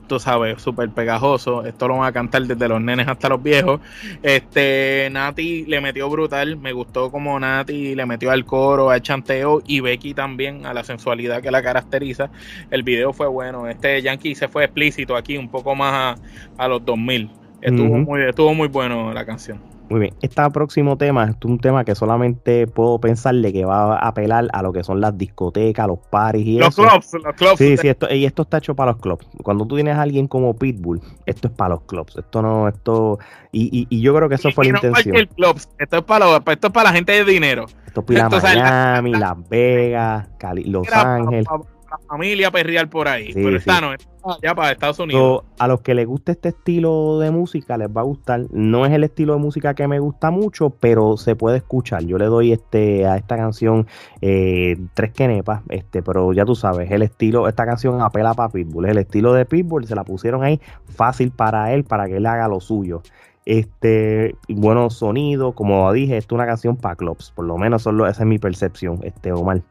tú 0.08 0.18
sabes, 0.18 0.60
súper 0.60 0.88
pegajoso. 0.88 1.64
Esto 1.64 1.86
lo 1.86 1.98
van 1.98 2.08
a 2.08 2.12
cantar 2.12 2.42
desde 2.42 2.66
los 2.66 2.80
nenes 2.80 3.06
hasta 3.06 3.28
los 3.28 3.40
viejos. 3.40 3.80
Este, 4.22 5.08
Nati 5.12 5.66
le 5.66 5.80
metió 5.80 6.10
brutal. 6.10 6.56
Me 6.56 6.72
gustó 6.72 7.12
como 7.12 7.38
Nati 7.38 7.94
le 7.94 8.06
metió 8.06 8.32
al 8.32 8.44
coro, 8.44 8.90
al 8.90 9.02
chanteo 9.02 9.62
y 9.66 9.80
Becky 9.80 10.14
también 10.14 10.66
a 10.66 10.74
la 10.74 10.82
sensualidad 10.82 11.42
que 11.42 11.52
la 11.52 11.62
caracteriza. 11.62 12.30
El 12.70 12.82
video 12.82 13.12
fue 13.12 13.28
bueno. 13.28 13.68
Este 13.68 14.02
Yankee 14.02 14.34
se 14.34 14.48
fue 14.48 14.64
explícito 14.64 15.14
aquí, 15.14 15.36
un 15.36 15.48
poco 15.48 15.76
más 15.76 16.18
a, 16.56 16.68
los 16.68 16.84
2000. 16.84 17.30
Estuvo, 17.60 17.98
muy, 17.98 18.22
estuvo 18.22 18.54
muy 18.54 18.68
bueno 18.68 19.12
la 19.12 19.24
canción. 19.24 19.77
Muy 19.90 20.00
bien, 20.00 20.14
este 20.20 20.50
próximo 20.50 20.98
tema 20.98 21.24
es 21.24 21.36
un 21.44 21.58
tema 21.58 21.84
que 21.84 21.94
solamente 21.94 22.66
puedo 22.66 23.00
pensarle 23.00 23.52
que 23.52 23.64
va 23.64 23.96
a 23.96 24.08
apelar 24.08 24.48
a 24.52 24.62
lo 24.62 24.72
que 24.72 24.84
son 24.84 25.00
las 25.00 25.16
discotecas, 25.16 25.86
los 25.86 25.98
paris 26.10 26.46
y 26.46 26.58
los 26.58 26.74
Clubs, 26.74 27.14
los 27.24 27.34
clubs. 27.34 27.56
Sí, 27.56 27.76
sí, 27.78 27.88
esto, 27.88 28.12
y 28.12 28.26
esto 28.26 28.42
está 28.42 28.58
hecho 28.58 28.74
para 28.74 28.92
los 28.92 29.00
clubs. 29.00 29.26
Cuando 29.42 29.66
tú 29.66 29.76
tienes 29.76 29.96
a 29.96 30.02
alguien 30.02 30.28
como 30.28 30.54
Pitbull, 30.54 31.00
esto 31.24 31.48
es 31.48 31.54
para 31.54 31.70
los 31.70 31.82
clubs. 31.82 32.16
Esto 32.16 32.42
no, 32.42 32.68
esto. 32.68 33.18
Y, 33.50 33.86
y, 33.88 34.00
yo 34.00 34.14
creo 34.14 34.28
que 34.28 34.34
eso 34.34 34.50
fue 34.50 34.66
la 34.66 34.70
intención. 34.76 35.16
Esto 35.16 35.96
es 35.96 36.02
para 36.04 36.36
esto 36.36 36.66
es 36.66 36.72
para 36.72 36.90
la 36.90 36.92
gente 36.94 37.12
de 37.12 37.24
dinero. 37.24 37.66
Esto 37.86 38.04
es 38.06 38.20
para 38.20 38.40
Miami, 38.40 39.12
Las 39.12 39.48
Vegas, 39.48 40.28
Los 40.64 40.92
Ángeles 40.92 41.46
la 41.90 41.98
familia 42.06 42.50
perrear 42.50 42.88
por 42.88 43.08
ahí. 43.08 43.32
pero 43.32 43.56
esta 43.56 43.80
no, 43.80 43.94
ya 44.42 44.54
para 44.54 44.72
Estados 44.72 44.98
Unidos. 44.98 45.44
a 45.58 45.68
los 45.68 45.80
que 45.80 45.94
les 45.94 46.06
guste 46.06 46.32
este 46.32 46.50
estilo 46.50 47.18
de 47.18 47.30
música 47.30 47.76
les 47.76 47.88
va 47.88 48.02
a 48.02 48.04
gustar. 48.04 48.46
No 48.50 48.84
es 48.84 48.92
el 48.92 49.04
estilo 49.04 49.34
de 49.34 49.40
música 49.40 49.74
que 49.74 49.88
me 49.88 49.98
gusta 49.98 50.30
mucho, 50.30 50.70
pero 50.70 51.16
se 51.16 51.36
puede 51.36 51.58
escuchar. 51.58 52.04
Yo 52.04 52.18
le 52.18 52.26
doy 52.26 52.52
este 52.52 53.06
a 53.06 53.16
esta 53.16 53.36
canción 53.36 53.86
eh, 54.20 54.76
tres 54.94 55.12
quenepas, 55.12 55.62
este, 55.68 56.02
pero 56.02 56.32
ya 56.32 56.44
tú 56.44 56.54
sabes, 56.54 56.90
el 56.90 57.02
estilo, 57.02 57.48
esta 57.48 57.64
canción 57.64 58.00
apela 58.02 58.34
para 58.34 58.50
Pitbull. 58.50 58.86
Es 58.86 58.90
el 58.92 58.98
estilo 58.98 59.32
de 59.32 59.46
Pitbull, 59.46 59.86
se 59.86 59.94
la 59.94 60.04
pusieron 60.04 60.42
ahí 60.42 60.60
fácil 60.86 61.30
para 61.30 61.72
él, 61.72 61.84
para 61.84 62.06
que 62.06 62.16
él 62.16 62.26
haga 62.26 62.48
lo 62.48 62.60
suyo 62.60 63.02
este 63.44 64.36
buenos 64.50 64.96
sonidos, 64.96 65.54
como 65.54 65.90
dije, 65.94 66.18
esto 66.18 66.34
es 66.34 66.36
una 66.36 66.46
canción 66.46 66.76
para 66.76 66.96
clubs, 66.96 67.32
por 67.34 67.46
lo 67.46 67.56
menos 67.56 67.80
solo 67.82 68.06
esa 68.06 68.22
es 68.22 68.28
mi 68.28 68.38
percepción, 68.38 69.00
este 69.04 69.32
Omar 69.32 69.62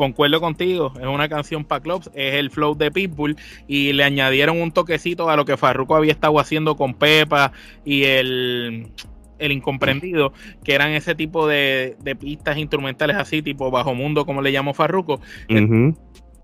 concuerdo 0.00 0.40
contigo, 0.40 0.94
es 0.98 1.06
una 1.06 1.28
canción 1.28 1.62
para 1.62 1.82
clubs, 1.82 2.10
es 2.14 2.36
el 2.36 2.50
flow 2.50 2.74
de 2.74 2.90
Pitbull 2.90 3.36
y 3.68 3.92
le 3.92 4.02
añadieron 4.02 4.58
un 4.58 4.72
toquecito 4.72 5.28
a 5.28 5.36
lo 5.36 5.44
que 5.44 5.58
Farruko 5.58 5.94
había 5.94 6.12
estado 6.12 6.40
haciendo 6.40 6.74
con 6.74 6.94
Pepa 6.94 7.52
y 7.84 8.04
el, 8.04 8.92
el 9.38 9.52
incomprendido, 9.52 10.32
que 10.64 10.72
eran 10.72 10.92
ese 10.92 11.14
tipo 11.14 11.46
de, 11.46 11.98
pistas 12.18 12.56
instrumentales 12.56 13.14
así, 13.16 13.42
tipo 13.42 13.70
bajo 13.70 13.94
mundo, 13.94 14.24
como 14.24 14.40
le 14.40 14.52
llamo 14.52 14.72
Farruko 14.72 15.20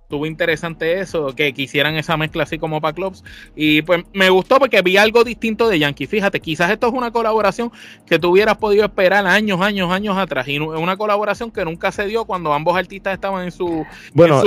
estuvo 0.06 0.24
interesante 0.24 1.00
eso, 1.00 1.34
que 1.34 1.52
quisieran 1.52 1.96
esa 1.96 2.16
mezcla 2.16 2.44
así 2.44 2.58
como 2.58 2.80
para 2.80 2.94
clubs. 2.94 3.24
Y 3.56 3.82
pues 3.82 4.04
me 4.14 4.30
gustó 4.30 4.60
porque 4.60 4.80
vi 4.80 4.96
algo 4.96 5.24
distinto 5.24 5.68
de 5.68 5.80
Yankee. 5.80 6.06
Fíjate, 6.06 6.38
quizás 6.38 6.70
esto 6.70 6.86
es 6.86 6.92
una 6.92 7.10
colaboración 7.10 7.72
que 8.06 8.20
tú 8.20 8.30
hubieras 8.30 8.56
podido 8.56 8.84
esperar 8.84 9.26
años, 9.26 9.60
años, 9.60 9.90
años 9.90 10.16
atrás. 10.16 10.46
Y 10.46 10.60
una 10.60 10.96
colaboración 10.96 11.50
que 11.50 11.64
nunca 11.64 11.90
se 11.90 12.06
dio 12.06 12.24
cuando 12.24 12.52
ambos 12.52 12.76
artistas 12.76 13.14
estaban 13.14 13.46
en 13.46 13.50
su. 13.50 13.84
Bueno, 14.14 14.40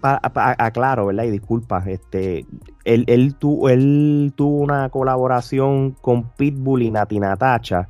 aclaro, 0.00 1.06
¿verdad? 1.06 1.24
Y 1.24 1.30
disculpa, 1.32 1.82
este. 1.88 2.46
Él, 2.84 3.04
él, 3.08 3.34
él 3.68 4.32
tuvo 4.36 4.58
una 4.58 4.88
colaboración 4.90 5.90
con 6.00 6.30
Pitbull 6.30 6.82
y 6.82 6.90
Nati 6.92 7.18
Natacha 7.18 7.88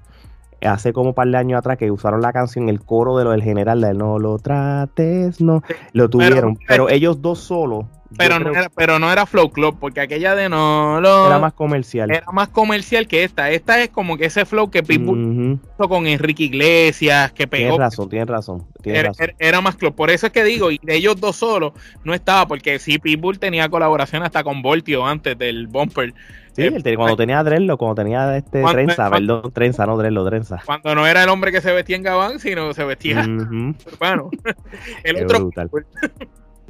hace 0.63 0.93
como 0.93 1.11
un 1.11 1.15
par 1.15 1.29
de 1.29 1.37
años 1.37 1.59
atrás 1.59 1.77
que 1.77 1.91
usaron 1.91 2.21
la 2.21 2.33
canción, 2.33 2.69
el 2.69 2.81
coro 2.81 3.17
de 3.17 3.25
lo 3.25 3.31
del 3.31 3.43
general 3.43 3.81
de 3.81 3.95
No 3.95 4.19
lo 4.19 4.39
trates, 4.39 5.41
no, 5.41 5.63
lo 5.93 6.11
tuvieron, 6.11 6.59
pero, 6.67 6.89
ellos 6.89 7.23
dos 7.23 7.39
solos. 7.39 7.87
Pero 8.17 8.41
no, 8.41 8.51
era, 8.51 8.69
pero 8.71 8.99
no 8.99 9.13
era 9.13 9.25
Flow 9.25 9.51
Club, 9.51 9.77
porque 9.79 10.01
aquella 10.01 10.35
de 10.35 10.49
no 10.49 11.01
lo. 11.01 11.27
Era 11.27 11.39
más 11.39 11.53
comercial. 11.53 12.11
Era 12.11 12.27
más 12.33 12.49
comercial 12.49 13.07
que 13.07 13.23
esta. 13.23 13.51
Esta 13.51 13.81
es 13.81 13.91
como 13.91 14.17
que 14.17 14.27
ese 14.27 14.45
flow 14.45 14.71
que 14.71 14.83
Pitbull 14.83 15.61
hizo 15.63 15.89
con 15.89 16.07
Enrique 16.07 16.45
Iglesias, 16.45 17.33
que 17.33 17.47
pegó. 17.47 17.71
Tienes 17.71 17.79
razón, 17.79 18.09
tienes 18.09 18.29
razón. 18.29 18.67
era, 18.85 19.13
era, 19.39 19.61
más 19.61 19.77
club. 19.77 19.95
Por 19.95 20.11
eso 20.11 20.27
es 20.27 20.33
que 20.33 20.43
digo, 20.43 20.71
y 20.71 20.81
de 20.83 20.97
ellos 20.97 21.21
dos 21.21 21.37
solos 21.37 21.73
no 22.03 22.13
estaba, 22.13 22.47
porque 22.47 22.79
sí, 22.79 22.99
Pitbull 22.99 23.39
tenía 23.39 23.69
colaboración 23.69 24.23
hasta 24.23 24.43
con 24.43 24.61
Voltio 24.61 25.07
antes 25.07 25.39
del 25.39 25.69
Bumper. 25.69 26.13
Sí, 26.53 26.63
eh, 26.63 26.97
cuando 26.97 27.17
tenía 27.17 27.43
Drello, 27.45 27.77
cuando 27.77 28.03
tenía 28.03 28.37
este 28.37 28.63
trenza, 28.65 29.09
perdón, 29.09 29.53
trenza, 29.53 29.87
no 29.87 29.97
Drello, 29.97 30.25
trenza. 30.25 30.61
Cuando 30.67 30.95
no 30.95 31.07
era 31.07 31.23
el 31.23 31.29
hombre 31.29 31.53
que 31.53 31.61
se 31.61 31.73
vestía 31.73 31.97
en 31.97 32.03
Gabán, 32.03 32.41
sino 32.41 32.75
se 32.75 32.85
vestía 32.85 33.21
urbano. 33.93 34.31
el 35.05 35.25
otro. 35.25 35.51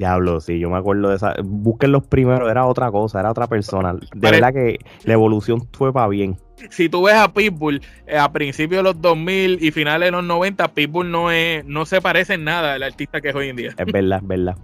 Diablo, 0.01 0.41
sí, 0.41 0.57
yo 0.57 0.67
me 0.71 0.77
acuerdo 0.77 1.09
de 1.09 1.15
esa. 1.15 1.35
Busquen 1.43 1.91
los 1.91 2.03
primeros, 2.07 2.49
era 2.49 2.65
otra 2.65 2.89
cosa, 2.89 3.19
era 3.19 3.29
otra 3.29 3.45
persona. 3.45 3.93
De 3.93 4.31
verdad 4.31 4.51
que 4.51 4.79
la 5.03 5.13
evolución 5.13 5.61
fue 5.73 5.93
para 5.93 6.07
bien. 6.07 6.37
Si 6.71 6.89
tú 6.89 7.03
ves 7.03 7.13
a 7.13 7.31
Pitbull 7.31 7.83
eh, 8.07 8.17
a 8.17 8.31
principios 8.31 8.79
de 8.79 8.83
los 8.83 8.99
2000 8.99 9.63
y 9.63 9.69
finales 9.69 10.07
de 10.07 10.11
los 10.11 10.23
90, 10.23 10.69
Pitbull 10.69 11.11
no 11.11 11.29
es 11.29 11.63
no 11.65 11.85
se 11.85 12.01
parece 12.01 12.33
en 12.33 12.45
nada 12.45 12.73
al 12.73 12.81
artista 12.81 13.21
que 13.21 13.29
es 13.29 13.35
hoy 13.35 13.49
en 13.49 13.57
día. 13.57 13.75
Es 13.77 13.85
verdad, 13.85 14.21
es 14.23 14.27
verdad. 14.27 14.57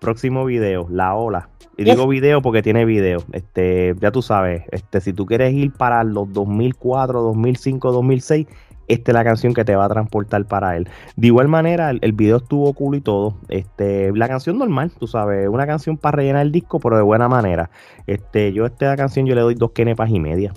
Próximo 0.00 0.46
video, 0.46 0.86
La 0.90 1.14
Ola. 1.14 1.50
Y 1.76 1.84
digo 1.84 2.08
video 2.08 2.40
porque 2.40 2.62
tiene 2.62 2.86
video. 2.86 3.22
Este, 3.32 3.94
ya 4.00 4.10
tú 4.10 4.22
sabes, 4.22 4.62
este, 4.72 5.02
si 5.02 5.12
tú 5.12 5.26
quieres 5.26 5.52
ir 5.52 5.70
para 5.70 6.02
los 6.02 6.32
2004, 6.32 7.20
2005, 7.20 7.92
2006, 7.92 8.46
esta 8.88 9.12
es 9.12 9.14
la 9.14 9.24
canción 9.24 9.54
que 9.54 9.64
te 9.64 9.76
va 9.76 9.84
a 9.84 9.88
transportar 9.88 10.44
para 10.46 10.76
él. 10.76 10.88
De 11.16 11.28
igual 11.28 11.48
manera, 11.48 11.90
el, 11.90 12.12
video 12.12 12.38
estuvo 12.38 12.72
cool 12.72 12.96
y 12.96 13.00
todo. 13.00 13.36
Este, 13.48 14.10
la 14.14 14.28
canción 14.28 14.58
normal, 14.58 14.90
tú 14.98 15.06
sabes, 15.06 15.48
una 15.48 15.66
canción 15.66 15.96
para 15.96 16.16
rellenar 16.16 16.42
el 16.42 16.52
disco, 16.52 16.80
pero 16.80 16.96
de 16.96 17.02
buena 17.02 17.28
manera. 17.28 17.70
Este, 18.06 18.52
yo 18.52 18.64
a 18.64 18.68
esta 18.68 18.96
canción 18.96 19.26
yo 19.26 19.34
le 19.34 19.42
doy 19.42 19.54
dos 19.54 19.72
kenepas 19.72 20.10
y 20.10 20.20
media. 20.20 20.52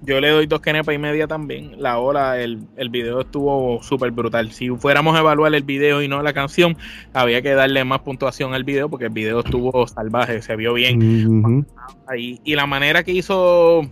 Yo 0.00 0.20
le 0.20 0.30
doy 0.30 0.46
dos 0.46 0.60
kenepas 0.60 0.94
y 0.94 0.98
media 0.98 1.26
también. 1.26 1.72
La 1.82 1.98
hora, 1.98 2.40
el, 2.40 2.60
el 2.76 2.88
video 2.88 3.20
estuvo 3.20 3.82
súper 3.82 4.12
brutal. 4.12 4.52
Si 4.52 4.68
fuéramos 4.70 5.16
a 5.16 5.20
evaluar 5.20 5.52
el 5.54 5.64
video 5.64 6.02
y 6.02 6.08
no 6.08 6.22
la 6.22 6.32
canción, 6.32 6.76
había 7.12 7.42
que 7.42 7.52
darle 7.54 7.82
más 7.84 8.00
puntuación 8.00 8.54
al 8.54 8.62
video 8.62 8.88
porque 8.88 9.06
el 9.06 9.12
video 9.12 9.40
estuvo 9.40 9.86
salvaje, 9.88 10.40
se 10.42 10.54
vio 10.54 10.74
bien. 10.74 11.66
Ahí. 12.06 12.40
Y 12.44 12.54
la 12.54 12.66
manera 12.66 13.02
que 13.02 13.10
hizo, 13.10 13.82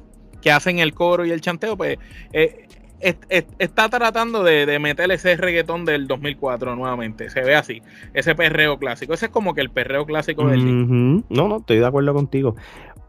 que 0.40 0.52
hacen 0.52 0.78
el 0.78 0.94
coro 0.94 1.24
y 1.24 1.32
el 1.32 1.40
chanteo, 1.40 1.76
pues 1.76 1.98
eh, 2.32 2.65
está 3.00 3.88
tratando 3.88 4.42
de, 4.42 4.66
de 4.66 4.78
meter 4.78 5.10
ese 5.10 5.36
reggaetón 5.36 5.84
del 5.84 6.06
2004 6.06 6.76
nuevamente. 6.76 7.30
Se 7.30 7.42
ve 7.42 7.54
así, 7.54 7.82
ese 8.14 8.34
perreo 8.34 8.78
clásico. 8.78 9.14
Ese 9.14 9.26
es 9.26 9.32
como 9.32 9.54
que 9.54 9.60
el 9.60 9.70
perreo 9.70 10.06
clásico 10.06 10.46
del 10.48 11.24
No, 11.28 11.48
no, 11.48 11.56
estoy 11.58 11.78
de 11.78 11.86
acuerdo 11.86 12.14
contigo. 12.14 12.56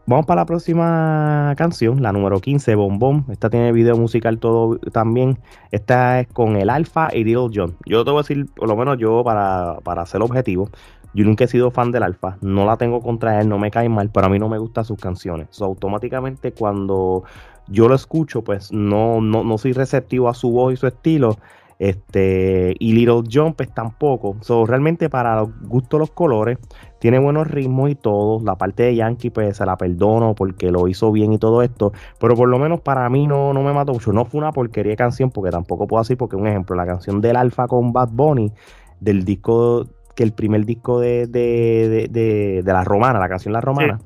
Vamos 0.06 0.24
para 0.24 0.40
la 0.40 0.46
próxima 0.46 1.52
canción, 1.58 2.02
la 2.02 2.12
número 2.12 2.40
15, 2.40 2.74
Bombón. 2.76 3.26
Esta 3.28 3.50
tiene 3.50 3.72
video 3.72 3.94
musical 3.94 4.38
todo 4.38 4.78
también. 4.90 5.38
Esta 5.70 6.20
es 6.20 6.28
con 6.28 6.56
el 6.56 6.70
Alfa 6.70 7.10
y 7.12 7.24
Little 7.24 7.50
John. 7.54 7.76
Yo 7.84 8.06
te 8.06 8.10
voy 8.10 8.20
a 8.20 8.22
decir, 8.22 8.46
por 8.56 8.68
lo 8.68 8.76
menos 8.76 8.96
yo, 8.96 9.22
para, 9.22 9.80
para 9.84 10.06
ser 10.06 10.22
objetivo, 10.22 10.70
yo 11.12 11.26
nunca 11.26 11.44
he 11.44 11.48
sido 11.48 11.70
fan 11.70 11.92
del 11.92 12.04
Alfa. 12.04 12.38
No 12.40 12.64
la 12.64 12.78
tengo 12.78 13.00
contra 13.00 13.38
él, 13.40 13.50
no 13.50 13.58
me 13.58 13.70
cae 13.70 13.90
mal, 13.90 14.10
pero 14.10 14.26
a 14.26 14.30
mí 14.30 14.38
no 14.38 14.48
me 14.48 14.56
gustan 14.56 14.86
sus 14.86 14.98
canciones. 14.98 15.48
automáticamente 15.60 16.52
cuando 16.52 17.24
yo 17.70 17.88
lo 17.88 17.94
escucho, 17.94 18.42
pues 18.42 18.72
no, 18.72 19.20
no, 19.20 19.44
no 19.44 19.58
soy 19.58 19.72
receptivo 19.72 20.28
a 20.28 20.34
su 20.34 20.50
voz 20.50 20.74
y 20.74 20.76
su 20.76 20.86
estilo. 20.86 21.36
Este, 21.78 22.74
y 22.80 22.92
Little 22.92 23.22
John, 23.32 23.54
pues 23.54 23.72
tampoco. 23.72 24.36
So, 24.40 24.66
realmente 24.66 25.08
para 25.08 25.36
los 25.36 25.50
gustos 25.62 26.00
los 26.00 26.10
colores, 26.10 26.58
tiene 26.98 27.18
buenos 27.18 27.46
ritmos 27.46 27.90
y 27.90 27.94
todo. 27.94 28.42
La 28.44 28.56
parte 28.56 28.82
de 28.84 28.96
Yankee, 28.96 29.30
pues 29.30 29.56
se 29.56 29.66
la 29.66 29.76
perdono 29.76 30.34
porque 30.34 30.72
lo 30.72 30.88
hizo 30.88 31.12
bien 31.12 31.32
y 31.32 31.38
todo 31.38 31.62
esto. 31.62 31.92
Pero 32.18 32.34
por 32.34 32.48
lo 32.48 32.58
menos 32.58 32.80
para 32.80 33.08
mí 33.08 33.26
no, 33.26 33.52
no 33.52 33.62
me 33.62 33.72
mató 33.72 33.92
mucho. 33.92 34.12
No 34.12 34.24
fue 34.24 34.40
una 34.40 34.52
porquería 34.52 34.90
de 34.90 34.96
canción, 34.96 35.30
porque 35.30 35.50
tampoco 35.50 35.86
puedo 35.86 36.02
decir, 36.02 36.16
porque 36.16 36.36
un 36.36 36.48
ejemplo, 36.48 36.74
la 36.74 36.86
canción 36.86 37.20
del 37.20 37.36
Alfa 37.36 37.68
con 37.68 37.92
Bad 37.92 38.10
Bunny, 38.12 38.52
del 39.00 39.24
disco, 39.24 39.86
que 40.16 40.24
el 40.24 40.32
primer 40.32 40.64
disco 40.64 40.98
de, 40.98 41.28
de, 41.28 42.08
de, 42.10 42.62
de, 42.64 42.72
la 42.72 42.82
romana, 42.82 43.20
la 43.20 43.28
canción 43.28 43.52
La 43.52 43.60
Romana, 43.60 44.00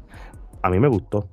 a 0.63 0.69
mí 0.69 0.79
me 0.79 0.89
gustó. 0.89 1.27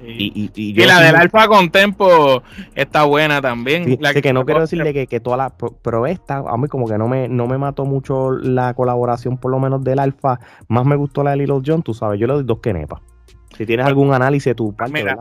Y, 0.00 0.50
y, 0.54 0.74
la 0.74 1.00
del 1.00 1.16
Alfa 1.16 1.48
con 1.48 1.70
Tempo 1.70 2.42
está 2.74 3.04
buena 3.04 3.40
también. 3.40 3.96
la 4.00 4.12
que, 4.12 4.32
no 4.32 4.44
quiero 4.44 4.60
decirle 4.60 4.92
que, 4.92 5.06
que 5.06 5.20
toda 5.20 5.36
la. 5.36 5.52
Pero 5.82 6.06
esta, 6.06 6.38
a 6.38 6.56
mí 6.58 6.68
como 6.68 6.86
que 6.86 6.98
no 6.98 7.08
me, 7.08 7.28
no 7.28 7.46
me 7.46 7.56
mató 7.56 7.84
mucho 7.84 8.32
la 8.32 8.74
colaboración, 8.74 9.38
por 9.38 9.50
lo 9.50 9.58
menos 9.58 9.82
del 9.82 9.98
Alfa. 9.98 10.38
Más 10.68 10.84
me 10.84 10.96
gustó 10.96 11.22
la 11.22 11.30
de 11.30 11.38
Little 11.38 11.62
John, 11.64 11.82
tú 11.82 11.94
sabes. 11.94 12.20
Yo 12.20 12.26
le 12.26 12.34
doy 12.34 12.44
dos 12.44 12.60
kenepas. 12.60 13.00
Si 13.56 13.64
tienes 13.64 13.86
algún 13.86 14.12
análisis 14.12 14.54
tu 14.54 14.74
parte, 14.74 14.92
Mira, 14.92 15.16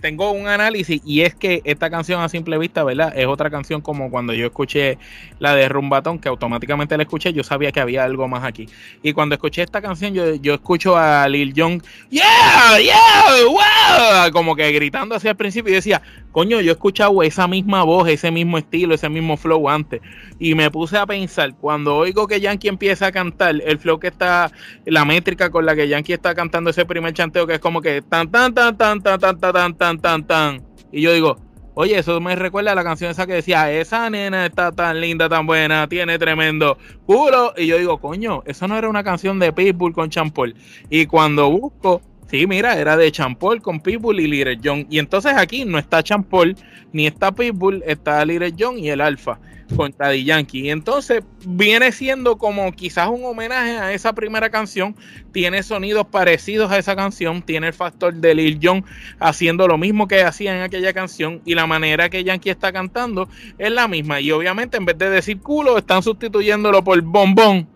tengo 0.00 0.30
un 0.30 0.46
análisis 0.46 1.00
y 1.04 1.22
es 1.22 1.34
que 1.34 1.60
esta 1.64 1.90
canción 1.90 2.22
a 2.22 2.28
simple 2.28 2.56
vista, 2.58 2.84
¿verdad? 2.84 3.12
Es 3.16 3.26
otra 3.26 3.50
canción 3.50 3.80
como 3.80 4.10
cuando 4.10 4.32
yo 4.32 4.46
escuché 4.46 4.98
la 5.38 5.54
de 5.54 5.68
Rumbatón, 5.68 6.18
que 6.18 6.28
automáticamente 6.28 6.96
la 6.96 7.02
escuché, 7.02 7.32
yo 7.32 7.42
sabía 7.42 7.72
que 7.72 7.80
había 7.80 8.04
algo 8.04 8.28
más 8.28 8.44
aquí. 8.44 8.68
Y 9.02 9.12
cuando 9.12 9.34
escuché 9.34 9.62
esta 9.62 9.82
canción, 9.82 10.14
yo, 10.14 10.34
yo 10.36 10.54
escucho 10.54 10.96
a 10.96 11.28
Lil 11.28 11.52
Jon, 11.56 11.82
yeah, 12.10 12.78
yeah, 12.80 13.44
wow, 13.46 14.30
como 14.32 14.54
que 14.54 14.70
gritando 14.72 15.14
hacia 15.14 15.32
el 15.32 15.36
principio 15.36 15.72
y 15.72 15.76
decía, 15.76 16.02
coño, 16.32 16.60
yo 16.60 16.70
he 16.70 16.74
escuchado 16.74 17.22
esa 17.22 17.48
misma 17.48 17.82
voz, 17.82 18.08
ese 18.08 18.30
mismo 18.30 18.58
estilo, 18.58 18.94
ese 18.94 19.08
mismo 19.08 19.36
flow 19.36 19.68
antes. 19.68 20.00
Y 20.38 20.54
me 20.54 20.70
puse 20.70 20.96
a 20.96 21.06
pensar, 21.06 21.54
cuando 21.56 21.96
oigo 21.96 22.26
que 22.26 22.40
Yankee 22.40 22.68
empieza 22.68 23.06
a 23.06 23.12
cantar, 23.12 23.56
el 23.64 23.78
flow 23.78 23.98
que 23.98 24.08
está, 24.08 24.50
la 24.86 25.04
métrica 25.04 25.50
con 25.50 25.66
la 25.66 25.74
que 25.74 25.88
Yankee 25.88 26.12
está 26.12 26.34
cantando 26.34 26.70
ese 26.70 26.84
primer 26.86 27.12
chanteo, 27.12 27.46
que 27.46 27.54
es 27.54 27.60
como 27.60 27.79
que 27.80 28.02
tan, 28.02 28.30
tan, 28.30 28.54
tan, 28.54 28.76
tan, 28.76 29.00
tan, 29.02 29.20
tan, 29.20 29.38
tan, 29.40 29.74
tan, 29.74 29.98
tan, 29.98 30.26
tan. 30.26 30.62
Y 30.92 31.02
yo 31.02 31.12
digo, 31.12 31.36
oye, 31.74 31.98
eso 31.98 32.20
me 32.20 32.36
recuerda 32.36 32.72
a 32.72 32.74
la 32.74 32.84
canción 32.84 33.10
esa 33.10 33.26
que 33.26 33.34
decía, 33.34 33.70
esa 33.72 34.10
nena 34.10 34.46
está 34.46 34.72
tan 34.72 35.00
linda, 35.00 35.28
tan 35.28 35.46
buena, 35.46 35.88
tiene 35.88 36.18
tremendo 36.18 36.78
culo. 37.06 37.54
Y 37.56 37.66
yo 37.66 37.78
digo, 37.78 37.98
coño, 37.98 38.42
eso 38.46 38.68
no 38.68 38.76
era 38.76 38.88
una 38.88 39.04
canción 39.04 39.38
de 39.38 39.52
Pitbull 39.52 39.92
con 39.92 40.10
Champol. 40.10 40.54
Y 40.88 41.06
cuando 41.06 41.50
busco, 41.50 42.02
Sí, 42.30 42.46
mira, 42.46 42.78
era 42.78 42.96
de 42.96 43.10
Champol 43.10 43.60
con 43.60 43.80
Pitbull 43.80 44.20
y 44.20 44.28
Little 44.28 44.60
John. 44.62 44.86
Y 44.88 45.00
entonces 45.00 45.32
aquí 45.36 45.64
no 45.64 45.78
está 45.78 46.00
Champol 46.00 46.54
ni 46.92 47.08
está 47.08 47.32
Pitbull, 47.32 47.82
está 47.84 48.24
Little 48.24 48.54
John 48.56 48.78
y 48.78 48.88
el 48.88 49.00
Alfa 49.00 49.40
con 49.76 49.94
Daddy 49.96 50.24
Yankee. 50.24 50.66
Y 50.66 50.70
entonces 50.70 51.22
viene 51.46 51.92
siendo 51.92 52.38
como 52.38 52.72
quizás 52.72 53.08
un 53.08 53.24
homenaje 53.24 53.78
a 53.78 53.92
esa 53.92 54.12
primera 54.12 54.50
canción. 54.50 54.94
Tiene 55.32 55.62
sonidos 55.62 56.06
parecidos 56.06 56.70
a 56.70 56.78
esa 56.78 56.96
canción. 56.96 57.42
Tiene 57.42 57.68
el 57.68 57.72
factor 57.72 58.14
de 58.14 58.34
Lil 58.34 58.58
Jon 58.62 58.84
haciendo 59.18 59.66
lo 59.68 59.78
mismo 59.78 60.08
que 60.08 60.22
hacía 60.22 60.56
en 60.56 60.62
aquella 60.62 60.92
canción. 60.92 61.40
Y 61.44 61.54
la 61.54 61.66
manera 61.66 62.08
que 62.08 62.24
Yankee 62.24 62.50
está 62.50 62.72
cantando 62.72 63.28
es 63.58 63.70
la 63.70 63.88
misma. 63.88 64.20
Y 64.20 64.30
obviamente 64.30 64.76
en 64.76 64.84
vez 64.84 64.98
de 64.98 65.10
decir 65.10 65.40
culo, 65.40 65.78
están 65.78 66.02
sustituyéndolo 66.02 66.82
por 66.84 67.00
bombón. 67.02 67.68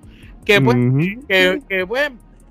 Que 0.45 0.61
pues, 0.61 0.76
que, 1.26 1.62
que 1.68 1.86
pues 1.86 2.11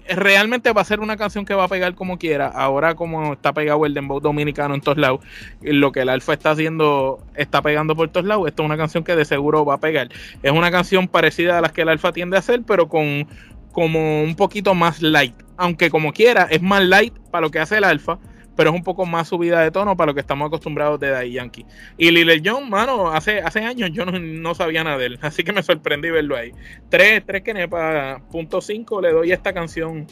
realmente 0.09 0.71
va 0.73 0.81
a 0.81 0.85
ser 0.85 0.99
una 0.99 1.17
canción 1.17 1.45
que 1.45 1.53
va 1.53 1.65
a 1.65 1.67
pegar 1.67 1.95
como 1.95 2.17
quiera. 2.17 2.47
Ahora, 2.47 2.95
como 2.95 3.33
está 3.33 3.53
pegado 3.53 3.85
el 3.85 3.93
dembow 3.93 4.19
dominicano 4.19 4.75
en 4.75 4.81
todos 4.81 4.97
lados, 4.97 5.21
lo 5.61 5.91
que 5.91 6.01
el 6.01 6.09
Alfa 6.09 6.33
está 6.33 6.51
haciendo 6.51 7.23
está 7.35 7.61
pegando 7.61 7.95
por 7.95 8.09
todos 8.09 8.25
lados. 8.25 8.47
Esto 8.47 8.63
es 8.63 8.65
una 8.65 8.77
canción 8.77 9.03
que 9.03 9.15
de 9.15 9.25
seguro 9.25 9.65
va 9.65 9.75
a 9.75 9.79
pegar. 9.79 10.09
Es 10.41 10.51
una 10.51 10.71
canción 10.71 11.07
parecida 11.07 11.57
a 11.57 11.61
las 11.61 11.71
que 11.71 11.81
el 11.81 11.89
Alfa 11.89 12.11
tiende 12.11 12.37
a 12.37 12.39
hacer, 12.39 12.63
pero 12.65 12.87
con 12.89 13.27
como 13.71 14.23
un 14.23 14.35
poquito 14.35 14.75
más 14.75 15.01
light. 15.01 15.35
Aunque 15.57 15.89
como 15.89 16.13
quiera, 16.13 16.47
es 16.49 16.61
más 16.61 16.83
light 16.83 17.13
para 17.31 17.41
lo 17.41 17.51
que 17.51 17.59
hace 17.59 17.77
el 17.77 17.83
Alfa 17.83 18.19
pero 18.55 18.69
es 18.69 18.75
un 18.75 18.83
poco 18.83 19.05
más 19.05 19.27
subida 19.27 19.61
de 19.61 19.71
tono 19.71 19.95
para 19.95 20.11
lo 20.11 20.13
que 20.13 20.21
estamos 20.21 20.47
acostumbrados 20.47 20.99
de 20.99 21.09
Daddy 21.09 21.31
Yankee. 21.33 21.65
Y 21.97 22.11
Lil 22.11 22.41
John, 22.43 22.69
mano, 22.69 23.11
hace, 23.11 23.39
hace 23.39 23.61
años 23.61 23.91
yo 23.91 24.05
no, 24.05 24.55
sabía 24.55 24.83
nada 24.83 24.97
de 24.97 25.07
él, 25.07 25.19
así 25.21 25.43
que 25.43 25.53
me 25.53 25.63
sorprendí 25.63 26.09
verlo 26.09 26.35
ahí. 26.35 26.51
3, 26.89 27.23
3 27.25 27.41
que 27.41 27.53
nepa, 27.53 28.21
punto 28.31 28.61
5 28.61 29.01
le 29.01 29.11
doy 29.11 29.31
esta 29.31 29.53
canción 29.53 30.07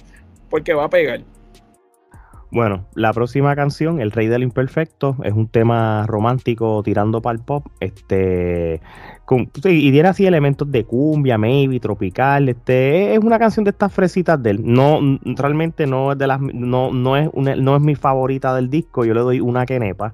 porque 0.49 0.73
va 0.73 0.85
a 0.85 0.89
pegar. 0.89 1.21
Bueno, 2.53 2.85
la 2.95 3.13
próxima 3.13 3.55
canción, 3.55 4.01
El 4.01 4.11
Rey 4.11 4.27
del 4.27 4.43
Imperfecto, 4.43 5.15
es 5.23 5.31
un 5.31 5.47
tema 5.47 6.05
romántico 6.05 6.83
tirando 6.83 7.21
para 7.21 7.37
el 7.37 7.45
pop. 7.45 7.65
Este, 7.79 8.81
y 9.37 9.91
tiene 9.91 10.09
así 10.09 10.25
elementos 10.25 10.69
de 10.71 10.83
cumbia, 10.83 11.37
maybe, 11.37 11.79
tropical. 11.79 12.49
Este, 12.49 13.13
es 13.13 13.19
una 13.19 13.39
canción 13.39 13.63
de 13.63 13.71
estas 13.71 13.93
fresitas 13.93 14.41
de 14.41 14.51
él. 14.51 14.61
No, 14.63 14.99
realmente 15.23 15.87
no 15.87 16.11
es 16.11 16.17
de 16.17 16.27
las, 16.27 16.41
no, 16.41 16.91
no 16.91 17.15
es 17.15 17.29
no 17.33 17.75
es 17.75 17.81
mi 17.81 17.95
favorita 17.95 18.53
del 18.55 18.69
disco. 18.69 19.05
Yo 19.05 19.13
le 19.13 19.21
doy 19.21 19.39
una 19.39 19.65
quenepa. 19.65 20.13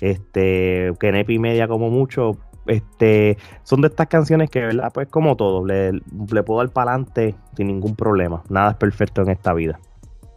Este, 0.00 0.92
quenepa 1.00 1.32
y 1.32 1.38
media 1.38 1.68
como 1.68 1.90
mucho. 1.90 2.32
Este, 2.66 3.38
son 3.62 3.80
de 3.80 3.88
estas 3.88 4.08
canciones 4.08 4.50
que, 4.50 4.60
¿verdad? 4.60 4.90
Pues 4.92 5.08
como 5.08 5.36
todo, 5.36 5.64
le, 5.64 5.92
le 5.92 6.42
puedo 6.42 6.58
dar 6.58 6.68
para 6.68 6.92
adelante 6.92 7.34
sin 7.56 7.68
ningún 7.68 7.96
problema. 7.96 8.42
Nada 8.50 8.72
es 8.72 8.76
perfecto 8.76 9.22
en 9.22 9.30
esta 9.30 9.54
vida. 9.54 9.80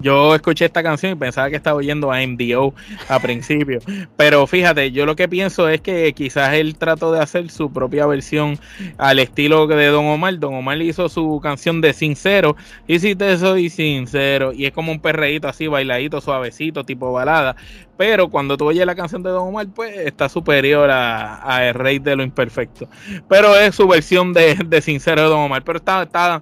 Yo 0.02 0.36
escuché 0.36 0.66
esta 0.66 0.84
canción 0.84 1.14
y 1.14 1.16
pensaba 1.16 1.50
que 1.50 1.56
estaba 1.56 1.78
oyendo 1.78 2.12
a 2.12 2.26
MDO 2.26 2.74
a 3.08 3.20
principio. 3.20 3.80
Pero 4.18 4.48
fíjate, 4.48 4.92
yo 4.92 5.06
lo 5.06 5.16
que 5.16 5.28
pienso 5.28 5.70
es 5.70 5.82
que 5.82 6.14
quizás 6.14 6.54
él 6.54 6.78
trató 6.78 7.12
de 7.12 7.20
hacer 7.20 7.50
su 7.50 7.72
propia 7.72 8.06
versión 8.06 8.60
al 8.98 9.20
estilo 9.20 9.68
de 9.68 9.88
Don 9.88 10.06
Omar. 10.06 10.40
Don 10.40 10.54
Omar 10.54 10.82
hizo 10.82 11.10
su 11.10 11.40
canción 11.42 11.82
de 11.82 11.94
Sincero. 11.94 12.56
Y 12.88 13.00
si 13.00 13.16
te 13.16 13.38
soy 13.38 13.70
sincero. 13.70 14.54
Y 14.54 14.66
es 14.66 14.72
como 14.72 14.92
un 14.92 15.00
perreíto 15.00 15.48
así, 15.48 15.68
bailadito, 15.68 16.22
suavecito, 16.22 16.84
tipo 16.84 17.12
balada. 17.12 17.56
Pero 17.98 18.30
cuando 18.30 18.58
tú 18.58 18.66
oyes 18.66 18.86
la 18.86 18.96
canción 18.96 19.24
de 19.24 19.30
Don 19.30 19.50
Omar, 19.50 19.68
pues 19.74 19.96
está 19.98 20.30
superior 20.30 20.90
a, 20.92 21.68
El 21.68 21.74
Rey 21.74 22.00
de 22.00 22.16
lo 22.16 22.24
Imperfecto. 22.24 22.88
Pero 23.28 23.56
es 23.56 23.76
su 23.76 23.88
versión 23.88 24.34
de, 24.34 24.56
de 24.56 24.82
Sincero 24.82 25.22
de 25.22 25.28
Don 25.28 25.40
Omar. 25.40 25.64
Pero 25.64 25.78
está, 25.78 26.04
está 26.04 26.42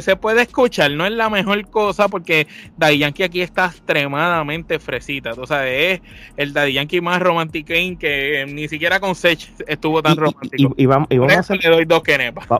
se 0.00 0.16
puede 0.16 0.42
escuchar, 0.42 0.90
no 0.90 1.06
es 1.06 1.12
la 1.12 1.30
mejor 1.30 1.68
cosa 1.70 2.08
porque 2.08 2.46
Daddy 2.76 2.98
Yankee 2.98 3.22
aquí 3.22 3.40
está 3.40 3.66
extremadamente 3.66 4.78
fresita. 4.78 5.32
O 5.36 5.46
sea, 5.46 5.66
es 5.68 6.00
el 6.36 6.52
Daddy 6.52 6.74
Yankee 6.74 7.00
más 7.00 7.20
romántico 7.20 7.68
que 7.98 8.46
ni 8.48 8.68
siquiera 8.68 9.00
con 9.00 9.14
Sech 9.14 9.50
estuvo 9.66 10.02
tan 10.02 10.16
romántico. 10.16 10.74
Y, 10.76 10.86
vamos, 10.86 11.08
a 11.10 11.42
ser, 11.42 11.62
le 11.62 11.70
doy 11.70 11.84
dos 11.84 12.02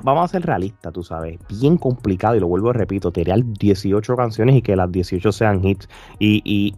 vamos 0.03 0.25
a 0.25 0.29
ser 0.29 0.43
realistas, 0.43 0.93
tú 0.93 1.03
sabes. 1.03 1.39
Bien 1.61 1.77
complicado, 1.77 2.37
y 2.37 2.41
lo 2.41 2.49
vuelvo 2.49 2.71
a 2.71 2.73
repito, 2.73 3.13
tener 3.13 3.43
18 3.45 4.17
canciones 4.17 4.57
y 4.57 4.63
que 4.63 4.77
las 4.77 4.91
18 4.91 5.33
sean 5.33 5.65
hits. 5.65 5.89
Y, 6.19 6.75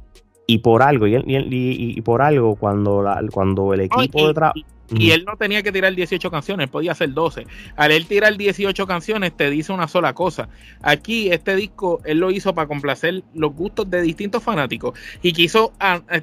y, 0.46 0.54
y 0.54 0.58
por 0.58 0.82
algo, 0.82 1.06
y, 1.06 1.16
y, 1.26 2.00
por 2.02 2.22
algo, 2.22 2.56
cuando, 2.56 3.02
la, 3.02 3.22
cuando 3.32 3.74
el 3.74 3.80
equipo 3.80 4.28
de 4.28 4.34
trabajo 4.34 4.60
y 4.94 5.10
él 5.10 5.24
no 5.24 5.36
tenía 5.36 5.62
que 5.62 5.72
tirar 5.72 5.94
18 5.94 6.30
canciones, 6.30 6.68
podía 6.68 6.92
hacer 6.92 7.12
12. 7.12 7.46
Al 7.76 7.92
él 7.92 8.06
tirar 8.06 8.36
18 8.36 8.86
canciones, 8.86 9.36
te 9.36 9.50
dice 9.50 9.72
una 9.72 9.88
sola 9.88 10.12
cosa. 10.14 10.48
Aquí, 10.82 11.30
este 11.30 11.56
disco, 11.56 12.00
él 12.04 12.18
lo 12.18 12.30
hizo 12.30 12.54
para 12.54 12.68
complacer 12.68 13.22
los 13.34 13.54
gustos 13.54 13.88
de 13.90 14.02
distintos 14.02 14.42
fanáticos. 14.42 14.98
Y 15.22 15.32
quiso, 15.32 15.72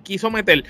quiso 0.04 0.32
meter 0.32 0.64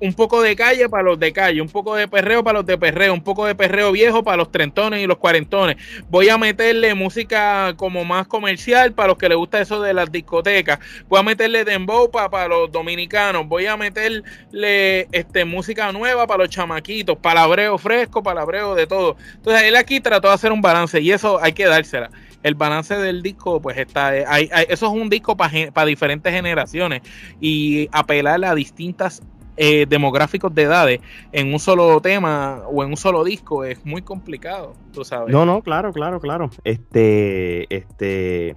un 0.00 0.14
poco 0.14 0.42
de 0.42 0.56
calle 0.56 0.88
para 0.88 1.02
los 1.02 1.18
de 1.18 1.32
calle, 1.32 1.60
un 1.60 1.68
poco 1.68 1.94
de 1.96 2.08
perreo 2.08 2.42
para 2.44 2.58
los 2.58 2.66
de 2.66 2.78
perreo, 2.78 3.14
un 3.14 3.22
poco 3.22 3.46
de 3.46 3.54
perreo 3.54 3.92
viejo 3.92 4.22
para 4.22 4.36
los 4.36 4.50
trentones 4.50 5.02
y 5.02 5.06
los 5.06 5.18
cuarentones. 5.18 5.76
Voy 6.08 6.28
a 6.28 6.38
meterle 6.38 6.94
música 6.94 7.74
como 7.76 8.04
más 8.04 8.26
comercial 8.26 8.92
para 8.92 9.08
los 9.08 9.18
que 9.18 9.28
les 9.28 9.38
gusta 9.38 9.60
eso 9.60 9.80
de 9.80 9.94
las 9.94 10.10
discotecas. 10.10 10.78
Voy 11.08 11.20
a 11.20 11.22
meterle 11.22 11.64
dembow 11.64 12.10
para, 12.10 12.30
para 12.30 12.48
los 12.48 12.70
dominicanos. 12.70 13.46
Voy 13.46 13.66
a 13.66 13.76
meterle 13.76 15.08
este, 15.12 15.44
música 15.44 15.92
nueva 15.92 16.26
para 16.26 16.44
los 16.44 16.50
chamaquitos, 16.50 17.16
para 17.18 17.39
palabreo 17.40 17.78
fresco, 17.78 18.22
palabreo 18.22 18.74
de 18.74 18.86
todo. 18.86 19.16
Entonces 19.34 19.62
él 19.64 19.76
aquí 19.76 20.00
trató 20.00 20.28
de 20.28 20.34
hacer 20.34 20.52
un 20.52 20.60
balance 20.60 21.00
y 21.00 21.10
eso 21.10 21.40
hay 21.42 21.52
que 21.52 21.66
dársela. 21.66 22.10
El 22.42 22.54
balance 22.54 22.96
del 22.96 23.22
disco, 23.22 23.60
pues 23.60 23.76
está, 23.76 24.08
hay, 24.08 24.48
eso 24.68 24.86
es 24.86 24.92
un 24.92 25.08
disco 25.08 25.36
para 25.36 25.86
diferentes 25.86 26.32
generaciones 26.32 27.02
y 27.40 27.88
apelar 27.92 28.44
a 28.44 28.54
distintas 28.54 29.22
eh, 29.56 29.84
demográficos 29.86 30.54
de 30.54 30.62
edades 30.62 31.00
en 31.32 31.52
un 31.52 31.58
solo 31.58 32.00
tema 32.00 32.62
o 32.66 32.82
en 32.82 32.90
un 32.90 32.96
solo 32.96 33.24
disco 33.24 33.64
es 33.64 33.84
muy 33.84 34.00
complicado, 34.00 34.74
tú 34.92 35.04
sabes. 35.04 35.32
No, 35.32 35.44
no, 35.44 35.60
claro, 35.62 35.92
claro, 35.92 36.18
claro. 36.18 36.50
Este, 36.64 37.74
este, 37.74 38.56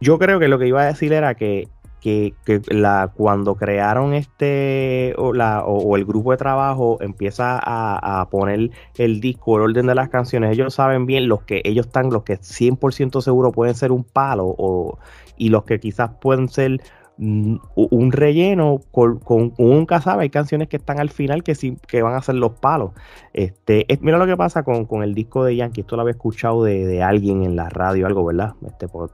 yo 0.00 0.18
creo 0.18 0.38
que 0.38 0.48
lo 0.48 0.58
que 0.58 0.66
iba 0.66 0.82
a 0.82 0.86
decir 0.86 1.12
era 1.14 1.34
que 1.34 1.68
que, 2.00 2.34
la, 2.68 3.12
cuando 3.14 3.54
crearon 3.54 4.14
este 4.14 5.14
o, 5.18 5.32
la, 5.32 5.64
o, 5.64 5.96
el 5.96 6.04
grupo 6.04 6.32
de 6.32 6.38
trabajo 6.38 6.98
empieza 7.00 7.60
a, 7.62 8.28
poner 8.30 8.70
el 8.96 9.20
disco, 9.20 9.56
el 9.56 9.62
orden 9.62 9.86
de 9.86 9.94
las 9.94 10.08
canciones, 10.08 10.52
ellos 10.52 10.74
saben 10.74 11.06
bien 11.06 11.28
los 11.28 11.42
que 11.42 11.60
ellos 11.64 11.86
están, 11.86 12.10
los 12.10 12.22
que 12.24 12.38
100% 12.38 13.20
seguro 13.20 13.52
pueden 13.52 13.74
ser 13.74 13.92
un 13.92 14.04
palo 14.04 14.46
o, 14.46 14.98
y 15.36 15.50
los 15.50 15.64
que 15.64 15.78
quizás 15.78 16.10
pueden 16.20 16.48
ser 16.48 16.80
mm, 17.18 17.56
un 17.74 18.12
relleno 18.12 18.80
con, 18.90 19.18
con 19.18 19.52
nunca 19.58 20.00
sabe 20.00 20.22
hay 20.22 20.30
canciones 20.30 20.68
que 20.68 20.78
están 20.78 21.00
al 21.00 21.10
final 21.10 21.42
que 21.42 21.54
sí 21.54 21.76
que 21.86 22.02
van 22.02 22.14
a 22.14 22.22
ser 22.22 22.36
los 22.36 22.52
palos. 22.52 22.92
Este 23.32 23.86
mira 24.00 24.18
lo 24.18 24.26
que 24.26 24.36
pasa 24.36 24.62
con, 24.62 24.86
con, 24.86 25.02
el 25.02 25.14
disco 25.14 25.44
de 25.44 25.56
Yankee. 25.56 25.82
Esto 25.82 25.96
lo 25.96 26.02
había 26.02 26.12
escuchado 26.12 26.64
de, 26.64 26.86
de 26.86 27.02
alguien 27.02 27.42
en 27.42 27.56
la 27.56 27.68
radio 27.68 28.06
algo 28.06 28.24
verdad 28.24 28.54
este 28.66 28.88
por, 28.88 29.10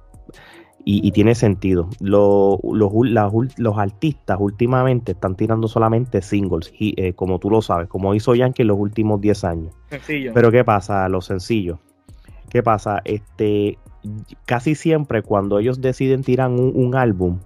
y, 0.88 1.10
tiene 1.10 1.34
sentido. 1.34 1.90
los, 1.98 2.60
los, 2.62 3.76
artistas 3.78 4.36
últimamente 4.38 5.12
están 5.12 5.34
tirando 5.34 5.66
solamente 5.66 6.22
singles, 6.22 6.72
y, 6.78 6.94
eh, 6.96 7.12
como 7.12 7.40
tú 7.40 7.50
lo 7.50 7.60
sabes, 7.60 7.88
como 7.88 8.14
hizo 8.14 8.36
Yankee 8.36 8.62
en 8.62 8.68
los 8.68 8.78
últimos 8.78 9.20
10 9.20 9.44
años. 9.44 9.74
Sencillo. 9.90 10.30
Pero 10.32 10.52
¿qué 10.52 10.62
pasa? 10.62 11.08
Los 11.08 11.26
sencillos. 11.26 11.80
¿Qué 12.50 12.62
pasa? 12.62 13.02
Este, 13.04 13.78
casi 14.44 14.76
siempre 14.76 15.22
cuando 15.22 15.58
ellos 15.58 15.80
deciden 15.80 16.22
tirar 16.22 16.50
un, 16.50 16.94
álbum, 16.94 17.40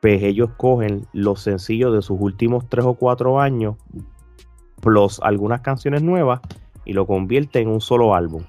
pues 0.00 0.22
ellos 0.22 0.50
cogen 0.56 1.06
los 1.12 1.40
sencillos 1.42 1.92
de 1.92 2.02
sus 2.02 2.20
últimos 2.20 2.68
3 2.68 2.86
o 2.86 2.94
4 2.94 3.40
años, 3.40 3.74
plus 4.80 5.18
algunas 5.24 5.62
canciones 5.62 6.04
nuevas, 6.04 6.40
y 6.84 6.92
lo 6.92 7.04
convierten 7.04 7.62
en 7.62 7.74
un 7.74 7.80
solo 7.80 8.14
álbum. 8.14 8.44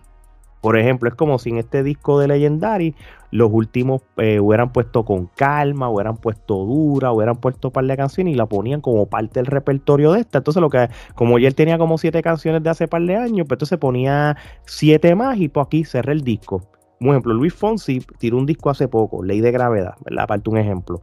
Por 0.61 0.77
ejemplo, 0.77 1.09
es 1.09 1.15
como 1.15 1.39
si 1.39 1.49
en 1.49 1.57
este 1.57 1.81
disco 1.81 2.19
de 2.19 2.27
Legendary 2.27 2.93
los 3.31 3.49
últimos 3.51 4.01
eh, 4.17 4.39
hubieran 4.39 4.71
puesto 4.71 5.03
con 5.03 5.27
calma, 5.27 5.89
hubieran 5.89 6.17
puesto 6.17 6.65
dura, 6.65 7.11
hubieran 7.11 7.37
puesto 7.37 7.69
un 7.69 7.71
par 7.71 7.85
de 7.85 7.97
canciones 7.97 8.33
y 8.33 8.37
la 8.37 8.45
ponían 8.45 8.81
como 8.81 9.07
parte 9.07 9.39
del 9.39 9.47
repertorio 9.47 10.11
de 10.11 10.19
esta. 10.21 10.39
Entonces, 10.39 10.61
lo 10.61 10.69
que, 10.69 10.89
como 11.15 11.39
ya 11.39 11.47
él 11.47 11.55
tenía 11.55 11.77
como 11.77 11.97
siete 11.97 12.21
canciones 12.21 12.61
de 12.61 12.69
hace 12.69 12.87
par 12.87 13.01
de 13.01 13.15
años, 13.15 13.47
pues 13.47 13.55
entonces 13.55 13.79
ponía 13.79 14.37
siete 14.65 15.15
más 15.15 15.37
y 15.37 15.47
pues 15.47 15.65
aquí 15.65 15.85
cerré 15.85 16.11
el 16.11 16.21
disco. 16.21 16.61
Por 16.99 17.09
ejemplo, 17.09 17.33
Luis 17.33 17.53
Fonsi 17.53 18.05
tiró 18.19 18.37
un 18.37 18.45
disco 18.45 18.69
hace 18.69 18.87
poco, 18.87 19.23
Ley 19.23 19.41
de 19.41 19.51
Gravedad, 19.51 19.95
¿verdad? 20.05 20.25
Aparte 20.25 20.49
un 20.49 20.57
ejemplo. 20.57 21.01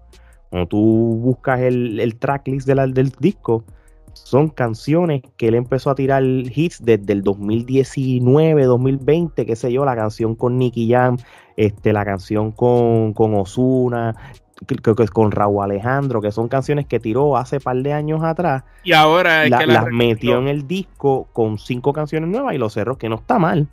Cuando 0.50 0.68
tú 0.68 0.78
buscas 1.20 1.60
el, 1.60 1.98
el 1.98 2.16
tracklist 2.16 2.68
del 2.68 3.12
disco, 3.18 3.64
son 4.24 4.48
canciones 4.48 5.22
que 5.36 5.48
él 5.48 5.54
empezó 5.54 5.90
a 5.90 5.94
tirar 5.94 6.22
hits 6.22 6.84
desde 6.84 7.12
el 7.12 7.22
2019, 7.22 8.64
2020, 8.64 9.46
qué 9.46 9.56
sé 9.56 9.72
yo, 9.72 9.84
la 9.84 9.96
canción 9.96 10.34
con 10.34 10.58
Nicky 10.58 10.90
Jam, 10.90 11.16
este, 11.56 11.92
la 11.92 12.04
canción 12.04 12.52
con, 12.52 13.12
con 13.12 13.34
Osuna, 13.34 14.14
creo 14.66 14.94
que 14.94 15.02
es 15.04 15.10
con 15.10 15.30
Raúl 15.30 15.62
Alejandro, 15.62 16.20
que 16.20 16.32
son 16.32 16.48
canciones 16.48 16.86
que 16.86 17.00
tiró 17.00 17.36
hace 17.36 17.60
par 17.60 17.76
de 17.76 17.92
años 17.92 18.22
atrás. 18.22 18.64
Y 18.84 18.92
ahora 18.92 19.48
las 19.48 19.86
metió 19.90 20.38
en 20.38 20.48
el 20.48 20.66
disco 20.66 21.28
con 21.32 21.58
cinco 21.58 21.92
canciones 21.92 22.28
nuevas 22.28 22.54
y 22.54 22.58
los 22.58 22.72
cerró, 22.72 22.98
que 22.98 23.08
no 23.08 23.16
está 23.16 23.38
mal, 23.38 23.68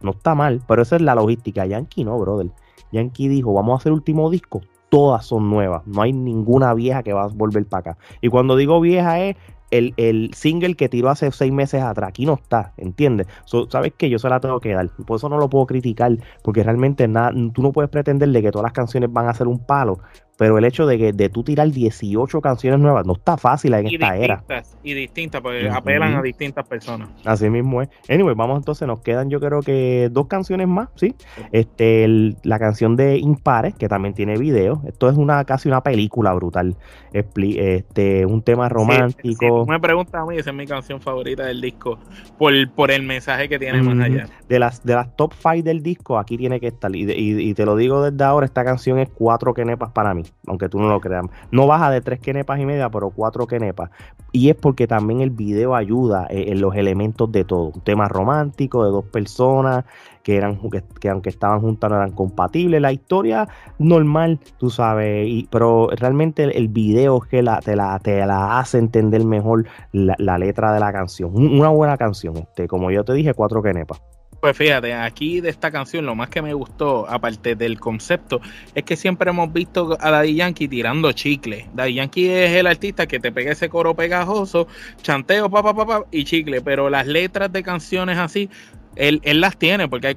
no 0.00 0.10
está 0.12 0.34
mal, 0.34 0.62
pero 0.66 0.82
esa 0.82 0.96
es 0.96 1.02
la 1.02 1.14
logística. 1.14 1.66
Yankee 1.66 2.04
no, 2.04 2.18
brother. 2.18 2.50
Yankee 2.92 3.28
dijo, 3.28 3.52
vamos 3.52 3.74
a 3.74 3.76
hacer 3.78 3.92
último 3.92 4.30
disco, 4.30 4.62
todas 4.88 5.26
son 5.26 5.50
nuevas, 5.50 5.86
no 5.86 6.02
hay 6.02 6.12
ninguna 6.12 6.72
vieja 6.74 7.02
que 7.02 7.12
va 7.12 7.24
a 7.24 7.28
volver 7.28 7.66
para 7.66 7.92
acá. 7.92 7.98
Y 8.20 8.28
cuando 8.28 8.56
digo 8.56 8.80
vieja 8.80 9.20
es 9.20 9.36
el, 9.70 9.94
el, 9.96 10.30
single 10.34 10.74
que 10.74 10.88
tiró 10.88 11.10
hace 11.10 11.30
seis 11.32 11.52
meses 11.52 11.82
atrás. 11.82 12.08
Aquí 12.08 12.26
no 12.26 12.34
está, 12.34 12.72
¿entiendes? 12.76 13.26
¿Sabes 13.68 13.92
qué? 13.96 14.08
Yo 14.08 14.18
se 14.18 14.28
la 14.28 14.40
tengo 14.40 14.60
que 14.60 14.72
dar. 14.72 14.88
Por 15.06 15.16
eso 15.16 15.28
no 15.28 15.38
lo 15.38 15.48
puedo 15.48 15.66
criticar, 15.66 16.12
porque 16.42 16.62
realmente 16.62 17.06
nada, 17.08 17.32
tú 17.52 17.62
no 17.62 17.72
puedes 17.72 17.90
pretender 17.90 18.28
de 18.28 18.42
que 18.42 18.50
todas 18.50 18.64
las 18.64 18.72
canciones 18.72 19.12
van 19.12 19.28
a 19.28 19.34
ser 19.34 19.48
un 19.48 19.64
palo, 19.64 20.00
pero 20.38 20.56
el 20.56 20.64
hecho 20.64 20.86
de 20.86 20.96
que 20.98 21.12
de 21.12 21.28
tú 21.28 21.42
tirar 21.42 21.68
18 21.68 22.40
canciones 22.40 22.78
nuevas 22.78 23.04
no 23.04 23.14
está 23.14 23.36
fácil 23.36 23.74
en 23.74 23.88
esta 23.88 24.16
era. 24.16 24.44
Y 24.84 24.94
distintas, 24.94 25.40
porque 25.40 25.68
apelan 25.68 26.14
a 26.14 26.22
distintas 26.22 26.66
personas. 26.66 27.08
Así 27.24 27.50
mismo 27.50 27.82
es. 27.82 27.88
Anyway, 28.08 28.36
vamos 28.36 28.58
entonces, 28.58 28.86
nos 28.86 29.00
quedan 29.00 29.30
yo 29.30 29.40
creo 29.40 29.60
que 29.62 30.08
dos 30.12 30.28
canciones 30.28 30.68
más, 30.68 30.90
¿sí? 30.94 31.16
Este, 31.50 32.06
la 32.44 32.60
canción 32.60 32.94
de 32.94 33.18
Impares, 33.18 33.74
que 33.74 33.88
también 33.88 34.14
tiene 34.14 34.38
video. 34.38 34.80
Esto 34.86 35.10
es 35.10 35.16
una 35.16 35.44
casi 35.44 35.68
una 35.68 35.82
película 35.82 36.32
brutal. 36.34 36.76
Este, 37.12 38.24
un 38.24 38.42
tema 38.42 38.68
romántico. 38.68 39.66
me 39.66 39.80
preguntas 39.80 40.22
a 40.22 40.24
mí, 40.24 40.36
esa 40.36 40.50
es 40.50 40.56
mi 40.56 40.66
canción 40.66 41.00
favorita 41.00 41.46
del 41.46 41.60
disco, 41.60 41.98
por, 42.38 42.52
por 42.74 42.92
el 42.92 43.02
mensaje 43.02 43.48
que 43.48 43.58
tiene 43.58 43.82
más 43.82 44.06
allá. 44.06 44.28
De 44.48 44.60
las, 44.60 44.84
de 44.84 44.94
las 44.94 45.16
top 45.16 45.32
5 45.34 45.64
del 45.64 45.82
disco, 45.82 46.16
aquí 46.16 46.38
tiene 46.38 46.60
que 46.60 46.68
estar. 46.68 46.94
Y, 46.94 47.10
y, 47.10 47.54
te 47.54 47.66
lo 47.66 47.74
digo 47.74 48.08
desde 48.08 48.22
ahora, 48.22 48.46
esta 48.46 48.64
canción 48.64 49.00
es 49.00 49.08
cuatro 49.08 49.52
quenepas 49.52 49.90
para 49.90 50.14
mí 50.14 50.27
aunque 50.46 50.68
tú 50.68 50.78
no 50.78 50.88
lo 50.88 51.00
creas. 51.00 51.26
No 51.50 51.66
baja 51.66 51.90
de 51.90 52.00
tres 52.00 52.20
kenepas 52.20 52.58
y 52.60 52.66
media, 52.66 52.90
pero 52.90 53.10
cuatro 53.10 53.46
kenepas. 53.46 53.90
Y 54.32 54.50
es 54.50 54.56
porque 54.56 54.86
también 54.86 55.20
el 55.20 55.30
video 55.30 55.74
ayuda 55.74 56.26
eh, 56.30 56.46
en 56.48 56.60
los 56.60 56.74
elementos 56.74 57.30
de 57.32 57.44
todo. 57.44 57.70
Un 57.74 57.80
tema 57.80 58.08
romántico 58.08 58.84
de 58.84 58.90
dos 58.90 59.04
personas 59.04 59.84
que 60.22 60.36
eran 60.36 60.60
que, 61.00 61.08
aunque 61.08 61.30
estaban 61.30 61.60
juntas 61.60 61.90
no 61.90 61.96
eran 61.96 62.12
compatibles. 62.12 62.80
La 62.82 62.92
historia 62.92 63.48
normal, 63.78 64.40
tú 64.58 64.70
sabes, 64.70 65.46
pero 65.50 65.88
realmente 65.96 66.44
el, 66.44 66.68
video 66.68 67.22
es 67.22 67.30
que 67.30 67.42
la, 67.42 67.60
te, 67.60 67.76
la, 67.76 67.98
te 67.98 68.24
la 68.26 68.58
hace 68.58 68.78
entender 68.78 69.24
mejor 69.24 69.66
la, 69.92 70.14
la 70.18 70.36
letra 70.36 70.72
de 70.72 70.80
la 70.80 70.92
canción. 70.92 71.30
Una 71.34 71.70
buena 71.70 71.96
canción, 71.96 72.36
este, 72.36 72.68
como 72.68 72.90
yo 72.90 73.04
te 73.04 73.14
dije, 73.14 73.32
cuatro 73.32 73.62
kenepas. 73.62 74.02
Pues 74.40 74.56
fíjate, 74.56 74.94
aquí 74.94 75.40
de 75.40 75.48
esta 75.48 75.72
canción 75.72 76.06
lo 76.06 76.14
más 76.14 76.28
que 76.28 76.40
me 76.42 76.54
gustó, 76.54 77.08
aparte 77.10 77.56
del 77.56 77.80
concepto, 77.80 78.40
es 78.72 78.84
que 78.84 78.94
siempre 78.94 79.30
hemos 79.30 79.52
visto 79.52 79.98
a 80.00 80.10
Daddy 80.12 80.36
Yankee 80.36 80.68
tirando 80.68 81.10
chicle. 81.10 81.66
Daddy 81.74 81.94
Yankee 81.94 82.30
es 82.30 82.52
el 82.52 82.68
artista 82.68 83.08
que 83.08 83.18
te 83.18 83.32
pega 83.32 83.50
ese 83.50 83.68
coro 83.68 83.94
pegajoso, 83.94 84.68
chanteo, 85.02 85.50
papá, 85.50 85.74
papá, 85.74 86.04
y 86.12 86.22
chicle, 86.22 86.60
pero 86.60 86.88
las 86.88 87.08
letras 87.08 87.52
de 87.52 87.64
canciones 87.64 88.16
así 88.16 88.48
él, 88.96 89.20
él, 89.24 89.40
las 89.40 89.56
tiene, 89.56 89.88
porque 89.88 90.08
hay, 90.08 90.14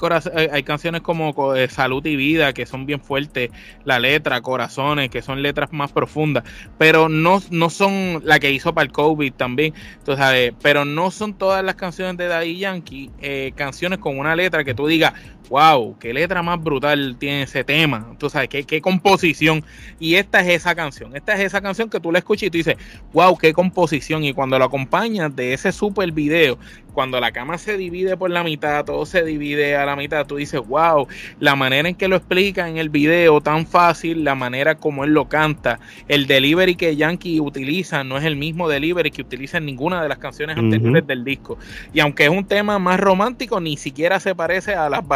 hay 0.52 0.64
canciones 0.64 1.02
como 1.02 1.56
eh, 1.56 1.68
Salud 1.70 2.06
y 2.06 2.16
Vida, 2.16 2.54
que 2.54 2.66
son 2.66 2.86
bien 2.86 3.00
fuertes, 3.00 3.52
la 3.86 4.00
letra, 4.00 4.42
Corazones, 4.42 5.10
que 5.10 5.22
son 5.22 5.42
letras 5.42 5.72
más 5.72 5.92
profundas, 5.92 6.44
pero 6.78 7.10
no, 7.10 7.42
no 7.52 7.70
son 7.70 8.22
la 8.24 8.40
que 8.40 8.52
hizo 8.52 8.74
para 8.74 8.86
el 8.86 8.92
COVID 8.92 9.34
también, 9.34 9.74
entonces, 9.98 10.54
pero 10.62 10.86
no 10.86 11.12
son 11.12 11.34
todas 11.34 11.64
las 11.64 11.76
canciones 11.76 12.18
de 12.18 12.28
Daddy 12.28 12.58
Yankee, 12.58 13.12
eh, 13.22 13.54
canciones 13.56 14.00
con 14.00 14.18
una 14.18 14.36
letra 14.36 14.64
que 14.64 14.74
tú 14.74 14.88
digas, 14.88 15.14
wow, 15.52 15.98
qué 16.00 16.14
letra 16.14 16.42
más 16.42 16.64
brutal 16.64 17.18
tiene 17.20 17.44
ese 17.44 17.66
tema, 17.66 18.16
tú 18.18 18.30
sabes, 18.30 18.48
qué, 18.48 18.64
qué 18.64 18.80
composición, 18.80 19.66
y 20.00 20.16
esta 20.16 20.40
es 20.40 20.48
esa 20.48 20.74
canción, 20.76 21.14
esta 21.14 21.34
es 21.34 21.42
esa 21.42 21.60
canción 21.60 21.90
que 21.90 22.00
tú 22.00 22.10
la 22.10 22.20
escuchas 22.20 22.44
y 22.44 22.50
tú 22.50 22.58
dices, 22.58 22.78
wow, 23.12 23.38
qué 23.38 23.52
composición, 23.52 24.24
y 24.24 24.34
cuando 24.34 24.58
lo 24.58 24.64
acompañas 24.64 25.36
de 25.36 25.54
ese 25.54 25.74
super 25.74 26.10
video, 26.14 26.58
cuando 26.94 27.20
la 27.20 27.32
cama 27.32 27.58
se 27.58 27.78
divide 27.78 28.18
por 28.18 28.30
la 28.30 28.44
mitad, 28.44 28.86
todo 28.86 29.06
se 29.06 29.24
divide 29.24 29.76
a 29.76 29.86
la 29.86 29.96
mitad, 29.96 30.26
tú 30.26 30.38
dices, 30.38 30.62
wow, 30.68 31.08
la 31.40 31.56
manera 31.56 31.90
en 31.90 31.96
que 31.96 32.08
lo 32.08 32.16
explica 32.16 32.68
en 32.68 32.78
el 32.78 32.90
video 32.90 33.42
tan 33.42 33.66
fácil, 33.66 34.24
la 34.24 34.36
manera 34.36 34.76
como 34.76 35.04
él 35.04 35.12
lo 35.12 35.28
canta, 35.28 35.80
el 36.08 36.28
delivery 36.28 36.76
que 36.76 36.96
Yankee 36.96 37.40
utiliza 37.40 38.04
no 38.04 38.18
es 38.18 38.26
el 38.26 38.36
mismo 38.36 38.70
delivery 38.70 39.12
que 39.12 39.22
utiliza 39.22 39.58
en 39.58 39.66
ninguna 39.66 40.02
de 40.02 40.10
las 40.10 40.18
canciones 40.18 40.58
anteriores 40.58 41.06
del 41.08 41.24
disco. 41.24 41.58
Y 41.94 42.00
aunque 42.00 42.26
es 42.26 42.30
un 42.30 42.46
tema 42.46 42.80
más 42.80 43.00
romántico, 43.00 43.60
ni 43.60 43.78
siquiera 43.78 44.20
se 44.20 44.36
parece 44.36 44.76
a 44.76 44.90
las 44.90 45.08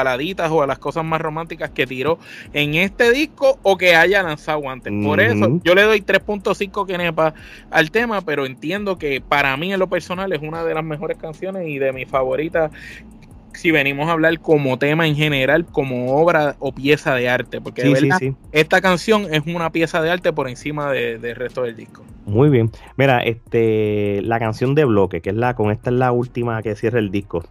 o 0.52 0.62
a 0.62 0.68
las 0.68 0.80
cosas 0.80 1.06
más 1.06 1.22
románticas 1.22 1.70
que 1.72 1.86
tiró 1.86 2.18
en 2.54 2.76
este 2.76 3.12
disco 3.12 3.60
o 3.64 3.78
que 3.78 3.96
haya 3.96 4.24
lanzado 4.24 4.70
antes. 4.70 4.92
Por 5.04 5.20
eso 5.20 5.60
yo 5.64 5.76
le 5.76 5.84
doy 5.84 6.02
3.5 6.02 6.88
kenepa 6.88 7.34
al 7.70 7.92
tema, 7.92 8.22
pero 8.22 8.46
entiendo 8.46 8.98
que 8.98 9.22
para 9.22 9.56
mí 9.58 9.74
en 9.74 9.80
lo 9.80 9.88
personal 9.88 10.32
es 10.34 10.42
una 10.42 10.64
de 10.64 10.74
las 10.74 10.84
mejores 10.84 11.18
canciones 11.18 11.68
y 11.68 11.80
de 11.80 11.92
mis 11.92 12.08
favoritas 12.08 12.72
si 13.54 13.72
venimos 13.72 14.10
a 14.10 14.12
hablar 14.12 14.40
como 14.40 14.78
tema 14.78 15.08
en 15.08 15.16
general, 15.16 15.66
como 15.66 16.18
obra 16.18 16.56
o 16.60 16.74
pieza 16.74 17.16
de 17.16 17.30
arte, 17.30 17.62
porque 17.62 17.84
de 17.84 17.94
verdad, 17.94 18.20
esta 18.52 18.82
canción 18.82 19.34
es 19.34 19.44
una 19.48 19.72
pieza 19.72 20.02
de 20.02 20.12
arte 20.12 20.34
por 20.34 20.50
encima 20.50 20.92
del 20.92 21.36
resto 21.36 21.64
del 21.64 21.76
disco. 21.76 22.04
Muy 22.26 22.50
bien. 22.50 22.72
Mira, 22.98 23.20
este 23.20 24.22
la 24.24 24.40
canción 24.40 24.76
de 24.76 24.86
bloque, 24.86 25.22
que 25.22 25.30
es 25.30 25.36
la 25.36 25.56
con 25.56 25.72
esta 25.72 25.90
es 25.90 25.96
la 25.96 26.12
última 26.12 26.62
que 26.62 26.76
cierra 26.76 27.00
el 27.00 27.12
disco. 27.12 27.46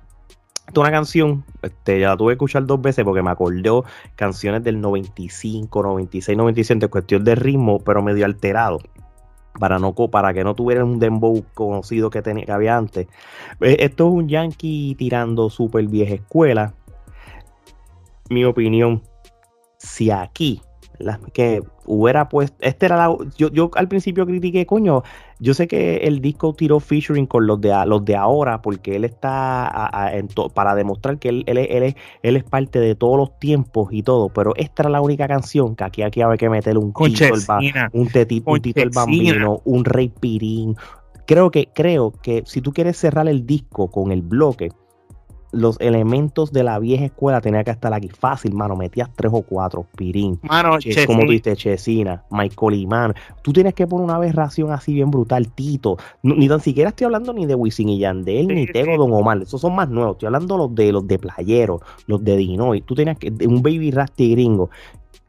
Esta 0.66 0.72
es 0.72 0.78
una 0.78 0.90
canción, 0.90 1.44
este, 1.62 2.00
ya 2.00 2.08
la 2.10 2.16
tuve 2.16 2.32
que 2.32 2.34
escuchar 2.34 2.66
dos 2.66 2.80
veces 2.80 3.04
porque 3.04 3.22
me 3.22 3.30
acordó 3.30 3.84
canciones 4.16 4.64
del 4.64 4.80
95, 4.80 5.82
96, 5.82 6.36
97 6.36 6.86
en 6.86 6.90
cuestión 6.90 7.24
de 7.24 7.34
ritmo, 7.34 7.78
pero 7.80 8.02
medio 8.02 8.24
alterado 8.24 8.78
para 9.58 9.78
no 9.78 9.94
para 9.94 10.34
que 10.34 10.42
no 10.42 10.54
tuviera 10.54 10.84
un 10.84 10.98
dembow 10.98 11.44
conocido 11.54 12.10
que 12.10 12.22
tenía 12.22 12.44
que 12.44 12.52
había 12.52 12.76
antes. 12.76 13.06
Eh, 13.60 13.76
esto 13.80 14.08
es 14.08 14.14
un 14.14 14.28
Yankee 14.28 14.94
tirando 14.96 15.50
super 15.50 15.86
vieja 15.86 16.14
escuela. 16.14 16.74
Mi 18.30 18.44
opinión, 18.44 19.02
si 19.78 20.10
aquí 20.10 20.62
que 21.32 21.62
hubiera 21.86 22.28
puesto, 22.28 22.56
este 22.60 22.86
era 22.86 22.96
la, 22.96 23.16
yo, 23.36 23.50
yo 23.50 23.70
al 23.74 23.88
principio 23.88 24.26
critiqué, 24.26 24.66
coño, 24.66 25.02
yo 25.38 25.54
sé 25.54 25.66
que 25.66 25.96
el 25.98 26.20
disco 26.20 26.54
tiró 26.54 26.80
featuring 26.80 27.26
con 27.26 27.46
los 27.46 27.60
de, 27.60 27.74
los 27.86 28.04
de 28.04 28.16
ahora 28.16 28.62
porque 28.62 28.96
él 28.96 29.04
está 29.04 29.92
para 30.54 30.74
demostrar 30.74 31.18
que 31.18 31.28
él, 31.28 31.44
él, 31.46 31.58
él, 31.58 31.96
él, 32.22 32.36
es 32.36 32.44
parte 32.44 32.80
de 32.80 32.94
todos 32.94 33.16
los 33.16 33.38
tiempos 33.38 33.88
y 33.92 34.02
todo, 34.02 34.28
pero 34.28 34.54
esta 34.56 34.84
era 34.84 34.90
la 34.90 35.00
única 35.00 35.26
canción 35.26 35.76
que 35.76 35.84
aquí, 35.84 36.02
aquí 36.02 36.20
había 36.20 36.36
que 36.36 36.48
meterle 36.48 36.80
un 36.80 36.92
Tito, 36.92 37.24
el, 37.24 37.32
un, 37.92 38.08
tetito, 38.08 38.50
un 38.50 38.60
Tito 38.60 38.80
el 38.80 38.90
Bambino, 38.90 39.60
un 39.64 39.84
Rey 39.84 40.08
Pirín. 40.08 40.76
Creo 41.26 41.50
que, 41.50 41.68
creo 41.74 42.12
que 42.22 42.42
si 42.46 42.60
tú 42.60 42.72
quieres 42.72 42.98
cerrar 42.98 43.28
el 43.28 43.46
disco 43.46 43.90
con 43.90 44.12
el 44.12 44.22
bloque, 44.22 44.70
los 45.54 45.80
elementos 45.80 46.52
de 46.52 46.64
la 46.64 46.78
vieja 46.78 47.06
escuela 47.06 47.40
tenía 47.40 47.64
que 47.64 47.70
estar 47.70 47.92
aquí 47.92 48.08
fácil, 48.08 48.54
mano. 48.54 48.76
Metías 48.76 49.08
tres 49.14 49.32
o 49.34 49.42
cuatro, 49.42 49.86
Pirín, 49.96 50.38
mano, 50.42 50.78
como 51.06 51.20
tú 51.24 51.32
dices, 51.32 51.58
Chesina, 51.58 52.24
Michael 52.30 52.86
mano. 52.86 53.14
Tú 53.42 53.52
tienes 53.52 53.74
que 53.74 53.86
poner 53.86 54.04
una 54.04 54.16
aberración 54.16 54.72
así 54.72 54.92
bien 54.92 55.10
brutal, 55.10 55.48
Tito. 55.48 55.96
ni 56.22 56.48
tan 56.48 56.60
siquiera 56.60 56.90
estoy 56.90 57.06
hablando 57.06 57.32
ni 57.32 57.46
de 57.46 57.54
Wisin 57.54 57.88
y 57.88 57.98
Yandel, 57.98 58.48
ni 58.48 58.66
Tego 58.66 58.96
Don 58.96 59.12
Omar. 59.12 59.42
Esos 59.42 59.60
son 59.60 59.74
más 59.74 59.88
nuevos. 59.88 60.16
Estoy 60.16 60.26
hablando 60.26 60.56
los 60.56 60.74
de 60.74 60.92
los 60.92 61.06
de 61.06 61.18
Playero, 61.18 61.80
los 62.06 62.22
de 62.24 62.36
Dinoy. 62.36 62.80
Tú 62.82 62.94
tenías 62.94 63.18
que, 63.18 63.32
un 63.46 63.62
baby 63.62 63.90
rasty 63.90 64.32
gringo. 64.32 64.70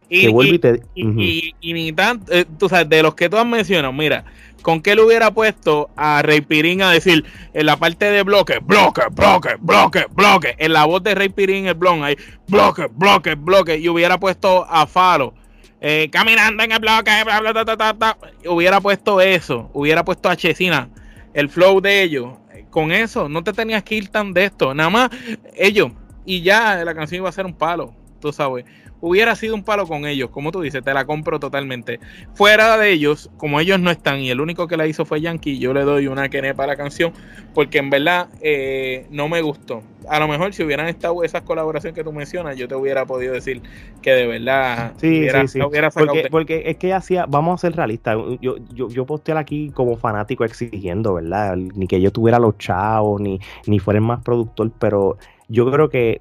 Y, 0.10 0.22
que 0.22 0.30
vuelve 0.30 0.56
y, 0.56 0.60
te. 0.60 0.82
Y, 0.96 1.74
ni 1.74 1.92
tanto, 1.92 2.32
eh, 2.32 2.46
tú 2.58 2.70
sabes, 2.70 2.88
de 2.90 3.02
los 3.02 3.16
que 3.16 3.30
tú 3.30 3.38
has 3.38 3.46
mencionado, 3.46 3.92
mira, 3.92 4.26
¿Con 4.66 4.82
qué 4.82 4.96
le 4.96 5.04
hubiera 5.04 5.30
puesto 5.30 5.92
a 5.96 6.24
Rey 6.24 6.42
Pirín 6.42 6.82
a 6.82 6.90
decir 6.90 7.24
en 7.54 7.68
la 7.68 7.78
parte 7.78 8.10
de 8.10 8.24
bloque, 8.24 8.58
bloque, 8.64 9.04
bloque, 9.12 9.58
bloque, 9.60 10.08
bloque? 10.10 10.56
En 10.58 10.74
la 10.74 10.86
voz 10.86 11.04
de 11.04 11.14
Rey 11.14 11.30
Pirín, 11.30 11.68
el 11.68 11.76
blon 11.76 12.04
ahí, 12.04 12.18
bloque, 12.48 12.88
bloque, 12.90 13.36
bloque. 13.36 13.78
Y 13.78 13.88
hubiera 13.90 14.20
puesto 14.20 14.66
a 14.68 14.88
Falo. 14.88 15.36
Eh, 15.82 16.10
caminando 16.12 16.64
en 16.64 16.72
el 16.72 16.80
bloque, 16.80 17.12
bla, 17.24 17.42
bla, 17.42 17.64
bla, 17.64 17.94
bla, 17.94 18.18
hubiera 18.48 18.82
puesto 18.82 19.22
eso, 19.22 19.70
hubiera 19.72 20.04
puesto 20.04 20.30
a 20.30 20.36
Chesina, 20.36 20.90
el 21.36 21.48
flow 21.48 21.80
de 21.80 22.02
ellos. 22.02 22.34
Con 22.72 22.92
eso, 22.92 23.30
no 23.30 23.44
te 23.44 23.54
tenías 23.54 23.84
que 23.84 23.94
ir 23.94 24.08
tan 24.08 24.34
de 24.34 24.46
esto. 24.46 24.74
Nada 24.74 24.90
más 24.90 25.10
ellos, 25.54 25.92
y 26.26 26.42
ya 26.42 26.84
la 26.84 26.96
canción 26.96 27.22
iba 27.22 27.30
a 27.30 27.34
ser 27.34 27.46
un 27.46 27.54
palo, 27.54 27.94
tú 28.20 28.34
sabes 28.34 28.66
hubiera 29.08 29.36
sido 29.36 29.54
un 29.54 29.64
palo 29.64 29.86
con 29.86 30.08
ellos, 30.08 30.32
como 30.32 30.52
tú 30.52 30.62
dices, 30.62 30.84
te 30.84 30.92
la 30.92 31.06
compro 31.06 31.40
totalmente. 31.40 32.00
Fuera 32.34 32.76
de 32.76 32.92
ellos, 32.92 33.30
como 33.38 33.60
ellos 33.60 33.80
no 33.80 33.92
están 33.92 34.20
y 34.20 34.32
el 34.32 34.42
único 34.42 34.68
que 34.68 34.78
la 34.78 34.88
hizo 34.88 35.06
fue 35.06 35.22
Yankee, 35.22 35.60
yo 35.60 35.76
le 35.76 35.84
doy 35.84 36.08
una 36.08 36.28
quené 36.30 36.56
para 36.56 36.74
la 36.74 36.76
canción, 36.76 37.14
porque 37.54 37.78
en 37.78 37.92
verdad 37.92 38.30
eh, 38.42 39.06
no 39.12 39.30
me 39.30 39.44
gustó. 39.44 39.84
A 40.10 40.20
lo 40.20 40.28
mejor 40.28 40.56
si 40.56 40.64
hubieran 40.64 40.88
estado 40.88 41.24
esas 41.24 41.44
colaboraciones 41.44 41.96
que 41.96 42.04
tú 42.04 42.12
mencionas, 42.12 42.58
yo 42.58 42.68
te 42.68 42.74
hubiera 42.74 43.06
podido 43.06 43.34
decir 43.34 43.62
que 44.02 44.12
de 44.12 44.26
verdad 44.26 44.94
sí, 44.98 45.20
hubiera, 45.20 45.48
sí, 45.48 45.60
sí. 45.60 46.28
porque, 46.32 46.64
es 46.66 46.78
que 46.78 46.92
hacía, 46.92 47.28
vamos 47.28 47.60
a 47.60 47.62
ser 47.62 47.76
realistas, 47.76 48.18
yo, 48.42 48.56
yo, 48.74 48.90
yo 48.90 49.06
posteé 49.06 49.38
aquí 49.38 49.70
como 49.70 49.98
fanático 49.98 50.46
exigiendo, 50.46 51.14
¿verdad? 51.14 51.56
Ni 51.56 51.86
que 51.86 52.02
yo 52.02 52.12
tuviera 52.12 52.40
los 52.40 52.58
chavos, 52.58 53.22
ni, 53.22 53.40
ni 53.68 53.78
fuera 53.78 54.02
más 54.02 54.24
productor, 54.24 54.72
pero 54.80 55.20
yo 55.48 55.70
creo 55.70 55.90
que 55.90 56.20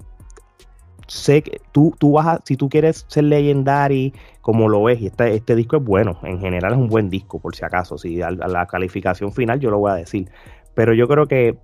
sé 1.07 1.41
que 1.41 1.61
tú, 1.71 1.93
tú 1.97 2.13
vas 2.13 2.27
a, 2.27 2.39
si 2.45 2.55
tú 2.55 2.69
quieres 2.69 3.05
ser 3.07 3.25
legendario 3.25 4.11
como 4.41 4.69
lo 4.69 4.83
ves, 4.83 5.01
y 5.01 5.07
este, 5.07 5.35
este 5.35 5.55
disco 5.55 5.77
es 5.77 5.83
bueno, 5.83 6.19
en 6.23 6.39
general 6.39 6.73
es 6.73 6.77
un 6.77 6.87
buen 6.87 7.09
disco, 7.09 7.39
por 7.39 7.55
si 7.55 7.65
acaso, 7.65 7.97
si 7.97 8.21
a, 8.21 8.31
la 8.31 8.65
calificación 8.67 9.31
final 9.31 9.59
yo 9.59 9.71
lo 9.71 9.79
voy 9.79 9.91
a 9.91 9.95
decir, 9.95 10.29
pero 10.73 10.93
yo 10.93 11.07
creo 11.07 11.27
que 11.27 11.57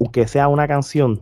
aunque 0.00 0.26
sea 0.26 0.48
una 0.48 0.66
canción 0.68 1.20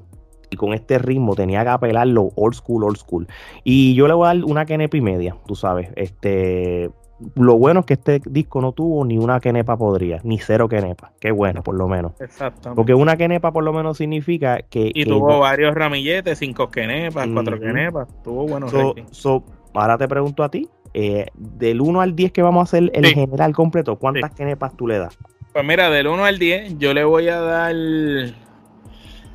y 0.51 0.57
con 0.57 0.75
este 0.75 0.99
ritmo 0.99 1.35
tenía 1.35 1.63
que 1.65 1.71
apelarlo 1.71 2.31
old 2.37 2.55
school, 2.55 2.85
old 2.85 2.97
school, 2.97 3.27
y 3.65 3.95
yo 3.95 4.07
le 4.09 4.15
voy 4.15 4.27
a 4.27 4.35
dar 4.35 4.45
una 4.45 4.65
y 4.69 5.01
media, 5.01 5.37
tú 5.47 5.55
sabes, 5.55 5.91
este, 5.97 6.91
lo 7.35 7.57
bueno 7.57 7.81
es 7.81 7.87
que 7.87 7.95
este 7.95 8.21
disco 8.27 8.61
no 8.61 8.73
tuvo 8.73 9.05
ni 9.05 9.19
una 9.19 9.41
kenepa 9.41 9.77
podría, 9.77 10.21
ni 10.23 10.39
cero 10.39 10.69
kenepa. 10.69 11.13
Qué 11.21 11.31
bueno, 11.31 11.63
por 11.63 11.75
lo 11.75 11.89
menos. 11.89 12.13
Exacto. 12.21 12.75
Porque 12.75 12.95
una 12.95 13.17
kenepa 13.17 13.53
por 13.53 13.65
lo 13.65 13.73
menos 13.73 13.99
significa 13.99 14.61
que. 14.63 14.91
Y 14.95 15.05
tuvo 15.05 15.41
varios 15.41 15.75
ramilletes, 15.75 16.39
cinco 16.39 16.71
kenepas, 16.71 17.27
cuatro 17.33 17.59
kenepas. 17.59 18.09
Tuvo 18.23 18.47
buenos 18.47 18.73
so, 19.11 19.45
Ahora 19.75 19.99
te 19.99 20.09
pregunto 20.09 20.43
a 20.43 20.51
ti, 20.51 20.69
eh, 20.95 21.27
del 21.35 21.83
1 21.83 22.01
al 22.01 22.17
10 22.17 22.33
que 22.33 22.41
vamos 22.41 22.61
a 22.61 22.65
hacer 22.65 22.91
el 22.95 23.07
general 23.07 23.53
completo, 23.53 23.97
¿cuántas 23.97 24.35
kenepas 24.35 24.75
tú 24.75 24.87
le 24.87 24.99
das? 24.99 25.19
Pues 25.53 25.65
mira, 25.65 25.91
del 25.91 26.07
1 26.07 26.25
al 26.25 26.39
10 26.39 26.79
yo 26.79 26.95
le 26.95 27.05
voy 27.05 27.29
a 27.29 27.41
dar 27.41 27.75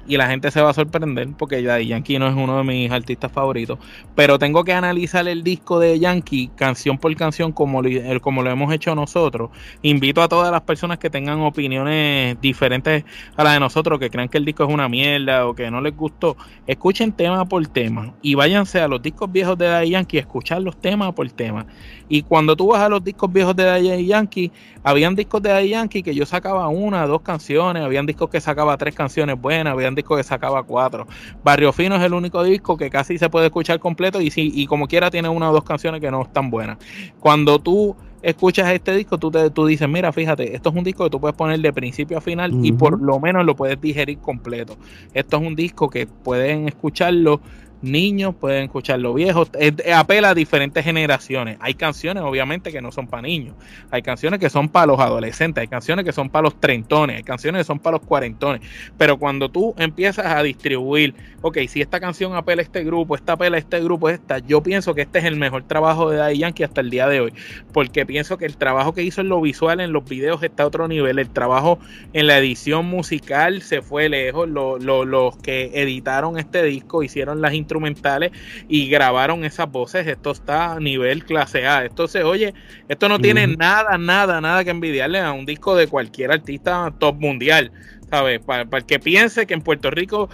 y 0.08 0.18
la 0.18 0.28
gente 0.28 0.52
se 0.52 0.62
va 0.62 0.72
a 0.72 0.74
sorprender 0.74 1.30
porque 1.38 1.62
Daddy 1.62 1.88
Yankee 1.88 2.20
no 2.20 2.28
es 2.28 2.36
uno 2.36 2.58
de 2.58 2.64
mis 2.64 2.91
artistas 2.91 3.32
favoritos. 3.32 3.80
Pero 4.16 4.39
tengo 4.39 4.64
que 4.64 4.74
analizar 4.74 5.28
el 5.28 5.43
disco 5.43 5.80
de 5.80 5.99
Yankee 5.99 6.52
canción 6.56 6.97
por 6.97 7.16
canción 7.16 7.52
como 7.52 7.82
lo, 7.82 8.22
como 8.22 8.41
lo 8.41 8.49
hemos 8.49 8.74
hecho 8.74 8.95
nosotros. 8.95 9.52
Invito 9.82 10.22
a 10.22 10.28
todas 10.28 10.52
las 10.52 10.62
personas 10.62 10.97
que 10.97 11.10
tengan 11.10 11.39
opiniones 11.41 12.39
diferentes 12.41 13.04
a 13.36 13.43
las 13.43 13.54
de 13.54 13.60
nosotros, 13.60 13.99
que 13.99 14.10
crean 14.10 14.30
que 14.30 14.38
el 14.38 14.45
disco 14.45 14.64
es 14.64 14.74
una 14.74 14.89
mierda 14.89 15.47
o 15.47 15.54
que 15.54 15.70
no 15.72 15.82
les 15.82 15.95
gustó, 15.95 16.38
escuchen 16.68 17.12
tema 17.12 17.45
por 17.45 17.66
tema 17.68 18.14
y 18.22 18.36
váyanse 18.36 18.80
a 18.80 18.88
los 18.88 19.02
discos 19.02 19.32
viejos 19.32 19.58
de 19.58 19.68
Daddy 19.68 19.91
Yankee 19.91 20.18
a 20.18 20.22
escuchar 20.22 20.62
los 20.62 20.80
temas 20.80 21.14
por 21.14 21.30
tema. 21.32 21.66
Y 22.10 22.24
cuando 22.24 22.56
tú 22.56 22.68
vas 22.68 22.82
a 22.82 22.89
los 22.89 23.04
discos 23.04 23.32
viejos 23.32 23.56
de 23.56 23.64
Daddy 23.64 24.06
Yankee, 24.06 24.52
habían 24.84 25.16
discos 25.16 25.41
de 25.41 25.49
Daddy 25.49 25.70
Yankee 25.70 26.04
que 26.04 26.14
yo 26.14 26.26
sacaba 26.26 26.68
una, 26.68 27.06
dos 27.06 27.22
canciones, 27.22 27.84
habían 27.84 28.06
discos 28.06 28.30
que 28.30 28.41
sacaba 28.41 28.78
tres 28.78 28.95
canciones 28.95 29.39
buenas, 29.39 29.74
habían 29.74 29.91
disco 29.96 30.16
que 30.16 30.24
sacaba 30.24 30.64
cuatro. 30.64 31.08
Barrio 31.44 31.74
Fino 31.74 31.96
es 31.96 32.02
el 32.02 32.14
único 32.14 32.44
disco 32.44 32.78
que 32.78 32.89
casi 32.89 33.18
se 33.18 33.30
puede 33.30 33.48
escuchar 33.48 33.80
completo 33.80 34.22
y, 34.22 34.32
si, 34.32 34.52
y 34.54 34.66
como 34.66 34.88
quiera 34.88 35.12
tiene 35.12 35.30
una 35.30 35.50
o 35.50 35.54
dos 35.54 35.64
canciones 35.64 36.02
que 36.02 36.12
no 36.12 36.24
están 36.24 36.50
buenas. 36.50 36.78
Cuando 37.20 37.60
tú 37.60 37.96
escuchas 38.22 38.72
este 38.72 38.96
disco, 38.96 39.18
tú, 39.18 39.32
te, 39.32 39.50
tú 39.50 39.66
dices, 39.66 39.88
mira, 39.89 40.12
fíjate, 40.12 40.56
esto 40.56 40.70
es 40.70 40.76
un 40.76 40.84
disco 40.84 41.04
que 41.06 41.10
tú 41.10 41.20
puedes 41.20 41.36
poner 41.36 41.60
de 41.60 41.74
principio 41.74 42.18
a 42.18 42.22
final 42.22 42.54
y 42.64 42.72
por 42.72 43.02
lo 43.02 43.20
menos 43.20 43.46
lo 43.46 43.56
puedes 43.56 43.80
digerir 43.80 44.20
completo. 44.20 44.78
Esto 45.14 45.38
es 45.38 45.44
un 45.48 45.56
disco 45.56 45.89
que 45.89 46.08
pueden 46.08 46.68
escucharlo 46.68 47.42
niños, 47.82 48.36
pueden 48.36 48.66
escucharlo 48.66 49.14
viejos, 49.14 49.50
apela 49.94 50.30
a 50.30 50.34
diferentes 50.34 50.84
generaciones. 50.84 51.58
Hay 51.60 51.74
canciones, 51.74 52.24
obviamente, 52.24 52.72
que 52.72 52.82
no 52.82 52.92
son 52.92 53.08
para 53.08 53.24
niños, 53.24 53.56
hay 53.90 54.02
canciones 54.02 54.40
que 54.40 54.50
son 54.50 54.70
para 54.70 54.88
los 54.88 55.00
adolescentes, 55.00 55.62
hay 55.62 55.68
canciones 55.68 56.06
que 56.06 56.12
son 56.12 56.30
para 56.30 56.44
los 56.44 56.60
trentones, 56.60 57.18
hay 57.18 57.24
canciones 57.24 57.62
que 57.62 57.66
son 57.66 57.80
para 57.80 57.98
los 57.98 58.06
cuarentones. 58.06 58.62
Pero 58.98 59.18
cuando 59.18 59.50
tú 59.50 59.74
empiezas 59.78 60.26
a 60.26 60.42
distribuir, 60.44 61.16
ok, 61.42 61.58
si 61.68 61.82
esta 61.82 62.00
canción 62.00 62.36
apela 62.36 62.62
a 62.62 62.64
este 62.64 62.84
grupo, 62.84 63.16
esta 63.16 63.34
apela 63.34 63.58
a 63.58 63.60
este 63.60 63.80
grupo, 63.84 64.10
esta, 64.10 64.40
yo 64.40 64.62
pienso 64.62 64.94
que 64.94 65.02
este 65.02 65.20
es 65.20 65.26
el 65.26 65.36
mejor 65.36 65.64
trabajo 65.64 66.10
de 66.10 66.18
Daddy 66.18 66.40
Yankee 66.40 66.64
hasta 66.64 66.82
el 66.82 66.90
día 66.90 67.08
de 67.08 67.22
hoy, 67.22 67.34
porque 67.74 68.06
pienso 68.06 68.38
que 68.38 68.46
el 68.46 68.58
trabajo 68.58 68.94
que 68.94 69.04
hizo 69.04 69.22
en 69.22 69.30
lo 69.30 69.42
visual, 69.42 69.80
en 69.80 69.92
los 69.92 70.06
videos, 70.06 70.44
está 70.44 70.64
a 70.64 70.68
otro 70.68 70.88
nivel. 70.88 71.20
El 71.20 71.30
trabajo 71.30 71.80
en 72.14 72.28
la 72.28 72.38
edición 72.38 72.86
musical 72.86 73.62
se 73.62 73.82
fue 73.82 74.10
lejos. 74.10 74.48
los 74.50 75.38
que 75.38 75.72
editaron 75.74 76.38
este 76.38 76.64
disco 76.64 77.04
hicieron 77.04 77.42
las 77.42 77.54
instrumentales 77.72 78.32
y 78.67 78.89
grabaron 78.89 79.45
esas 79.45 79.72
voces. 79.72 80.07
Esto 80.07 80.32
está 80.32 80.74
a 80.74 80.80
nivel 80.80 81.24
clase 81.24 81.65
A. 81.67 81.86
Esto 81.86 82.07
se 82.07 82.24
oye, 82.24 82.53
esto 82.89 83.07
no 83.07 83.19
tiene 83.19 83.47
nada, 83.47 83.97
nada, 83.97 84.41
nada 84.41 84.63
que 84.63 84.72
envidiarle 84.72 85.19
a 85.19 85.32
un 85.32 85.45
disco 85.45 85.76
de 85.76 85.88
cualquier 85.88 86.32
artista 86.32 86.93
top 86.99 87.19
mundial. 87.19 87.72
¿Sabes? 88.09 88.41
Para, 88.41 88.65
para 88.65 88.80
el 88.82 88.86
que 88.86 88.99
piense 88.99 89.45
que 89.47 89.53
en 89.53 89.61
Puerto 89.61 89.89
Rico 89.89 90.30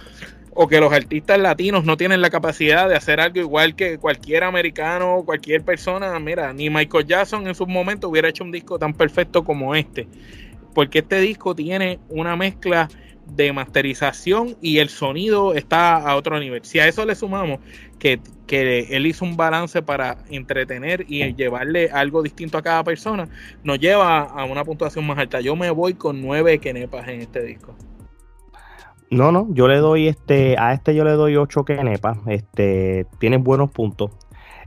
o 0.60 0.66
que 0.66 0.80
los 0.80 0.92
artistas 0.92 1.38
latinos 1.38 1.84
no 1.84 1.96
tienen 1.96 2.20
la 2.20 2.30
capacidad 2.30 2.88
de 2.88 2.96
hacer 2.96 3.20
algo 3.20 3.38
igual 3.38 3.76
que 3.76 3.98
cualquier 3.98 4.42
americano 4.42 5.18
o 5.18 5.24
cualquier 5.24 5.62
persona. 5.62 6.18
Mira, 6.18 6.52
ni 6.52 6.68
Michael 6.68 7.06
Jackson 7.06 7.46
en 7.46 7.54
su 7.54 7.64
momento 7.64 8.08
hubiera 8.08 8.28
hecho 8.28 8.42
un 8.42 8.50
disco 8.50 8.76
tan 8.76 8.92
perfecto 8.92 9.44
como 9.44 9.76
este. 9.76 10.08
Porque 10.74 10.98
este 10.98 11.20
disco 11.20 11.54
tiene 11.54 12.00
una 12.08 12.34
mezcla 12.34 12.88
de 13.32 13.52
masterización 13.52 14.56
y 14.60 14.78
el 14.78 14.88
sonido 14.88 15.54
está 15.54 15.96
a 15.96 16.16
otro 16.16 16.38
nivel. 16.38 16.64
Si 16.64 16.78
a 16.78 16.88
eso 16.88 17.04
le 17.04 17.14
sumamos 17.14 17.60
que, 17.98 18.20
que 18.46 18.88
él 18.90 19.06
hizo 19.06 19.24
un 19.24 19.36
balance 19.36 19.82
para 19.82 20.18
entretener 20.30 21.04
y 21.08 21.34
llevarle 21.34 21.90
algo 21.90 22.22
distinto 22.22 22.58
a 22.58 22.62
cada 22.62 22.84
persona, 22.84 23.28
nos 23.62 23.78
lleva 23.78 24.20
a 24.20 24.44
una 24.44 24.64
puntuación 24.64 25.06
más 25.06 25.18
alta. 25.18 25.40
Yo 25.40 25.56
me 25.56 25.70
voy 25.70 25.94
con 25.94 26.20
nueve 26.20 26.58
kenepas 26.58 27.08
en 27.08 27.20
este 27.20 27.42
disco. 27.42 27.76
No, 29.10 29.32
no, 29.32 29.48
yo 29.50 29.68
le 29.68 29.78
doy 29.78 30.08
este, 30.08 30.56
a 30.58 30.74
este 30.74 30.94
yo 30.94 31.02
le 31.04 31.12
doy 31.12 31.36
8 31.36 31.64
kenepas, 31.64 32.18
este, 32.26 33.06
tiene 33.18 33.38
buenos 33.38 33.70
puntos. 33.70 34.10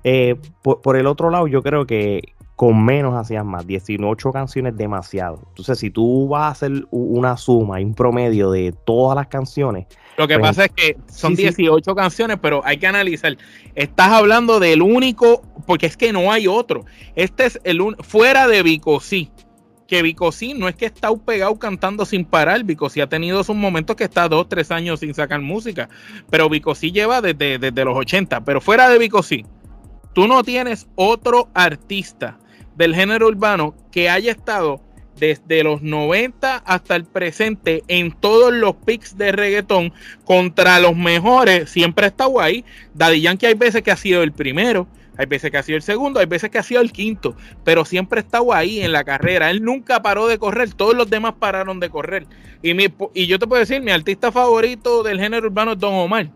Eh, 0.03 0.35
por, 0.63 0.97
el 0.97 1.05
otro 1.05 1.29
lado, 1.29 1.47
yo 1.47 1.61
creo 1.61 1.85
que 1.85 2.33
con 2.61 2.85
menos 2.85 3.15
hacían 3.15 3.47
más, 3.47 3.65
18 3.65 4.31
canciones 4.31 4.77
demasiado. 4.77 5.41
Entonces, 5.47 5.79
si 5.79 5.89
tú 5.89 6.27
vas 6.27 6.43
a 6.43 6.47
hacer 6.49 6.85
una 6.91 7.35
suma 7.35 7.81
y 7.81 7.83
un 7.83 7.95
promedio 7.95 8.51
de 8.51 8.71
todas 8.85 9.15
las 9.15 9.25
canciones. 9.25 9.87
Lo 10.15 10.27
que 10.27 10.37
pues, 10.37 10.49
pasa 10.49 10.65
es 10.65 10.71
que 10.71 10.97
son 11.11 11.33
18 11.33 11.95
canciones, 11.95 12.37
pero 12.39 12.61
hay 12.63 12.77
que 12.77 12.85
analizar. 12.85 13.35
Estás 13.73 14.09
hablando 14.09 14.59
del 14.59 14.83
único, 14.83 15.41
porque 15.65 15.87
es 15.87 15.97
que 15.97 16.13
no 16.13 16.31
hay 16.31 16.45
otro. 16.45 16.85
Este 17.15 17.47
es 17.47 17.59
el 17.63 17.81
un, 17.81 17.95
fuera 17.95 18.47
de 18.47 18.61
Vico, 18.61 18.99
sí 18.99 19.31
que 19.87 20.03
Vicosí 20.03 20.53
no 20.53 20.69
es 20.69 20.75
que 20.75 20.85
está 20.85 21.13
pegado 21.15 21.57
cantando 21.57 22.05
sin 22.05 22.25
parar, 22.25 22.63
Vicosí 22.63 23.01
ha 23.01 23.09
tenido 23.09 23.43
sus 23.43 23.55
momentos 23.55 23.95
que 23.95 24.03
está 24.03 24.29
dos, 24.29 24.47
tres 24.47 24.69
años 24.69 24.99
sin 24.99 25.15
sacar 25.15 25.41
música, 25.41 25.89
pero 26.29 26.47
Vicosí 26.47 26.91
lleva 26.91 27.21
desde, 27.21 27.57
desde 27.57 27.83
los 27.83 27.97
80, 27.97 28.45
pero 28.45 28.61
fuera 28.61 28.87
de 28.87 28.99
Vicosí, 28.99 29.45
tú 30.13 30.27
no 30.27 30.43
tienes 30.43 30.87
otro 30.95 31.49
artista 31.53 32.37
del 32.75 32.95
género 32.95 33.27
urbano 33.27 33.75
que 33.91 34.09
haya 34.09 34.31
estado 34.31 34.81
desde 35.21 35.63
los 35.63 35.83
90 35.83 36.57
hasta 36.57 36.95
el 36.95 37.05
presente 37.05 37.83
en 37.87 38.11
todos 38.11 38.51
los 38.51 38.75
picks 38.75 39.17
de 39.17 39.31
reggaetón 39.31 39.93
contra 40.25 40.79
los 40.79 40.95
mejores, 40.95 41.69
siempre 41.69 42.07
estado 42.07 42.41
ahí. 42.41 42.65
Daddy 42.95 43.21
Yankee 43.21 43.45
hay 43.45 43.53
veces 43.53 43.83
que 43.83 43.91
ha 43.91 43.97
sido 43.97 44.23
el 44.23 44.31
primero, 44.31 44.87
hay 45.17 45.27
veces 45.27 45.51
que 45.51 45.57
ha 45.57 45.63
sido 45.63 45.75
el 45.75 45.83
segundo, 45.83 46.19
hay 46.19 46.25
veces 46.25 46.49
que 46.49 46.57
ha 46.57 46.63
sido 46.63 46.81
el 46.81 46.91
quinto, 46.91 47.35
pero 47.63 47.85
siempre 47.85 48.19
ha 48.19 48.23
estado 48.23 48.51
ahí 48.51 48.81
en 48.81 48.91
la 48.91 49.03
carrera. 49.03 49.51
Él 49.51 49.63
nunca 49.63 50.01
paró 50.01 50.25
de 50.25 50.39
correr, 50.39 50.73
todos 50.73 50.95
los 50.95 51.09
demás 51.09 51.35
pararon 51.37 51.79
de 51.79 51.91
correr. 51.91 52.25
Y, 52.63 52.71
y 53.13 53.27
yo 53.27 53.37
te 53.37 53.45
puedo 53.45 53.59
decir, 53.59 53.81
mi 53.81 53.91
artista 53.91 54.31
favorito 54.31 55.03
del 55.03 55.19
género 55.19 55.47
urbano 55.47 55.73
es 55.73 55.79
Don 55.79 55.93
Omar, 55.93 56.31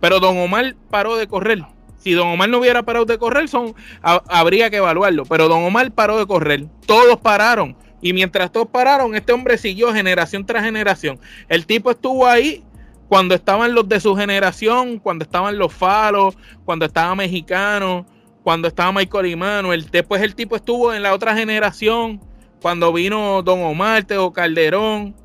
pero 0.00 0.18
Don 0.18 0.36
Omar 0.38 0.74
paró 0.90 1.16
de 1.16 1.28
correr. 1.28 1.64
Si 2.04 2.12
Don 2.12 2.28
Omar 2.28 2.50
no 2.50 2.58
hubiera 2.58 2.82
parado 2.82 3.06
de 3.06 3.16
correr, 3.16 3.48
son, 3.48 3.74
habría 4.02 4.68
que 4.68 4.76
evaluarlo, 4.76 5.24
pero 5.24 5.48
Don 5.48 5.64
Omar 5.64 5.90
paró 5.90 6.18
de 6.18 6.26
correr, 6.26 6.66
todos 6.84 7.18
pararon. 7.18 7.78
Y 8.02 8.12
mientras 8.12 8.52
todos 8.52 8.68
pararon, 8.68 9.14
este 9.14 9.32
hombre 9.32 9.56
siguió 9.56 9.90
generación 9.94 10.44
tras 10.44 10.64
generación. 10.64 11.18
El 11.48 11.64
tipo 11.64 11.90
estuvo 11.90 12.26
ahí 12.26 12.62
cuando 13.08 13.34
estaban 13.34 13.74
los 13.74 13.88
de 13.88 14.00
su 14.00 14.14
generación, 14.14 14.98
cuando 14.98 15.24
estaban 15.24 15.56
los 15.56 15.72
falos, 15.72 16.36
cuando 16.66 16.84
estaba 16.84 17.14
mexicano, 17.14 18.04
cuando 18.42 18.68
estaba 18.68 18.92
Michael 18.92 19.24
Immanuel. 19.24 19.88
Después 19.90 20.20
el 20.20 20.34
tipo 20.34 20.56
estuvo 20.56 20.92
en 20.92 21.02
la 21.02 21.14
otra 21.14 21.34
generación, 21.34 22.20
cuando 22.60 22.92
vino 22.92 23.40
Don 23.42 23.62
Omar, 23.62 24.04
Teo 24.04 24.30
Calderón, 24.34 25.16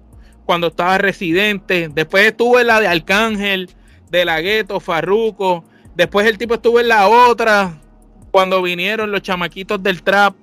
cuando 0.45 0.67
estaba 0.67 0.97
Residente. 0.97 1.89
Después 1.93 2.25
estuvo 2.25 2.57
en 2.57 2.67
la 2.67 2.79
de 2.79 2.87
Arcángel, 2.87 3.69
de 4.09 4.23
la 4.23 4.39
Gueto, 4.39 4.79
Farruco. 4.79 5.65
Después 5.99 6.25
el 6.27 6.37
tipo 6.37 6.53
estuvo 6.53 6.79
en 6.79 6.87
la 6.87 7.09
otra, 7.09 7.77
cuando 8.31 8.61
vinieron 8.61 9.11
los 9.11 9.21
chamaquitos 9.21 9.83
del 9.83 10.01
trap. 10.01 10.33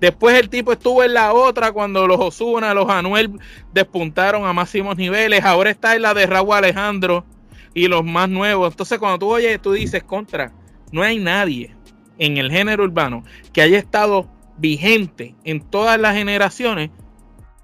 Después 0.00 0.40
el 0.40 0.48
tipo 0.48 0.72
estuvo 0.72 1.04
en 1.04 1.12
la 1.12 1.34
otra 1.34 1.70
cuando 1.70 2.06
los 2.06 2.18
Osuna, 2.18 2.72
los 2.72 2.88
Anuel 2.88 3.30
despuntaron 3.74 4.46
a 4.46 4.54
máximos 4.54 4.96
niveles. 4.96 5.44
Ahora 5.44 5.68
está 5.68 5.94
en 5.96 6.00
la 6.00 6.14
de 6.14 6.24
Raúl 6.24 6.54
Alejandro 6.54 7.26
y 7.74 7.88
los 7.88 8.02
más 8.02 8.30
nuevos. 8.30 8.72
Entonces 8.72 8.98
cuando 8.98 9.18
tú 9.18 9.30
oyes, 9.30 9.60
tú 9.60 9.72
dices 9.72 10.02
contra, 10.02 10.50
no 10.92 11.02
hay 11.02 11.18
nadie 11.18 11.76
en 12.16 12.38
el 12.38 12.50
género 12.50 12.84
urbano 12.84 13.22
que 13.52 13.60
haya 13.60 13.76
estado 13.76 14.30
vigente 14.56 15.34
en 15.44 15.60
todas 15.60 16.00
las 16.00 16.14
generaciones. 16.14 16.88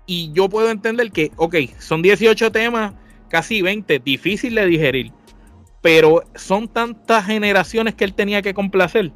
Y 0.05 0.33
yo 0.35 0.51
puedo 0.51 0.69
entender 0.71 1.11
que, 1.13 1.33
ok, 1.37 1.57
son 1.79 2.03
18 2.03 2.53
temas, 2.53 2.93
casi 3.31 3.63
20, 3.63 4.01
difícil 4.01 4.55
de 4.55 4.67
digerir. 4.67 5.18
Pero 5.89 6.23
son 6.35 6.69
tantas 6.69 7.25
generaciones 7.25 7.95
que 7.95 8.05
él 8.05 8.13
tenía 8.13 8.43
que 8.43 8.53
complacer 8.53 9.11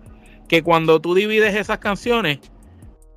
que 0.49 0.63
cuando 0.63 1.03
tú 1.03 1.15
divides 1.15 1.55
esas 1.55 1.77
canciones, 1.77 2.39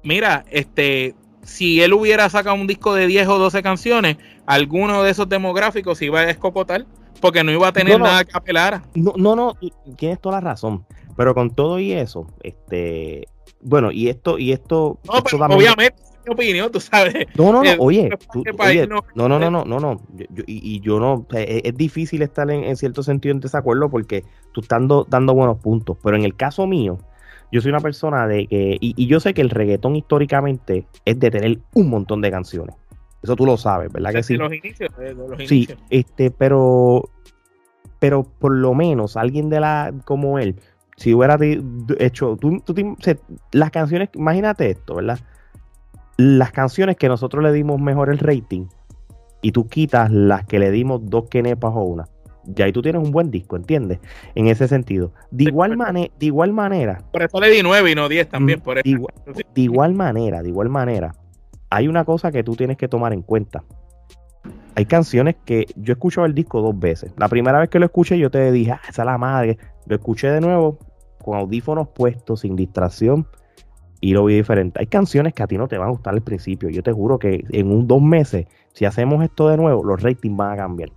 mira, 0.03 0.43
este, 0.49 1.15
si 1.41 1.81
él 1.81 1.93
hubiera 1.93 2.29
sacado 2.29 2.57
un 2.57 2.67
disco 2.67 2.93
de 2.93 3.07
10 3.07 3.29
o 3.29 3.37
12 3.37 3.63
canciones, 3.63 4.17
alguno 4.45 5.03
de 5.03 5.11
esos 5.11 5.29
demográficos 5.29 6.01
iba 6.01 6.19
a 6.19 6.29
escocotar 6.29 6.85
porque 7.21 7.45
no 7.45 7.51
iba 7.53 7.69
a 7.69 7.71
tener 7.71 7.97
nada 7.97 8.25
que 8.25 8.35
apelar. 8.35 8.81
No, 8.93 9.13
no, 9.15 9.37
no, 9.37 9.57
tienes 9.95 10.19
toda 10.19 10.41
la 10.41 10.49
razón. 10.49 10.85
Pero 11.15 11.33
con 11.33 11.55
todo 11.55 11.79
y 11.79 11.93
eso, 11.93 12.27
este, 12.43 13.25
bueno, 13.61 13.89
y 13.89 14.09
esto, 14.09 14.37
y 14.37 14.51
esto, 14.51 14.99
no, 15.05 15.13
obviamente, 15.55 15.95
mi 16.11 16.14
opinión, 16.31 16.71
tú 16.71 16.79
sabes. 16.79 17.13
No, 17.35 17.51
no, 17.51 17.63
no, 17.63 17.71
oye, 17.79 18.09
no, 19.15 19.27
no, 19.27 19.39
no, 19.39 19.51
no, 19.51 19.65
no, 19.65 19.79
no, 19.79 20.01
y, 20.45 20.79
yo 20.81 20.99
no, 20.99 21.25
es, 21.31 21.75
difícil 21.75 22.21
estar 22.21 22.49
en, 22.49 22.75
cierto 22.75 23.03
sentido 23.03 23.33
en 23.33 23.39
desacuerdo 23.39 23.89
porque 23.89 24.23
tú 24.51 24.61
estás 24.61 24.81
dando, 25.07 25.33
buenos 25.33 25.59
puntos, 25.59 25.97
pero 26.03 26.15
en 26.15 26.23
el 26.23 26.35
caso 26.35 26.67
mío, 26.67 26.97
yo 27.51 27.61
soy 27.61 27.69
una 27.69 27.79
persona 27.79 28.27
de 28.27 28.47
que, 28.47 28.77
y, 28.79 29.07
yo 29.07 29.19
sé 29.19 29.33
que 29.33 29.41
el 29.41 29.49
reggaetón 29.49 29.95
históricamente 29.95 30.85
es 31.05 31.19
de 31.19 31.31
tener 31.31 31.59
un 31.73 31.89
montón 31.89 32.21
de 32.21 32.31
canciones. 32.31 32.75
Eso 33.21 33.35
tú 33.35 33.45
lo 33.45 33.57
sabes, 33.57 33.91
¿verdad 33.91 34.11
que 34.11 34.23
sí? 34.23 34.37
Los 34.37 34.53
inicios, 34.53 34.91
los 34.97 35.47
sí, 35.47 35.67
este, 35.89 36.29
pero, 36.29 37.09
pero 37.99 38.23
por 38.23 38.53
lo 38.53 38.75
menos 38.75 39.17
alguien 39.17 39.49
de 39.49 39.59
la, 39.59 39.93
como 40.05 40.37
él, 40.37 40.55
si 40.97 41.13
hubiera 41.13 41.37
hecho, 41.99 42.37
tú, 42.37 42.63
las 43.51 43.71
canciones, 43.71 44.09
imagínate 44.13 44.69
esto, 44.69 44.95
¿verdad? 44.95 45.19
Las 46.17 46.51
canciones 46.51 46.95
que 46.95 47.07
nosotros 47.09 47.43
le 47.43 47.51
dimos 47.51 47.79
mejor 47.79 48.09
el 48.09 48.19
rating 48.19 48.67
y 49.41 49.51
tú 49.51 49.67
quitas 49.67 50.11
las 50.11 50.45
que 50.45 50.59
le 50.59 50.71
dimos 50.71 51.01
dos 51.03 51.25
kenepas 51.29 51.71
o 51.75 51.81
una. 51.83 52.07
Ya 52.45 52.65
ahí 52.65 52.71
tú 52.71 52.81
tienes 52.81 53.01
un 53.03 53.11
buen 53.11 53.31
disco, 53.31 53.55
¿entiendes? 53.55 53.99
En 54.35 54.47
ese 54.47 54.67
sentido. 54.67 55.11
De 55.31 55.45
igual, 55.45 55.75
manera 55.77 56.13
de 56.17 56.25
igual 56.25 56.53
manera. 56.53 56.99
Por 57.11 57.23
eso 57.23 57.39
le 57.39 57.49
di 57.49 57.61
nueve 57.63 57.91
y 57.91 57.95
no 57.95 58.07
diez 58.07 58.29
también. 58.29 58.61
Por 58.61 58.81
de, 58.81 58.89
igual, 58.89 59.13
de 59.53 59.61
igual 59.61 59.93
manera, 59.93 60.41
de 60.41 60.49
igual 60.49 60.69
manera, 60.69 61.15
hay 61.69 61.87
una 61.87 62.05
cosa 62.05 62.31
que 62.31 62.43
tú 62.43 62.55
tienes 62.55 62.77
que 62.77 62.87
tomar 62.87 63.13
en 63.13 63.21
cuenta. 63.21 63.63
Hay 64.75 64.85
canciones 64.85 65.35
que 65.45 65.65
yo 65.75 65.91
he 65.91 65.95
escuchado 65.95 66.25
el 66.25 66.35
disco 66.35 66.61
dos 66.61 66.77
veces. 66.77 67.11
La 67.17 67.29
primera 67.29 67.59
vez 67.59 67.69
que 67.69 67.79
lo 67.79 67.85
escuché, 67.85 68.17
yo 68.17 68.29
te 68.29 68.51
dije, 68.51 68.71
ah, 68.71 68.81
esa 68.87 69.01
es 69.01 69.05
la 69.05 69.17
madre. 69.17 69.57
Lo 69.85 69.95
escuché 69.95 70.29
de 70.29 70.41
nuevo, 70.41 70.77
con 71.23 71.37
audífonos 71.37 71.89
puestos, 71.89 72.41
sin 72.41 72.55
distracción, 72.55 73.27
y 74.05 74.13
lo 74.13 74.23
vi 74.25 74.35
diferente. 74.35 74.79
Hay 74.79 74.85
canciones 74.85 75.33
que 75.33 75.41
a 75.41 75.47
ti 75.47 75.57
no 75.57 75.67
te 75.67 75.79
van 75.79 75.87
a 75.87 75.91
gustar 75.91 76.13
al 76.13 76.21
principio. 76.21 76.69
Yo 76.69 76.83
te 76.83 76.91
juro 76.91 77.17
que 77.17 77.43
en 77.49 77.71
un 77.71 77.87
dos 77.87 78.03
meses, 78.03 78.45
si 78.71 78.85
hacemos 78.85 79.23
esto 79.23 79.49
de 79.49 79.57
nuevo, 79.57 79.83
los 79.83 79.99
ratings 79.99 80.37
van 80.37 80.53
a 80.53 80.57
cambiar. 80.57 80.91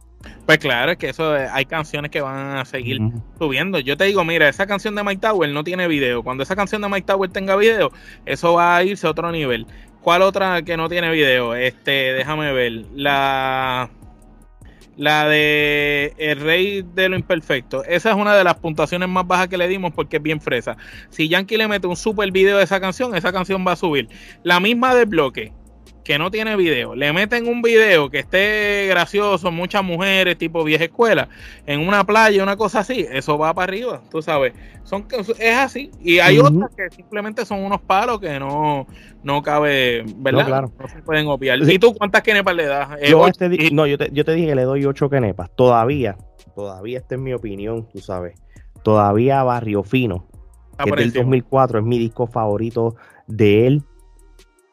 Pues 0.45 0.59
claro, 0.59 0.93
es 0.93 0.99
que 0.99 1.09
eso 1.09 1.33
hay 1.33 1.65
canciones 1.65 2.11
que 2.11 2.21
van 2.21 2.59
a 2.59 2.67
seguir 2.67 3.01
subiendo. 3.39 3.79
Yo 3.79 3.97
te 3.97 4.05
digo, 4.05 4.27
mira, 4.27 4.47
esa 4.47 4.67
canción 4.67 4.95
de 4.95 5.03
Mike 5.05 5.23
Tower 5.23 5.49
no 5.49 5.65
tiene 5.65 5.89
video. 5.89 6.23
Cuando 6.23 6.43
esa 6.43 6.55
canción 6.55 6.83
de 6.83 6.89
Mike 6.91 7.07
Tower 7.07 7.31
tenga 7.31 7.57
video, 7.57 7.93
eso 8.27 8.53
va 8.53 8.77
a 8.77 8.85
irse 8.85 9.07
a 9.07 9.11
otro 9.11 9.33
nivel. 9.33 9.67
¿Cuál 10.03 10.21
otra 10.21 10.61
que 10.61 10.77
no 10.77 10.91
tiene 10.91 11.11
video? 11.11 11.55
Este, 11.55 12.13
déjame 12.13 12.53
ver. 12.53 12.85
La 12.95 13.89
la 14.99 15.29
de 15.29 16.13
El 16.19 16.41
Rey 16.41 16.85
de 16.95 17.09
lo 17.09 17.17
Imperfecto. 17.17 17.85
Esa 17.85 18.11
es 18.11 18.17
una 18.17 18.37
de 18.37 18.43
las 18.43 18.57
puntuaciones 18.57 19.09
más 19.09 19.27
bajas 19.27 19.47
que 19.47 19.57
le 19.57 19.69
dimos 19.69 19.93
porque 19.95 20.17
es 20.17 20.23
bien 20.23 20.41
fresa. 20.41 20.77
Si 21.09 21.29
Yankee 21.29 21.57
le 21.57 21.69
mete 21.69 21.87
un 21.87 21.97
super 21.97 22.31
video 22.33 22.59
de 22.59 22.65
esa 22.65 22.81
canción, 22.81 23.15
esa 23.15 23.33
canción 23.33 23.65
va 23.67 23.73
a 23.73 23.77
subir. 23.77 24.09
La 24.43 24.59
misma 24.59 24.95
de 24.97 25.05
bloque, 25.05 25.53
que 26.09 26.19
no 26.19 26.31
tiene 26.31 26.57
video, 26.57 26.95
le 26.95 27.13
meten 27.13 27.47
un 27.47 27.61
video 27.61 28.09
que 28.09 28.21
esté 28.21 28.87
gracioso, 28.89 29.53
muchas 29.53 29.85
mujeres, 29.85 30.39
tipo 30.39 30.65
vieja 30.65 30.85
escuela, 30.85 31.29
en 31.67 31.87
una 31.87 32.03
playa, 32.05 32.43
una 32.43 32.57
cosa 32.57 32.79
así, 32.79 33.07
eso 33.13 33.37
va 33.37 33.53
para 33.53 33.65
arriba, 33.65 34.01
tú 34.11 34.23
sabes. 34.23 34.55
Son, 34.85 35.05
es 35.39 35.55
así. 35.55 35.91
Y 36.01 36.19
hay 36.21 36.39
otras 36.39 36.71
que 36.75 36.89
simplemente 36.89 37.45
son 37.45 37.63
unos 37.63 37.83
palos 37.83 38.21
que 38.21 38.41
no, 38.41 38.87
no 39.23 39.43
cabe, 39.43 40.03
¿verdad? 40.17 40.41
No, 40.41 40.47
claro. 40.47 40.73
no 40.81 40.89
se 40.89 41.03
pueden 41.03 41.27
obviar. 41.27 41.59
¿Y 41.59 41.79
tú 41.79 41.93
cuántas 41.93 42.23
kenepas 42.23 42.57
le 42.57 42.65
das? 42.65 42.89
Eh, 43.03 43.11
yo, 43.11 43.27
no, 43.73 43.87
yo 43.87 43.99
te, 43.99 44.09
yo 44.11 44.25
te 44.25 44.33
dije 44.33 44.47
que 44.47 44.55
le 44.55 44.63
doy 44.63 44.87
ocho 44.87 45.11
kenepas. 45.11 45.51
Todavía, 45.55 46.17
todavía 46.55 47.01
esta 47.01 47.17
es 47.17 47.21
mi 47.21 47.35
opinión, 47.35 47.87
tú 47.93 47.99
sabes. 47.99 48.41
todavía 48.83 49.43
Barrio 49.43 49.83
Fino, 49.83 50.27
que 50.83 50.89
es 50.89 50.97
del 50.97 51.13
2004, 51.13 51.81
es 51.81 51.85
mi 51.85 51.99
disco 51.99 52.27
favorito 52.27 52.97
de 53.27 53.67
él. 53.67 53.83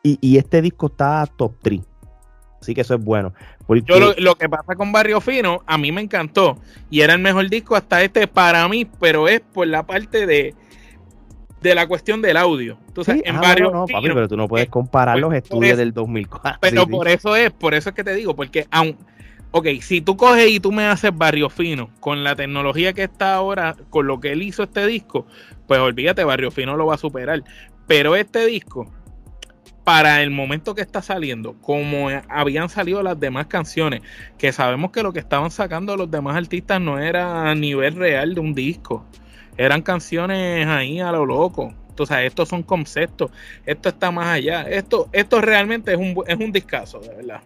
Y, 0.08 0.38
este 0.38 0.62
disco 0.62 0.86
está 0.88 1.26
top 1.36 1.56
3. 1.64 1.82
Así 2.62 2.76
que 2.76 2.82
eso 2.82 2.94
es 2.94 3.04
bueno. 3.04 3.34
Yo 3.68 4.14
lo, 4.18 4.36
que 4.36 4.48
pasa 4.48 4.76
con 4.76 4.92
Barrio 4.92 5.20
Fino, 5.20 5.64
a 5.66 5.80
mí 5.80 5.92
me 5.92 6.02
encantó. 6.02 6.60
Y 6.92 7.02
era 7.02 7.14
el 7.14 7.20
mejor 7.20 7.50
disco 7.50 7.76
hasta 7.76 8.04
este 8.04 8.28
para 8.28 8.68
mí, 8.68 8.86
pero 8.86 9.28
es 9.28 9.42
por 9.42 9.66
la 9.68 9.88
parte 9.88 10.28
de, 10.28 10.54
de 11.62 11.76
la 11.76 11.88
cuestión 11.88 12.22
del 12.22 12.38
audio. 12.38 12.78
Entonces, 12.88 13.24
en 13.26 13.36
ah, 13.36 13.42
Barrio 13.42 13.72
no, 13.72 13.88
papi, 13.88 14.10
pero 14.10 14.28
tú 14.28 14.38
no 14.38 14.48
puedes 14.48 14.70
comparar 14.70 15.18
los 15.18 15.34
estudios 15.34 15.76
del 15.76 15.92
2004. 15.92 16.60
Pero 16.62 16.88
por 16.88 17.08
eso 17.08 17.36
es, 17.36 17.52
por 17.52 17.74
eso 17.74 17.90
es 17.90 17.96
que 17.96 18.04
te 18.04 18.14
digo, 18.14 18.36
porque 18.36 18.68
aun, 18.70 18.96
ok, 19.50 19.68
si 19.82 20.02
tú 20.02 20.16
coges 20.18 20.50
y 20.50 20.60
tú 20.60 20.72
me 20.72 20.86
haces 20.86 21.12
Barrio 21.16 21.50
Fino 21.50 21.90
con 22.00 22.24
la 22.24 22.36
tecnología 22.36 22.94
que 22.94 23.04
está 23.04 23.34
ahora, 23.34 23.76
con 23.90 24.06
lo 24.06 24.20
que 24.20 24.34
él 24.34 24.44
hizo 24.44 24.62
este 24.62 24.86
disco, 24.86 25.26
pues 25.68 25.80
olvídate, 25.80 26.24
Barrio 26.24 26.52
Fino 26.52 26.78
lo 26.78 26.86
va 26.86 26.94
a 26.94 27.00
superar. 27.00 27.44
Pero 27.88 28.16
este 28.16 28.46
disco, 28.46 28.92
para 29.86 30.24
el 30.24 30.32
momento 30.32 30.74
que 30.74 30.82
está 30.82 31.04
saliendo, 31.04 31.54
como 31.62 32.10
habían 32.28 32.70
salido 32.70 33.04
las 33.04 33.20
demás 33.20 33.46
canciones, 33.46 34.02
que 34.38 34.52
sabemos 34.52 34.90
que 34.90 35.04
lo 35.04 35.14
que 35.14 35.20
estaban 35.20 35.52
sacando 35.52 35.96
los 35.96 36.10
demás 36.10 36.36
artistas 36.36 36.82
no 36.82 37.00
era 37.00 37.52
a 37.52 37.56
nivel 37.56 37.96
real 37.96 38.34
de 38.34 38.42
un 38.42 38.56
disco, 38.56 39.06
eran 39.58 39.84
canciones 39.84 40.66
ahí 40.68 41.00
a 41.00 41.12
lo 41.12 41.26
loco. 41.26 41.72
Entonces, 41.90 42.18
estos 42.26 42.50
son 42.50 42.62
conceptos, 42.62 43.32
esto 43.66 43.88
está 43.88 44.12
más 44.12 44.28
allá. 44.28 44.64
Esto 44.64 45.08
esto 45.14 45.40
realmente 45.40 45.94
es 45.94 45.98
un, 45.98 46.16
es 46.28 46.36
un 46.36 46.52
discazo, 46.52 47.00
de 47.00 47.16
verdad. 47.16 47.42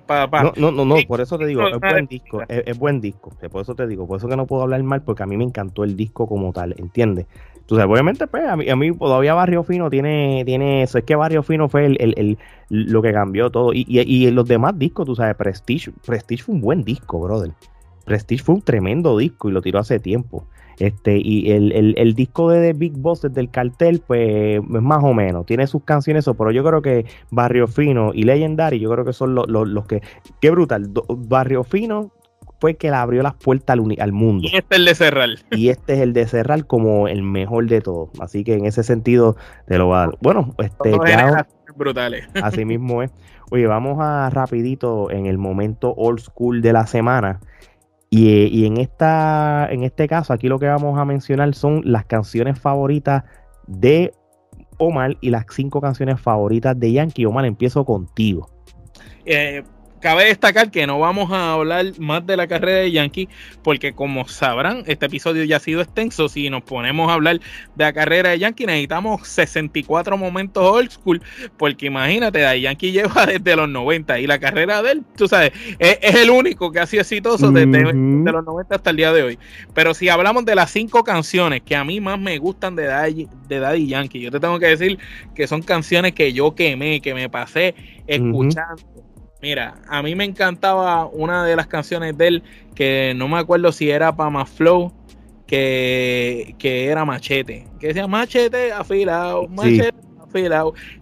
no, 0.55 0.71
no, 0.71 0.85
no, 0.85 0.95
por 1.07 1.21
eso 1.21 1.37
te 1.37 1.45
digo, 1.45 1.67
es 1.67 1.79
buen 1.79 2.07
disco, 2.07 2.41
es, 2.47 2.79
buen 2.79 2.99
disco. 2.99 3.31
Por 3.51 3.61
eso 3.61 3.75
te 3.75 3.85
digo, 3.85 4.07
por 4.07 4.17
eso 4.17 4.27
que 4.27 4.35
no 4.35 4.47
puedo 4.47 4.63
hablar 4.63 4.81
mal, 4.81 5.03
porque 5.03 5.21
a 5.21 5.27
mí 5.27 5.37
me 5.37 5.43
encantó 5.43 5.83
el 5.83 5.95
disco 5.95 6.25
como 6.27 6.51
tal, 6.51 6.73
¿entiendes? 6.79 7.27
Entonces, 7.69 7.87
obviamente, 7.87 8.25
pues, 8.25 8.49
a 8.49 8.55
mí, 8.55 8.67
a 8.67 8.75
mí 8.75 8.91
todavía 8.97 9.35
Barrio 9.35 9.63
Fino 9.63 9.91
tiene, 9.91 10.41
tiene 10.43 10.81
eso. 10.81 10.97
Es 10.97 11.03
que 11.03 11.15
Barrio 11.15 11.43
Fino 11.43 11.69
fue 11.69 11.85
el, 11.85 12.39
lo 12.69 13.01
que 13.03 13.13
cambió 13.13 13.51
todo. 13.51 13.73
Y, 13.73 13.85
y, 13.87 13.99
y, 13.99 14.31
los 14.31 14.47
demás 14.47 14.79
discos, 14.79 15.05
tú 15.05 15.15
sabes, 15.15 15.35
Prestige, 15.35 15.91
Prestige 16.03 16.41
fue 16.41 16.55
un 16.55 16.61
buen 16.61 16.83
disco, 16.83 17.19
brother. 17.19 17.51
Prestige 18.05 18.43
fue 18.43 18.55
un 18.55 18.63
tremendo 18.63 19.15
disco 19.15 19.49
y 19.49 19.51
lo 19.51 19.61
tiró 19.61 19.77
hace 19.77 19.99
tiempo. 19.99 20.47
Este, 20.79 21.19
y 21.21 21.51
el, 21.51 22.15
disco 22.15 22.49
de 22.49 22.71
The 22.71 22.79
Big 22.79 22.93
Boss 22.97 23.21
desde 23.21 23.39
el 23.39 23.51
cartel, 23.51 24.01
pues 24.07 24.57
es 24.57 24.63
más 24.63 25.03
o 25.03 25.13
menos, 25.13 25.45
tiene 25.45 25.67
sus 25.67 25.83
canciones, 25.83 26.25
pero 26.25 26.51
yo 26.51 26.63
creo 26.63 26.81
que 26.81 27.05
Barrio 27.29 27.67
Fino 27.67 28.13
y 28.15 28.23
Legendary, 28.23 28.79
yo 28.79 28.89
creo 28.89 29.05
que 29.05 29.13
son 29.13 29.35
los, 29.35 29.47
los, 29.47 29.85
que, 29.85 30.01
qué 30.39 30.49
brutal, 30.49 30.89
Barrio 31.09 31.65
Fino 31.65 32.11
fue 32.59 32.75
que 32.75 32.89
le 32.89 32.95
abrió 32.95 33.23
las 33.23 33.35
puertas 33.35 33.77
al, 33.99 34.11
mundo. 34.11 34.47
Y 34.51 34.55
este 34.57 34.75
es 34.75 34.79
el 34.79 34.85
de 34.85 34.95
Serral. 34.95 35.39
Y 35.51 35.69
este 35.69 35.93
es 35.93 35.99
el 35.99 36.13
de 36.13 36.27
Serral 36.27 36.67
como 36.67 37.07
el 37.07 37.23
mejor 37.23 37.67
de 37.67 37.81
todos. 37.81 38.09
Así 38.19 38.43
que 38.43 38.55
en 38.55 38.65
ese 38.65 38.83
sentido 38.83 39.37
te 39.67 39.77
lo 39.77 39.87
va 39.87 40.03
a 40.03 40.07
dar. 40.07 40.17
Bueno, 40.21 40.53
este 40.59 40.91
brutales. 41.75 42.27
Así 42.43 42.65
mismo 42.65 43.01
es. 43.01 43.11
Oye, 43.51 43.65
vamos 43.65 43.97
a 43.99 44.29
rapidito 44.29 45.09
en 45.09 45.25
el 45.25 45.37
momento 45.37 45.93
old 45.95 46.19
school 46.19 46.61
de 46.61 46.73
la 46.73 46.85
semana. 46.85 47.39
Y, 48.11 48.45
y, 48.45 48.65
en, 48.65 48.77
esta, 48.77 49.67
en 49.71 49.83
este 49.83 50.07
caso, 50.07 50.33
aquí 50.33 50.47
lo 50.47 50.59
que 50.59 50.67
vamos 50.67 50.99
a 50.99 51.05
mencionar 51.05 51.53
son 51.53 51.81
las 51.85 52.05
canciones 52.05 52.59
favoritas 52.59 53.23
de 53.67 54.11
Omar 54.77 55.17
y 55.21 55.29
las 55.29 55.45
cinco 55.49 55.79
canciones 55.79 56.19
favoritas 56.19 56.79
de 56.79 56.91
Yankee. 56.91 57.25
Omar, 57.25 57.45
empiezo 57.45 57.85
contigo. 57.85 58.49
Eh, 59.25 59.63
cabe 59.99 60.25
destacar 60.25 60.71
que 60.71 60.87
no 60.87 60.99
vamos 60.99 61.31
a 61.31 61.53
hablar 61.53 61.85
más 61.99 62.25
de 62.25 62.37
la 62.37 62.47
carrera 62.47 62.79
de 62.79 62.91
Yankee, 62.91 63.29
porque 63.63 63.93
como 63.93 64.27
sabrán, 64.27 64.83
este 64.87 65.05
episodio 65.05 65.43
ya 65.43 65.57
ha 65.57 65.59
sido 65.59 65.81
extenso. 65.81 66.29
Si 66.29 66.49
nos 66.49 66.63
ponemos 66.63 67.09
a 67.09 67.13
hablar 67.13 67.39
de 67.75 67.83
la 67.83 67.93
carrera 67.93 68.29
de 68.29 68.39
Yankee, 68.39 68.65
necesitamos 68.65 69.27
64 69.27 70.17
momentos 70.17 70.63
old 70.63 70.91
school, 70.91 71.21
porque 71.57 71.87
imagínate, 71.87 72.39
de 72.39 72.61
Yankee 72.61 72.91
lleva 72.91 73.25
desde 73.25 73.55
los 73.55 73.69
90 73.69 74.19
y 74.19 74.27
la 74.27 74.39
carrera 74.39 74.81
de 74.81 74.91
él, 74.91 75.03
tú 75.15 75.27
sabes, 75.27 75.51
es, 75.77 76.15
el 76.15 76.29
único 76.29 76.71
que 76.71 76.79
ha 76.79 76.85
sido 76.85 77.01
exitoso 77.01 77.51
desde, 77.51 77.81
los 77.83 78.45
90 78.45 78.75
hasta 78.75 78.89
el 78.89 78.95
día 78.95 79.11
de 79.11 79.23
hoy. 79.23 79.39
Pero 79.73 79.93
si 79.93 80.09
hablamos 80.09 80.45
de 80.45 80.55
las 80.55 80.71
cinco 80.71 81.03
canciones 81.03 81.61
que 81.61 81.75
a 81.75 81.83
mí 81.83 81.99
más 81.99 82.19
me 82.19 82.37
gustan 82.37 82.75
de 82.75 82.85
Daddy, 82.85 83.27
de 83.47 83.59
Daddy 83.59 83.87
Yankee, 83.87 84.21
yo 84.21 84.31
te 84.31 84.39
tengo 84.39 84.59
que 84.59 84.67
decir 84.67 84.97
que 85.35 85.47
son 85.47 85.61
canciones 85.61 86.13
que 86.13 86.33
yo 86.33 86.55
quemé, 86.55 87.01
que 87.01 87.13
me 87.13 87.29
pasé 87.29 87.75
escuchando. 88.07 88.98
Mira, 89.41 89.75
a 89.87 90.03
mí 90.03 90.15
me 90.15 90.25
encantaba 90.25 91.05
una 91.05 91.45
de 91.45 91.55
las 91.55 91.67
canciones 91.67 92.17
de 92.17 92.27
él 92.27 92.43
que 92.75 93.13
no 93.15 93.27
me 93.27 93.37
acuerdo 93.37 93.71
si 93.71 93.89
era 93.89 94.15
Pama 94.15 94.45
Flow, 94.45 94.91
que, 95.47 96.55
que 96.59 96.87
era 96.87 97.05
Machete, 97.05 97.65
que 97.79 97.87
decía 97.87 98.07
Machete 98.07 98.71
afilado, 98.71 99.47
Machete 99.47 100.08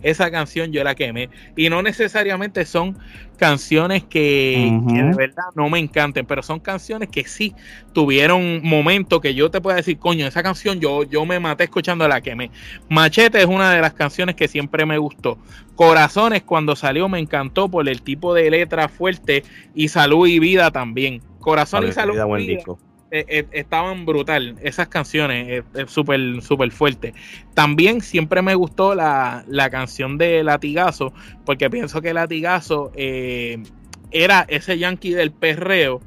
esa 0.01 0.31
canción 0.31 0.71
yo 0.71 0.83
la 0.83 0.95
quemé. 0.95 1.29
Y 1.55 1.69
no 1.69 1.81
necesariamente 1.81 2.65
son 2.65 2.97
canciones 3.37 4.03
que, 4.03 4.71
de 4.87 5.13
verdad 5.15 5.45
no 5.55 5.69
me 5.69 5.79
encanten, 5.79 6.25
pero 6.25 6.41
son 6.41 6.59
canciones 6.59 7.09
que 7.09 7.23
sí 7.25 7.53
tuvieron 7.93 8.61
momento 8.63 9.21
que 9.21 9.35
yo 9.35 9.49
te 9.51 9.61
pueda 9.61 9.77
decir, 9.77 9.99
coño, 9.99 10.25
esa 10.27 10.43
canción 10.43 10.79
yo, 10.79 11.03
yo 11.03 11.25
me 11.25 11.39
maté 11.39 11.65
escuchando 11.65 12.07
la 12.07 12.21
quemé. 12.21 12.51
Machete 12.89 13.39
es 13.39 13.45
una 13.45 13.71
de 13.71 13.81
las 13.81 13.93
canciones 13.93 14.35
que 14.35 14.47
siempre 14.47 14.85
me 14.85 14.97
gustó. 14.97 15.37
Corazones 15.75 16.43
cuando 16.43 16.75
salió 16.75 17.07
me 17.07 17.19
encantó 17.19 17.69
por 17.69 17.87
el 17.87 18.01
tipo 18.01 18.33
de 18.33 18.49
letra 18.49 18.89
fuerte 18.89 19.43
y 19.75 19.89
salud 19.89 20.27
y 20.27 20.39
vida 20.39 20.71
también. 20.71 21.21
Corazón 21.39 21.87
y 21.87 21.91
salud. 21.91 22.15
y 22.39 22.47
vida, 22.47 22.63
eh, 23.09 23.25
eh, 23.29 23.47
estaban 23.53 24.05
brutal 24.05 24.57
esas 24.61 24.89
canciones, 24.89 25.47
eh, 25.47 25.63
es 25.75 25.89
súper 25.91 26.41
super 26.41 26.69
fuerte. 26.71 27.13
También 27.53 28.01
siempre 28.01 28.41
me 28.41 28.53
gustó 28.55 28.95
la, 28.95 29.45
canción 29.71 30.17
de 30.17 30.43
Latigazo, 30.43 31.13
porque 31.45 31.69
pienso 31.69 32.01
que 32.01 32.13
Latigazo 32.13 32.91
era 32.95 34.45
ese 34.49 34.77
yankee 34.77 35.11
del 35.11 35.31
perreo 35.31 36.01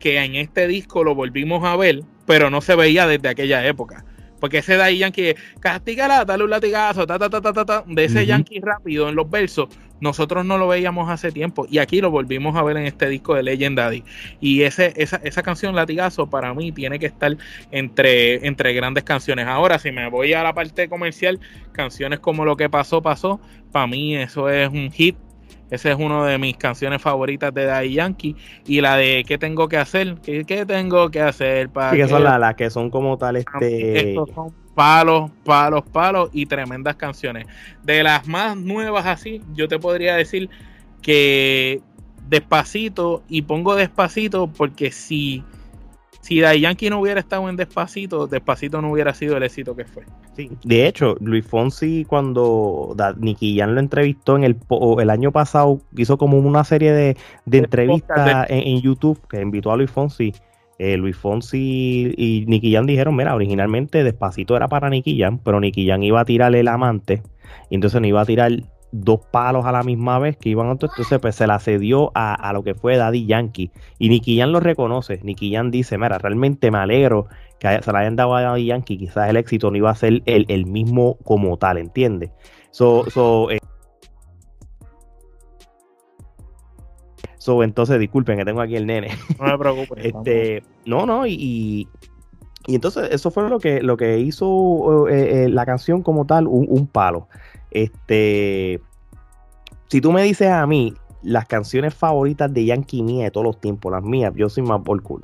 que 0.00 0.18
en 0.18 0.34
este 0.34 0.66
disco 0.66 1.04
lo 1.04 1.14
volvimos 1.14 1.64
a 1.64 1.76
ver, 1.76 2.02
pero 2.26 2.50
no 2.50 2.60
se 2.60 2.74
veía 2.74 3.06
desde 3.06 3.28
aquella 3.28 3.64
época. 3.66 4.04
Porque 4.40 4.58
ese 4.58 4.76
de 4.76 4.82
ahí 4.82 4.98
Yankee, 4.98 5.34
castígala, 5.60 6.24
dale 6.24 6.44
un 6.44 6.50
latigazo, 6.50 7.06
ta, 7.06 7.18
ta, 7.18 7.28
ta, 7.28 7.40
ta, 7.40 7.64
ta, 7.64 7.84
de 7.86 8.04
ese 8.04 8.26
Yankee 8.26 8.60
rápido 8.60 9.08
en 9.08 9.14
los 9.14 9.30
versos, 9.30 9.68
nosotros 10.00 10.44
no 10.46 10.56
lo 10.56 10.66
veíamos 10.68 11.10
hace 11.10 11.30
tiempo 11.30 11.66
y 11.70 11.78
aquí 11.78 12.00
lo 12.00 12.10
volvimos 12.10 12.56
a 12.56 12.62
ver 12.62 12.78
en 12.78 12.86
este 12.86 13.08
disco 13.08 13.34
de 13.34 13.42
Legendary. 13.42 14.02
Y 14.40 14.62
ese, 14.62 14.94
esa, 14.96 15.20
esa 15.22 15.42
canción 15.42 15.74
Latigazo 15.74 16.28
para 16.28 16.54
mí 16.54 16.72
tiene 16.72 16.98
que 16.98 17.06
estar 17.06 17.36
entre, 17.70 18.46
entre 18.46 18.72
grandes 18.72 19.04
canciones. 19.04 19.46
Ahora, 19.46 19.78
si 19.78 19.92
me 19.92 20.08
voy 20.08 20.32
a 20.32 20.42
la 20.42 20.54
parte 20.54 20.88
comercial, 20.88 21.38
canciones 21.72 22.20
como 22.20 22.44
Lo 22.44 22.56
que 22.56 22.70
pasó, 22.70 23.02
pasó, 23.02 23.40
para 23.72 23.86
mí 23.86 24.16
eso 24.16 24.48
es 24.48 24.68
un 24.68 24.90
hit 24.90 25.16
esa 25.70 25.90
es 25.90 25.96
una 25.98 26.26
de 26.26 26.38
mis 26.38 26.56
canciones 26.56 27.00
favoritas 27.00 27.54
de 27.54 27.64
Daddy 27.64 27.94
Yankee. 27.94 28.36
Y 28.66 28.80
la 28.80 28.96
de 28.96 29.24
¿Qué 29.26 29.38
tengo 29.38 29.68
que 29.68 29.76
hacer? 29.76 30.16
¿Qué, 30.22 30.44
tengo 30.66 31.10
que 31.10 31.20
hacer? 31.20 31.68
Para 31.70 31.96
que, 31.96 32.08
son 32.08 32.24
las 32.24 32.54
que 32.54 32.70
son 32.70 32.90
como 32.90 33.16
tal 33.16 33.36
este... 33.36 34.10
Estos 34.10 34.30
son 34.34 34.52
palos, 34.74 35.30
palos, 35.44 35.82
palos 35.92 36.30
y 36.32 36.46
tremendas 36.46 36.96
canciones. 36.96 37.46
De 37.82 38.02
las 38.02 38.26
más 38.26 38.56
nuevas 38.56 39.06
así, 39.06 39.42
yo 39.54 39.68
te 39.68 39.78
podría 39.78 40.16
decir 40.16 40.48
que 41.02 41.80
despacito 42.28 43.22
y 43.28 43.42
pongo 43.42 43.74
despacito 43.74 44.46
porque 44.46 44.90
si 44.90 45.44
si 46.30 46.40
Daddy 46.40 46.60
Yankee 46.60 46.90
no 46.90 47.00
hubiera 47.00 47.18
estado 47.18 47.48
en 47.48 47.56
Despacito, 47.56 48.28
Despacito 48.28 48.80
no 48.80 48.92
hubiera 48.92 49.12
sido 49.14 49.36
el 49.36 49.42
éxito 49.42 49.74
que 49.74 49.84
fue. 49.84 50.04
Sí, 50.36 50.48
de 50.62 50.86
hecho, 50.86 51.16
Luis 51.20 51.44
Fonsi 51.44 52.04
cuando 52.04 52.94
Nicky 53.18 53.58
Jan 53.58 53.74
lo 53.74 53.80
entrevistó 53.80 54.36
en 54.36 54.44
el, 54.44 54.56
el 55.00 55.10
año 55.10 55.32
pasado, 55.32 55.80
hizo 55.96 56.18
como 56.18 56.38
una 56.38 56.62
serie 56.62 56.92
de, 56.92 57.16
entrevistas 57.50 58.46
en, 58.48 58.80
YouTube 58.80 59.20
que 59.28 59.40
invitó 59.40 59.72
a 59.72 59.76
Luis 59.76 59.90
Fonsi. 59.90 60.32
Eh, 60.78 60.96
Luis 60.96 61.16
Fonsi 61.16 62.14
y 62.16 62.44
Nicky 62.46 62.72
Jan 62.74 62.86
dijeron, 62.86 63.16
mira, 63.16 63.34
originalmente 63.34 64.04
Despacito 64.04 64.56
era 64.56 64.68
para 64.68 64.88
Nicky 64.88 65.18
Jan, 65.18 65.38
pero 65.38 65.58
Nicky 65.58 65.88
Jan 65.88 66.04
iba 66.04 66.20
a 66.20 66.24
tirarle 66.24 66.60
el 66.60 66.68
amante, 66.68 67.24
y 67.70 67.74
entonces 67.74 68.00
no 68.00 68.06
iba 68.06 68.20
a 68.20 68.24
tirar 68.24 68.52
dos 68.92 69.20
palos 69.30 69.66
a 69.66 69.72
la 69.72 69.82
misma 69.82 70.18
vez 70.18 70.36
que 70.36 70.48
iban 70.48 70.70
entonces 70.70 71.18
pues 71.20 71.34
se 71.34 71.46
la 71.46 71.58
cedió 71.58 72.10
a, 72.14 72.52
lo 72.52 72.62
que 72.62 72.74
fue 72.74 72.96
Daddy 72.96 73.26
Yankee. 73.26 73.70
Y 73.98 74.08
Nicky 74.08 74.38
Jan 74.38 74.52
lo 74.52 74.60
reconoce. 74.60 75.20
Nicky 75.22 75.52
Jan 75.52 75.70
dice 75.70 75.98
mira 75.98 76.18
realmente 76.18 76.70
me 76.70 76.78
alegro 76.78 77.26
que 77.58 77.80
se 77.82 77.92
la 77.92 78.00
hayan 78.00 78.16
dado 78.16 78.34
a 78.34 78.42
Daddy 78.42 78.66
Yankee. 78.66 78.98
Quizás 78.98 79.28
el 79.28 79.36
éxito 79.36 79.70
no 79.70 79.76
iba 79.76 79.90
a 79.90 79.94
ser 79.94 80.22
el, 80.26 80.66
mismo 80.66 81.16
como 81.24 81.56
tal 81.56 81.78
¿entiendes? 81.78 82.30
so, 82.70 83.08
so, 83.10 83.50
eh, 83.50 83.58
so 87.38 87.62
entonces 87.62 87.98
disculpen 87.98 88.38
que 88.38 88.44
tengo 88.44 88.60
aquí 88.60 88.76
el 88.76 88.86
nene. 88.86 89.08
No 89.38 89.46
me 89.46 89.58
preocupes 89.58 90.04
este 90.04 90.62
no 90.84 91.06
no 91.06 91.26
y, 91.26 91.88
y 92.66 92.74
entonces 92.74 93.08
eso 93.10 93.30
fue 93.30 93.48
lo 93.48 93.58
que, 93.58 93.82
lo 93.82 93.96
que 93.96 94.18
hizo 94.18 95.08
eh, 95.08 95.44
eh, 95.44 95.48
la 95.48 95.64
canción 95.64 96.02
como 96.02 96.26
tal, 96.26 96.46
un, 96.46 96.66
un, 96.68 96.86
palo. 96.86 97.26
Este, 97.70 98.80
si 99.88 100.00
tú 100.00 100.12
me 100.12 100.22
dices 100.22 100.48
a 100.48 100.66
mí 100.66 100.94
las 101.22 101.46
canciones 101.46 101.94
favoritas 101.94 102.52
de 102.52 102.64
Yankee 102.64 103.02
mía 103.02 103.24
de 103.24 103.30
todos 103.30 103.46
los 103.46 103.60
tiempos, 103.60 103.92
las 103.92 104.02
mías, 104.02 104.32
yo 104.34 104.48
soy 104.48 104.62
más 104.62 104.80
por 104.82 105.02
cool. 105.02 105.22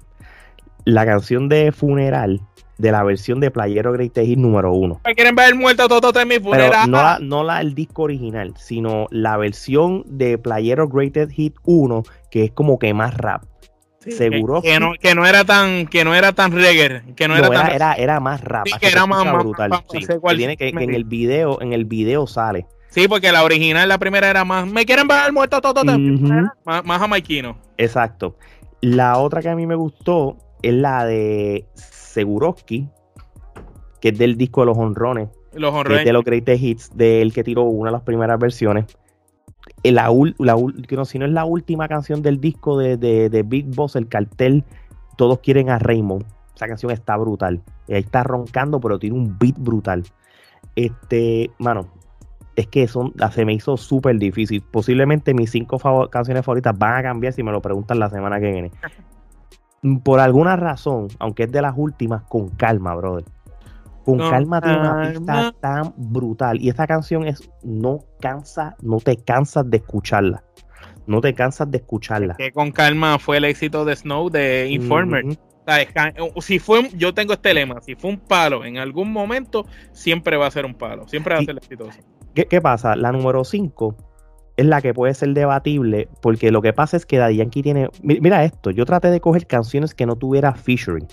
La 0.85 1.05
canción 1.05 1.49
de 1.49 1.73
Funeral 1.73 2.41
de 2.79 2.93
la 2.93 3.03
versión 3.03 3.41
de 3.41 3.51
Playero 3.51 3.93
Great 3.93 4.19
Hit 4.19 4.39
número 4.39 4.73
uno. 4.73 5.01
¿Quieren 5.15 5.35
ver 5.35 5.55
muerto 5.55 5.89
Toto 5.89 6.19
en 6.21 6.29
mi 6.29 6.39
funeral? 6.39 6.91
no, 6.91 6.99
la, 6.99 7.19
no 7.21 7.43
la 7.43 7.61
el 7.61 7.75
disco 7.75 8.03
original, 8.03 8.55
sino 8.57 9.07
la 9.11 9.37
versión 9.37 10.05
de 10.07 10.39
Playero 10.39 10.89
Great 10.89 11.31
Hit 11.31 11.55
1, 11.65 12.03
que 12.31 12.45
es 12.45 12.51
como 12.53 12.79
que 12.79 12.93
más 12.93 13.17
rap. 13.17 13.45
Seguro 14.09 14.63
que, 14.63 14.79
no, 14.79 14.93
que 15.01 15.15
no 15.15 15.27
era 15.27 15.45
tan 15.45 15.87
que 15.87 16.05
no 16.05 16.15
era 16.15 16.33
tan 16.33 16.53
reggae 16.53 17.03
que 17.15 17.29
no, 17.29 17.37
era, 17.37 17.51
tan 17.51 17.73
era, 17.73 17.95
era 17.95 18.21
más 18.21 18.41
rap 18.43 18.67
que 18.81 18.87
era 18.87 19.07
más, 19.07 19.33
brutal 19.33 19.73
que, 19.91 20.69
en 20.69 20.95
el 20.95 21.05
video 21.05 21.61
en 21.61 21.73
el 21.73 21.85
video 21.85 22.27
sale. 22.27 22.67
Sí 22.89 23.09
porque 23.09 23.33
la 23.33 23.43
original 23.43 23.89
la 23.89 23.99
primera 23.99 24.31
era 24.31 24.45
más 24.45 24.67
me 24.67 24.87
quieren 24.87 25.09
ver 25.09 25.33
muerto 25.33 25.61
todo 25.61 25.85
más, 25.85 26.85
más 26.85 27.01
jamaiquino. 27.01 27.59
Exacto. 27.79 28.37
La 28.81 29.19
otra 29.19 29.43
que 29.43 29.49
a 29.49 29.57
mí 29.57 29.67
me 29.67 29.75
gustó 29.75 30.37
es 30.63 30.75
la 30.75 31.05
de 31.05 31.67
Seguroski, 31.75 32.89
que 34.01 34.11
es 34.11 34.19
del 34.19 34.37
disco 34.37 34.61
de 34.63 34.67
los 34.67 34.79
honrones. 34.79 35.29
Los 35.53 35.73
honrones. 35.73 36.05
de 36.05 36.13
los 36.13 36.25
greatest 36.25 36.63
hits, 36.63 36.91
del 36.97 37.33
que 37.33 37.43
tiró 37.43 37.63
una 37.63 37.91
de 37.91 37.97
las 37.97 38.03
primeras 38.03 38.39
versiones. 38.39 38.85
La, 39.85 40.11
la, 40.39 40.57
no, 40.57 41.05
si 41.05 41.19
no 41.19 41.27
es 41.27 41.33
la 41.33 41.45
última 41.45 41.87
canción 41.87 42.23
del 42.23 42.41
disco 42.41 42.79
de, 42.79 43.45
Big 43.47 43.67
Boss, 43.75 43.95
el 43.97 44.09
cartel, 44.09 44.65
todos 45.17 45.39
quieren 45.41 45.71
a 45.71 45.79
Raymond. 45.79 46.25
Esa 46.55 46.67
canción 46.67 46.91
está 46.91 47.17
brutal. 47.17 47.63
Ahí 47.89 48.01
está 48.01 48.25
roncando, 48.25 48.81
pero 48.81 48.99
tiene 48.99 49.17
un 49.17 49.39
beat 49.39 49.57
brutal. 49.59 50.03
Este, 50.75 51.51
mano, 51.59 51.87
es 52.57 52.67
que 52.67 52.89
son, 52.89 53.13
se 53.31 53.45
me 53.45 53.53
hizo 53.53 53.77
súper 53.77 54.19
difícil. 54.19 54.63
Posiblemente 54.63 55.35
mis 55.35 55.51
cinco 55.51 55.79
canciones 56.09 56.45
favoritas 56.45 56.77
van 56.77 56.97
a 56.97 57.03
cambiar 57.03 57.33
si 57.33 57.43
me 57.43 57.53
lo 57.53 57.61
preguntan 57.61 57.99
la 57.99 58.11
semana 58.11 58.41
que 58.41 58.51
viene. 58.51 58.71
por 60.03 60.21
alguna 60.21 60.57
razón, 60.57 61.09
aunque 61.19 61.45
es 61.45 61.53
de 61.53 61.63
las 61.63 61.75
últimas, 61.77 62.23
con 62.23 62.49
calma, 62.49 62.95
brother. 62.95 63.25
Con 64.07 64.19
calma 64.19 64.61
tiene 64.61 64.79
una 64.79 65.11
pista 65.11 65.53
tan 65.61 65.93
brutal. 65.97 66.61
Y 66.61 66.69
esta 66.69 66.87
canción 66.87 67.27
es, 67.27 67.51
no 67.65 68.05
cansa, 68.21 68.77
no 68.81 68.99
te 68.99 69.17
cansas 69.17 69.69
de 69.69 69.79
escucharla. 69.79 70.45
No 71.09 71.21
te 71.21 71.35
cansas 71.35 71.69
de 71.73 71.79
escucharla. 71.79 72.37
que 72.37 72.53
con 72.53 72.71
calma 72.71 73.19
fue 73.19 73.39
el 73.39 73.45
éxito 73.45 73.85
de 73.85 73.97
Snow 73.97 74.31
de 74.31 74.69
Informer. 74.71 75.25
si 76.41 76.61
fue, 76.61 76.89
yo 76.97 77.15
tengo 77.15 77.33
este 77.33 77.53
lema, 77.53 77.83
si 77.83 77.97
fue 77.97 78.11
un 78.11 78.21
palo 78.21 78.65
en 78.65 78.79
algún 78.79 79.13
momento, 79.13 79.67
siempre 79.91 80.37
va 80.37 80.47
a 80.47 80.53
ser 80.53 80.67
un 80.67 80.75
palo, 80.75 81.09
siempre 81.09 81.35
va 81.35 81.41
a 81.41 81.45
ser 81.45 81.57
exitoso. 81.57 81.99
¿Qué, 82.33 82.45
¿Qué, 82.45 82.61
pasa? 82.61 82.95
La 82.95 83.11
número 83.11 83.43
5 83.43 83.97
es 84.57 84.67
la 84.67 84.81
que 84.81 84.95
puede 84.95 85.15
ser 85.15 85.31
debatible, 85.31 86.09
porque 86.23 86.53
lo 86.53 86.63
que 86.63 86.73
pasa 86.73 86.97
es 86.97 87.07
que 87.07 87.19
Daddy 87.19 87.39
Yankee 87.39 87.63
tiene. 87.63 87.89
Mira 88.03 88.45
esto, 88.45 88.71
yo 88.71 88.87
traté 88.87 89.11
de 89.11 89.21
coger 89.21 89.49
canciones 89.49 89.95
que 89.95 90.07
no 90.07 90.15
tuviera 90.15 90.55
featuring. 90.55 91.09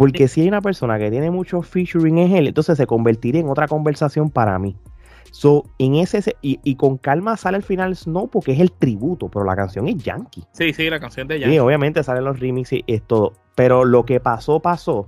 Porque 0.00 0.28
si 0.28 0.40
hay 0.40 0.48
una 0.48 0.62
persona 0.62 0.98
que 0.98 1.10
tiene 1.10 1.30
mucho 1.30 1.60
featuring 1.60 2.16
es 2.16 2.32
él, 2.32 2.46
entonces 2.46 2.78
se 2.78 2.86
convertiría 2.86 3.42
en 3.42 3.50
otra 3.50 3.68
conversación 3.68 4.30
para 4.30 4.58
mí. 4.58 4.74
So, 5.30 5.64
en 5.78 5.96
ese, 5.96 6.36
y, 6.40 6.74
con 6.76 6.96
calma 6.96 7.36
sale 7.36 7.58
al 7.58 7.62
final 7.62 7.94
Snow 7.94 8.30
porque 8.30 8.52
es 8.52 8.60
el 8.60 8.72
tributo, 8.72 9.28
pero 9.28 9.44
la 9.44 9.54
canción 9.54 9.88
es 9.88 9.98
Yankee. 9.98 10.42
Sí, 10.52 10.72
sí, 10.72 10.88
la 10.88 11.00
canción 11.00 11.28
de 11.28 11.40
Yankee. 11.40 11.52
Sí, 11.52 11.58
obviamente 11.58 12.02
salen 12.02 12.24
los 12.24 12.40
remixes 12.40 12.80
y 12.86 12.94
es 12.94 13.02
todo. 13.02 13.34
Pero 13.54 13.84
lo 13.84 14.06
que 14.06 14.20
pasó, 14.20 14.60
pasó. 14.60 15.06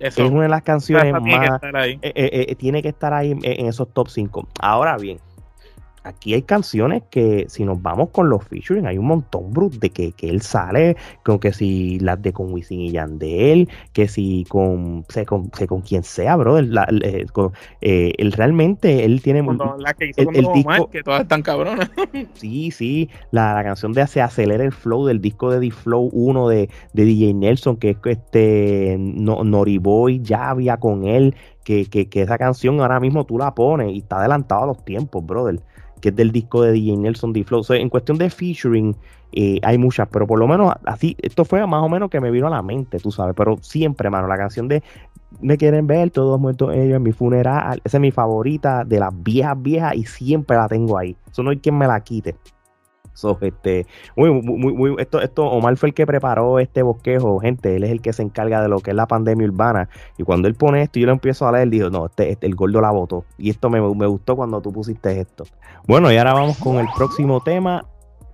es 0.00 0.18
una 0.18 0.42
de 0.42 0.48
las 0.48 0.62
canciones 0.62 1.12
más. 1.12 1.22
Tiene 1.22 1.46
que 1.46 1.54
estar 1.54 1.76
ahí, 1.76 1.92
eh, 2.02 2.12
eh, 2.16 2.46
eh, 2.48 2.54
tiene 2.56 2.82
que 2.82 2.88
estar 2.88 3.14
ahí 3.14 3.30
en 3.30 3.66
esos 3.66 3.94
top 3.94 4.08
5. 4.08 4.48
Ahora 4.60 4.96
bien, 4.96 5.18
aquí 6.04 6.34
hay 6.34 6.42
canciones 6.42 7.02
que 7.10 7.46
si 7.48 7.64
nos 7.64 7.80
vamos 7.82 8.10
con 8.10 8.28
los 8.28 8.44
featuring, 8.44 8.86
hay 8.86 8.98
un 8.98 9.06
montón, 9.06 9.52
Bruce, 9.52 9.78
de 9.78 9.90
que, 9.90 10.14
él 10.22 10.42
sale 10.42 10.96
con 11.22 11.38
que 11.38 11.52
si 11.52 11.98
las 11.98 12.20
de 12.22 12.32
con 12.32 12.52
Wisin 12.52 12.80
y 12.80 12.92
Yandel, 12.92 13.68
que 13.92 14.08
si 14.08 14.44
con, 14.48 15.04
sé, 15.08 15.26
con, 15.26 15.50
sé, 15.54 15.66
con 15.66 15.80
quien 15.80 16.02
sea, 16.02 16.36
bro, 16.36 16.58
el, 16.58 16.76
eh, 17.02 17.26
eh, 17.80 18.30
realmente, 18.36 19.04
él 19.04 19.20
tiene... 19.22 19.42
la 19.78 19.94
que 19.94 20.08
hizo 20.08 20.30
el, 20.30 20.46
disco, 20.54 20.90
que 20.90 21.02
todas 21.02 21.22
están 21.22 21.42
cabronas. 21.42 21.90
sí, 22.34 22.70
sí, 22.70 23.08
la, 23.30 23.62
canción 23.64 23.92
de 23.92 24.06
Se 24.06 24.20
Acelera 24.20 24.64
el 24.64 24.72
Flow 24.72 25.06
del 25.06 25.20
disco 25.20 25.50
de 25.50 25.60
D-Flow 25.60 26.10
1 26.12 26.48
de, 26.48 26.68
de 26.92 27.04
DJ 27.04 27.34
Nelson, 27.34 27.76
que 27.76 27.90
es 27.90 27.96
este 28.04 28.96
no, 28.98 29.42
Noriboy, 29.44 30.20
ya 30.22 30.50
había 30.50 30.76
con 30.76 31.04
él, 31.04 31.34
que, 31.64 31.86
que, 31.86 32.08
que 32.08 32.22
esa 32.22 32.38
canción 32.38 32.80
ahora 32.80 33.00
mismo 33.00 33.24
tú 33.24 33.38
la 33.38 33.54
pones 33.54 33.92
y 33.92 33.98
está 33.98 34.18
adelantado 34.18 34.62
a 34.64 34.66
los 34.66 34.84
tiempos, 34.84 35.24
brother 35.24 35.60
que 36.04 36.10
es 36.10 36.16
del 36.16 36.32
disco 36.32 36.60
de 36.60 36.72
DJ 36.72 36.98
Nelson 36.98 37.32
D. 37.32 37.44
Flow. 37.44 37.62
en 37.70 37.88
cuestión 37.88 38.18
de 38.18 38.28
featuring, 38.28 38.94
eh, 39.32 39.58
hay 39.62 39.78
muchas, 39.78 40.06
pero 40.08 40.26
por 40.26 40.38
lo 40.38 40.46
menos 40.46 40.70
así, 40.84 41.16
esto 41.22 41.46
fue 41.46 41.66
más 41.66 41.82
o 41.82 41.88
menos 41.88 42.10
que 42.10 42.20
me 42.20 42.30
vino 42.30 42.46
a 42.46 42.50
la 42.50 42.60
mente, 42.60 42.98
tú 42.98 43.10
sabes, 43.10 43.34
pero 43.34 43.56
siempre, 43.62 44.10
mano, 44.10 44.28
la 44.28 44.36
canción 44.36 44.68
de 44.68 44.82
Me 45.40 45.56
quieren 45.56 45.86
ver, 45.86 46.10
todos 46.10 46.38
muertos 46.38 46.74
ellos 46.74 46.96
en 46.96 47.02
mi 47.02 47.12
funeral, 47.12 47.80
esa 47.84 47.96
es 47.96 48.00
mi 48.02 48.10
favorita 48.10 48.84
de 48.84 49.00
las 49.00 49.14
viejas, 49.22 49.62
viejas, 49.62 49.94
y 49.94 50.04
siempre 50.04 50.58
la 50.58 50.68
tengo 50.68 50.98
ahí. 50.98 51.16
Eso 51.30 51.42
no 51.42 51.48
hay 51.48 51.56
quien 51.56 51.78
me 51.78 51.86
la 51.86 51.98
quite. 52.00 52.36
So, 53.14 53.38
este, 53.40 53.86
muy, 54.16 54.30
muy, 54.30 54.72
muy, 54.74 54.94
esto, 54.98 55.20
esto, 55.20 55.44
Omar 55.46 55.76
fue 55.76 55.90
el 55.90 55.94
que 55.94 56.06
preparó 56.06 56.58
este 56.58 56.82
bosquejo, 56.82 57.38
gente, 57.38 57.76
él 57.76 57.84
es 57.84 57.90
el 57.90 58.02
que 58.02 58.12
se 58.12 58.22
encarga 58.22 58.60
de 58.60 58.68
lo 58.68 58.80
que 58.80 58.90
es 58.90 58.96
la 58.96 59.06
pandemia 59.06 59.46
urbana. 59.46 59.88
Y 60.18 60.24
cuando 60.24 60.48
él 60.48 60.54
pone 60.54 60.82
esto, 60.82 60.98
yo 60.98 61.06
lo 61.06 61.12
empiezo 61.12 61.46
a 61.46 61.52
leer, 61.52 61.70
digo, 61.70 61.90
no, 61.90 62.06
este, 62.06 62.30
este 62.30 62.46
el 62.46 62.54
gordo 62.54 62.80
la 62.80 62.90
votó. 62.90 63.24
Y 63.38 63.50
esto 63.50 63.70
me, 63.70 63.80
me 63.80 64.06
gustó 64.06 64.36
cuando 64.36 64.60
tú 64.60 64.72
pusiste 64.72 65.20
esto. 65.20 65.44
Bueno, 65.86 66.12
y 66.12 66.16
ahora 66.16 66.34
vamos 66.34 66.58
con 66.58 66.76
el 66.76 66.88
próximo 66.96 67.40
tema, 67.40 67.86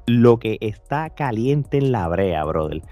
lo 0.06 0.38
que 0.38 0.58
está 0.60 1.10
caliente 1.10 1.78
en 1.78 1.92
la 1.92 2.08
brea, 2.08 2.42
brother. 2.44 2.82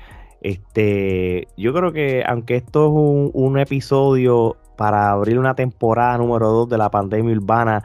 Este, 0.40 1.48
yo 1.56 1.72
creo 1.72 1.92
que 1.92 2.22
aunque 2.26 2.56
esto 2.56 2.86
es 2.86 2.92
un, 2.92 3.30
un 3.34 3.58
episodio 3.58 4.56
para 4.76 5.10
abrir 5.10 5.38
una 5.38 5.54
temporada 5.54 6.16
número 6.18 6.50
2 6.50 6.68
de 6.68 6.78
la 6.78 6.90
pandemia 6.90 7.34
urbana, 7.34 7.82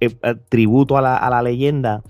eh, 0.00 0.14
eh, 0.22 0.34
tributo 0.48 0.96
a 0.96 1.02
la, 1.02 1.16
a 1.16 1.30
la 1.30 1.42
leyenda, 1.42 2.02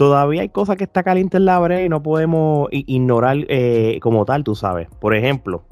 todavía 0.00 0.40
hay 0.40 0.48
cosas 0.48 0.78
que 0.78 0.84
está 0.84 1.02
caliente 1.02 1.36
en 1.36 1.44
la 1.44 1.58
brea 1.58 1.84
y 1.84 1.90
no 1.90 2.02
podemos 2.02 2.68
ignorar 2.70 3.36
eh, 3.50 3.98
como 4.00 4.24
tal, 4.24 4.44
tú 4.44 4.54
sabes. 4.54 4.88
Por 4.98 5.14
ejemplo, 5.14 5.64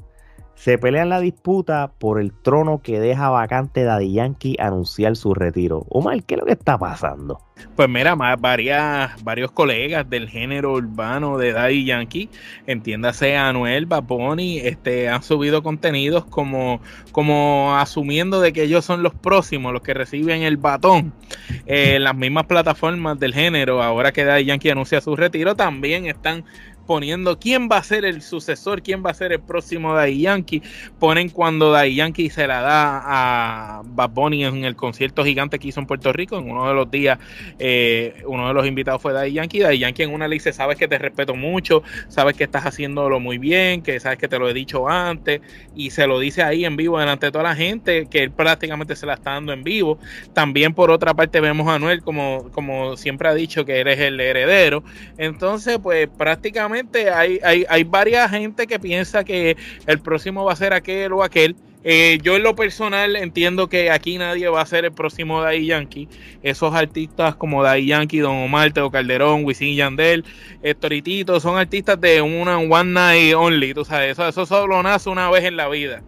se 0.59 0.77
pelean 0.77 1.09
la 1.09 1.21
disputa 1.21 1.93
por 1.99 2.21
el 2.21 2.33
trono 2.33 2.83
que 2.83 2.99
deja 2.99 3.31
vacante 3.31 3.85
Daddy 3.85 4.13
Yankee 4.13 4.57
anunciar 4.59 5.15
su 5.15 5.33
retiro. 5.33 5.87
Omar, 5.89 6.25
¿qué 6.25 6.35
es 6.35 6.41
lo 6.41 6.47
que 6.47 6.53
está 6.55 6.77
pasando? 6.77 7.41
Pues 7.77 7.89
mira, 7.89 8.17
varios 8.17 9.53
colegas 9.53 10.11
del 10.11 10.29
género 10.29 10.73
urbano 10.73 11.39
de 11.39 11.53
Daddy 11.53 11.85
Yankee, 11.85 12.29
entiéndase 12.67 13.37
Anuel, 13.37 13.87
Baponi, 13.87 14.59
este, 14.59 15.09
han 15.09 15.23
subido 15.23 15.63
contenidos 15.63 16.25
como, 16.25 16.81
como 17.13 17.77
asumiendo 17.77 18.41
de 18.41 18.53
que 18.53 18.65
ellos 18.65 18.85
son 18.85 19.05
los 19.05 19.15
próximos, 19.15 19.73
los 19.73 19.83
que 19.83 19.95
reciben 19.95 20.43
el 20.43 20.57
batón. 20.57 21.13
Eh, 21.67 21.99
las 22.01 22.17
mismas 22.17 22.47
plataformas 22.47 23.19
del 23.21 23.33
género, 23.33 23.81
ahora 23.81 24.13
que 24.13 24.25
Daddy 24.25 24.47
Yankee 24.47 24.71
anuncia 24.71 25.01
su 25.01 25.15
retiro, 25.15 25.55
también 25.55 26.07
están 26.07 26.45
poniendo 26.89 27.39
quién 27.39 27.69
va 27.71 27.77
a 27.77 27.83
ser 27.83 28.07
el 28.07 28.23
sucesor, 28.23 28.83
quién 28.83 29.05
va 29.05 29.11
a 29.11 29.15
ser 29.15 29.31
el 29.33 29.41
próximo 29.41 29.93
Daddy 29.93 30.23
Yankee. 30.23 30.63
Ponen 30.99 31.29
cuando 31.29 31.71
Daddy 31.71 31.97
Yankee 31.97 32.31
se 32.31 32.47
la 32.47 32.63
da 32.63 33.03
a 33.05 33.83
Bad 33.85 34.09
Bunny 34.09 34.47
en 34.47 34.65
el 34.65 34.75
concierto 34.75 35.23
gigante 35.23 35.59
que 35.59 35.69
hizo 35.69 35.81
en 35.81 35.87
Puerto 35.87 36.15
Rico. 36.15 36.39
En 36.39 36.51
uno 36.51 36.67
de 36.67 36.73
los 36.73 36.91
días, 36.91 37.19
eh, 37.59 38.23
uno 38.27 38.49
de 38.49 38.55
los 38.55 38.67
invitados 38.67 39.03
fue 39.03 39.13
Daddy 39.13 39.35
Yankee. 39.35 39.59
Daddy 39.61 39.81
Yankee 39.81 40.05
en 40.05 40.15
una 40.15 40.27
le 40.29 40.37
dice: 40.37 40.51
Sabes 40.55 40.79
que 40.79 40.89
te 40.89 40.97
respeto 40.97 41.37
mucho, 41.37 41.83
sabes 42.09 42.35
que 42.37 42.45
estás 42.45 42.65
haciéndolo 42.65 43.21
muy 43.21 43.37
bien, 43.37 43.83
que 43.83 44.01
sabes 44.01 44.17
que 44.17 44.27
te 44.27 44.39
lo 44.39 44.49
he 44.49 44.55
dicho 44.55 44.89
antes. 44.89 45.43
Y 45.77 45.91
se 45.91 46.07
lo 46.07 46.19
dice 46.19 46.43
ahí 46.43 46.65
en 46.65 46.77
vivo 46.77 46.99
delante 46.99 47.27
de 47.27 47.33
toda 47.33 47.45
la 47.45 47.55
gente, 47.55 48.07
que 48.11 48.23
él 48.23 48.31
prácticamente 48.31 48.97
se 48.97 49.05
la 49.05 49.13
está 49.13 49.33
dando 49.33 49.53
en 49.53 49.63
vivo. 49.63 49.99
También, 50.33 50.73
por 50.73 50.91
otra 50.91 51.13
parte, 51.13 51.43
vemos 51.43 51.69
a 51.69 51.79
Noel, 51.79 52.01
como, 52.01 52.49
como 52.53 52.97
siempre 52.97 53.29
ha 53.29 53.35
dicho, 53.35 53.67
que 53.67 53.79
eres 53.79 54.01
el 54.01 54.19
heredero. 54.19 54.83
Entonces, 55.19 55.79
pues 55.83 56.09
prácticamente 56.09 56.78
hay, 57.15 57.41
hay, 57.43 57.65
hay 57.69 57.85
varias 57.85 58.31
gente 58.31 58.67
que 58.67 58.79
piensa 58.79 59.25
que 59.25 59.57
el 59.87 60.01
próximo 60.01 60.45
va 60.45 60.53
a 60.53 60.57
ser 60.57 60.73
aquel 60.73 61.13
o 61.13 61.23
aquel. 61.23 61.57
Eh, 61.85 62.19
yo 62.23 62.37
en 62.37 62.43
lo 62.43 62.57
personal 62.57 63.15
entiendo 63.17 63.69
que 63.69 63.91
aquí 63.91 64.19
nadie 64.19 64.49
va 64.49 64.61
a 64.61 64.67
ser 64.67 64.85
el 64.85 64.93
próximo 64.93 65.41
Daddy 65.41 65.67
Yankee. 65.67 66.09
Esos 66.43 66.75
artistas 66.75 67.37
como 67.37 67.63
Daddy 67.63 67.87
Yankee, 67.87 68.19
Don 68.19 68.37
Omar, 68.37 68.73
Teo 68.73 68.91
Calderón, 68.91 69.45
Wisin 69.45 69.77
Yandel, 69.77 70.25
Toritito, 70.81 71.39
son 71.41 71.57
artistas 71.57 72.01
de 72.01 72.21
una 72.21 72.59
one 72.59 72.93
night 72.93 73.35
only, 73.35 73.73
tú 73.75 73.85
sabes, 73.85 74.13
eso, 74.13 74.29
eso 74.29 74.45
solo 74.45 74.83
nace 74.83 75.09
una 75.09 75.31
vez 75.31 75.45
en 75.45 75.57
la 75.57 75.69
vida. 75.69 76.03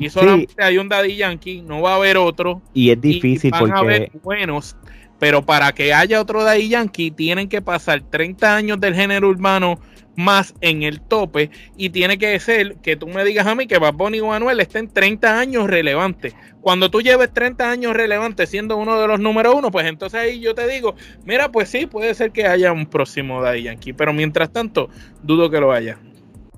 Y 0.00 0.08
solamente 0.08 0.54
hay 0.64 0.78
un 0.78 0.88
Daddy 0.88 1.16
Yankee, 1.16 1.60
no 1.60 1.82
va 1.82 1.92
a 1.92 1.96
haber 1.96 2.16
otro. 2.16 2.62
Y 2.72 2.90
es 2.90 3.00
difícil 3.00 3.50
van 3.50 3.70
a 3.70 3.78
haber 3.78 4.10
buenos, 4.22 4.74
pero 5.18 5.44
para 5.44 5.72
que 5.72 5.92
haya 5.92 6.20
otro 6.20 6.42
Daddy 6.42 6.70
Yankee 6.70 7.10
tienen 7.10 7.50
que 7.50 7.60
pasar 7.60 8.00
30 8.00 8.56
años 8.56 8.80
del 8.80 8.94
género 8.94 9.28
urbano 9.28 9.78
más 10.16 10.54
en 10.60 10.82
el 10.82 11.00
tope 11.00 11.50
y 11.76 11.90
tiene 11.90 12.18
que 12.18 12.38
ser 12.40 12.76
que 12.76 12.96
tú 12.96 13.06
me 13.06 13.24
digas 13.24 13.46
a 13.46 13.54
mí 13.54 13.66
que 13.66 13.78
Bad 13.78 13.94
Bunny 13.94 14.20
o 14.20 14.26
Manuel 14.26 14.60
estén 14.60 14.88
30 14.88 15.38
años 15.38 15.68
relevantes. 15.68 16.34
Cuando 16.60 16.90
tú 16.90 17.00
lleves 17.00 17.32
30 17.32 17.70
años 17.70 17.94
relevantes 17.94 18.50
siendo 18.50 18.76
uno 18.76 19.00
de 19.00 19.06
los 19.06 19.20
número 19.20 19.54
uno, 19.54 19.70
pues 19.70 19.86
entonces 19.86 20.20
ahí 20.20 20.40
yo 20.40 20.54
te 20.54 20.66
digo, 20.68 20.94
mira, 21.24 21.50
pues 21.50 21.68
sí, 21.68 21.86
puede 21.86 22.14
ser 22.14 22.32
que 22.32 22.46
haya 22.46 22.72
un 22.72 22.86
próximo 22.86 23.42
Daddy 23.42 23.62
Yankee, 23.62 23.92
pero 23.92 24.12
mientras 24.12 24.52
tanto, 24.52 24.90
dudo 25.22 25.50
que 25.50 25.60
lo 25.60 25.72
haya. 25.72 25.98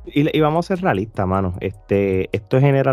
Y, 0.05 0.41
vamos 0.41 0.66
a 0.66 0.74
ser 0.74 0.83
realistas, 0.83 1.27
mano. 1.29 1.55
Este, 1.61 2.29
esto 2.37 2.59
genera, 2.59 2.93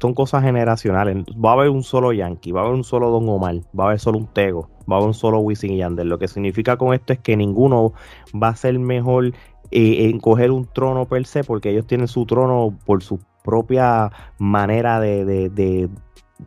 son 0.00 0.14
cosas 0.14 0.44
generacionales. 0.44 1.24
Va 1.32 1.50
a 1.50 1.52
haber 1.54 1.70
un 1.70 1.82
solo 1.82 2.12
Yankee, 2.12 2.52
va 2.52 2.60
a 2.60 2.64
haber 2.64 2.76
un 2.76 2.84
solo 2.84 3.10
Don 3.10 3.28
Omar, 3.28 3.56
va 3.78 3.84
a 3.84 3.86
haber 3.88 3.98
solo 3.98 4.18
un 4.18 4.28
Tego, 4.28 4.70
va 4.90 4.94
a 4.94 4.98
haber 4.98 5.08
un 5.08 5.14
solo 5.14 5.40
Wisin 5.40 5.72
y. 5.72 5.82
Lo 6.04 6.18
que 6.18 6.28
significa 6.28 6.76
con 6.76 6.94
esto 6.94 7.12
es 7.12 7.18
que 7.18 7.36
ninguno 7.36 7.92
va 8.40 8.48
a 8.48 8.56
ser 8.56 8.78
mejor 8.78 9.32
eh, 9.70 10.08
en 10.08 10.20
coger 10.20 10.50
un 10.50 10.66
trono 10.66 11.06
per 11.06 11.26
se, 11.26 11.44
porque 11.44 11.70
ellos 11.70 11.86
tienen 11.86 12.08
su 12.08 12.26
trono 12.26 12.76
por 12.86 13.02
su 13.02 13.20
propia 13.44 14.10
manera 14.38 15.00
de, 15.00 15.24
de, 15.24 15.48
de, 15.48 15.88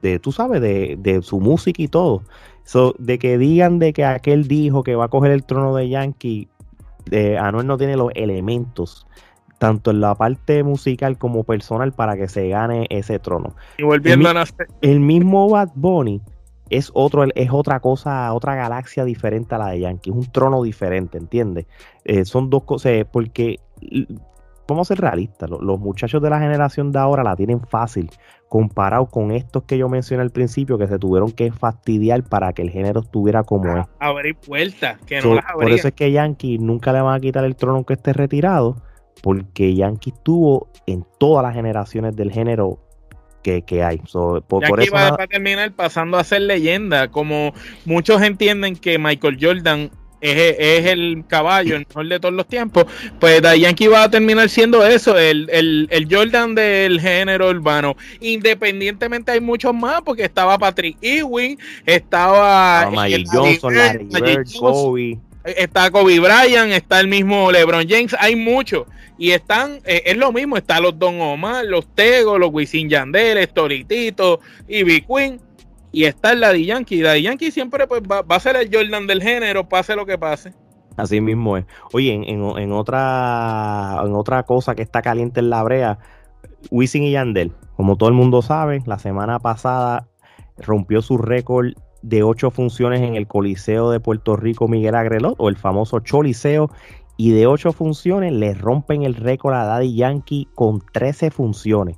de 0.02 0.20
tú 0.20 0.32
sabes, 0.32 0.62
de, 0.62 0.98
de 1.00 1.22
su 1.22 1.40
música 1.40 1.82
y 1.82 1.88
todo. 1.88 2.24
So, 2.64 2.94
de 3.00 3.18
que 3.18 3.38
digan 3.38 3.80
de 3.80 3.92
que 3.92 4.06
aquel 4.06 4.48
dijo 4.48 4.84
que 4.84 4.96
va 4.96 5.06
a 5.06 5.10
coger 5.10 5.32
el 5.32 5.44
trono 5.44 5.76
de 5.76 5.90
Yankee, 5.90 6.48
eh, 7.10 7.38
Anuel 7.38 7.68
no 7.68 7.78
tiene 7.78 7.98
los 7.98 8.12
elementos 8.16 9.08
tanto 9.58 9.92
en 9.92 10.02
la 10.02 10.16
parte 10.16 10.64
musical 10.64 11.20
como 11.20 11.44
personal 11.44 11.92
para 11.92 12.18
que 12.18 12.28
se 12.28 12.50
gane 12.50 12.88
ese 12.90 13.20
trono. 13.20 13.56
Y 13.78 13.84
volviendo 13.84 14.28
el, 14.28 14.38
a 14.38 14.40
nacer. 14.40 14.68
El 14.82 15.00
mismo 15.00 15.48
Bad 15.50 15.70
Bunny 15.76 16.20
es 16.72 16.90
otro, 16.94 17.26
es 17.36 17.50
otra 17.52 17.80
cosa, 17.82 18.34
otra 18.34 18.56
galaxia 18.56 19.04
diferente 19.04 19.54
a 19.56 19.58
la 19.58 19.68
de 19.70 19.82
Yankee, 19.82 20.10
es 20.10 20.16
un 20.16 20.32
trono 20.32 20.64
diferente, 20.64 21.18
¿entiendes? 21.18 21.68
Eh, 22.06 22.26
son 22.26 22.50
dos 22.50 22.64
cosas, 22.64 22.94
eh, 22.94 23.06
porque 23.06 23.60
vamos 24.68 24.88
a 24.90 24.96
ser 24.96 25.02
realistas, 25.02 25.50
los, 25.50 25.80
muchachos 25.80 26.22
de 26.22 26.30
la 26.30 26.40
generación 26.40 26.92
de 26.92 27.00
ahora 27.00 27.24
la 27.24 27.36
tienen 27.36 27.60
fácil, 27.60 28.10
comparado 28.48 29.06
con 29.06 29.32
estos 29.32 29.64
que 29.64 29.78
yo 29.78 29.90
mencioné 29.90 30.24
al 30.24 30.32
principio, 30.32 30.78
que 30.78 30.88
se 30.88 30.98
tuvieron 30.98 31.32
que 31.32 31.52
fastidiar 31.52 32.24
para 32.24 32.54
que 32.54 32.62
el 32.62 32.70
género 32.70 33.02
estuviera 33.02 33.44
como 33.44 33.78
es. 33.78 33.86
Abrir 34.00 34.36
puertas, 34.36 34.98
que 35.06 35.22
no 35.22 35.36
las 35.36 35.46
Por 35.54 35.70
eso 35.70 35.90
es 35.90 35.94
que 35.94 36.12
Yankee 36.12 36.58
nunca 36.58 36.94
le 36.94 37.02
van 37.02 37.16
a 37.16 37.20
quitar 37.20 37.44
el 37.44 37.56
trono 37.58 37.86
que 37.86 37.94
esté 37.94 38.14
retirado 38.14 38.78
porque 39.22 39.76
Yankee 39.76 40.12
estuvo 40.12 40.70
en 40.88 41.06
todas 41.20 41.44
las 41.44 41.54
generaciones 41.54 42.16
del 42.16 42.32
género 42.32 42.80
que, 43.42 43.84
hay. 43.84 43.98
por, 44.48 44.82
eso 44.82 44.94
va 44.94 45.08
a 45.08 45.28
terminar 45.28 45.72
pasando 45.72 46.18
a 46.18 46.24
ser 46.24 46.44
leyenda, 46.44 47.10
como 47.10 47.54
muchos 47.86 48.22
entienden 48.22 48.76
que 48.76 48.98
Michael 48.98 49.38
Jordan 49.42 49.92
es, 50.22 50.86
el 50.86 51.24
caballo, 51.28 51.76
el 51.76 51.86
mejor 51.88 52.08
de 52.08 52.20
todos 52.20 52.34
los 52.34 52.48
tiempos, 52.48 52.86
pues 53.20 53.42
Yankee 53.42 53.88
va 53.88 54.04
a 54.04 54.12
terminar 54.12 54.50
siendo 54.50 54.86
eso, 54.86 55.18
el, 55.18 56.08
Jordan 56.10 56.56
del 56.56 57.02
género 57.02 57.50
urbano. 57.50 57.96
Independientemente 58.20 59.32
hay 59.32 59.42
muchos 59.42 59.74
más, 59.74 60.02
porque 60.04 60.24
estaba 60.24 60.58
Patrick 60.58 60.98
Ewing, 61.02 61.58
estaba... 61.86 62.92
Johnson, 63.32 63.76
Larry 63.76 64.06
Bird, 64.06 64.48
Kobe 64.60 65.20
está 65.44 65.90
Kobe 65.92 66.20
Bryant, 66.20 66.72
está 66.72 67.00
el 67.00 67.08
mismo 67.08 67.52
LeBron 67.52 67.88
James, 67.88 68.16
hay 68.20 68.36
muchos. 68.36 68.86
Y 69.18 69.32
están, 69.32 69.80
eh, 69.86 70.04
es 70.06 70.18
lo 70.18 70.32
mismo, 70.32 70.58
está 70.58 70.80
los 70.80 70.98
Don 70.98 71.22
Omar, 71.22 71.66
los 71.66 71.88
Tego, 71.94 72.40
los 72.40 72.52
Wisin 72.52 72.90
Yandel, 72.90 73.44
Storitito, 73.48 74.40
Ivy 74.68 75.02
Queen. 75.02 75.40
Y 75.92 76.06
está 76.06 76.32
el 76.32 76.40
Daddy 76.40 76.66
Yankee. 76.66 77.02
Daddy 77.02 77.22
Yankee 77.22 77.52
siempre 77.52 77.86
pues, 77.86 78.02
va, 78.02 78.24
a 78.28 78.40
ser 78.40 78.56
el 78.56 78.70
Jordan 78.74 79.08
del 79.08 79.22
género, 79.22 79.68
pase 79.68 79.96
lo 79.96 80.06
que 80.06 80.18
pase. 80.18 80.54
Así 80.98 81.22
mismo 81.22 81.58
es. 81.58 81.66
Oye, 81.94 82.14
en, 82.14 82.72
otra, 82.72 84.02
en 84.04 84.16
otra 84.16 84.44
cosa 84.44 84.74
que 84.74 84.82
está 84.82 85.02
caliente 85.02 85.40
en 85.40 85.50
la 85.50 85.64
brea, 85.64 86.00
Wisin 86.70 87.04
y 87.04 87.12
Yandel, 87.12 87.52
como 87.76 87.98
todo 87.98 88.10
el 88.10 88.16
mundo 88.16 88.42
sabe, 88.42 88.82
la 88.86 89.00
semana 89.00 89.40
pasada 89.40 90.08
rompió 90.58 91.02
su 91.02 91.18
récord 91.18 91.74
de 92.02 92.24
ocho 92.24 92.52
funciones 92.52 93.02
en 93.02 93.16
el 93.16 93.28
Coliseo 93.28 93.92
de 93.92 94.00
Puerto 94.00 94.36
Rico 94.36 94.68
Miguel 94.68 94.96
Agrelot 94.96 95.36
o 95.38 95.50
el 95.50 95.58
famoso 95.58 96.00
Choliseo 96.00 96.72
y 97.18 97.32
de 97.32 97.46
ocho 97.46 97.72
funciones 97.72 98.34
le 98.34 98.54
rompen 98.54 99.04
el 99.04 99.16
récord 99.16 99.54
a 99.54 99.66
Daddy 99.66 99.96
Yankee 99.96 100.48
con 100.56 100.82
13 100.92 101.30
funciones. 101.30 101.98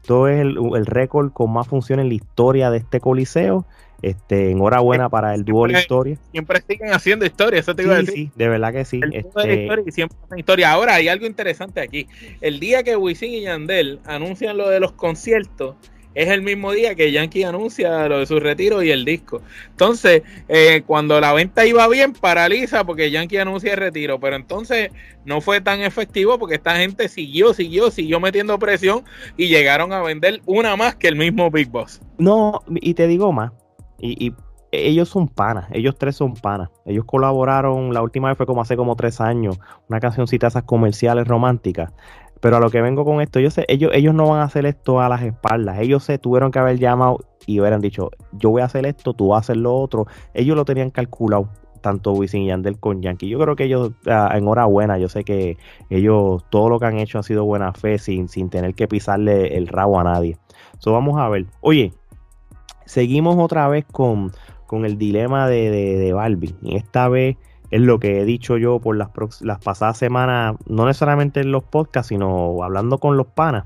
Esto 0.00 0.28
es 0.28 0.40
el, 0.40 0.86
récord 0.86 1.32
con 1.32 1.52
más 1.52 1.68
funciones 1.68 2.04
en 2.04 2.08
la 2.08 2.14
historia 2.14 2.70
de 2.70 2.78
este 2.78 2.98
Coliseo. 2.98 3.66
Este, 4.00 4.50
enhorabuena 4.50 5.08
para 5.08 5.32
el 5.32 5.44
dúo 5.44 5.68
de 5.68 5.78
historia. 5.78 6.18
Siempre 6.32 6.60
siguen 6.66 6.92
haciendo 6.92 7.24
historia, 7.24 7.60
eso 7.60 7.76
te 7.76 7.84
iba 7.84 7.94
a 7.94 7.98
decir. 7.98 8.14
Sí, 8.14 8.30
de 8.34 8.48
verdad 8.48 8.72
que 8.72 8.84
sí. 8.84 9.00
Este... 9.12 9.18
historia 9.18 9.84
y 9.86 9.92
siempre 9.92 10.18
hacen 10.24 10.38
historia. 10.40 10.72
Ahora 10.72 10.94
hay 10.96 11.06
algo 11.06 11.24
interesante 11.24 11.80
aquí. 11.80 12.08
El 12.40 12.58
día 12.58 12.82
que 12.82 12.96
Wisin 12.96 13.32
y 13.32 13.42
Yandel 13.42 14.00
anuncian 14.04 14.56
lo 14.56 14.68
de 14.68 14.80
los 14.80 14.90
conciertos, 14.90 15.76
es 16.14 16.28
el 16.28 16.42
mismo 16.42 16.72
día 16.72 16.94
que 16.94 17.12
Yankee 17.12 17.44
anuncia 17.44 18.08
lo 18.08 18.18
de 18.18 18.26
su 18.26 18.38
retiro 18.40 18.82
y 18.82 18.90
el 18.90 19.04
disco. 19.04 19.40
Entonces, 19.70 20.22
eh, 20.48 20.82
cuando 20.86 21.20
la 21.20 21.32
venta 21.32 21.66
iba 21.66 21.86
bien, 21.88 22.12
paraliza 22.12 22.84
porque 22.84 23.10
Yankee 23.10 23.38
anuncia 23.38 23.72
el 23.72 23.78
retiro. 23.78 24.20
Pero 24.20 24.36
entonces 24.36 24.90
no 25.24 25.40
fue 25.40 25.60
tan 25.60 25.80
efectivo 25.80 26.38
porque 26.38 26.56
esta 26.56 26.76
gente 26.76 27.08
siguió, 27.08 27.54
siguió, 27.54 27.90
siguió 27.90 28.20
metiendo 28.20 28.58
presión 28.58 29.04
y 29.36 29.48
llegaron 29.48 29.92
a 29.92 30.02
vender 30.02 30.40
una 30.46 30.76
más 30.76 30.94
que 30.96 31.08
el 31.08 31.16
mismo 31.16 31.50
Big 31.50 31.70
Boss. 31.70 32.00
No, 32.18 32.62
y 32.68 32.94
te 32.94 33.06
digo 33.06 33.32
más. 33.32 33.52
Y, 33.98 34.32
ellos 34.72 35.10
son 35.10 35.28
panas, 35.28 35.66
ellos 35.70 35.96
tres 35.98 36.16
son 36.16 36.32
panas. 36.32 36.70
Ellos 36.86 37.04
colaboraron, 37.04 37.92
la 37.92 38.02
última 38.02 38.28
vez 38.28 38.38
fue 38.38 38.46
como 38.46 38.62
hace 38.62 38.74
como 38.74 38.96
tres 38.96 39.20
años, 39.20 39.60
una 39.88 40.00
cancioncita 40.00 40.46
esas 40.46 40.62
comerciales 40.62 41.28
románticas. 41.28 41.92
Pero 42.42 42.56
a 42.56 42.60
lo 42.60 42.70
que 42.70 42.82
vengo 42.82 43.04
con 43.04 43.20
esto, 43.20 43.38
yo 43.38 43.52
sé, 43.52 43.64
ellos, 43.68 43.92
ellos 43.94 44.12
no 44.14 44.26
van 44.26 44.40
a 44.40 44.42
hacer 44.42 44.66
esto 44.66 45.00
a 45.00 45.08
las 45.08 45.22
espaldas. 45.22 45.78
Ellos 45.78 46.02
se 46.02 46.18
tuvieron 46.18 46.50
que 46.50 46.58
haber 46.58 46.76
llamado 46.76 47.20
y 47.46 47.60
hubieran 47.60 47.80
dicho, 47.80 48.10
yo 48.32 48.50
voy 48.50 48.62
a 48.62 48.64
hacer 48.64 48.84
esto, 48.84 49.14
tú 49.14 49.28
vas 49.28 49.36
a 49.36 49.40
hacer 49.42 49.58
lo 49.58 49.76
otro. 49.76 50.08
Ellos 50.34 50.56
lo 50.56 50.64
tenían 50.64 50.90
calculado, 50.90 51.50
tanto 51.82 52.10
Wisin 52.10 52.42
y 52.42 52.46
Yandel 52.48 52.80
con 52.80 53.00
Yankee. 53.00 53.28
Yo 53.28 53.38
creo 53.38 53.54
que 53.54 53.62
ellos, 53.62 53.92
ah, 54.08 54.32
enhorabuena, 54.34 54.98
yo 54.98 55.08
sé 55.08 55.22
que 55.22 55.56
ellos, 55.88 56.44
todo 56.50 56.68
lo 56.68 56.80
que 56.80 56.86
han 56.86 56.98
hecho 56.98 57.20
ha 57.20 57.22
sido 57.22 57.44
buena 57.44 57.72
fe, 57.74 57.98
sin, 57.98 58.26
sin 58.26 58.50
tener 58.50 58.74
que 58.74 58.88
pisarle 58.88 59.56
el 59.56 59.68
rabo 59.68 60.00
a 60.00 60.02
nadie. 60.02 60.36
Eso 60.76 60.92
vamos 60.92 61.20
a 61.20 61.28
ver. 61.28 61.46
Oye, 61.60 61.92
seguimos 62.86 63.36
otra 63.38 63.68
vez 63.68 63.84
con, 63.84 64.32
con 64.66 64.84
el 64.84 64.98
dilema 64.98 65.48
de, 65.48 65.70
de, 65.70 65.96
de 65.96 66.12
Barbie. 66.12 66.56
Y 66.60 66.74
esta 66.74 67.08
vez 67.08 67.36
es 67.72 67.80
lo 67.80 67.98
que 67.98 68.20
he 68.20 68.24
dicho 68.26 68.58
yo 68.58 68.80
por 68.80 68.96
las, 68.96 69.08
las 69.40 69.58
pasadas 69.58 69.96
semanas, 69.96 70.56
no 70.66 70.84
necesariamente 70.84 71.40
en 71.40 71.50
los 71.52 71.64
podcasts, 71.64 72.08
sino 72.10 72.62
hablando 72.62 72.98
con 72.98 73.16
los 73.16 73.26
panas. 73.28 73.64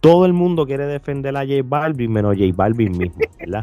Todo 0.00 0.26
el 0.26 0.32
mundo 0.32 0.66
quiere 0.66 0.84
defender 0.86 1.36
a 1.36 1.46
J 1.46 1.62
Balvin, 1.64 2.12
menos 2.12 2.36
J 2.36 2.50
Balvin 2.54 2.98
mismo, 2.98 3.20
¿verdad? 3.38 3.62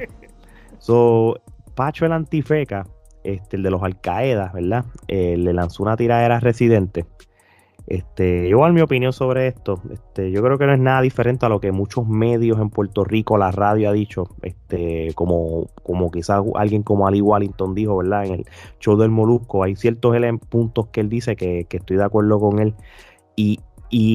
so, 0.80 1.36
Pacho 1.76 2.06
el 2.06 2.14
antifeca, 2.14 2.88
este, 3.26 3.58
el 3.58 3.64
de 3.64 3.72
los 3.72 3.84
Alcaedas, 3.84 4.54
¿verdad? 4.54 4.86
Eh, 5.10 5.36
le 5.38 5.52
lanzó 5.52 5.84
una 5.84 5.98
tiradera 5.98 6.40
residente 6.40 7.06
este, 7.92 8.48
yo, 8.48 8.66
en 8.66 8.74
mi 8.74 8.80
opinión 8.80 9.12
sobre 9.12 9.48
esto, 9.48 9.82
este, 9.92 10.32
yo 10.32 10.42
creo 10.42 10.58
que 10.58 10.66
no 10.66 10.74
es 10.74 10.80
nada 10.80 11.02
diferente 11.02 11.46
a 11.46 11.50
lo 11.50 11.60
que 11.60 11.74
muchos 11.74 12.08
medios 12.08 12.58
en 12.62 12.70
Puerto 12.70 13.04
Rico, 13.04 13.38
la 13.38 13.52
radio 13.52 13.90
ha 13.90 13.92
dicho, 13.92 14.30
este, 14.44 15.12
como, 15.14 15.68
como 15.84 16.10
quizás 16.10 16.42
alguien 16.56 16.84
como 16.84 17.06
Ali 17.06 17.20
Wallington 17.20 17.76
dijo, 17.76 17.98
¿verdad? 17.98 18.28
En 18.28 18.34
el 18.36 18.46
show 18.80 18.96
del 18.96 19.12
Molusco, 19.12 19.66
hay 19.66 19.76
ciertos 19.76 20.16
puntos 20.48 20.88
que 20.88 21.02
él 21.02 21.10
dice 21.10 21.36
que, 21.36 21.68
estoy 21.70 21.98
de 21.98 22.04
acuerdo 22.06 22.40
con 22.40 22.60
él. 22.60 22.76
Y, 23.36 23.60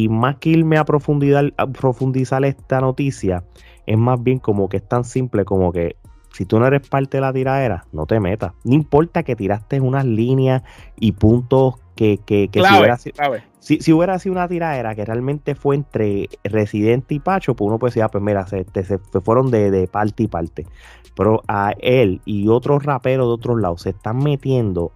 más 0.08 0.36
que 0.36 0.48
irme 0.48 0.78
a, 0.78 0.86
profundidad, 0.86 1.44
a 1.58 1.66
profundizar 1.66 2.42
esta 2.46 2.80
noticia, 2.80 3.44
es 3.84 3.98
más 3.98 4.22
bien 4.22 4.38
como 4.38 4.70
que 4.70 4.78
es 4.78 4.88
tan 4.88 5.04
simple 5.04 5.44
como 5.44 5.70
que 5.70 5.96
si 6.32 6.44
tú 6.44 6.58
no 6.58 6.66
eres 6.66 6.86
parte 6.88 7.16
de 7.16 7.22
la 7.22 7.32
tiradera, 7.32 7.86
no 7.92 8.06
te 8.06 8.20
metas. 8.20 8.52
No 8.64 8.74
importa 8.74 9.22
que 9.22 9.36
tiraste 9.36 9.80
unas 9.80 10.04
líneas 10.04 10.62
y 10.98 11.12
puntos 11.12 11.76
que, 11.94 12.18
que, 12.18 12.48
que 12.48 12.62
si, 12.62 12.78
hubiera, 12.78 12.98
si, 12.98 13.92
hubiera 13.92 14.18
sido 14.18 14.34
una 14.34 14.48
tiradera 14.48 14.94
que 14.94 15.04
realmente 15.04 15.54
fue 15.54 15.76
entre 15.76 16.28
Residente 16.44 17.14
y 17.14 17.20
Pacho, 17.20 17.56
pues 17.56 17.66
uno 17.66 17.78
puede 17.78 17.90
decir, 17.90 18.02
ah, 18.02 18.08
pues 18.08 18.22
mira, 18.22 18.46
se, 18.46 18.66
se, 18.74 18.98
fueron 19.24 19.50
de, 19.50 19.70
de, 19.70 19.88
parte 19.88 20.24
y 20.24 20.28
parte. 20.28 20.66
Pero 21.16 21.42
a 21.48 21.72
él 21.78 22.20
y 22.26 22.48
otros 22.48 22.84
raperos 22.84 23.26
de 23.26 23.32
otros 23.32 23.60
lados 23.60 23.82
se 23.82 23.90
están 23.90 24.18
metiendo 24.18 24.92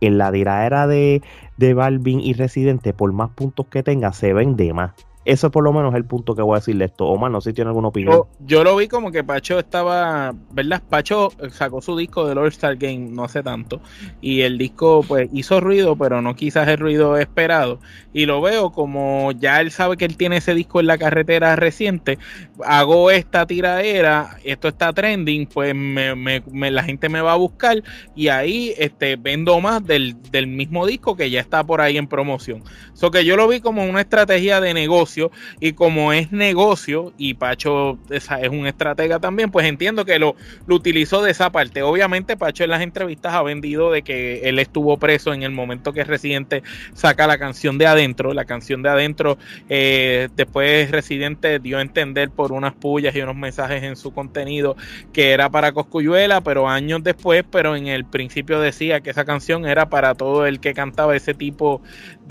en 0.00 0.18
la 0.18 0.32
tiradera 0.32 0.88
de, 0.88 1.22
de 1.56 1.74
Balvin 1.74 2.20
y 2.20 2.32
Residente, 2.34 2.92
por 2.92 3.12
más 3.12 3.30
puntos 3.30 3.66
que 3.68 3.84
tenga, 3.84 4.12
se 4.12 4.32
ven 4.32 4.56
de 4.56 4.72
más. 4.72 4.92
Eso 5.24 5.52
por 5.52 5.62
lo 5.62 5.72
menos 5.72 5.92
es 5.92 5.98
el 5.98 6.04
punto 6.04 6.34
que 6.34 6.42
voy 6.42 6.56
a 6.56 6.58
decirle 6.58 6.86
esto. 6.86 7.06
Omar, 7.06 7.30
no 7.30 7.40
sé 7.40 7.50
si 7.50 7.54
tiene 7.54 7.68
alguna 7.68 7.88
opinión. 7.88 8.24
Yo, 8.40 8.64
lo 8.64 8.74
vi 8.74 8.88
como 8.88 9.12
que 9.12 9.22
Pacho 9.22 9.58
estaba, 9.58 10.34
¿verdad? 10.50 10.82
Pacho 10.88 11.30
sacó 11.50 11.80
su 11.80 11.96
disco 11.96 12.26
del 12.26 12.38
All 12.38 12.48
Star 12.48 12.76
Game 12.76 13.10
no 13.10 13.24
hace 13.24 13.42
tanto. 13.42 13.80
Y 14.20 14.40
el 14.40 14.58
disco, 14.58 15.04
pues, 15.06 15.28
hizo 15.32 15.60
ruido, 15.60 15.94
pero 15.94 16.22
no 16.22 16.34
quizás 16.34 16.66
el 16.66 16.78
ruido 16.78 17.16
esperado. 17.18 17.78
Y 18.12 18.26
lo 18.26 18.40
veo 18.40 18.72
como 18.72 19.30
ya 19.32 19.60
él 19.60 19.70
sabe 19.70 19.96
que 19.96 20.06
él 20.06 20.16
tiene 20.16 20.38
ese 20.38 20.54
disco 20.54 20.80
en 20.80 20.86
la 20.86 20.98
carretera 20.98 21.54
reciente. 21.54 22.18
Hago 22.64 23.12
esta 23.12 23.46
tiradera, 23.46 24.38
esto 24.42 24.66
está 24.66 24.92
trending, 24.92 25.46
pues 25.46 25.72
la 25.74 26.82
gente 26.82 27.08
me 27.08 27.20
va 27.20 27.34
a 27.34 27.36
buscar. 27.36 27.80
Y 28.16 28.26
ahí 28.26 28.74
este, 28.76 29.14
vendo 29.14 29.60
más 29.60 29.84
del, 29.84 30.20
del 30.32 30.48
mismo 30.48 30.84
disco 30.84 31.16
que 31.16 31.30
ya 31.30 31.38
está 31.40 31.62
por 31.62 31.80
ahí 31.80 31.96
en 31.96 32.08
promoción. 32.08 32.64
So 32.94 33.12
que 33.12 33.24
yo 33.24 33.36
lo 33.36 33.46
vi 33.46 33.60
como 33.60 33.84
una 33.84 34.00
estrategia 34.00 34.60
de 34.60 34.74
negocio 34.74 35.11
y 35.60 35.72
como 35.72 36.12
es 36.12 36.32
negocio 36.32 37.12
y 37.18 37.34
Pacho 37.34 37.98
es, 38.10 38.28
un 38.50 38.66
estratega 38.66 39.18
también, 39.18 39.50
pues 39.50 39.66
entiendo 39.66 40.04
que 40.04 40.18
lo, 40.18 40.36
lo, 40.66 40.76
utilizó 40.76 41.22
de 41.22 41.30
esa 41.30 41.50
parte. 41.50 41.82
Obviamente 41.82 42.36
Pacho 42.36 42.64
en 42.64 42.70
las 42.70 42.82
entrevistas 42.82 43.34
ha 43.34 43.42
vendido 43.42 43.90
de 43.90 44.02
que 44.02 44.48
él 44.48 44.58
estuvo 44.58 44.96
preso 44.98 45.32
en 45.32 45.42
el 45.42 45.50
momento 45.50 45.92
que 45.92 46.04
Residente 46.04 46.62
saca 46.94 47.26
la 47.26 47.38
canción 47.38 47.78
de 47.78 47.86
adentro. 47.86 48.34
La 48.34 48.44
canción 48.44 48.82
de 48.82 48.88
adentro 48.88 49.38
eh, 49.68 50.28
después 50.36 50.90
Residente 50.90 51.58
dio 51.58 51.78
a 51.78 51.82
entender 51.82 52.30
por 52.30 52.52
unas 52.52 52.74
pullas 52.74 53.14
y 53.14 53.20
unos 53.20 53.36
mensajes 53.36 53.82
en 53.82 53.96
su 53.96 54.12
contenido 54.12 54.76
que 55.12 55.32
era 55.32 55.50
para 55.50 55.72
Coscuyuela, 55.72 56.40
pero 56.40 56.68
años 56.68 57.02
después, 57.02 57.44
pero 57.50 57.76
en 57.76 57.86
el 57.86 58.04
principio 58.04 58.60
decía 58.60 59.00
que 59.00 59.10
esa 59.10 59.24
canción 59.24 59.66
era 59.66 59.88
para 59.88 60.14
todo 60.14 60.46
el 60.46 60.60
que 60.60 60.74
cantaba 60.74 61.16
ese 61.16 61.34
tipo 61.34 61.82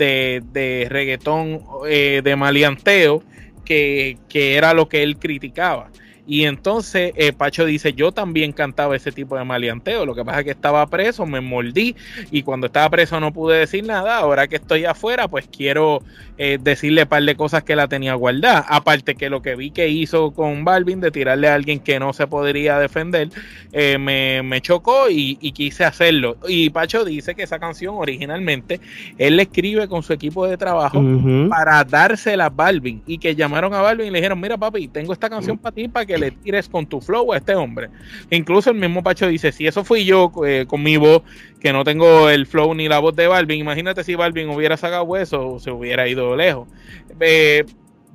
de, 0.02 0.42
de 0.52 0.86
reggaetón 0.90 1.60
eh, 1.88 2.20
de 2.24 2.36
maleanteo, 2.36 3.22
que, 3.64 4.18
que 4.28 4.56
era 4.56 4.74
lo 4.74 4.88
que 4.88 5.02
él 5.02 5.18
criticaba. 5.18 5.90
Y 6.26 6.44
entonces 6.44 7.12
eh, 7.16 7.32
Pacho 7.32 7.64
dice, 7.64 7.94
yo 7.94 8.12
también 8.12 8.52
cantaba 8.52 8.94
ese 8.94 9.10
tipo 9.10 9.36
de 9.36 9.44
maleanteo, 9.44 10.06
lo 10.06 10.14
que 10.14 10.24
pasa 10.24 10.40
es 10.40 10.44
que 10.44 10.50
estaba 10.52 10.86
preso, 10.86 11.26
me 11.26 11.40
mordí 11.40 11.96
y 12.30 12.42
cuando 12.42 12.68
estaba 12.68 12.88
preso 12.90 13.18
no 13.18 13.32
pude 13.32 13.58
decir 13.58 13.84
nada, 13.84 14.18
ahora 14.18 14.46
que 14.46 14.56
estoy 14.56 14.84
afuera 14.84 15.26
pues 15.26 15.48
quiero 15.48 16.02
eh, 16.38 16.58
decirle 16.60 17.02
un 17.02 17.08
par 17.08 17.22
de 17.24 17.34
cosas 17.34 17.64
que 17.64 17.74
la 17.74 17.88
tenía 17.88 18.14
guardada, 18.14 18.64
aparte 18.68 19.16
que 19.16 19.30
lo 19.30 19.42
que 19.42 19.56
vi 19.56 19.70
que 19.70 19.88
hizo 19.88 20.30
con 20.30 20.64
Balvin 20.64 21.00
de 21.00 21.10
tirarle 21.10 21.48
a 21.48 21.54
alguien 21.54 21.80
que 21.80 21.98
no 21.98 22.12
se 22.12 22.26
podría 22.26 22.78
defender, 22.78 23.28
eh, 23.72 23.98
me, 23.98 24.60
chocó 24.60 25.10
y, 25.10 25.36
quise 25.52 25.84
hacerlo. 25.84 26.36
Y 26.48 26.70
Pacho 26.70 27.04
dice 27.04 27.34
que 27.34 27.42
esa 27.42 27.58
canción 27.58 27.96
originalmente 27.96 28.80
él 29.18 29.36
le 29.36 29.42
escribe 29.42 29.88
con 29.88 30.02
su 30.02 30.12
equipo 30.12 30.46
de 30.46 30.56
trabajo 30.56 31.02
para 31.48 31.82
dársela 31.84 32.46
a 32.46 32.50
Balvin 32.50 33.02
y 33.06 33.18
que 33.18 33.34
llamaron 33.34 33.74
a 33.74 33.80
Balvin 33.80 34.06
y 34.06 34.10
le 34.10 34.18
dijeron, 34.18 34.40
mira 34.40 34.56
papi, 34.56 34.88
tengo 34.88 35.12
esta 35.12 35.28
canción 35.28 35.58
para 35.58 35.74
ti, 35.74 35.88
para 35.88 36.06
que 36.06 36.11
le 36.18 36.30
tires 36.30 36.68
con 36.68 36.86
tu 36.86 37.00
flow 37.00 37.32
a 37.32 37.38
este 37.38 37.54
hombre. 37.54 37.88
Incluso 38.30 38.70
el 38.70 38.76
mismo 38.76 39.02
Pacho 39.02 39.26
dice, 39.26 39.52
si 39.52 39.66
eso 39.66 39.84
fui 39.84 40.04
yo 40.04 40.32
eh, 40.46 40.64
con 40.66 40.82
mi 40.82 40.96
voz, 40.96 41.22
que 41.60 41.72
no 41.72 41.84
tengo 41.84 42.28
el 42.28 42.46
flow 42.46 42.74
ni 42.74 42.88
la 42.88 42.98
voz 42.98 43.14
de 43.14 43.26
Balvin, 43.28 43.60
imagínate 43.60 44.04
si 44.04 44.14
Balvin 44.14 44.48
hubiera 44.50 44.76
sacado 44.76 45.04
hueso 45.04 45.48
o 45.48 45.60
se 45.60 45.70
hubiera 45.70 46.08
ido 46.08 46.36
lejos. 46.36 46.68
Eh, 47.20 47.64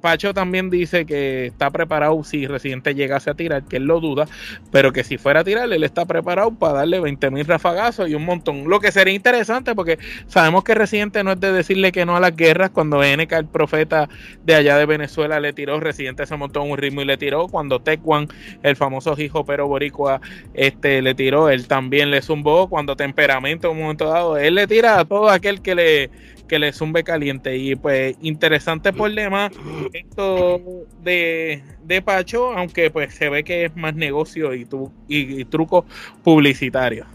Pacho 0.02 0.34
también 0.34 0.70
dice 0.70 1.06
que 1.06 1.48
está 1.48 1.70
preparado 1.72 2.24
si 2.24 2.48
Residente 2.48 2.96
llegase 2.96 3.30
a 3.30 3.34
tirar, 3.34 3.64
que 3.64 3.78
él 3.78 3.86
lo 3.86 4.00
duda, 4.00 4.28
pero 4.72 4.94
que 4.94 5.04
si 5.04 5.18
fuera 5.18 5.42
a 5.42 5.44
tirar, 5.44 5.72
él 5.72 5.84
está 5.84 6.06
preparado 6.06 6.52
para 6.52 6.74
darle 6.74 7.00
20 7.00 7.32
mil 7.32 7.46
rafagazos 7.46 8.10
y 8.10 8.16
un 8.16 8.26
montón. 8.26 8.70
Lo 8.70 8.80
que 8.80 8.92
sería 8.92 9.14
interesante 9.14 9.76
porque 9.76 9.98
sabemos 10.28 10.64
que 10.64 10.76
Residente 10.76 11.24
no 11.24 11.32
es 11.32 11.40
de 11.40 11.52
decirle 11.52 11.92
que 11.92 12.06
no 12.06 12.16
a 12.16 12.20
las 12.20 12.36
guerras. 12.36 12.70
Cuando 12.70 13.02
NK, 13.02 13.32
el 13.34 13.46
profeta 13.46 14.10
de 14.44 14.56
allá 14.56 14.78
de 14.78 14.86
Venezuela, 14.86 15.40
le 15.40 15.54
tiró, 15.54 15.80
Residente 15.80 16.26
se 16.26 16.36
montó 16.36 16.62
un 16.62 16.78
ritmo 16.78 17.02
y 17.02 17.06
le 17.06 17.18
tiró. 17.18 17.48
Cuando 17.48 17.82
Tecuan, 17.82 18.28
el 18.64 18.76
famoso 18.76 19.16
hijo 19.20 19.46
pero 19.46 19.68
boricua, 19.68 20.22
este, 20.54 21.02
le 21.02 21.16
tiró, 21.16 21.50
él 21.50 21.68
también 21.68 22.12
le 22.12 22.22
zumbó. 22.22 22.70
Cuando 22.70 22.96
Temperamento, 22.96 23.68
en 23.68 23.78
un 23.78 23.84
momento 23.84 24.06
dado, 24.06 24.38
él 24.38 24.56
le 24.56 24.68
tira 24.68 25.00
a 25.00 25.06
todo 25.06 25.30
aquel 25.30 25.62
que 25.62 25.76
le 25.76 26.10
que 26.48 26.60
le 26.60 26.74
zumbe 26.74 27.04
caliente. 27.04 27.58
Y 27.58 27.76
pues 27.76 28.16
interesante 28.22 28.94
por 28.94 29.14
demás 29.14 29.52
esto 29.94 30.62
de, 31.04 31.64
de 31.84 32.02
Pacho, 32.02 32.54
aunque 32.54 32.90
pues 32.90 33.14
se 33.14 33.30
ve 33.30 33.44
que 33.44 33.66
es 33.66 33.76
más 33.76 33.96
negocio 33.96 34.54
y, 34.54 34.66
tu, 34.66 34.92
y, 35.08 35.46
truco 35.46 35.86
publicitario. 36.24 37.06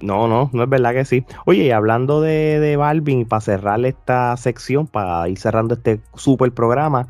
No, 0.00 0.28
no, 0.28 0.50
no 0.52 0.62
es 0.62 0.68
verdad 0.68 0.94
que 0.94 1.04
sí. 1.04 1.24
Oye, 1.44 1.64
y 1.64 1.70
hablando 1.70 2.20
de, 2.20 2.60
de 2.60 2.76
Balvin, 2.76 3.26
para 3.26 3.40
cerrar 3.40 3.84
esta 3.84 4.36
sección, 4.36 4.86
para 4.86 5.28
ir 5.28 5.38
cerrando 5.38 5.74
este 5.74 6.00
super 6.14 6.52
programa, 6.52 7.08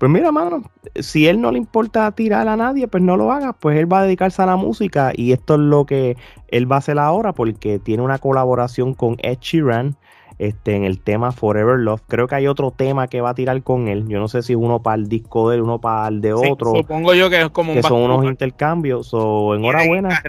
pues 0.00 0.10
mira, 0.10 0.32
mano, 0.32 0.62
si 0.94 1.26
él 1.26 1.42
no 1.42 1.52
le 1.52 1.58
importa 1.58 2.10
tirar 2.12 2.48
a 2.48 2.56
nadie, 2.56 2.88
pues 2.88 3.02
no 3.02 3.18
lo 3.18 3.32
haga, 3.32 3.52
pues 3.52 3.78
él 3.78 3.92
va 3.92 4.00
a 4.00 4.04
dedicarse 4.04 4.40
a 4.40 4.46
la 4.46 4.56
música 4.56 5.12
y 5.14 5.32
esto 5.32 5.56
es 5.56 5.60
lo 5.60 5.84
que 5.84 6.16
él 6.48 6.72
va 6.72 6.76
a 6.76 6.78
hacer 6.78 6.98
ahora 6.98 7.34
porque 7.34 7.78
tiene 7.78 8.02
una 8.02 8.16
colaboración 8.16 8.94
con 8.94 9.16
Ed 9.18 9.40
Sheeran 9.42 9.96
este, 10.40 10.74
en 10.74 10.84
el 10.84 11.00
tema 11.00 11.32
Forever 11.32 11.78
Love. 11.78 12.00
Creo 12.08 12.26
que 12.26 12.34
hay 12.34 12.46
otro 12.46 12.70
tema 12.70 13.08
que 13.08 13.20
va 13.20 13.30
a 13.30 13.34
tirar 13.34 13.62
con 13.62 13.88
él. 13.88 14.08
Yo 14.08 14.18
no 14.20 14.26
sé 14.26 14.42
si 14.42 14.54
uno 14.54 14.82
para 14.82 14.96
el 14.96 15.06
disco 15.06 15.50
de 15.50 15.56
él, 15.56 15.62
uno 15.62 15.82
para 15.82 16.08
el 16.08 16.22
de 16.22 16.32
otro. 16.32 16.74
supongo 16.76 17.12
yo 17.12 17.28
que 17.28 17.42
es 17.42 17.50
como 17.50 17.74
que 17.74 17.82
son 17.82 18.00
unos 18.00 18.24
intercambios. 18.24 19.06
So, 19.06 19.54
enhorabuena. 19.54 20.22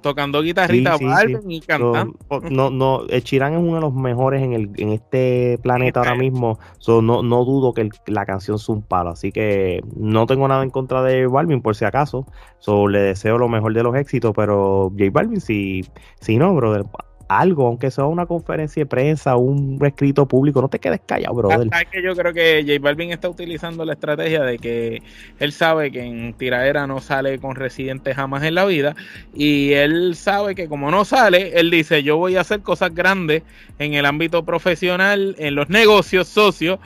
tocando 0.00 0.40
guitarrita 0.40 0.96
y 1.48 1.60
cantando. 1.62 2.14
no, 2.48 2.70
no, 2.70 3.02
el 3.08 3.24
Chirán 3.24 3.54
es 3.54 3.58
uno 3.58 3.74
de 3.74 3.80
los 3.80 3.92
mejores 3.92 4.40
en, 4.40 4.52
el, 4.52 4.70
en 4.76 4.90
este 4.90 5.58
planeta 5.60 5.98
ahora 5.98 6.14
mismo. 6.14 6.60
So, 6.78 7.02
no, 7.02 7.24
no 7.24 7.44
dudo 7.44 7.74
que 7.74 7.88
la 8.06 8.24
canción 8.24 8.60
sea 8.60 8.76
un 8.76 8.82
palo. 8.82 9.10
Así 9.10 9.32
que 9.32 9.82
no 9.96 10.26
tengo 10.26 10.46
nada 10.46 10.62
en 10.62 10.70
contra 10.70 11.02
de 11.02 11.26
Balvin, 11.26 11.60
por 11.60 11.74
si 11.74 11.84
acaso. 11.84 12.24
So, 12.60 12.86
le 12.86 13.00
deseo 13.00 13.36
lo 13.36 13.48
mejor 13.48 13.74
de 13.74 13.82
los 13.82 13.96
éxitos, 13.96 14.32
pero 14.36 14.92
J 14.96 15.10
Balvin, 15.10 15.40
si, 15.40 15.84
si 16.20 16.36
no, 16.36 16.54
brother, 16.54 16.84
algo, 17.28 17.66
aunque 17.66 17.90
sea 17.90 18.04
una 18.04 18.26
conferencia 18.26 18.82
de 18.82 18.86
prensa, 18.86 19.36
un 19.36 19.78
escrito 19.84 20.26
público, 20.26 20.60
no 20.60 20.68
te 20.68 20.78
quedes 20.78 21.00
callado, 21.04 21.34
brother. 21.34 21.68
que 21.90 22.02
yo 22.02 22.14
creo 22.14 22.32
que 22.32 22.64
J 22.66 22.78
Balvin 22.80 23.12
está 23.12 23.28
utilizando 23.28 23.84
la 23.84 23.94
estrategia 23.94 24.42
de 24.42 24.58
que 24.58 25.02
él 25.38 25.52
sabe 25.52 25.90
que 25.90 26.02
en 26.02 26.34
tiradera 26.34 26.86
no 26.86 27.00
sale 27.00 27.38
con 27.38 27.56
residentes 27.56 28.16
jamás 28.16 28.42
en 28.44 28.54
la 28.54 28.64
vida 28.64 28.94
y 29.34 29.72
él 29.72 30.14
sabe 30.14 30.54
que 30.54 30.68
como 30.68 30.90
no 30.90 31.04
sale, 31.04 31.58
él 31.58 31.70
dice 31.70 32.02
yo 32.02 32.16
voy 32.16 32.36
a 32.36 32.42
hacer 32.42 32.60
cosas 32.60 32.94
grandes 32.94 33.42
en 33.78 33.94
el 33.94 34.06
ámbito 34.06 34.44
profesional, 34.44 35.34
en 35.38 35.54
los 35.54 35.68
negocios 35.68 36.28
socios, 36.28 36.78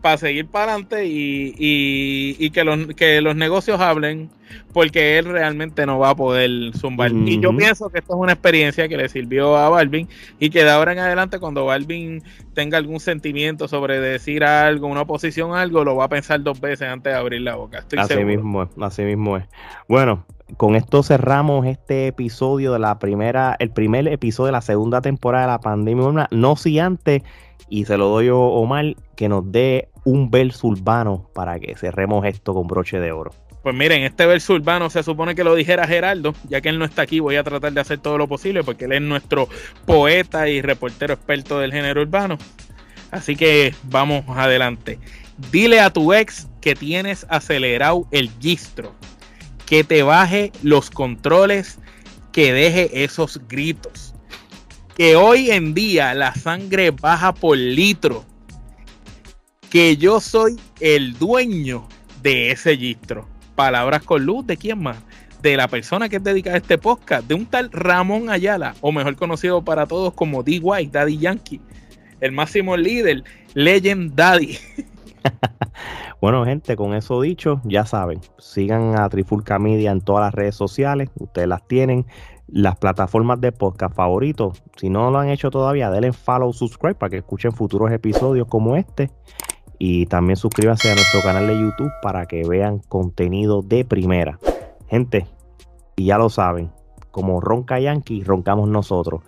para 0.00 0.16
seguir 0.16 0.46
para 0.46 0.72
adelante 0.72 1.06
y, 1.06 1.54
y, 1.58 2.50
que, 2.50 2.64
los, 2.64 2.86
que 2.94 3.20
los 3.20 3.36
negocios 3.36 3.80
hablen 3.80 4.30
porque 4.72 5.18
él 5.18 5.26
realmente 5.26 5.86
no 5.86 5.98
va 5.98 6.10
a 6.10 6.16
poder 6.16 6.50
zumbar. 6.76 7.12
Y 7.12 7.40
yo 7.40 7.56
pienso 7.56 7.88
que 7.90 7.98
esto 7.98 8.14
es 8.14 8.20
una 8.20 8.32
experiencia 8.32 8.88
que 8.88 8.96
le 8.96 9.08
sirvió 9.08 9.56
a 9.56 9.68
Balvin 9.68 10.08
y 10.38 10.50
que 10.50 10.64
de 10.64 10.70
ahora 10.70 10.92
en 10.92 10.98
adelante 10.98 11.38
cuando 11.38 11.64
Balvin 11.64 12.22
tenga 12.54 12.78
algún 12.78 13.00
sentimiento 13.00 13.68
sobre 13.68 14.00
decir 14.00 14.44
algo, 14.44 14.86
una 14.86 15.02
oposición 15.02 15.54
algo, 15.54 15.84
lo 15.84 15.96
va 15.96 16.04
a 16.04 16.08
pensar 16.08 16.42
dos 16.42 16.60
veces 16.60 16.88
antes 16.88 17.12
de 17.12 17.18
abrir 17.18 17.42
la 17.42 17.56
boca. 17.56 17.84
así 17.96 18.24
mismo 18.24 18.64
es, 18.64 18.68
así 18.80 19.02
mismo 19.02 19.36
es. 19.36 19.44
Bueno, 19.88 20.24
con 20.56 20.74
esto 20.74 21.02
cerramos 21.02 21.66
este 21.66 22.08
episodio 22.08 22.72
de 22.72 22.78
la 22.78 22.98
primera, 22.98 23.56
el 23.58 23.70
primer 23.70 24.08
episodio 24.08 24.46
de 24.46 24.52
la 24.52 24.60
segunda 24.60 25.00
temporada 25.00 25.46
de 25.46 25.52
la 25.52 25.60
pandemia. 25.60 26.28
No 26.30 26.56
si 26.56 26.78
antes, 26.78 27.22
y 27.68 27.84
se 27.84 27.96
lo 27.96 28.08
doy 28.08 28.28
a 28.28 28.34
Omar, 28.34 28.96
que 29.14 29.28
nos 29.28 29.50
dé 29.50 29.90
un 30.04 30.30
verso 30.30 30.68
urbano 30.68 31.28
para 31.34 31.60
que 31.60 31.74
cerremos 31.76 32.24
esto 32.24 32.54
con 32.54 32.66
broche 32.66 32.98
de 32.98 33.12
oro. 33.12 33.30
Pues 33.62 33.74
miren, 33.74 34.02
este 34.02 34.24
verso 34.24 34.54
urbano 34.54 34.88
se 34.88 35.02
supone 35.02 35.34
que 35.34 35.44
lo 35.44 35.54
dijera 35.54 35.86
Geraldo, 35.86 36.34
ya 36.48 36.60
que 36.60 36.68
él 36.68 36.78
no 36.78 36.84
está 36.84 37.02
aquí, 37.02 37.20
voy 37.20 37.36
a 37.36 37.44
tratar 37.44 37.72
de 37.72 37.80
hacer 37.80 37.98
todo 37.98 38.16
lo 38.16 38.28
posible 38.28 38.62
porque 38.62 38.84
él 38.84 38.92
es 38.92 39.02
nuestro 39.02 39.48
poeta 39.84 40.48
y 40.48 40.62
reportero 40.62 41.14
experto 41.14 41.58
del 41.58 41.72
género 41.72 42.02
urbano. 42.02 42.38
Así 43.10 43.36
que 43.36 43.74
vamos 43.84 44.24
adelante. 44.28 44.98
Dile 45.50 45.80
a 45.80 45.90
tu 45.90 46.12
ex 46.12 46.48
que 46.60 46.74
tienes 46.74 47.26
acelerado 47.28 48.06
el 48.10 48.30
gistro, 48.40 48.94
que 49.66 49.84
te 49.84 50.02
baje 50.02 50.52
los 50.62 50.90
controles, 50.90 51.78
que 52.32 52.52
deje 52.52 53.04
esos 53.04 53.40
gritos. 53.48 54.14
Que 54.96 55.16
hoy 55.16 55.50
en 55.50 55.74
día 55.74 56.12
la 56.14 56.34
sangre 56.34 56.90
baja 56.90 57.32
por 57.32 57.56
litro. 57.56 58.24
Que 59.70 59.96
yo 59.96 60.20
soy 60.20 60.58
el 60.80 61.16
dueño 61.18 61.86
de 62.22 62.50
ese 62.50 62.76
gistro. 62.76 63.28
Palabras 63.58 64.04
con 64.04 64.24
luz, 64.24 64.46
¿de 64.46 64.56
quién 64.56 64.80
más? 64.80 64.98
De 65.42 65.56
la 65.56 65.66
persona 65.66 66.08
que 66.08 66.18
es 66.18 66.22
dedicada 66.22 66.54
a 66.54 66.58
este 66.58 66.78
podcast, 66.78 67.26
de 67.26 67.34
un 67.34 67.44
tal 67.44 67.72
Ramón 67.72 68.30
Ayala, 68.30 68.76
o 68.82 68.92
mejor 68.92 69.16
conocido 69.16 69.64
para 69.64 69.84
todos 69.84 70.14
como 70.14 70.44
D.Y. 70.44 70.86
Daddy 70.86 71.18
Yankee, 71.18 71.60
el 72.20 72.30
máximo 72.30 72.76
líder, 72.76 73.24
Legend 73.54 74.14
Daddy. 74.14 74.56
bueno, 76.20 76.44
gente, 76.44 76.76
con 76.76 76.94
eso 76.94 77.20
dicho, 77.20 77.60
ya 77.64 77.84
saben, 77.84 78.20
sigan 78.38 78.96
a 78.96 79.08
Trifulca 79.08 79.58
Media 79.58 79.90
en 79.90 80.02
todas 80.02 80.26
las 80.26 80.34
redes 80.34 80.54
sociales, 80.54 81.10
ustedes 81.16 81.48
las 81.48 81.66
tienen, 81.66 82.06
las 82.46 82.76
plataformas 82.76 83.40
de 83.40 83.50
podcast 83.50 83.92
favoritos. 83.92 84.62
Si 84.76 84.88
no 84.88 85.10
lo 85.10 85.18
han 85.18 85.30
hecho 85.30 85.50
todavía, 85.50 85.90
denle 85.90 86.12
follow, 86.12 86.52
subscribe 86.52 86.94
para 86.94 87.10
que 87.10 87.16
escuchen 87.16 87.50
futuros 87.50 87.90
episodios 87.90 88.46
como 88.46 88.76
este. 88.76 89.10
Y 89.78 90.06
también 90.06 90.36
suscríbanse 90.36 90.90
a 90.90 90.94
nuestro 90.94 91.20
canal 91.22 91.46
de 91.46 91.58
YouTube 91.58 91.92
para 92.02 92.26
que 92.26 92.46
vean 92.46 92.80
contenido 92.80 93.62
de 93.62 93.84
primera. 93.84 94.38
Gente, 94.88 95.26
y 95.96 96.06
ya 96.06 96.18
lo 96.18 96.28
saben, 96.30 96.70
como 97.10 97.40
ronca 97.40 97.78
Yankee, 97.78 98.24
roncamos 98.24 98.68
nosotros. 98.68 99.22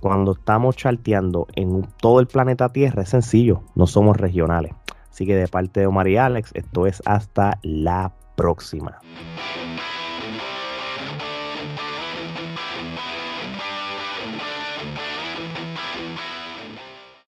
Cuando 0.00 0.32
estamos 0.32 0.76
charteando 0.76 1.46
en 1.56 1.86
todo 2.00 2.20
el 2.20 2.26
planeta 2.26 2.68
Tierra 2.68 3.02
es 3.02 3.08
sencillo, 3.08 3.62
no 3.74 3.86
somos 3.86 4.16
regionales. 4.16 4.72
Así 5.10 5.26
que 5.26 5.34
de 5.34 5.48
parte 5.48 5.80
de 5.80 5.86
Omar 5.86 6.06
y 6.08 6.18
Alex, 6.18 6.50
esto 6.54 6.86
es 6.86 7.02
hasta 7.06 7.58
la 7.62 8.12
próxima. 8.36 8.98